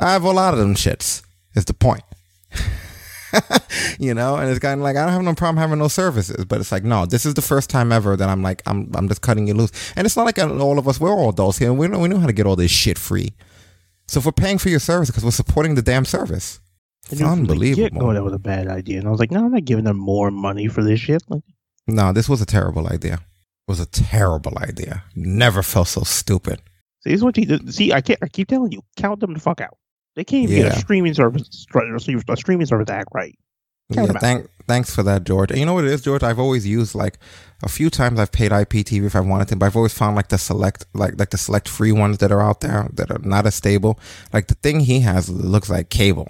[0.00, 1.22] I have a lot of them shits.
[1.54, 2.02] Is the point.
[3.98, 6.44] you know, and it's kind of like I don't have no problem having no services,
[6.44, 9.08] but it's like no, this is the first time ever that I'm like I'm I'm
[9.08, 11.72] just cutting you loose, and it's not like all of us we're all adults here.
[11.72, 13.32] We know we know how to get all this shit free.
[14.06, 16.60] So if we're paying for your service because we're supporting the damn service,
[17.04, 17.82] it's was like, unbelievable.
[18.08, 18.98] "Yeah, that was a bad idea.
[18.98, 21.22] And I was like, no, I'm not giving them more money for this shit.
[21.28, 21.42] Like,
[21.86, 23.14] No, this was a terrible idea.
[23.14, 25.04] It was a terrible idea.
[25.14, 26.60] Never felt so stupid.
[27.02, 27.58] see, this is what you.
[27.70, 28.18] See, I can't.
[28.22, 29.78] I keep telling you, count them the fuck out.
[30.14, 33.38] They can't even get a streaming service, a streaming service to act right.
[33.94, 35.50] Yeah, thank, thanks for that, George.
[35.50, 36.22] And you know what it is, George?
[36.22, 37.18] I've always used like
[37.62, 40.28] a few times I've paid IPTV if I wanted to, but I've always found like
[40.28, 43.46] the select, like like the select free ones that are out there that are not
[43.46, 43.98] as stable.
[44.32, 46.28] Like the thing he has looks like cable.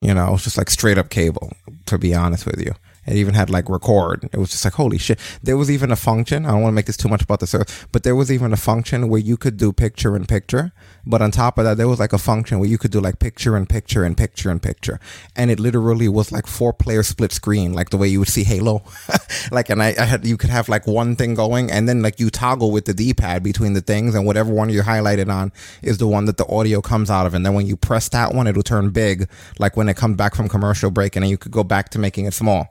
[0.00, 1.52] You know, it's just like straight up cable.
[1.86, 2.72] To be honest with you,
[3.10, 4.28] it even had like record.
[4.32, 5.18] It was just like holy shit.
[5.42, 6.46] There was even a function.
[6.46, 8.52] I don't want to make this too much about the service, but there was even
[8.52, 10.72] a function where you could do picture in picture.
[11.04, 13.18] But on top of that, there was like a function where you could do like
[13.18, 15.00] picture in picture and picture in picture,
[15.34, 18.44] and it literally was like four player split screen, like the way you would see
[18.44, 18.84] Halo.
[19.50, 22.20] like, and I, I had you could have like one thing going, and then like
[22.20, 25.52] you toggle with the D pad between the things, and whatever one you're highlighted on
[25.82, 28.34] is the one that the audio comes out of, and then when you press that
[28.34, 31.38] one, it'll turn big, like when it comes back from commercial break, and then you
[31.38, 32.68] could go back to making it small,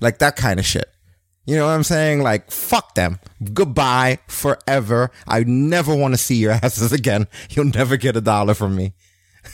[0.00, 0.90] like that kind of shit.
[1.46, 2.22] You know what I'm saying?
[2.22, 3.18] Like, fuck them.
[3.52, 5.10] Goodbye forever.
[5.26, 7.26] I never want to see your asses again.
[7.50, 8.92] You'll never get a dollar from me.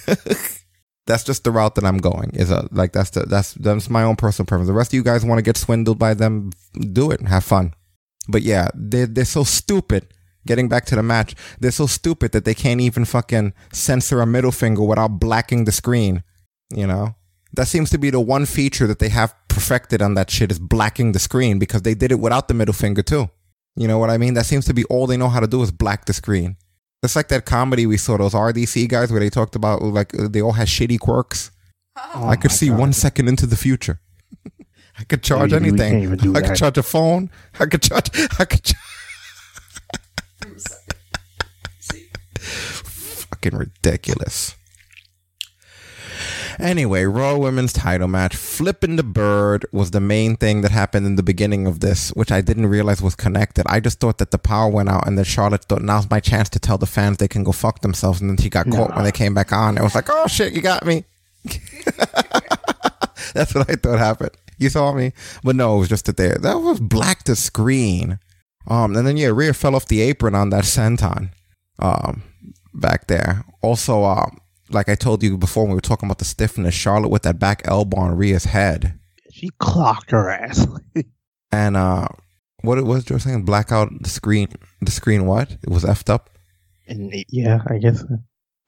[1.07, 2.31] that's just the route that I'm going.
[2.35, 4.69] Is a like that's the that's that's my own personal preference.
[4.69, 6.51] The rest of you guys want to get swindled by them,
[6.93, 7.73] do it have fun.
[8.29, 10.09] But yeah, they're they're so stupid.
[10.47, 14.27] Getting back to the match, they're so stupid that they can't even fucking censor a
[14.27, 16.23] middle finger without blacking the screen.
[16.71, 17.17] You know,
[17.55, 20.59] that seems to be the one feature that they have perfected on that shit is
[20.59, 23.31] blacking the screen because they did it without the middle finger too.
[23.75, 24.35] You know what I mean?
[24.35, 26.57] That seems to be all they know how to do is black the screen.
[27.03, 30.43] It's like that comedy we saw those RDC guys where they talked about like they
[30.43, 31.51] all had shitty quirks.
[32.15, 34.01] I could see one second into the future.
[34.99, 35.93] I could charge We- we anything.
[36.03, 37.31] can't even I could charge a phone.
[37.61, 38.11] I could charge.
[38.39, 38.63] I could.
[38.63, 38.81] Charge.
[42.39, 44.55] Fucking ridiculous.
[46.59, 48.35] Anyway, Raw Women's title match.
[48.35, 52.33] Flipping the bird was the main thing that happened in the beginning of this, which
[52.33, 53.67] I didn't realize was connected.
[53.69, 56.49] I just thought that the power went out and that Charlotte thought now's my chance
[56.51, 58.21] to tell the fans they can go fuck themselves.
[58.21, 59.77] And then she got caught when they came back on.
[59.77, 61.05] It was like, oh shit, you got me.
[63.35, 64.31] That's what I thought happened.
[64.59, 65.13] You saw me,
[65.45, 66.39] but no, it was just that there.
[66.39, 68.19] That was black to screen.
[68.67, 71.31] Um, and then yeah, Rhea fell off the apron on that senton,
[71.79, 72.23] um,
[72.75, 73.45] back there.
[73.61, 74.39] Also, um,
[74.71, 77.39] like I told you before when we were talking about the stiffness, Charlotte with that
[77.39, 78.99] back elbow on Rhea's head,
[79.31, 80.67] She clocked her ass.
[81.53, 82.09] and uh,
[82.63, 84.49] what it was, Joe saying, blackout the screen.
[84.81, 85.53] The screen, what?
[85.63, 86.31] It was effed up.
[86.89, 88.05] and yeah, I guess.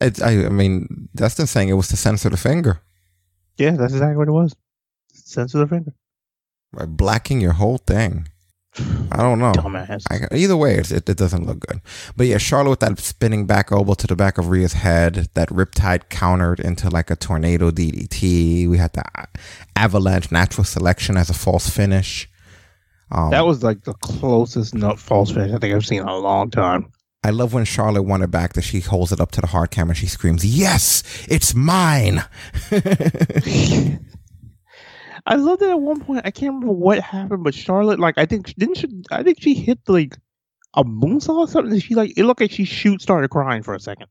[0.01, 2.81] It's, I, I mean, Dustin saying it was to censor the finger
[3.57, 4.55] Yeah, that's exactly what it was.
[5.13, 5.93] Censor the finger.
[6.73, 8.29] by blacking your whole thing.
[9.13, 9.53] I don't know.
[9.53, 10.05] Dumbass.
[10.11, 11.81] I, either way, it, it doesn't look good.
[12.17, 15.49] But yeah, Charlotte with that spinning back elbow to the back of Rhea's head, that
[15.49, 18.69] Riptide countered into like a tornado DDT.
[18.69, 19.05] We had the
[19.77, 22.29] Avalanche natural selection as a false finish.
[23.11, 26.17] Um, that was like the closest nut false finish I think I've seen in a
[26.19, 26.93] long time.
[27.25, 29.71] I love when Charlotte won it back that she holds it up to the hard
[29.71, 29.91] camera.
[29.91, 32.23] and She screams, "Yes, it's mine!"
[35.29, 36.23] I love that at one point.
[36.25, 38.89] I can't remember what happened, but Charlotte, like, I think didn't she?
[39.11, 40.17] I think she hit like
[40.75, 41.73] a moonsault or something.
[41.73, 44.07] and She like it looked like she shoot started crying for a second.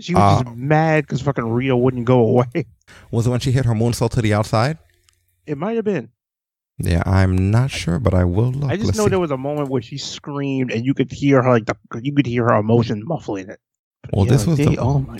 [0.00, 0.42] She was Oh.
[0.42, 0.54] just ah.
[0.56, 2.66] mad because fucking Rhea wouldn't go away.
[3.10, 4.78] Was it when she hit her moonsault to the outside?
[5.46, 6.08] It might have been.
[6.78, 8.70] Yeah, I'm not sure, but I will look.
[8.70, 9.10] I just Let's know see.
[9.10, 12.14] there was a moment where she screamed and you could hear her like the you
[12.14, 13.60] could hear her emotion muffling it.
[14.12, 15.18] Well, Yeah, this was they- the oh my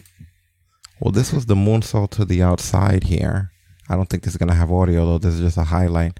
[1.00, 3.50] Well, this was the moonsault to the outside here.
[3.88, 5.18] I don't think this is gonna have audio though.
[5.18, 6.18] This is just a highlight.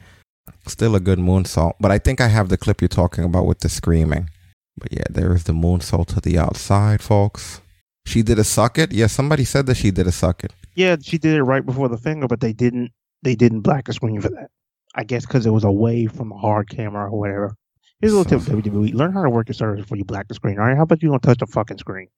[0.67, 3.61] Still a good moonsault, but I think I have the clip you're talking about with
[3.61, 4.29] the screaming.
[4.77, 7.61] But yeah, there is the moonsault to the outside, folks.
[8.07, 8.93] She did a suck it.
[8.93, 10.53] Yeah, somebody said that she did a suck it.
[10.75, 12.93] Yeah, she did it right before the finger, but they didn't.
[13.23, 14.51] They didn't black the screen for that.
[14.95, 17.57] I guess because it was away from the hard camera or whatever.
[18.01, 18.95] Here's a little tip, WWE.
[18.95, 20.59] Learn how to work your servers before you black the screen.
[20.59, 22.09] All right, how about you don't touch the fucking screen?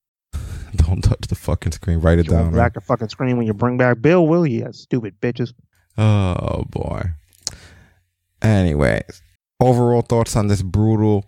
[0.87, 2.01] Don't touch the fucking screen.
[2.01, 2.53] Write it You won't down.
[2.53, 4.65] black the fucking screen when you bring back Bill, will you?
[4.67, 5.53] you stupid bitches.
[5.99, 7.03] Oh boy.
[8.43, 9.23] Anyways,
[9.61, 11.25] overall thoughts on this brutal,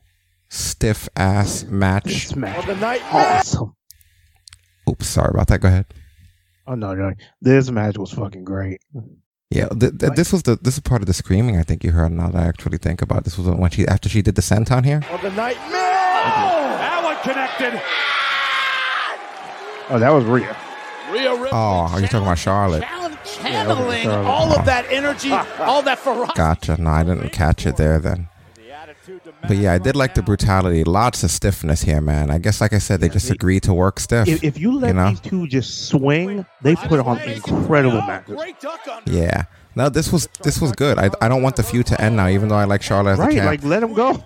[0.48, 2.34] stiff ass match.
[2.36, 2.66] Match.
[2.66, 3.00] the night.
[3.12, 3.74] Oh, awesome.
[4.88, 5.60] Oops, sorry about that.
[5.60, 5.86] Go ahead.
[6.66, 8.80] Oh no, no, this match was fucking great.
[9.50, 11.92] Yeah, th- th- this was the this is part of the screaming I think you
[11.92, 12.10] heard.
[12.12, 13.24] Now that I actually think about it.
[13.24, 15.02] this was when she after she did the senton here.
[15.10, 15.56] Of the night.
[15.68, 15.72] No!
[15.72, 17.80] That one connected.
[19.88, 20.56] Oh, that was Rhea.
[21.10, 22.82] Rhea Ripley Oh, are you talking about Charlotte?
[23.24, 24.26] channeling Charlotte.
[24.26, 26.36] all of that energy, all that ferocity.
[26.36, 26.80] Gotcha.
[26.80, 28.28] No, I didn't catch it there then.
[29.46, 30.82] But yeah, I did like the brutality.
[30.82, 32.30] Lots of stiffness here, man.
[32.30, 34.26] I guess, like I said, they just agreed to work stiff.
[34.26, 35.10] If, if you let know?
[35.10, 38.40] these two just swing, they put on incredible matches.
[39.06, 39.44] Yeah.
[39.76, 40.98] No, this was this was good.
[40.98, 43.18] I, I don't want the feud to end now, even though I like Charlotte as
[43.18, 43.46] the Right, champ.
[43.46, 44.22] like let them go.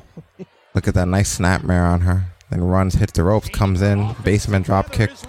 [0.74, 2.24] Look at that nice snapmare on her.
[2.50, 5.10] Then runs, hits the ropes, comes in, basement drop kick.
[5.16, 5.26] See,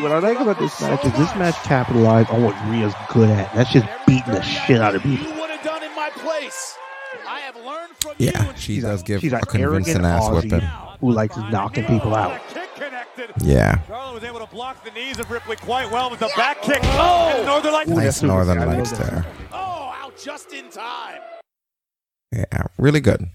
[0.00, 3.54] what I like about this match is this match capitalized on what Rhea's good at.
[3.54, 5.26] That's just beating the shit out of people.
[5.38, 6.78] would have done in my place.
[7.28, 10.50] I have learned from Yeah, she does give She's a an arrogant convincing ass Aussie
[10.50, 10.68] whipping.
[11.00, 12.40] who likes knocking people out.
[13.42, 13.82] Yeah.
[13.86, 16.80] Charlotte was able to block the knees of Ripley quite well with the back kick.
[16.82, 17.42] Oh!
[17.44, 17.90] Northern Lights.
[17.90, 19.26] Nice northern lights there.
[19.52, 21.20] Oh, out just in time.
[22.32, 22.44] Yeah,
[22.78, 23.28] really good.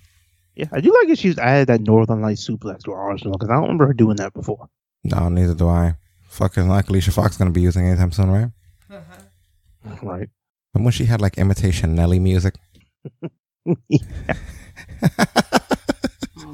[0.58, 3.52] Yeah, I do like that she's added that Northern Light suplex to her arsenal because
[3.52, 4.68] I don't remember her doing that before.
[5.04, 5.96] No, neither do I.
[6.30, 8.52] Fucking like Alicia Fox gonna be using anytime soon, right?
[10.02, 10.28] Right.
[10.74, 12.56] And when she had like imitation Nelly music.
[16.40, 16.54] Oh,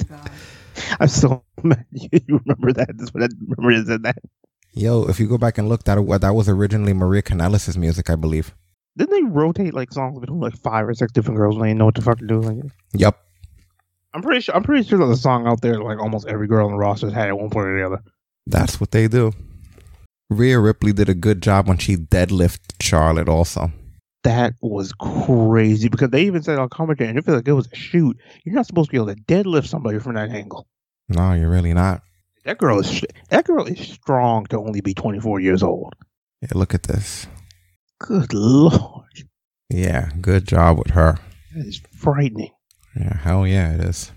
[1.00, 2.96] I'm so mad you remember that.
[2.98, 4.04] That's what I remember is that.
[4.04, 4.18] that.
[4.74, 8.10] Yo, if you go back and look, that uh, that was originally Maria Kanellis' music,
[8.10, 8.54] I believe.
[8.98, 11.80] Didn't they rotate like songs between like five or six different girls when they didn't
[11.80, 12.42] know what to fucking do?
[12.42, 12.58] Like,
[12.94, 13.20] Yup.
[14.14, 14.56] I'm pretty sure.
[14.56, 17.08] I'm pretty sure there's a song out there like almost every girl on the roster
[17.08, 18.04] has had at one point or the other.
[18.48, 19.32] That's what they do.
[20.30, 23.72] Rhea Ripley did a good job when she deadlifted Charlotte also.
[24.24, 27.68] That was crazy because they even said on commentary, and it felt like it was
[27.72, 28.18] a shoot.
[28.46, 30.66] You're not supposed to be able to deadlift somebody from that angle.
[31.10, 32.02] No, you're really not.
[32.46, 35.94] That girl is that girl is strong to only be 24 years old.
[36.42, 37.28] Yeah, look at this.
[38.00, 39.24] Good lord,
[39.70, 41.20] Yeah, good job with her.
[41.56, 42.52] that is frightening.
[43.00, 44.12] Yeah, hell yeah, it is.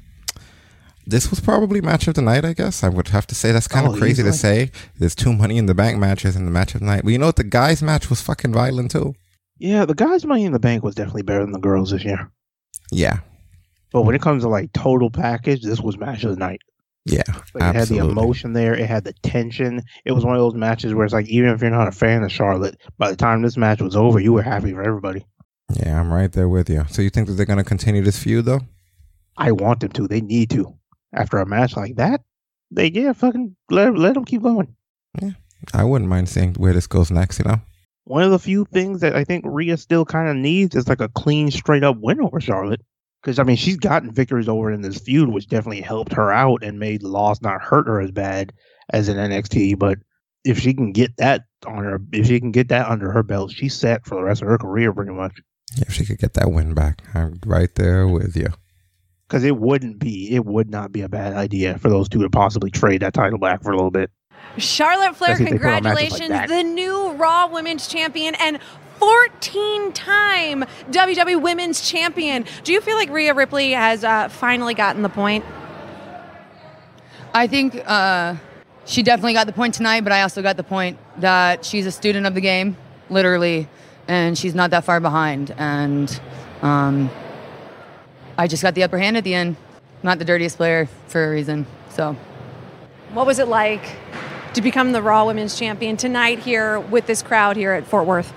[1.07, 2.83] This was probably match of the night, I guess.
[2.83, 4.73] I would have to say that's kind of Oh, crazy to say.
[4.99, 7.03] There's two money in the bank matches in the match of the night.
[7.05, 7.37] But you know what?
[7.37, 9.15] The guys' match was fucking violent too.
[9.59, 12.31] Yeah, the guys' Money in the Bank was definitely better than the girls this year.
[12.93, 13.21] Yeah,
[13.93, 16.61] But when it comes to like total package, this was match of the night.
[17.07, 17.23] yeah,
[17.55, 18.75] Like, it had the emotion there.
[18.75, 19.81] It had the tension.
[20.05, 22.23] It was one of those matches where it's like, even if you're not a fan
[22.23, 25.25] of Charlotte, by the time this match was over, you were happy for everybody.
[25.75, 26.85] Yeah, I'm right there with you.
[26.89, 28.61] So you think that they're going to continue this feud though?
[29.37, 30.09] I want them to.
[30.09, 30.75] They need to.
[31.13, 32.23] After a match like that,
[32.71, 34.75] they yeah, fucking let let them keep going.
[35.21, 35.31] Yeah,
[35.73, 37.39] I wouldn't mind seeing where this goes next.
[37.39, 37.61] You know?
[38.05, 41.01] One of the few things that I think Rhea still kind of needs is like
[41.01, 42.83] a clean, straight up win over Charlotte.
[43.23, 46.63] Because I mean, she's gotten victories over in this feud, which definitely helped her out
[46.63, 48.53] and made the loss not hurt her as bad
[48.93, 49.79] as in NXT.
[49.79, 49.99] But
[50.45, 53.51] if she can get that on her, if she can get that under her belt,
[53.51, 55.41] she's set for the rest of her career, pretty much.
[55.77, 58.49] If she could get that win back, I'm right there with you.
[59.29, 62.31] Because it wouldn't be, it would not be a bad idea for those two to
[62.31, 64.11] possibly trade that title back for a little bit.
[64.57, 67.89] Charlotte Flair, Let's see if they put on matches like congratulations, the new Raw Women's
[67.89, 68.61] Champion and
[68.99, 72.45] 14 time WWE Women's Champion.
[72.65, 75.45] Do you feel like Rhea Ripley has uh, finally gotten the point?
[77.35, 78.37] I think uh,
[78.87, 81.93] she definitely got the point tonight, but I also got the point that she's a
[81.93, 82.77] student of the game,
[83.11, 83.69] literally,
[84.09, 85.55] and she's not that far behind.
[85.59, 86.21] And
[86.63, 87.11] um,
[88.39, 89.57] I just got the upper hand at the end.
[90.03, 91.67] Not the dirtiest player for a reason.
[91.91, 92.15] So
[93.13, 93.85] What was it like
[94.55, 98.33] to become the Raw Women's Champion tonight here with this crowd here at Fort Worth?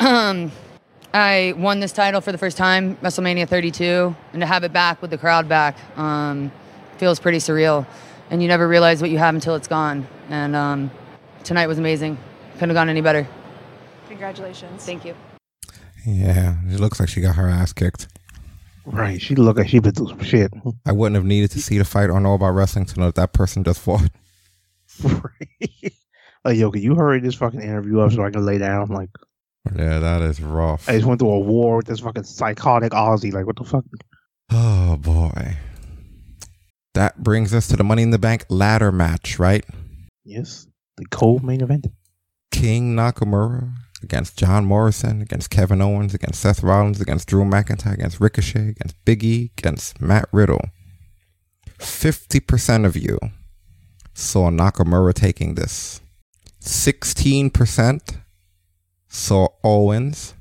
[0.00, 0.50] um,
[1.12, 5.02] I won this title for the first time, WrestleMania 32, and to have it back
[5.02, 6.52] with the crowd back um,
[6.98, 7.86] feels pretty surreal.
[8.30, 10.06] And you never realize what you have until it's gone.
[10.28, 10.90] And um,
[11.42, 12.16] tonight was amazing.
[12.54, 13.26] Couldn't have gone any better.
[14.20, 14.84] Congratulations.
[14.84, 15.14] Thank you.
[16.04, 18.06] Yeah, it looks like she got her ass kicked.
[18.84, 19.18] Right.
[19.18, 20.52] She looked like she been through some shit.
[20.84, 23.14] I wouldn't have needed to see the fight or know about wrestling to know that
[23.14, 24.10] that person just fought.
[26.42, 28.88] Like, yo, can you hurry this fucking interview up so I can lay down?
[28.88, 29.10] Like,
[29.76, 30.88] Yeah, that is rough.
[30.88, 33.30] I just went through a war with this fucking psychotic Aussie.
[33.30, 33.84] Like, what the fuck?
[34.50, 35.56] Oh boy.
[36.94, 39.66] That brings us to the Money in the Bank ladder match, right?
[40.24, 40.66] Yes.
[40.96, 41.88] The cold main event.
[42.50, 43.70] King Nakamura
[44.02, 49.04] against John Morrison, against Kevin Owens, against Seth Rollins, against Drew McIntyre, against Ricochet, against
[49.04, 50.64] Big E, against Matt Riddle.
[51.78, 53.18] 50% of you
[54.14, 56.00] saw Nakamura taking this.
[56.62, 58.20] 16%
[59.08, 60.34] saw Owens.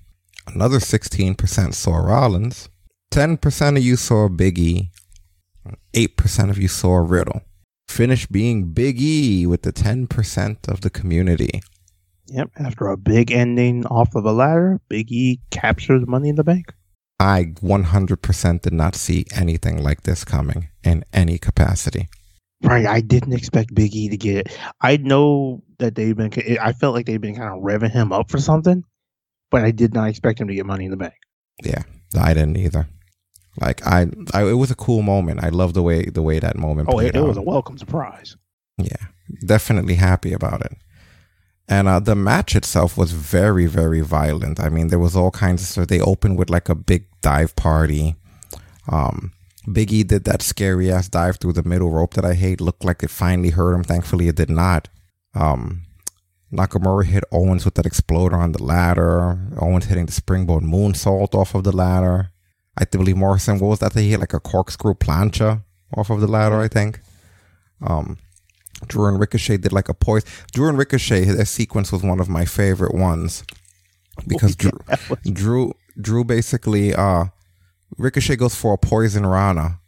[0.47, 2.69] Another 16% saw Rollins.
[3.11, 4.91] 10% of you saw Big E.
[5.93, 7.41] 8% of you saw Riddle.
[7.87, 11.61] Finish being Big E with the 10% of the community.
[12.31, 12.51] Yep.
[12.57, 16.73] After a big ending off of a ladder, Big E captures Money in the Bank.
[17.19, 22.07] I 100% did not see anything like this coming in any capacity.
[22.63, 22.85] Right.
[22.85, 24.57] I didn't expect Big E to get it.
[24.81, 26.31] I know that they've been.
[26.61, 28.83] I felt like they've been kind of revving him up for something,
[29.49, 31.15] but I did not expect him to get Money in the Bank.
[31.63, 31.83] Yeah,
[32.17, 32.87] I didn't either.
[33.59, 35.43] Like I, I it was a cool moment.
[35.43, 36.89] I love the way the way that moment.
[36.91, 38.35] Oh, it, it was a welcome surprise.
[38.77, 39.07] Yeah,
[39.45, 40.73] definitely happy about it.
[41.69, 44.59] And uh, the match itself was very, very violent.
[44.59, 45.87] I mean, there was all kinds of stuff.
[45.87, 48.15] They opened with like a big dive party.
[48.91, 49.33] Um,
[49.67, 52.59] Biggie did that scary ass dive through the middle rope that I hate.
[52.59, 53.83] Looked like it finally hurt him.
[53.83, 54.87] Thankfully, it did not.
[55.35, 55.83] Um,
[56.51, 59.37] Nakamura hit Owens with that exploder on the ladder.
[59.59, 62.31] Owens hitting the springboard moonsault off of the ladder.
[62.75, 63.93] I believe Morrison, what was that?
[63.93, 65.61] They hit like a corkscrew plancha
[65.95, 66.99] off of the ladder, I think.
[67.81, 68.17] Um,
[68.87, 70.23] Drew and Ricochet did like a poise.
[70.53, 73.43] Drew and Ricochet, that sequence was one of my favorite ones
[74.27, 74.71] because Drew,
[75.31, 77.25] Drew, Drew basically, uh,
[77.97, 79.79] Ricochet goes for a poison Rana,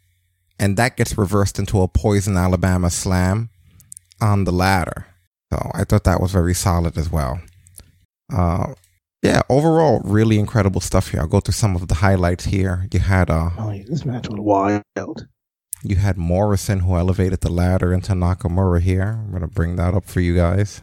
[0.58, 3.50] and that gets reversed into a poison Alabama slam
[4.20, 5.06] on the ladder.
[5.52, 7.40] So I thought that was very solid as well.
[8.32, 8.74] Uh,
[9.22, 11.20] yeah, overall, really incredible stuff here.
[11.20, 12.88] I'll go through some of the highlights here.
[12.92, 15.26] You had uh, Oh, yeah, this match was wild.
[15.82, 19.18] You had Morrison who elevated the ladder into Nakamura here.
[19.24, 20.80] I'm going to bring that up for you guys.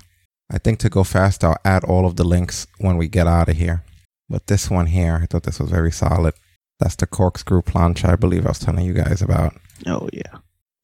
[0.52, 3.50] I think to go fast, I'll add all of the links when we get out
[3.50, 3.84] of here.
[4.30, 6.34] But this one here, I thought this was very solid.
[6.80, 9.54] That's the corkscrew plancha I believe I was telling you guys about.
[9.86, 10.36] Oh yeah.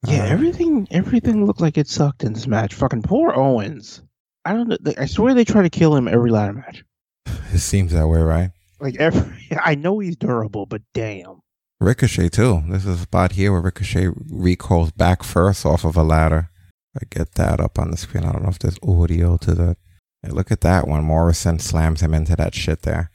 [0.06, 2.74] Uh, yeah, everything everything looked like it sucked in this match.
[2.74, 4.02] Fucking poor Owens.
[4.44, 4.76] I don't know.
[4.98, 6.84] I swear they try to kill him every ladder match.
[7.52, 8.50] It seems that way, right?
[8.80, 11.40] Like every, I know he's durable, but damn.
[11.80, 12.62] Ricochet too.
[12.68, 16.50] This is a spot here where Ricochet recoils back first off of a ladder.
[16.96, 18.24] I get that up on the screen.
[18.24, 19.76] I don't know if there's audio to that.
[20.22, 21.04] Hey, look at that one.
[21.04, 23.10] Morrison slams him into that shit there.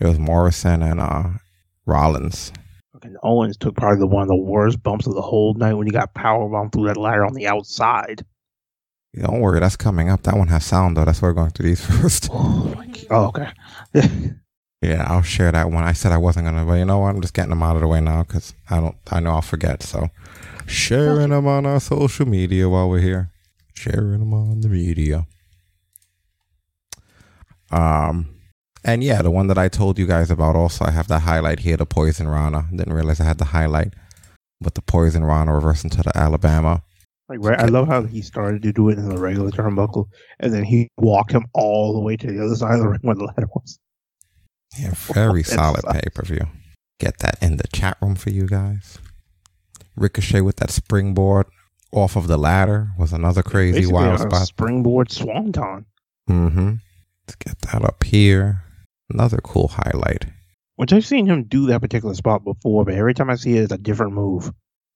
[0.00, 1.28] It was Morrison and uh
[1.86, 2.52] Rollins.
[2.92, 5.86] Fucking Owens took probably the one of the worst bumps of the whole night when
[5.86, 8.24] he got power bombed through that ladder on the outside.
[9.16, 10.22] Don't worry, that's coming up.
[10.24, 11.04] That one has sound though.
[11.04, 12.28] That's why we're going through these first.
[12.32, 12.74] Oh,
[13.10, 13.48] okay.
[14.82, 15.84] yeah, I'll share that one.
[15.84, 17.14] I said I wasn't gonna, but you know what?
[17.14, 18.96] I'm just getting them out of the way now because I don't.
[19.10, 19.82] I know I'll forget.
[19.82, 20.08] So
[20.66, 23.30] sharing them on our social media while we're here.
[23.74, 25.26] Sharing them on the media.
[27.70, 28.28] Um,
[28.84, 31.60] and yeah, the one that I told you guys about also, I have that highlight
[31.60, 32.66] here, the Poison Rana.
[32.74, 33.94] Didn't realize I had the highlight,
[34.60, 36.82] but the Poison Rana reverse into the Alabama.
[37.28, 40.06] Like right, I love how he started to do it in the regular turnbuckle,
[40.40, 43.00] and then he walked him all the way to the other side of the ring
[43.02, 43.78] where the ladder was.
[44.78, 46.46] Yeah, very solid pay per view.
[46.98, 48.98] Get that in the chat room for you guys.
[49.96, 51.46] Ricochet with that springboard
[51.92, 54.46] off of the ladder was another crazy Basically wild spot.
[54.46, 55.84] springboard swanton,
[56.30, 56.74] Mm-hmm.
[57.26, 58.62] Let's get that up here.
[59.10, 60.26] Another cool highlight.
[60.76, 63.64] which I've seen him do that particular spot before, but every time I see it,
[63.64, 64.50] it's a different move.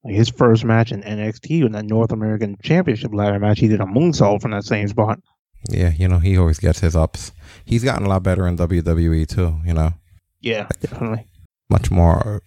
[0.04, 3.80] Like his first match in NXT in that North American Championship ladder match, he did
[3.80, 5.20] a moonsault from that same spot.
[5.68, 7.32] Yeah, you know, he always gets his ups.
[7.66, 9.92] He's gotten a lot better in WWE too, you know.
[10.40, 11.26] Yeah, definitely.
[11.68, 12.42] Much more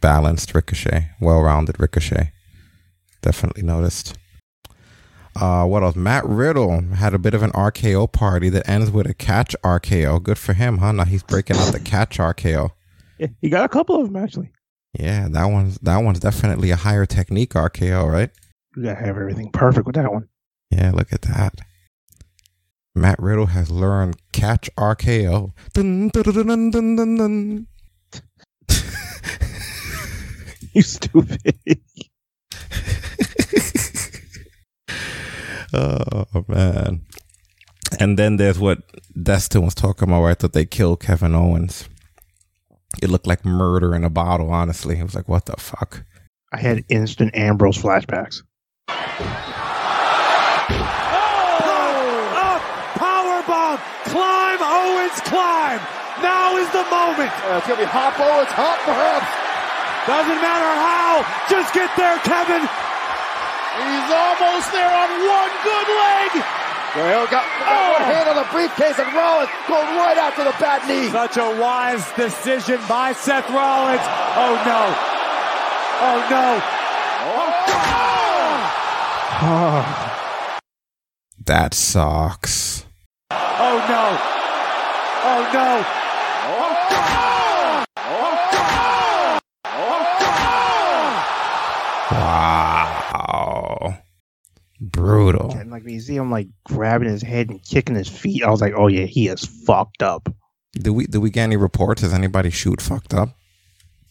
[0.00, 2.32] balanced Ricochet, well rounded Ricochet.
[3.20, 4.16] Definitely noticed.
[5.34, 5.96] Uh, what else?
[5.96, 10.22] Matt Riddle had a bit of an RKO party that ends with a catch RKO.
[10.22, 10.92] Good for him, huh?
[10.92, 12.70] Now he's breaking out the catch RKO.
[13.18, 14.50] Yeah, he got a couple of them actually.
[14.98, 18.30] Yeah, that one's that one's definitely a higher technique RKO, right?
[18.76, 20.28] You gotta have everything perfect with that one.
[20.70, 21.60] Yeah, look at that.
[22.94, 25.52] Matt Riddle has learned catch RKO.
[25.72, 27.66] Dun, dun, dun.
[30.74, 31.38] You stupid.
[35.74, 37.00] Oh man.
[37.98, 38.78] And then there's what
[39.22, 40.38] Destin was talking about, right?
[40.38, 41.88] That they killed Kevin Owens.
[43.02, 44.98] It looked like murder in a bottle, honestly.
[44.98, 46.04] It was like, what the fuck?
[46.52, 48.42] I had instant Ambrose flashbacks.
[48.88, 48.96] Up,
[52.96, 55.80] power bomb, climb, Owens, climb.
[56.22, 57.28] Now is the moment.
[57.28, 59.28] it's gonna be hop Owens, hop perhaps.
[60.08, 61.22] Doesn't matter how.
[61.46, 62.64] Just get there, Kevin.
[62.64, 66.30] He's almost there on one good leg.
[66.94, 67.92] Guerrero got oh.
[67.92, 71.08] one hand on the briefcase and Rollins going right after the bad knee.
[71.08, 74.02] Such a wise decision by Seth Rollins.
[74.36, 74.92] Oh no.
[76.02, 76.60] Oh no.
[77.30, 77.52] Oh.
[79.40, 79.48] oh.
[79.48, 80.58] oh.
[81.46, 82.84] That sucks.
[83.30, 84.18] Oh no.
[85.24, 86.01] Oh no.
[92.12, 93.98] Wow.
[94.80, 95.52] Brutal.
[95.52, 98.42] And like you see him like grabbing his head and kicking his feet.
[98.42, 100.28] I was like, oh yeah, he is fucked up.
[100.74, 102.02] Do we do we get any reports?
[102.02, 103.30] Does anybody shoot fucked up?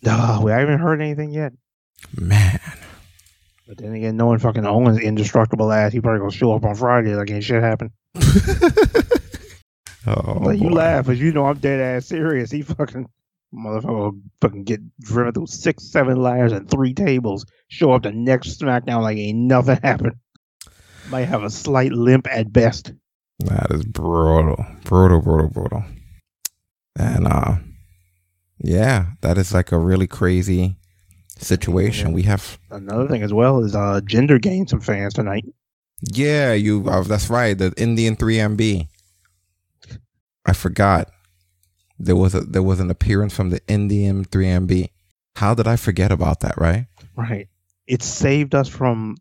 [0.04, 1.54] No, we haven't heard anything yet.
[2.16, 2.60] Man.
[3.68, 7.16] But then again, knowing fucking Owens indestructible ass, he probably gonna show up on Friday
[7.16, 7.92] like ain't shit happen.
[10.08, 10.76] Oh, but you boy.
[10.76, 12.50] laugh, but you know I'm dead ass serious.
[12.52, 13.08] He fucking
[13.54, 17.46] motherfucker will fucking get driven through six, seven ladders and three tables.
[17.68, 20.16] Show up the next SmackDown like ain't nothing happened.
[21.10, 22.94] Might have a slight limp at best.
[23.40, 25.84] That is brutal, brutal, brutal, brutal.
[26.98, 27.56] And uh,
[28.60, 30.78] yeah, that is like a really crazy
[31.38, 32.12] situation.
[32.14, 35.46] We have, Another thing as well is uh Jinder gained some fans tonight.
[36.02, 36.88] yeah, you.
[36.88, 38.88] Uh, that's right, the Indian 3MB.
[40.46, 41.10] I forgot
[42.00, 44.90] there was a there was an appearance from the Indian 3MB.
[45.36, 46.58] How did I forget about that?
[46.58, 46.88] Right?
[47.16, 47.48] Right.
[47.88, 49.18] It saved us from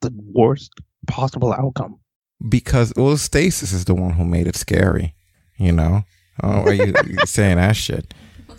[0.00, 0.72] the worst
[1.06, 2.00] possible outcome.
[2.48, 5.14] Because well, Stasis is the one who made it scary.
[5.56, 6.04] You know?
[6.42, 8.14] Oh, are you, you saying that shit?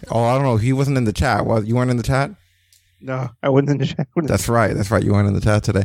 [0.09, 0.57] Oh, I don't know.
[0.57, 1.45] He wasn't in the chat.
[1.45, 2.31] Well, you weren't in the chat?
[3.01, 4.07] No, I wasn't in the chat.
[4.15, 4.73] That's right.
[4.73, 5.03] That's right.
[5.03, 5.83] You weren't in the chat today.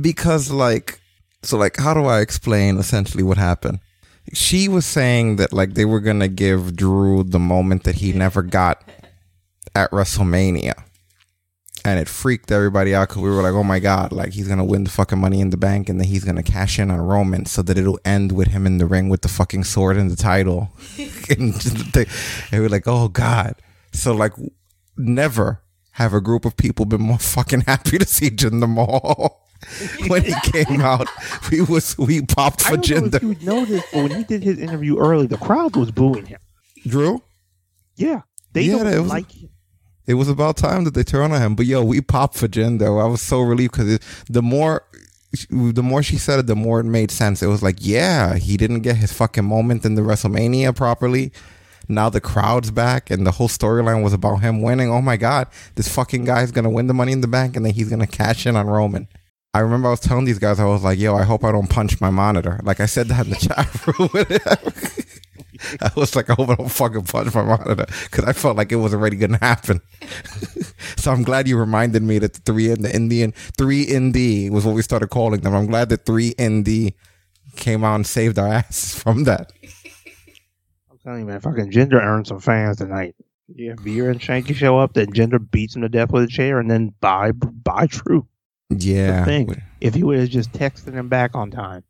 [0.00, 1.00] Because like
[1.42, 3.80] so like how do I explain essentially what happened?
[4.32, 8.42] She was saying that like they were gonna give Drew the moment that he never
[8.42, 8.82] got
[9.74, 10.74] at WrestleMania.
[11.84, 14.64] And it freaked everybody out because we were like, oh my God, like he's gonna
[14.64, 17.44] win the fucking money in the bank and then he's gonna cash in on Roman
[17.46, 20.16] so that it'll end with him in the ring with the fucking sword and the
[20.16, 20.70] title.
[21.28, 21.54] and,
[21.96, 22.06] and
[22.52, 23.56] we're like, oh God.
[23.92, 24.32] So like
[24.96, 29.41] never have a group of people been more fucking happy to see Jinder Mahal.
[30.08, 31.08] when he came out,
[31.50, 33.32] we was we popped for I don't know Jinder.
[33.34, 36.38] if you noticed, but when he did his interview early, the crowd was booing him.
[36.86, 37.22] Drew?
[37.96, 39.48] Yeah, they Yeah, don't was- like him.
[40.04, 41.54] It was about time that they turn on him.
[41.54, 43.00] But yo, we popped for Jinder.
[43.00, 44.82] I was so relieved because the more
[45.48, 47.40] the more she said it, the more it made sense.
[47.42, 51.32] It was like, yeah, he didn't get his fucking moment in the WrestleMania properly.
[51.88, 54.90] Now the crowd's back, and the whole storyline was about him winning.
[54.90, 57.72] Oh my god, this fucking guy's gonna win the Money in the Bank, and then
[57.72, 59.06] he's gonna cash in on Roman.
[59.54, 61.68] I remember I was telling these guys, I was like, yo, I hope I don't
[61.68, 62.58] punch my monitor.
[62.62, 64.08] Like I said that in the chat room.
[65.80, 68.72] I was like, I hope I don't fucking punch my monitor because I felt like
[68.72, 69.80] it was already gonna happen.
[70.96, 74.64] so I'm glad you reminded me that the three in the Indian three ND was
[74.64, 75.54] what we started calling them.
[75.54, 76.94] I'm glad that three ND
[77.56, 79.52] came out and saved our ass from that.
[80.90, 83.14] I'm telling you, man, fucking Jinder earned some fans tonight.
[83.54, 86.58] Yeah, Veer and Shanky show up, then Jinder beats him to death with a chair,
[86.58, 88.26] and then bye, bye, Drew.
[88.78, 89.20] Yeah.
[89.20, 91.84] The thing, if he would have just texted him back on time,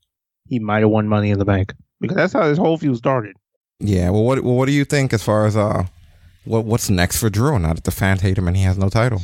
[0.49, 3.37] he might have won Money in the Bank because that's how this whole feud started.
[3.81, 4.11] Yeah.
[4.11, 5.85] Well, what well, what do you think as far as uh,
[6.45, 7.59] what what's next for Drew?
[7.59, 9.21] Now that the fans hate him and he has no title.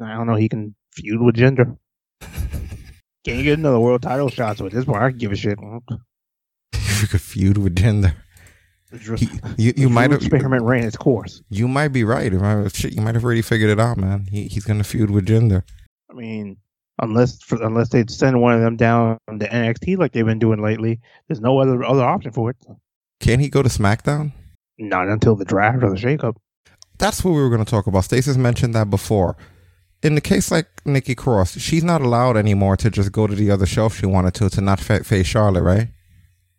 [0.00, 0.36] I don't know.
[0.36, 1.76] He can feud with Jinder.
[3.24, 5.58] Can't get another world title shot, so at this point, I can give a shit.
[6.72, 8.12] If you could feud with Jinder.
[9.16, 11.42] He- you you might have experiment ran its course.
[11.50, 12.32] You might be right.
[12.32, 14.26] You might, shit, you might have already figured it out, man.
[14.30, 15.62] He, he's gonna feud with Jinder.
[16.10, 16.56] I mean,
[17.00, 20.62] unless for, unless they send one of them down to NXT like they've been doing
[20.62, 22.56] lately, there's no other other option for it.
[23.20, 24.32] Can he go to SmackDown?
[24.78, 26.36] Not until the draft or the shakeup.
[26.98, 28.04] That's what we were going to talk about.
[28.04, 29.36] Stasis mentioned that before.
[30.02, 33.50] In the case like Nikki Cross, she's not allowed anymore to just go to the
[33.50, 35.88] other show if she wanted to, to not fa- face Charlotte, right?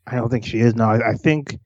[0.07, 0.91] I don't think she is now.
[0.91, 1.57] I, I think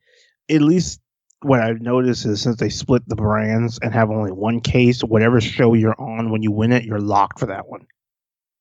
[0.50, 1.00] at least
[1.44, 5.40] what I've noticed is since they split the brands and have only one case, whatever
[5.42, 7.86] show you're on when you win it, you're locked for that one.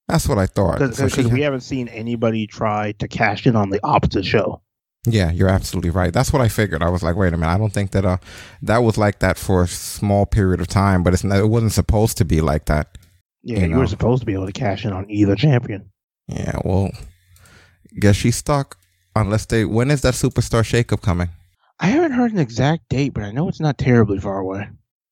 [0.09, 0.79] That's what I thought.
[0.79, 4.61] Because So she- we haven't seen anybody try to cash in on the opposite show.
[5.07, 6.13] yeah, you're absolutely right.
[6.13, 6.83] That's what I figured.
[6.83, 7.53] I was like, wait a minute.
[7.53, 8.19] I don't think that uh,
[8.63, 11.73] that was like that for a small period of time, but it's not, it wasn't
[11.73, 12.99] supposed to be like that.
[13.43, 15.91] Yeah, You you, were supposed to be able to cash in on either champion.
[16.29, 16.91] Yeah, well,
[17.99, 18.77] guess she's stuck.
[19.17, 21.29] Unless they, when is that superstar shakeup coming?
[21.83, 24.69] I haven't heard an exact date, but I know it's not terribly far away.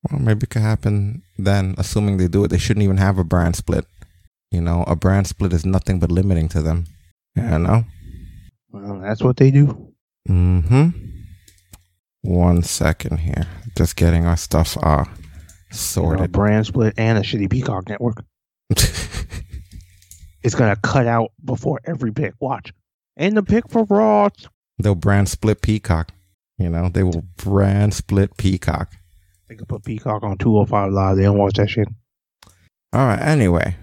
[0.08, 2.48] Well, maybe it could happen then, assuming they do it.
[2.48, 3.84] They shouldn't even have a brand split.
[4.52, 6.84] You know, a brand split is nothing but limiting to them.
[7.36, 7.84] Yeah, know?
[8.70, 9.92] Well, that's what they do.
[10.28, 10.88] Mm hmm.
[12.22, 13.48] One second here.
[13.76, 15.06] Just getting our stuff uh, You know,
[15.70, 16.32] a sorted.
[16.32, 18.22] brand split and a shitty Peacock network.
[18.70, 22.34] it's gonna cut out before every pick.
[22.38, 22.72] Watch.
[23.16, 24.28] And the pick for Raw.
[24.78, 26.12] They'll brand split Peacock.
[26.60, 28.92] You know, they will brand split Peacock.
[29.48, 31.16] They could put Peacock on 205 Live.
[31.16, 31.88] They don't watch that shit.
[32.92, 33.20] All right.
[33.20, 33.76] Anyway.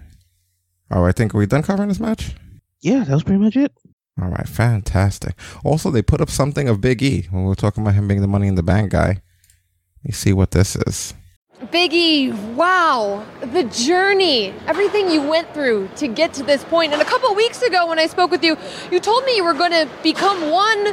[0.92, 2.36] Oh, I think are we done covering this match?
[2.82, 3.74] Yeah, that was pretty much it.
[4.22, 5.36] All right, fantastic.
[5.64, 8.22] Also, they put up something of Big E when we were talking about him being
[8.22, 9.08] the Money in the Bank guy.
[9.08, 11.14] Let me see what this is.
[11.58, 16.94] Biggie, wow, the journey, everything you went through to get to this point.
[16.94, 18.56] And a couple weeks ago, when I spoke with you,
[18.92, 20.84] you told me you were going to become one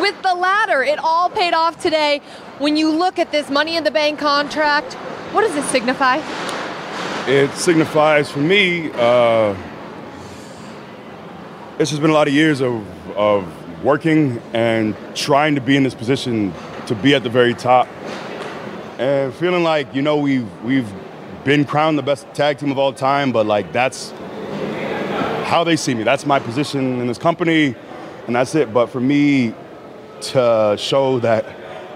[0.00, 0.82] with the ladder.
[0.82, 2.22] It all paid off today.
[2.56, 4.94] When you look at this Money in the Bank contract,
[5.34, 6.22] what does it signify?
[7.28, 9.54] It signifies for me, uh,
[11.78, 12.82] it's just been a lot of years of,
[13.14, 16.54] of working and trying to be in this position
[16.86, 17.88] to be at the very top
[18.98, 20.90] and feeling like you know we've we've
[21.44, 24.12] been crowned the best tag team of all time, but like that's
[25.44, 26.02] how they see me.
[26.02, 27.74] That's my position in this company,
[28.26, 28.72] and that's it.
[28.72, 29.54] But for me
[30.20, 31.44] to show that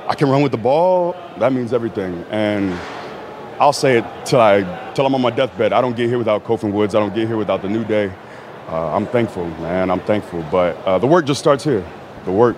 [0.08, 2.24] I can run with the ball, that means everything.
[2.30, 2.72] And
[3.60, 5.72] I'll say it till I till I'm on my deathbed.
[5.72, 6.94] I don't get here without Kofi Woods.
[6.94, 8.12] I don't get here without the New Day.
[8.68, 9.90] Uh, I'm thankful, man.
[9.90, 10.44] I'm thankful.
[10.50, 11.84] But uh, the work just starts here.
[12.24, 12.56] The work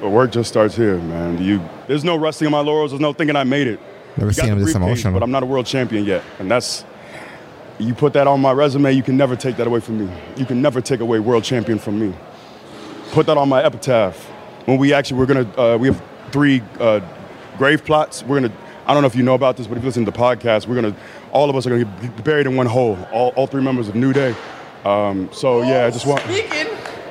[0.00, 1.42] the work just starts here, man.
[1.42, 2.90] You, there's no resting on my laurels.
[2.90, 3.80] There's no thinking I made it.
[4.16, 5.12] Never You got seen him the this emotional.
[5.12, 6.84] But I'm not a world champion yet, and that's
[7.78, 8.92] you put that on my resume.
[8.92, 10.16] You can never take that away from me.
[10.36, 12.14] You can never take away world champion from me.
[13.10, 14.16] Put that on my epitaph.
[14.66, 17.00] When we actually we're gonna uh, we have three uh,
[17.58, 18.22] grave plots.
[18.22, 18.54] We're gonna.
[18.86, 20.66] I don't know if you know about this, but if you listen to the podcast,
[20.66, 20.96] we're gonna.
[21.32, 22.98] All of us are gonna get buried in one hole.
[23.12, 24.34] All, all three members of New Day.
[24.84, 26.20] Um, so yeah, I just want.
[26.22, 26.66] Speaking,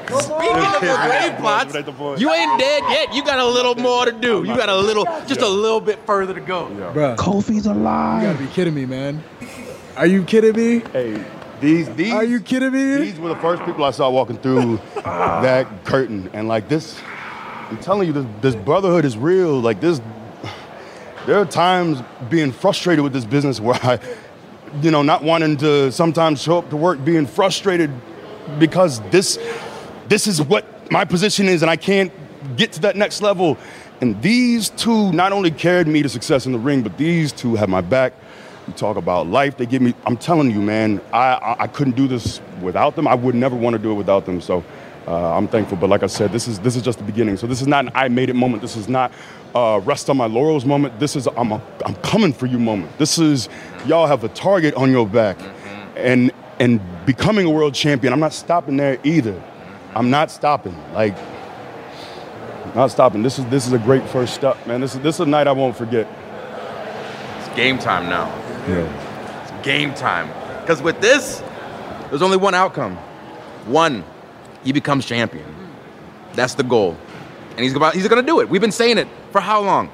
[0.08, 3.14] speaking of the grave plots, you ain't dead yet.
[3.14, 4.44] You got a little more to do.
[4.44, 6.68] You got a little, just a little bit further to go.
[6.94, 7.16] Bruh.
[7.16, 8.24] Kofi's alive.
[8.24, 9.24] You gotta be kidding me, man.
[9.96, 10.80] Are you kidding me?
[10.92, 11.24] Hey,
[11.62, 12.98] these these Are you kidding me?
[12.98, 17.00] These were the first people I saw walking through that curtain, and like this,
[17.70, 19.60] I'm telling you, this, this brotherhood is real.
[19.60, 20.02] Like this,
[21.26, 24.00] there are times being frustrated with this business where I,
[24.82, 27.92] you know, not wanting to sometimes show up to work, being frustrated
[28.60, 29.38] because this,
[30.10, 32.12] this is what my position is, and I can't
[32.58, 33.58] get to that next level.
[34.02, 37.56] And these two not only carried me to success in the ring, but these two
[37.56, 38.14] have my back.
[38.68, 39.58] You talk about life.
[39.58, 39.94] They give me.
[40.06, 41.02] I'm telling you, man.
[41.12, 43.08] I I, I couldn't do this without them.
[43.08, 44.42] I would never want to do it without them.
[44.42, 44.64] So
[45.08, 45.78] uh, I'm thankful.
[45.78, 47.38] But like I said, this is this is just the beginning.
[47.38, 48.62] So this is not an I made it moment.
[48.62, 49.12] This is not
[49.54, 51.00] uh, rest on my laurels moment.
[51.00, 52.98] This is I'm a, I'm coming for you moment.
[52.98, 53.50] This is
[53.86, 55.38] y'all have a target on your back,
[55.96, 58.14] and and becoming a world champion.
[58.14, 59.42] I'm not stopping there either.
[59.96, 60.76] I'm not stopping.
[60.94, 61.16] Like
[62.76, 63.22] not stopping.
[63.22, 64.82] This is this is a great first step, man.
[64.82, 66.08] This is this is a night I won't forget.
[67.40, 68.28] It's game time now.
[68.68, 69.42] Yeah.
[69.44, 70.28] It's game time.
[70.62, 71.44] Because with this,
[72.10, 72.96] there's only one outcome.
[73.66, 74.04] One,
[74.64, 75.46] he becomes champion.
[76.34, 76.98] That's the goal.
[77.52, 78.50] And he's about he's gonna do it.
[78.50, 79.92] We've been saying it for how long?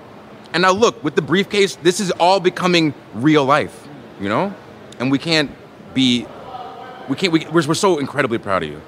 [0.54, 3.88] And now look, with the briefcase, this is all becoming real life,
[4.20, 4.54] you know?
[5.00, 5.52] And we can't
[5.94, 6.26] be
[7.10, 8.82] we can't we, we're, we're so incredibly proud of you.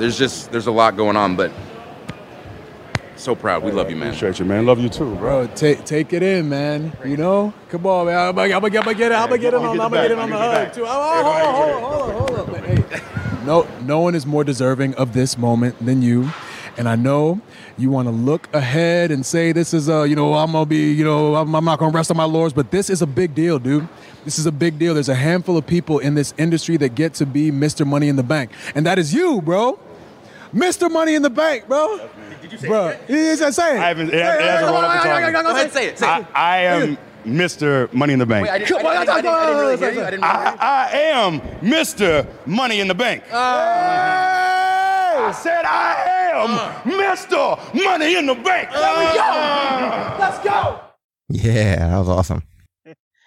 [0.00, 1.52] There's just there's a lot going on, but
[3.16, 3.62] so proud.
[3.62, 4.08] We love you, man.
[4.08, 4.64] Appreciate you, man.
[4.64, 5.46] Love you too, bro.
[5.46, 6.96] Bro, take take it in, man.
[7.04, 7.52] You know?
[7.68, 8.16] Come on, man.
[8.18, 9.14] I'm gonna, I'm gonna, I'm gonna get it.
[9.14, 9.66] I'm gonna get it on.
[9.68, 10.86] I'm gonna get it on the hug too.
[10.86, 12.64] Oh, hold on, hold on, hold on, hold on.
[12.64, 16.30] Hey, no, no one is more deserving of this moment than you.
[16.78, 17.42] And I know
[17.76, 20.92] you want to look ahead and say this is a, you know, I'm gonna be,
[20.92, 23.34] you know, I'm, I'm not gonna rest on my laurels, but this is a big
[23.34, 23.86] deal, dude.
[24.24, 24.94] This is a big deal.
[24.94, 27.86] There's a handful of people in this industry that get to be Mr.
[27.86, 29.78] Money in the Bank, and that is you, bro.
[30.54, 30.90] Mr.
[30.90, 31.98] Money in the Bank, bro.
[32.42, 32.68] Did you say that?
[32.68, 33.00] bro, it?
[33.38, 33.78] He's saying.
[33.78, 34.08] I haven't.
[34.08, 35.32] It, it hasn't rolled off the tongue.
[35.32, 35.98] Go ahead, say it.
[35.98, 36.26] Say I, it.
[36.34, 37.90] I am Mr.
[37.92, 38.46] Money in the Bank.
[38.46, 40.02] Wait, I didn't, I, didn't, I, didn't, I didn't really hear you.
[40.02, 40.58] I didn't really hear you.
[40.60, 42.26] I, I am Mr.
[42.46, 43.22] Money in the Bank.
[43.32, 46.48] I said I am
[46.90, 47.56] Mr.
[47.74, 48.70] Money in the Bank.
[48.70, 50.16] There we go.
[50.18, 50.80] Let's go.
[51.28, 52.42] Yeah, that was awesome.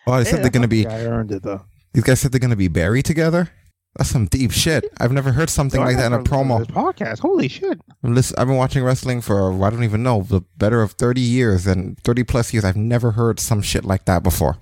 [0.06, 0.86] Oh, they said they're gonna be.
[0.86, 1.62] I earned it though.
[1.94, 3.50] These guys said they're gonna be buried together.
[3.96, 4.86] That's some deep shit.
[5.00, 6.66] I've never heard something like that in a promo.
[6.66, 7.20] Podcast.
[7.20, 7.80] Holy shit.
[8.02, 11.68] Listen, I've been watching wrestling for I don't even know the better of thirty years
[11.68, 12.66] and thirty plus years.
[12.66, 14.58] I've never heard some shit like that before.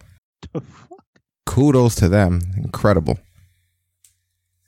[0.51, 1.05] The fuck?
[1.45, 3.19] Kudos to them, incredible.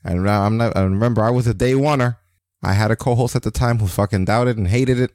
[0.03, 0.77] And now I'm not.
[0.77, 2.17] I remember I was a day oneer.
[2.63, 5.11] I had a co-host at the time who fucking doubted and hated it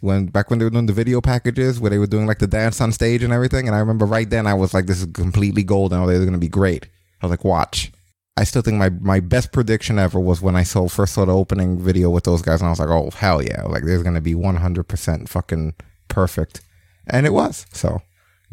[0.00, 2.46] when back when they were doing the video packages where they were doing like the
[2.46, 3.66] dance on stage and everything.
[3.66, 6.20] And I remember right then I was like, "This is completely gold, and oh, they're
[6.20, 6.86] going to be great."
[7.20, 7.90] I was like, "Watch."
[8.36, 11.34] I still think my, my best prediction ever was when I saw first saw the
[11.34, 14.20] opening video with those guys, and I was like, "Oh hell yeah!" Like there's gonna
[14.20, 15.74] be 100 percent fucking
[16.08, 16.60] perfect,
[17.06, 17.66] and it was.
[17.72, 18.02] So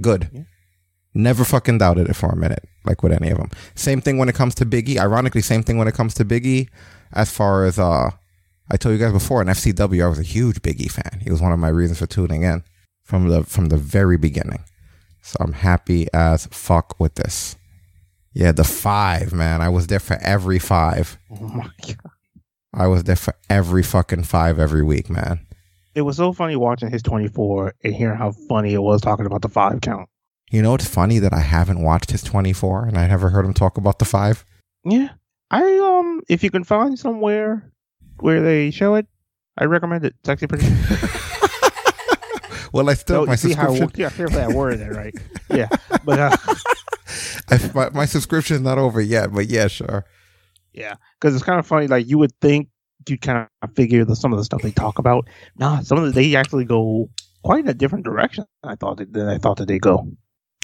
[0.02, 0.46] good.
[1.14, 3.50] Never fucking doubted it for a minute, like with any of them.
[3.76, 4.98] Same thing when it comes to Biggie.
[4.98, 6.70] Ironically, same thing when it comes to Biggie,
[7.14, 8.12] as far as uh,
[8.70, 11.22] I told you guys before in FCW, I was a huge Biggie fan.
[11.24, 12.64] He was one of my reasons for tuning in
[13.04, 14.64] from the from the very beginning.
[15.22, 17.56] So I'm happy as fuck with this.
[18.38, 19.62] Yeah, the five, man.
[19.64, 21.18] I was there for every five.
[21.32, 21.98] Oh my god.
[22.74, 25.40] I was there for every fucking five every week, man.
[25.96, 29.42] It was so funny watching his 24 and hearing how funny it was talking about
[29.42, 30.08] the five count.
[30.52, 33.56] You know, it's funny that I haven't watched his 24 and I never heard him
[33.56, 34.46] talk about the five.
[34.86, 35.10] Yeah.
[35.50, 37.72] I um if you can find somewhere
[38.20, 39.08] where they show it,
[39.58, 40.14] I recommend it.
[40.20, 40.68] It's actually pretty
[42.74, 44.00] Well, I still So, my see how subscription.
[44.02, 45.16] yeah, carefully I worded it right.
[45.50, 45.70] Yeah.
[46.06, 46.38] But uh,
[47.50, 50.06] I, my, my subscription's not over yet, but yeah, sure.
[50.74, 51.88] Yeah, because it's kind of funny.
[51.88, 52.70] Like you would think
[53.08, 55.28] you kind of figure the some of the stuff they talk about.
[55.58, 57.10] Nah, some of the, they actually go
[57.44, 60.08] quite in a different direction than I thought that than I thought that they go.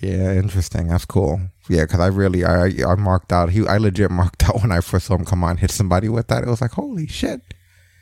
[0.02, 0.88] Yeah, interesting.
[0.88, 1.40] That's cool.
[1.70, 3.52] Yeah, because I really, I, I marked out.
[3.52, 6.28] He, I legit marked out when I first saw him come on, hit somebody with
[6.28, 6.44] that.
[6.44, 7.42] It was like, holy shit,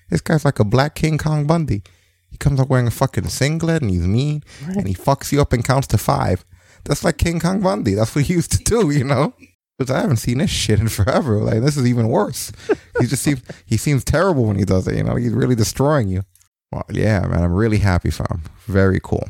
[0.10, 1.84] this guy's like a black King Kong Bundy.
[2.30, 5.52] He comes up wearing a fucking singlet and he's mean and he fucks you up
[5.54, 6.46] and counts to five.
[6.86, 7.94] That's like King Kong Bundy.
[7.94, 9.34] That's what he used to do, you know.
[9.78, 11.38] Because I haven't seen this shit in forever.
[11.38, 12.52] Like this is even worse.
[13.00, 14.96] he just seems he seems terrible when he does it.
[14.96, 16.22] You know, he's really destroying you.
[16.72, 18.44] Well, yeah, man, I'm really happy for him.
[18.68, 19.28] Very cool.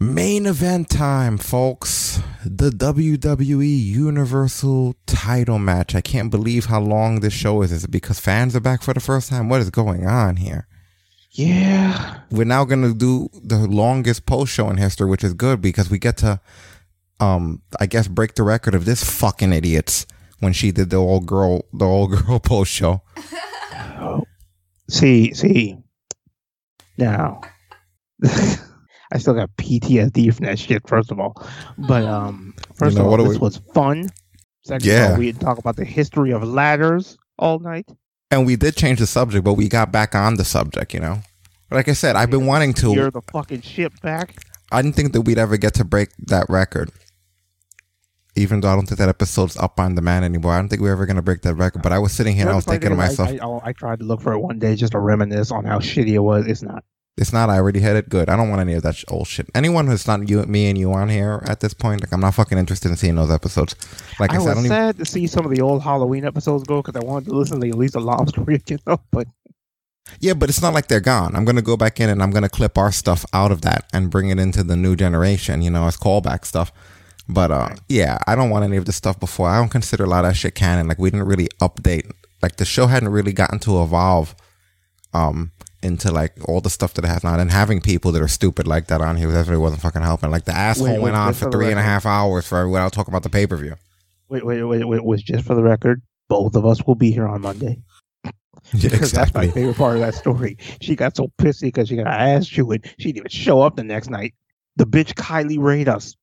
[0.00, 2.20] Main event time, folks.
[2.44, 5.94] The WWE Universal title match.
[5.94, 7.70] I can't believe how long this show is.
[7.70, 9.48] Is it because fans are back for the first time?
[9.48, 10.66] What is going on here?
[11.34, 12.20] Yeah.
[12.30, 15.90] We're now going to do the longest post show in history, which is good because
[15.90, 16.40] we get to,
[17.20, 20.06] um, I guess, break the record of this fucking idiots
[20.38, 23.02] when she did the old girl, the old girl post show.
[24.90, 25.76] See, see.
[26.98, 27.40] Now,
[28.24, 30.86] I still got PTSD from that shit.
[30.86, 31.34] First of all,
[31.78, 34.08] but um, first know, of all, what do this we- was fun.
[34.64, 35.06] Second Yeah.
[35.06, 37.88] of all, we didn't talk about the history of ladders all night.
[38.34, 41.20] And we did change the subject, but we got back on the subject, you know?
[41.70, 42.92] Like I said, I've been wanting to.
[42.92, 44.34] You're the fucking ship back.
[44.72, 46.90] I didn't think that we'd ever get to break that record.
[48.34, 50.52] Even though I don't think that episode's up on demand anymore.
[50.52, 51.82] I don't think we're ever going to break that record.
[51.82, 54.00] But I was sitting here and I was thinking to myself, I, I, I tried
[54.00, 56.48] to look for it one day just to reminisce on how shitty it was.
[56.48, 56.82] It's not.
[57.16, 58.28] It's not, I already had it good.
[58.28, 59.48] I don't want any of that sh- old shit.
[59.54, 62.34] Anyone who's not you, me and you on here at this point, like, I'm not
[62.34, 63.76] fucking interested in seeing those episodes.
[64.18, 64.76] Like I, I said, I was don't even.
[64.76, 67.60] sad to see some of the old Halloween episodes go because I wanted to listen
[67.60, 69.00] to at least a long story, you know.
[69.12, 69.28] But
[70.20, 71.36] Yeah, but it's not like they're gone.
[71.36, 73.60] I'm going to go back in and I'm going to clip our stuff out of
[73.62, 76.72] that and bring it into the new generation, you know, as callback stuff.
[77.28, 79.48] But uh, yeah, I don't want any of this stuff before.
[79.48, 80.88] I don't consider a lot of that shit canon.
[80.88, 82.10] Like we didn't really update.
[82.42, 84.34] Like the show hadn't really gotten to evolve
[85.14, 85.52] um
[85.84, 87.38] into like all the stuff that it has now.
[87.38, 90.30] And having people that are stupid like that on here definitely wasn't fucking helping.
[90.30, 92.92] Like the asshole Wait, wait, went on for three and a half hours for without
[92.92, 93.74] talking about the pay per view.
[94.28, 96.02] wait, wait, wait, wait, was just for the record.
[96.28, 97.82] Both of us will be here on Monday.
[98.72, 100.56] Yeah, Because that's my favorite part of that story.
[100.80, 102.90] She got so pissy because she got ass chewed.
[102.98, 104.32] She didn't even show up the next night.
[104.76, 106.16] The bitch Kylie Rae'd us.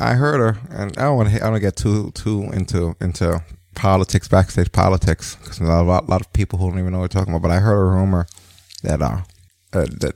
[0.00, 1.36] I heard her, and I don't want to.
[1.36, 6.20] I don't get too too into into politics, backstage politics, because a lot, a lot
[6.20, 7.42] of people who don't even know what we're talking about.
[7.48, 8.26] But I heard a rumor
[8.82, 9.22] that uh,
[9.72, 10.14] uh that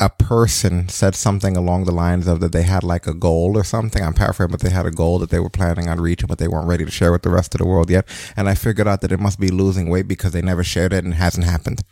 [0.00, 3.64] a person said something along the lines of that they had like a goal or
[3.64, 4.02] something.
[4.02, 6.48] I'm paraphrasing, but they had a goal that they were planning on reaching, but they
[6.48, 8.06] weren't ready to share with the rest of the world yet.
[8.36, 11.04] And I figured out that it must be losing weight because they never shared it
[11.04, 11.82] and it hasn't happened.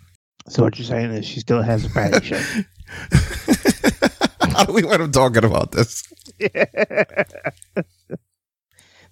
[0.49, 2.67] So what you're saying is she still has a shape.
[4.41, 6.05] How do we want to talking about this?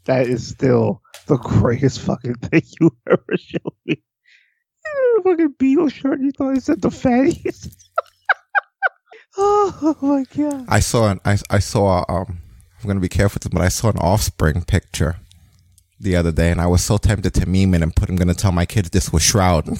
[0.04, 4.02] that is still the greatest fucking thing you ever showed me.
[4.84, 6.20] You had a fucking Beatles shirt.
[6.20, 7.74] You thought he said the fatties.
[9.36, 10.66] oh my god.
[10.68, 12.38] I saw an I, I saw um
[12.80, 15.16] I'm gonna be careful with this, but I saw an offspring picture
[15.98, 18.34] the other day and I was so tempted to meme it and put I'm gonna
[18.34, 19.68] tell my kids this was Shroud.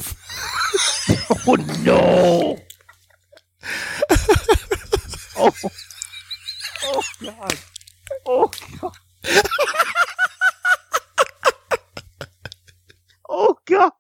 [1.47, 2.59] oh no.
[5.37, 5.53] oh.
[6.85, 7.59] oh god.
[8.27, 8.51] Oh
[8.81, 8.93] god.
[13.35, 13.93] Oh god.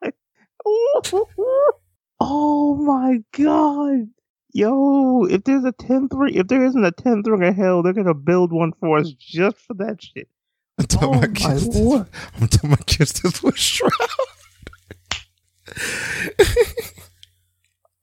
[2.20, 4.08] Oh my god.
[4.52, 7.92] Yo, if there's a tenth ring, if there isn't a tenth ring of hell, they're
[7.92, 10.28] gonna build one for us just for that shit.
[10.88, 12.06] Tell oh my kids this.
[12.40, 13.90] I'm telling my kids this was Shroud.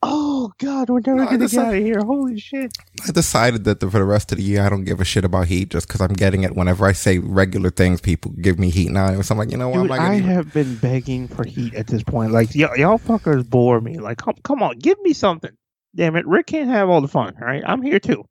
[0.03, 1.99] Oh god, we're never No, gonna get out of here.
[2.03, 2.75] Holy shit.
[3.07, 5.23] I decided that the, for the rest of the year I don't give a shit
[5.23, 8.01] about heat just because I'm getting it whenever I say regular things.
[8.01, 9.80] People give me heat now, so I'm like, you know what?
[9.81, 12.31] I'm Dude, I even- have been begging for heat at this point.
[12.31, 13.99] Like, y- y'all fuckers bore me.
[13.99, 15.51] Like, come, come on, give me something.
[15.95, 17.35] Damn it, Rick can't have all the fun.
[17.39, 18.25] All right, I'm here too.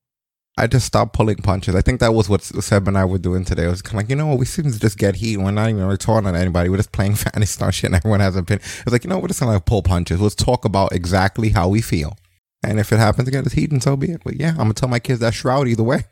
[0.59, 1.75] I just stopped pulling punches.
[1.75, 3.65] I think that was what Seb and I were doing today.
[3.65, 5.39] It was kind of like, you know what, we seem to just get heat.
[5.39, 6.69] We're not even really talking on anybody.
[6.69, 8.63] We're just playing fantasy star shit and everyone has an opinion.
[8.83, 10.21] It's like, you know, what, we're just going to pull punches.
[10.21, 12.17] Let's talk about exactly how we feel.
[12.63, 14.23] And if it happens to get us heat, and so be it.
[14.23, 16.05] But yeah, I'm going to tell my kids that shroud either way.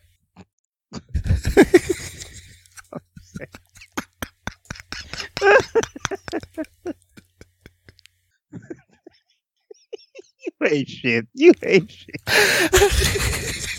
[10.41, 11.27] you hate shit.
[11.35, 12.17] You hate shit.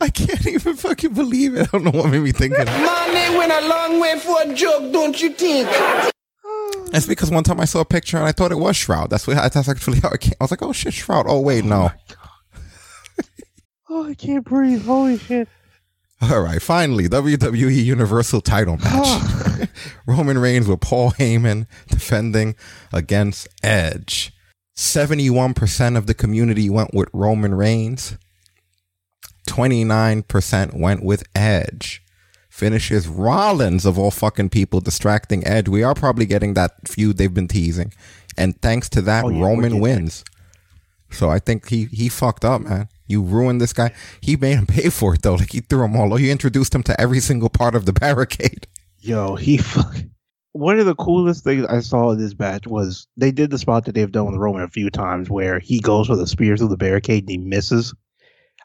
[0.00, 1.68] I can't even fucking believe it.
[1.72, 2.80] I don't know what made me think of that.
[2.80, 5.68] Money went a long way for a joke, don't you think?
[6.90, 9.10] That's because one time I saw a picture and I thought it was Shroud.
[9.10, 10.34] That's what that's actually how it came.
[10.40, 11.26] I was like, oh shit, Shroud.
[11.28, 11.90] Oh wait, oh no.
[13.90, 14.84] Oh, I can't breathe.
[14.84, 15.48] Holy shit.
[16.20, 18.86] All right, finally, WWE Universal title match.
[18.92, 19.66] Ah.
[20.06, 22.56] Roman Reigns with Paul Heyman defending
[22.92, 24.32] against Edge.
[24.76, 28.16] 71% of the community went with Roman Reigns.
[29.46, 32.02] 29% went with Edge.
[32.48, 35.68] Finishes Rollins, of all fucking people, distracting Edge.
[35.68, 37.92] We are probably getting that feud they've been teasing.
[38.36, 40.24] And thanks to that, Oh, yeah, Roman wins.
[41.10, 42.88] So I think he he fucked up, man.
[43.06, 43.92] You ruined this guy.
[44.20, 45.34] He made him pay for it though.
[45.34, 46.16] Like he threw him all.
[46.16, 48.66] He introduced him to every single part of the barricade.
[49.00, 49.94] Yo, he fuck.
[50.52, 53.84] One of the coolest things I saw in this match was they did the spot
[53.84, 56.68] that they've done with Roman a few times where he goes for the spear through
[56.68, 57.94] the barricade and he misses.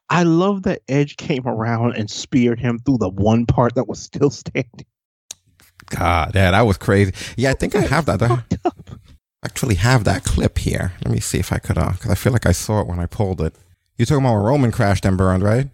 [0.09, 3.99] I love that Edge came around and speared him through the one part that was
[3.99, 4.85] still standing.
[5.87, 7.13] God, yeah, that was crazy.
[7.35, 8.21] Yeah, I think I have that.
[8.21, 8.43] I
[9.43, 10.93] actually have that clip here.
[11.03, 12.99] Let me see if I could, uh, because I feel like I saw it when
[12.99, 13.55] I pulled it.
[13.97, 15.67] You're talking about when Roman crashed and burned, right?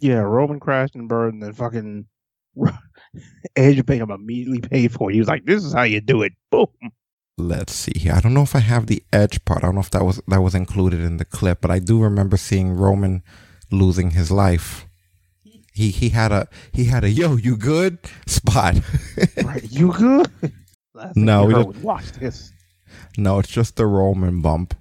[0.00, 2.06] Yeah, Roman crashed and burned, and then fucking
[3.56, 5.14] Edge made him immediately pay for it.
[5.14, 6.66] He was like, "This is how you do it." Boom.
[7.36, 8.12] Let's see here.
[8.12, 9.62] I don't know if I have the edge part.
[9.62, 12.02] I don't know if that was that was included in the clip, but I do
[12.02, 13.22] remember seeing Roman
[13.78, 14.86] losing his life.
[15.72, 18.76] He he had a he had a yo you good spot.
[19.44, 20.30] right, you good?
[21.16, 22.52] No, we don't- watch this.
[23.18, 24.74] no, it's just the Roman bump.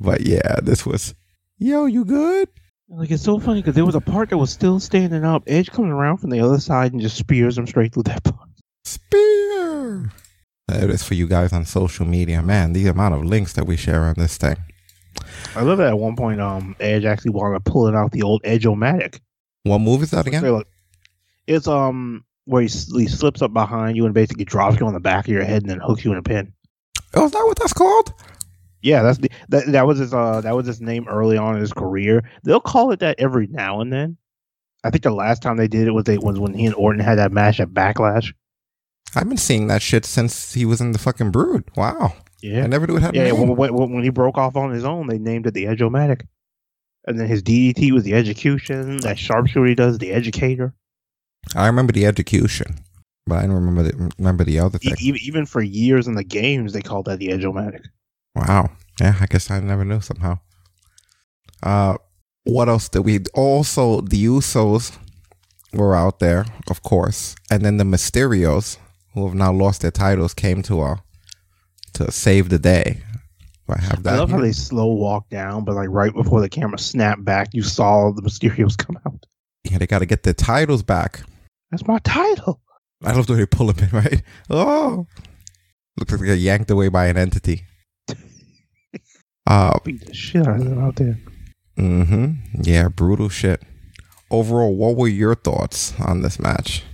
[0.00, 1.14] But yeah, this was
[1.58, 2.48] yo you good.
[2.88, 5.44] Like it's so funny because there was a part that was still standing up.
[5.46, 8.48] Edge comes around from the other side and just spears him straight through that part.
[8.84, 10.10] Spear.
[10.68, 12.42] It is for you guys on social media.
[12.42, 14.56] Man, the amount of links that we share on this thing.
[15.56, 18.40] I love that at one point, um, Edge actually wound up pulling out the old
[18.44, 19.20] Edge-O-Matic.
[19.64, 20.62] What move is that again?
[21.46, 25.00] It's um where he, he slips up behind you and basically drops you on the
[25.00, 26.52] back of your head and then hooks you in a pin.
[27.14, 28.12] Oh, is that what that's called?
[28.82, 31.60] Yeah, that's the that, that was his uh that was his name early on in
[31.60, 32.28] his career.
[32.44, 34.16] They'll call it that every now and then.
[34.82, 37.00] I think the last time they did it was they was when he and Orton
[37.00, 38.32] had that match at Backlash.
[39.14, 41.64] I've been seeing that shit since he was in the fucking Brood.
[41.76, 42.14] Wow.
[42.42, 43.24] Yeah, I never knew it happened.
[43.26, 46.22] Yeah, when, when, when he broke off on his own, they named it the Edge-O-Matic.
[47.06, 49.00] And then his DDT was the Edgecution.
[49.02, 50.72] That sharpshooter he does, the Edgecator.
[51.54, 52.78] I remember the Edgecution,
[53.26, 54.96] but I don't remember the, remember the other E- thing.
[55.00, 57.86] even, even for years in the games, they called that the Edge-O-Matic.
[58.34, 58.70] Wow.
[59.00, 60.38] Yeah, I guess I never knew somehow.
[61.62, 61.96] Uh,
[62.44, 63.20] what else did we?
[63.34, 64.96] Also, the Usos
[65.72, 68.78] were out there, of course, and then the Mysterios,
[69.14, 70.96] who have now lost their titles, came to uh
[71.94, 73.02] to save the day.
[73.68, 74.14] I have that.
[74.14, 77.48] I love how they slow walk down, but like right before the camera snapped back,
[77.52, 79.26] you saw the Mysterios come out.
[79.64, 81.22] Yeah, they got to get their titles back.
[81.70, 82.60] That's my title.
[83.02, 84.22] I love the way they pull them in, right?
[84.48, 85.06] Oh,
[85.96, 87.64] looks like they got yanked away by an entity.
[89.46, 91.18] Uh, Beat the shit out of them out there.
[91.76, 92.62] Mm-hmm.
[92.62, 93.62] Yeah, brutal shit.
[94.30, 96.84] Overall, what were your thoughts on this match?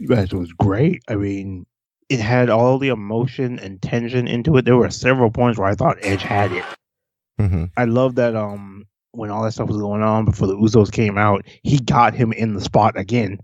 [0.00, 1.02] match was great.
[1.08, 1.66] I mean,
[2.12, 4.64] it had all the emotion and tension into it.
[4.64, 6.64] There were several points where I thought Edge had it.
[7.40, 7.64] Mm-hmm.
[7.76, 11.16] I love that um when all that stuff was going on before the Usos came
[11.16, 13.38] out, he got him in the spot again.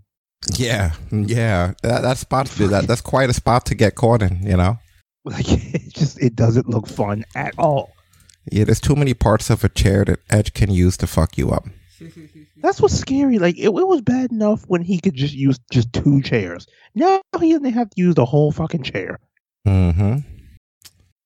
[0.53, 1.73] Yeah, yeah.
[1.81, 4.45] That that spot that that's quite a spot to get caught in.
[4.45, 4.77] You know.
[5.25, 7.91] Like it just it doesn't look fun at all.
[8.49, 11.51] Yeah, there's too many parts of a chair that Edge can use to fuck you
[11.51, 11.65] up.
[12.57, 13.39] That's what's scary.
[13.39, 16.67] Like it, it was bad enough when he could just use just two chairs.
[16.95, 19.19] Now he doesn't have to use the whole fucking chair.
[19.67, 20.17] Mm-hmm.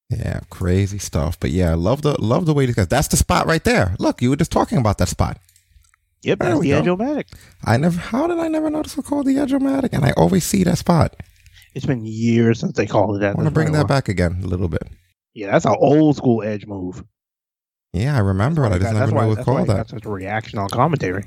[0.10, 1.40] Yeah, crazy stuff.
[1.40, 2.88] But yeah, I love the love the way these guys.
[2.88, 3.96] That's the spot right there.
[4.00, 5.40] Look, you were just talking about that spot.
[6.24, 6.74] Yep, There that's the.
[6.74, 7.26] Edge-O-Matic.
[7.66, 8.00] I never.
[8.00, 9.90] How did I never notice it called the Edge-O-Matic?
[9.92, 11.22] And I always see that spot.
[11.76, 13.32] It's been years since they called it that.
[13.32, 14.84] I want to bring that wa- back again a little bit.
[15.34, 17.04] Yeah, that's an old school Edge move.
[17.94, 18.72] Yeah, I remember it.
[18.74, 19.78] I just That- never why, knew it was that's called that.
[19.78, 21.26] That's such a reaction on commentary.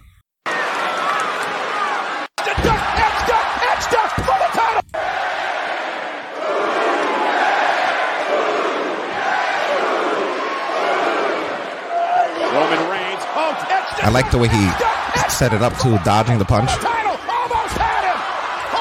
[12.52, 13.22] Roman Reigns.
[13.36, 13.52] Oh,
[14.02, 14.64] I like the way he
[15.28, 16.70] set it up too, dodging the punch.
[16.70, 18.20] Almost had him.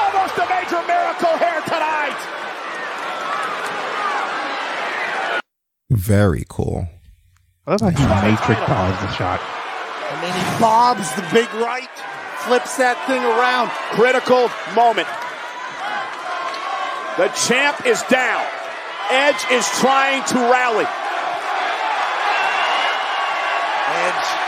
[0.00, 2.16] Almost a major miracle here tonight.
[5.90, 6.88] Very cool.
[7.66, 9.40] I love how he matrix dodged the shot.
[10.12, 11.90] And then he bobs the big right,
[12.46, 13.74] flips that thing around.
[13.98, 14.46] Critical
[14.78, 15.10] moment.
[17.18, 18.46] The champ is down.
[19.10, 20.86] Edge is trying to rally.
[23.98, 24.45] Edge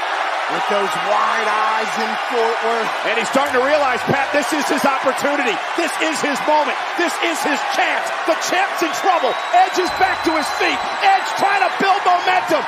[0.52, 2.90] with those wide eyes in Fort Worth.
[3.08, 5.52] And he's starting to realize, Pat, this is his opportunity.
[5.76, 6.76] This is his moment.
[6.96, 8.06] This is his chance.
[8.24, 9.32] The champ's in trouble.
[9.52, 10.80] Edge is back to his feet.
[11.04, 12.64] Edge trying to build momentum.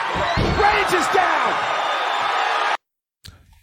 [0.61, 1.51] Reigns is down.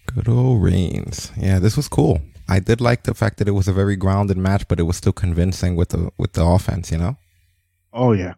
[0.08, 1.32] Good old Reigns.
[1.38, 2.22] Yeah, this was cool.
[2.50, 4.98] I did like the fact that it was a very grounded match, but it was
[4.98, 6.92] still convincing with the with the offense.
[6.92, 7.18] You know,
[7.94, 8.34] Oh yeah.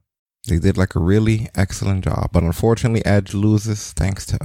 [0.47, 2.31] they did like a really excellent job.
[2.33, 4.39] But unfortunately, Edge loses thanks to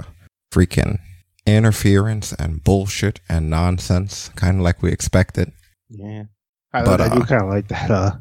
[0.53, 0.99] freaking
[1.47, 5.53] interference and bullshit and nonsense, kind of like we expected.
[5.91, 6.25] Yeah.
[6.73, 7.91] I, But, I do uh, kind of like that.
[7.91, 8.13] Uh,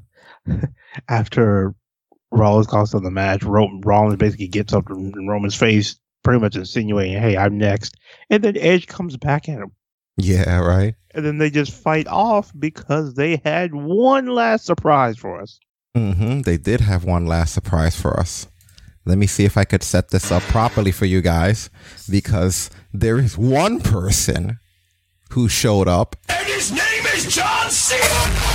[1.10, 1.74] after
[2.32, 6.56] Rollins calls him the match, Ro- Rollins basically gets up in Roman's face, pretty much
[6.56, 7.96] insinuating, "Hey, I'm next,"
[8.30, 9.72] and then Edge comes back at him,
[10.18, 10.96] Yeah, right.
[11.14, 15.60] and then they just fight off because they had one last surprise for us.
[15.96, 18.48] hmm They did have one last surprise for us.
[19.06, 21.70] Let me see if I could set this up properly for you guys
[22.10, 24.60] because there is one person
[25.32, 28.53] who showed up And his name is John Cena.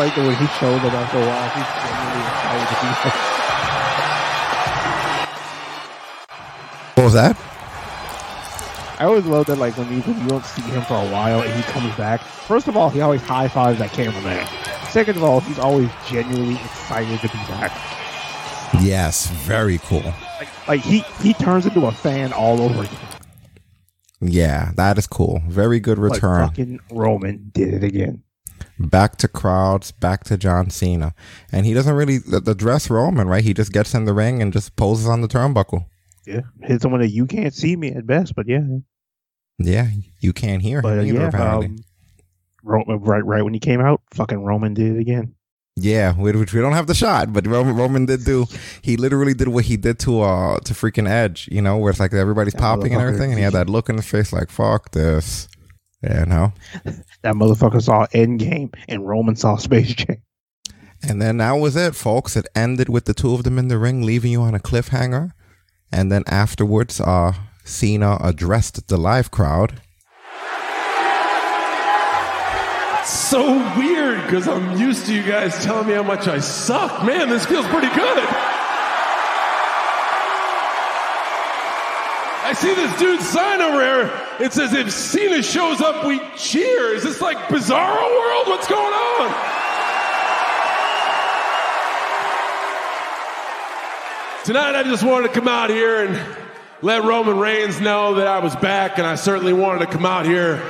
[0.00, 1.48] Like the way he showed up after a while.
[1.52, 3.40] He's genuinely excited to be there.
[6.94, 7.36] What was that?
[8.98, 11.40] I always love that, like when you when you don't see him for a while
[11.42, 12.20] and he comes back.
[12.22, 14.46] First of all, he always high fives that cameraman.
[14.88, 17.70] Second of all, he's always genuinely excited to be back.
[18.82, 20.12] Yes, very cool.
[20.38, 22.98] Like, like he he turns into a fan all over again.
[24.20, 25.42] Yeah, that is cool.
[25.48, 26.46] Very good Like return.
[26.48, 28.22] fucking Roman did it again.
[28.80, 31.14] Back to crowds, back to John Cena.
[31.52, 33.44] And he doesn't really the, the dress Roman, right?
[33.44, 35.84] He just gets in the ring and just poses on the turnbuckle.
[36.26, 38.60] Yeah, hit someone that you can't see me at best, but yeah.
[39.58, 39.88] Yeah,
[40.20, 41.66] you can't hear But him either, yeah, apparently.
[41.66, 41.76] um,
[42.62, 45.34] Roman, right, right when he came out, fucking Roman did it again.
[45.76, 48.46] Yeah, which we don't have the shot, but Roman, Roman did do.
[48.82, 52.00] He literally did what he did to uh to freaking Edge, you know, where it's
[52.00, 54.90] like everybody's popping and everything, and he had that look in his face like "fuck
[54.90, 55.48] this,"
[56.02, 56.52] you know.
[57.22, 60.22] That motherfucker saw Endgame and Roman saw Space Jam.
[61.02, 62.36] And then that was it, folks.
[62.36, 65.30] It ended with the two of them in the ring, leaving you on a cliffhanger.
[65.90, 67.32] And then afterwards, uh,
[67.64, 69.80] Cena addressed the live crowd.
[73.04, 77.04] So weird because I'm used to you guys telling me how much I suck.
[77.04, 78.18] Man, this feels pretty good.
[82.50, 84.10] I see this dude's sign over here.
[84.40, 86.92] It says, if Cena shows up, we cheer.
[86.96, 88.48] Is this like Bizarro World?
[88.48, 89.28] What's going on?
[94.44, 96.36] Tonight, I just wanted to come out here and
[96.82, 100.26] let Roman Reigns know that I was back, and I certainly wanted to come out
[100.26, 100.60] here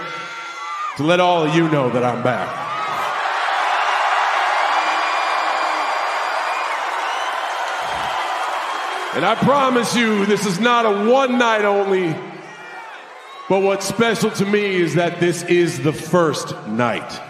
[0.98, 2.69] to let all of you know that I'm back.
[9.12, 12.14] And I promise you, this is not a one night only,
[13.48, 17.20] but what's special to me is that this is the first night.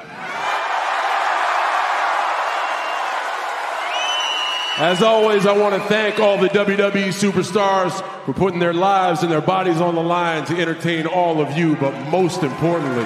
[4.77, 7.93] As always, I want to thank all the WWE superstars
[8.27, 11.77] for putting their lives and their bodies on the line to entertain all of you,
[11.77, 13.05] but most importantly,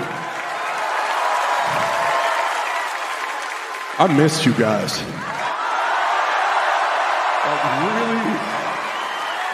[3.97, 5.01] I missed you guys.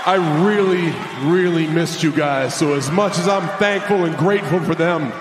[0.07, 0.95] I really,
[1.31, 2.55] really, missed you guys.
[2.55, 5.12] So, as much as I'm thankful and grateful for them,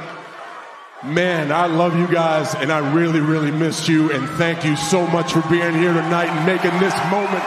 [1.04, 4.12] man, I love you guys and I really, really missed you.
[4.12, 7.44] And thank you so much for being here tonight and making this moment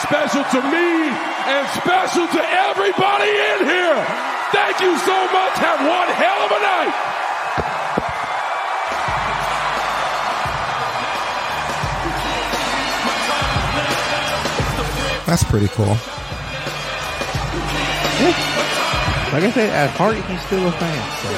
[0.00, 1.12] special to me
[1.52, 4.00] and special to everybody in here.
[4.52, 5.52] Thank you so much.
[5.60, 7.12] Have one hell of a night.
[15.26, 15.96] That's pretty cool.
[19.32, 21.02] Like I said, at heart, he's still a fan.
[21.22, 21.28] So.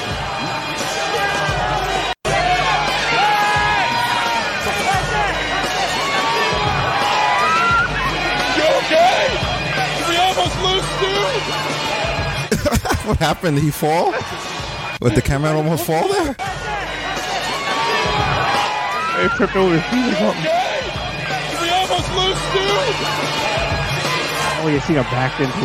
[8.59, 9.31] You okay?
[9.95, 11.15] Did we almost lose Stu?
[13.09, 13.59] what happened?
[13.59, 14.13] Did he fall?
[15.01, 16.35] Would the camera almost fall there?
[19.15, 20.43] They tripped over his feet or something.
[20.43, 22.67] Did we almost lose Stu?
[24.59, 25.63] Oh, you see him backed into it.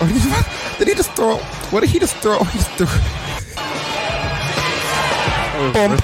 [0.00, 1.36] Oh, Did he just throw?
[1.70, 2.38] What did he just throw?
[2.44, 2.86] He just threw.
[5.60, 6.00] Oh, Bump.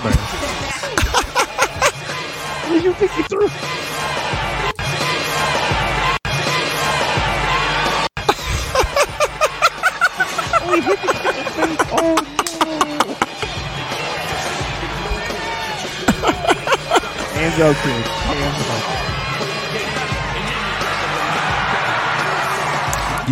[2.64, 3.46] What did you think he threw?
[10.66, 11.78] oh, he hit the guy's face.
[11.92, 12.16] Oh,
[12.58, 13.14] no.
[17.38, 18.06] Hands up, Chris.
[18.06, 18.93] Hands up.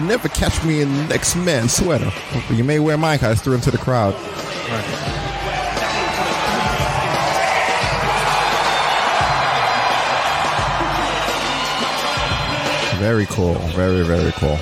[0.02, 2.10] You never catch me in the X Men sweater.
[2.48, 4.14] But you may wear mine I threw into the crowd.
[12.98, 13.54] Very cool.
[13.76, 14.58] Very, very cool.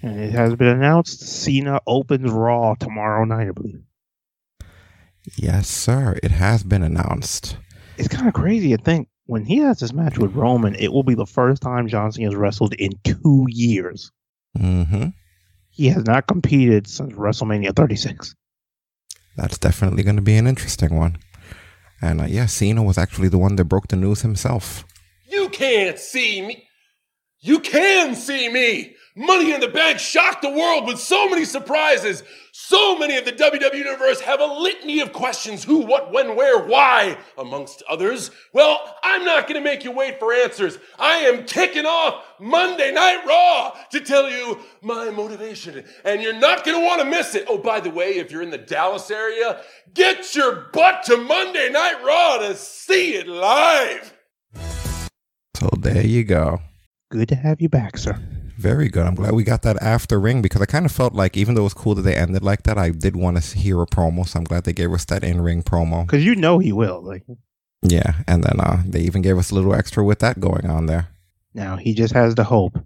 [0.00, 3.82] And it has been announced Cena opens Raw tomorrow night, I believe.
[5.34, 6.20] Yes, sir.
[6.22, 7.56] It has been announced.
[7.98, 11.02] It's kind of crazy to think when he has this match with Roman, it will
[11.02, 14.12] be the first time John Cena has wrestled in two years.
[14.56, 15.06] Hmm
[15.70, 18.34] He has not competed since WrestleMania 36.
[19.36, 21.18] That's definitely going to be an interesting one.
[22.02, 24.84] And uh, yeah, Cena was actually the one that broke the news himself.
[25.28, 26.66] You can't see me.
[27.40, 28.96] You can see me.
[29.16, 32.22] Money in the Bank shocked the world with so many surprises.
[32.52, 36.64] So many of the WWE Universe have a litany of questions who, what, when, where,
[36.64, 38.30] why, amongst others.
[38.52, 40.78] Well, I'm not going to make you wait for answers.
[40.98, 46.64] I am kicking off Monday Night Raw to tell you my motivation, and you're not
[46.64, 47.46] going to want to miss it.
[47.48, 49.60] Oh, by the way, if you're in the Dallas area,
[49.92, 54.14] get your butt to Monday Night Raw to see it live.
[55.56, 56.60] So there you go.
[57.10, 58.20] Good to have you back, sir.
[58.60, 59.06] Very good.
[59.06, 61.62] I'm glad we got that after ring because I kind of felt like even though
[61.62, 64.28] it was cool that they ended like that, I did want to hear a promo.
[64.28, 66.04] So I'm glad they gave us that in ring promo.
[66.04, 67.00] Because you know he will.
[67.00, 67.24] Like
[67.80, 70.84] Yeah, and then uh, they even gave us a little extra with that going on
[70.84, 71.08] there.
[71.54, 72.78] Now, he just has the hope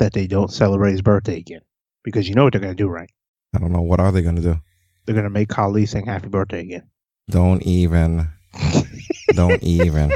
[0.00, 1.62] that they don't celebrate his birthday again.
[2.02, 3.10] Because you know what they're going to do, right?
[3.54, 4.60] I don't know what are they going to do.
[5.04, 6.90] They're going to make Khali sing happy birthday again.
[7.30, 8.26] Don't even.
[9.34, 10.14] don't even.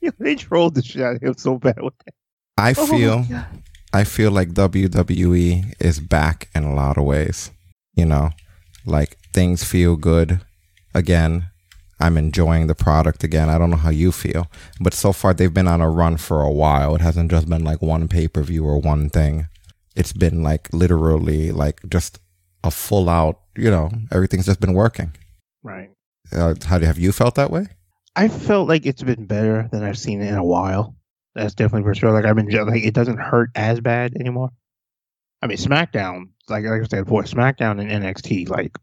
[0.00, 2.14] Yeah, they trolled the shit out of him so bad with that.
[2.56, 3.46] I Oh feel God.
[3.92, 7.50] I feel like WWE is back in a lot of ways.
[7.94, 8.30] You know,
[8.84, 10.40] like things feel good
[10.94, 11.50] again.
[12.00, 13.48] I'm enjoying the product again.
[13.48, 14.50] I don't know how you feel,
[14.80, 16.94] but so far they've been on a run for a while.
[16.96, 19.46] It hasn't just been like one pay per view or one thing.
[19.94, 22.18] It's been like literally like just
[22.64, 23.40] a full out.
[23.56, 25.12] You know, everything's just been working.
[25.62, 25.90] Right.
[26.32, 27.66] Uh, how do have you felt that way?
[28.16, 30.96] I felt like it's been better than I've seen in a while.
[31.34, 32.12] That's definitely for sure.
[32.12, 34.50] Like I've been like it doesn't hurt as bad anymore.
[35.42, 38.76] I mean SmackDown, like like I said before, SmackDown and NXT like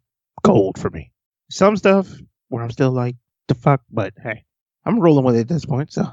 [0.43, 1.11] gold for me.
[1.49, 2.09] Some stuff
[2.49, 3.15] where I'm still like
[3.47, 4.43] the fuck, but hey,
[4.85, 5.93] I'm rolling with it at this point.
[5.93, 6.05] So,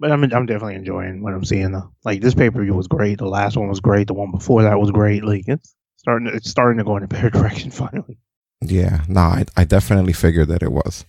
[0.00, 1.92] but I'm I'm definitely enjoying what I'm seeing though.
[2.04, 3.18] Like this pay per view was great.
[3.18, 4.06] The last one was great.
[4.06, 5.24] The one before that was great.
[5.24, 8.18] Like it's starting to, it's starting to go in a better direction finally.
[8.60, 11.04] Yeah, no, I, I definitely figured that it was.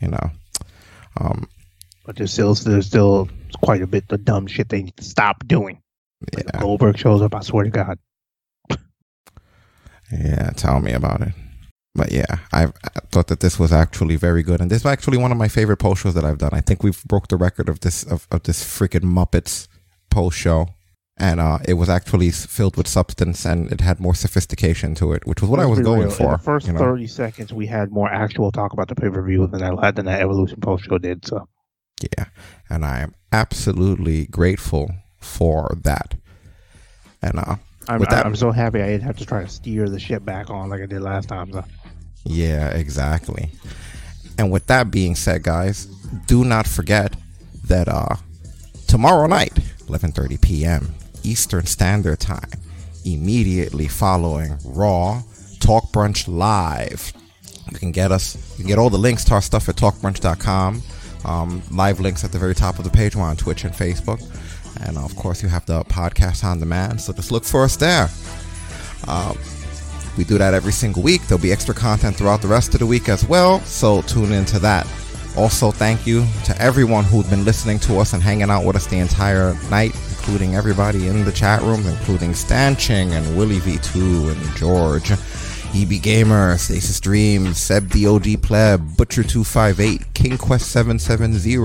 [0.00, 0.30] You know,
[1.20, 1.48] um,
[2.08, 3.28] But there's still there's still
[3.62, 5.82] quite a bit of dumb shit they need to stop doing.
[6.34, 7.98] Like Goldberg shows up, I swear to God.
[10.10, 11.34] Yeah, tell me about it.
[11.94, 15.18] But yeah, I've, I thought that this was actually very good, and this is actually
[15.18, 16.54] one of my favorite post shows that I've done.
[16.54, 19.68] I think we've broke the record of this of, of this freaking Muppets
[20.10, 20.68] post show,
[21.18, 25.26] and uh, it was actually filled with substance and it had more sophistication to it,
[25.26, 26.10] which was what I Let's was going real.
[26.10, 26.24] for.
[26.24, 26.78] In the first you know?
[26.78, 29.96] thirty seconds, we had more actual talk about the pay per view than I had
[29.96, 31.26] than that Evolution post show did.
[31.26, 31.46] So
[32.02, 32.26] Yeah,
[32.68, 36.14] and I am absolutely grateful for that.
[37.22, 37.56] And uh,
[37.88, 40.50] I'm that, I'm so happy I didn't have to try to steer the ship back
[40.50, 41.52] on like I did last time.
[41.52, 41.64] So
[42.24, 43.50] Yeah, exactly.
[44.36, 45.86] And with that being said, guys,
[46.26, 47.16] do not forget
[47.66, 48.16] that uh
[48.86, 49.54] tomorrow night,
[49.86, 50.94] 11:30 p.m.
[51.24, 52.50] Eastern Standard Time,
[53.04, 55.22] immediately following Raw
[55.60, 57.12] Talk Brunch Live.
[57.70, 60.82] You can get us, you can get all the links to our stuff at talkbrunch.com.
[61.24, 63.16] Um, live links at the very top of the page.
[63.16, 64.22] We're on Twitch and Facebook.
[64.82, 67.00] And of course, you have the podcast on demand.
[67.00, 68.08] So just look for us there.
[69.06, 69.36] Um,
[70.16, 71.22] we do that every single week.
[71.26, 73.60] There'll be extra content throughout the rest of the week as well.
[73.60, 74.86] So tune into that.
[75.36, 78.86] Also, thank you to everyone who's been listening to us and hanging out with us
[78.86, 84.56] the entire night, including everybody in the chat room, including Stanching and Willie V2 and
[84.56, 85.12] George.
[85.74, 91.56] EB Gamer, Stasis Dream, Seb the OG Pleb, Butcher258, King Quest 770,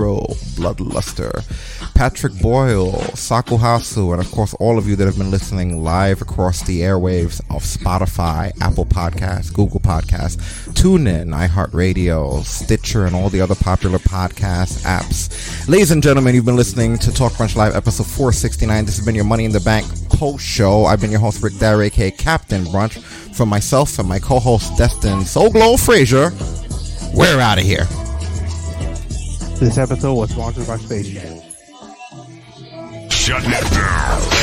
[0.56, 1.42] Bloodluster,
[1.94, 6.62] Patrick Boyle, Sakuhasu, and of course all of you that have been listening live across
[6.62, 10.36] the airwaves of Spotify, Apple Podcasts, Google Podcasts,
[10.74, 15.68] TuneIn, iHeartRadio, Stitcher, and all the other popular podcast apps.
[15.68, 18.84] Ladies and gentlemen, you've been listening to Talk Brunch Live episode 469.
[18.84, 20.84] This has been your Money in the Bank post show.
[20.84, 23.02] I've been your host, Rick Dare, aka Captain Brunch.
[23.34, 26.32] From myself and my co-host Destin So Glow Frazier,
[27.14, 27.84] we're out of here.
[29.58, 31.40] This episode was sponsored by Space Jam.
[33.10, 34.33] Shutting it down.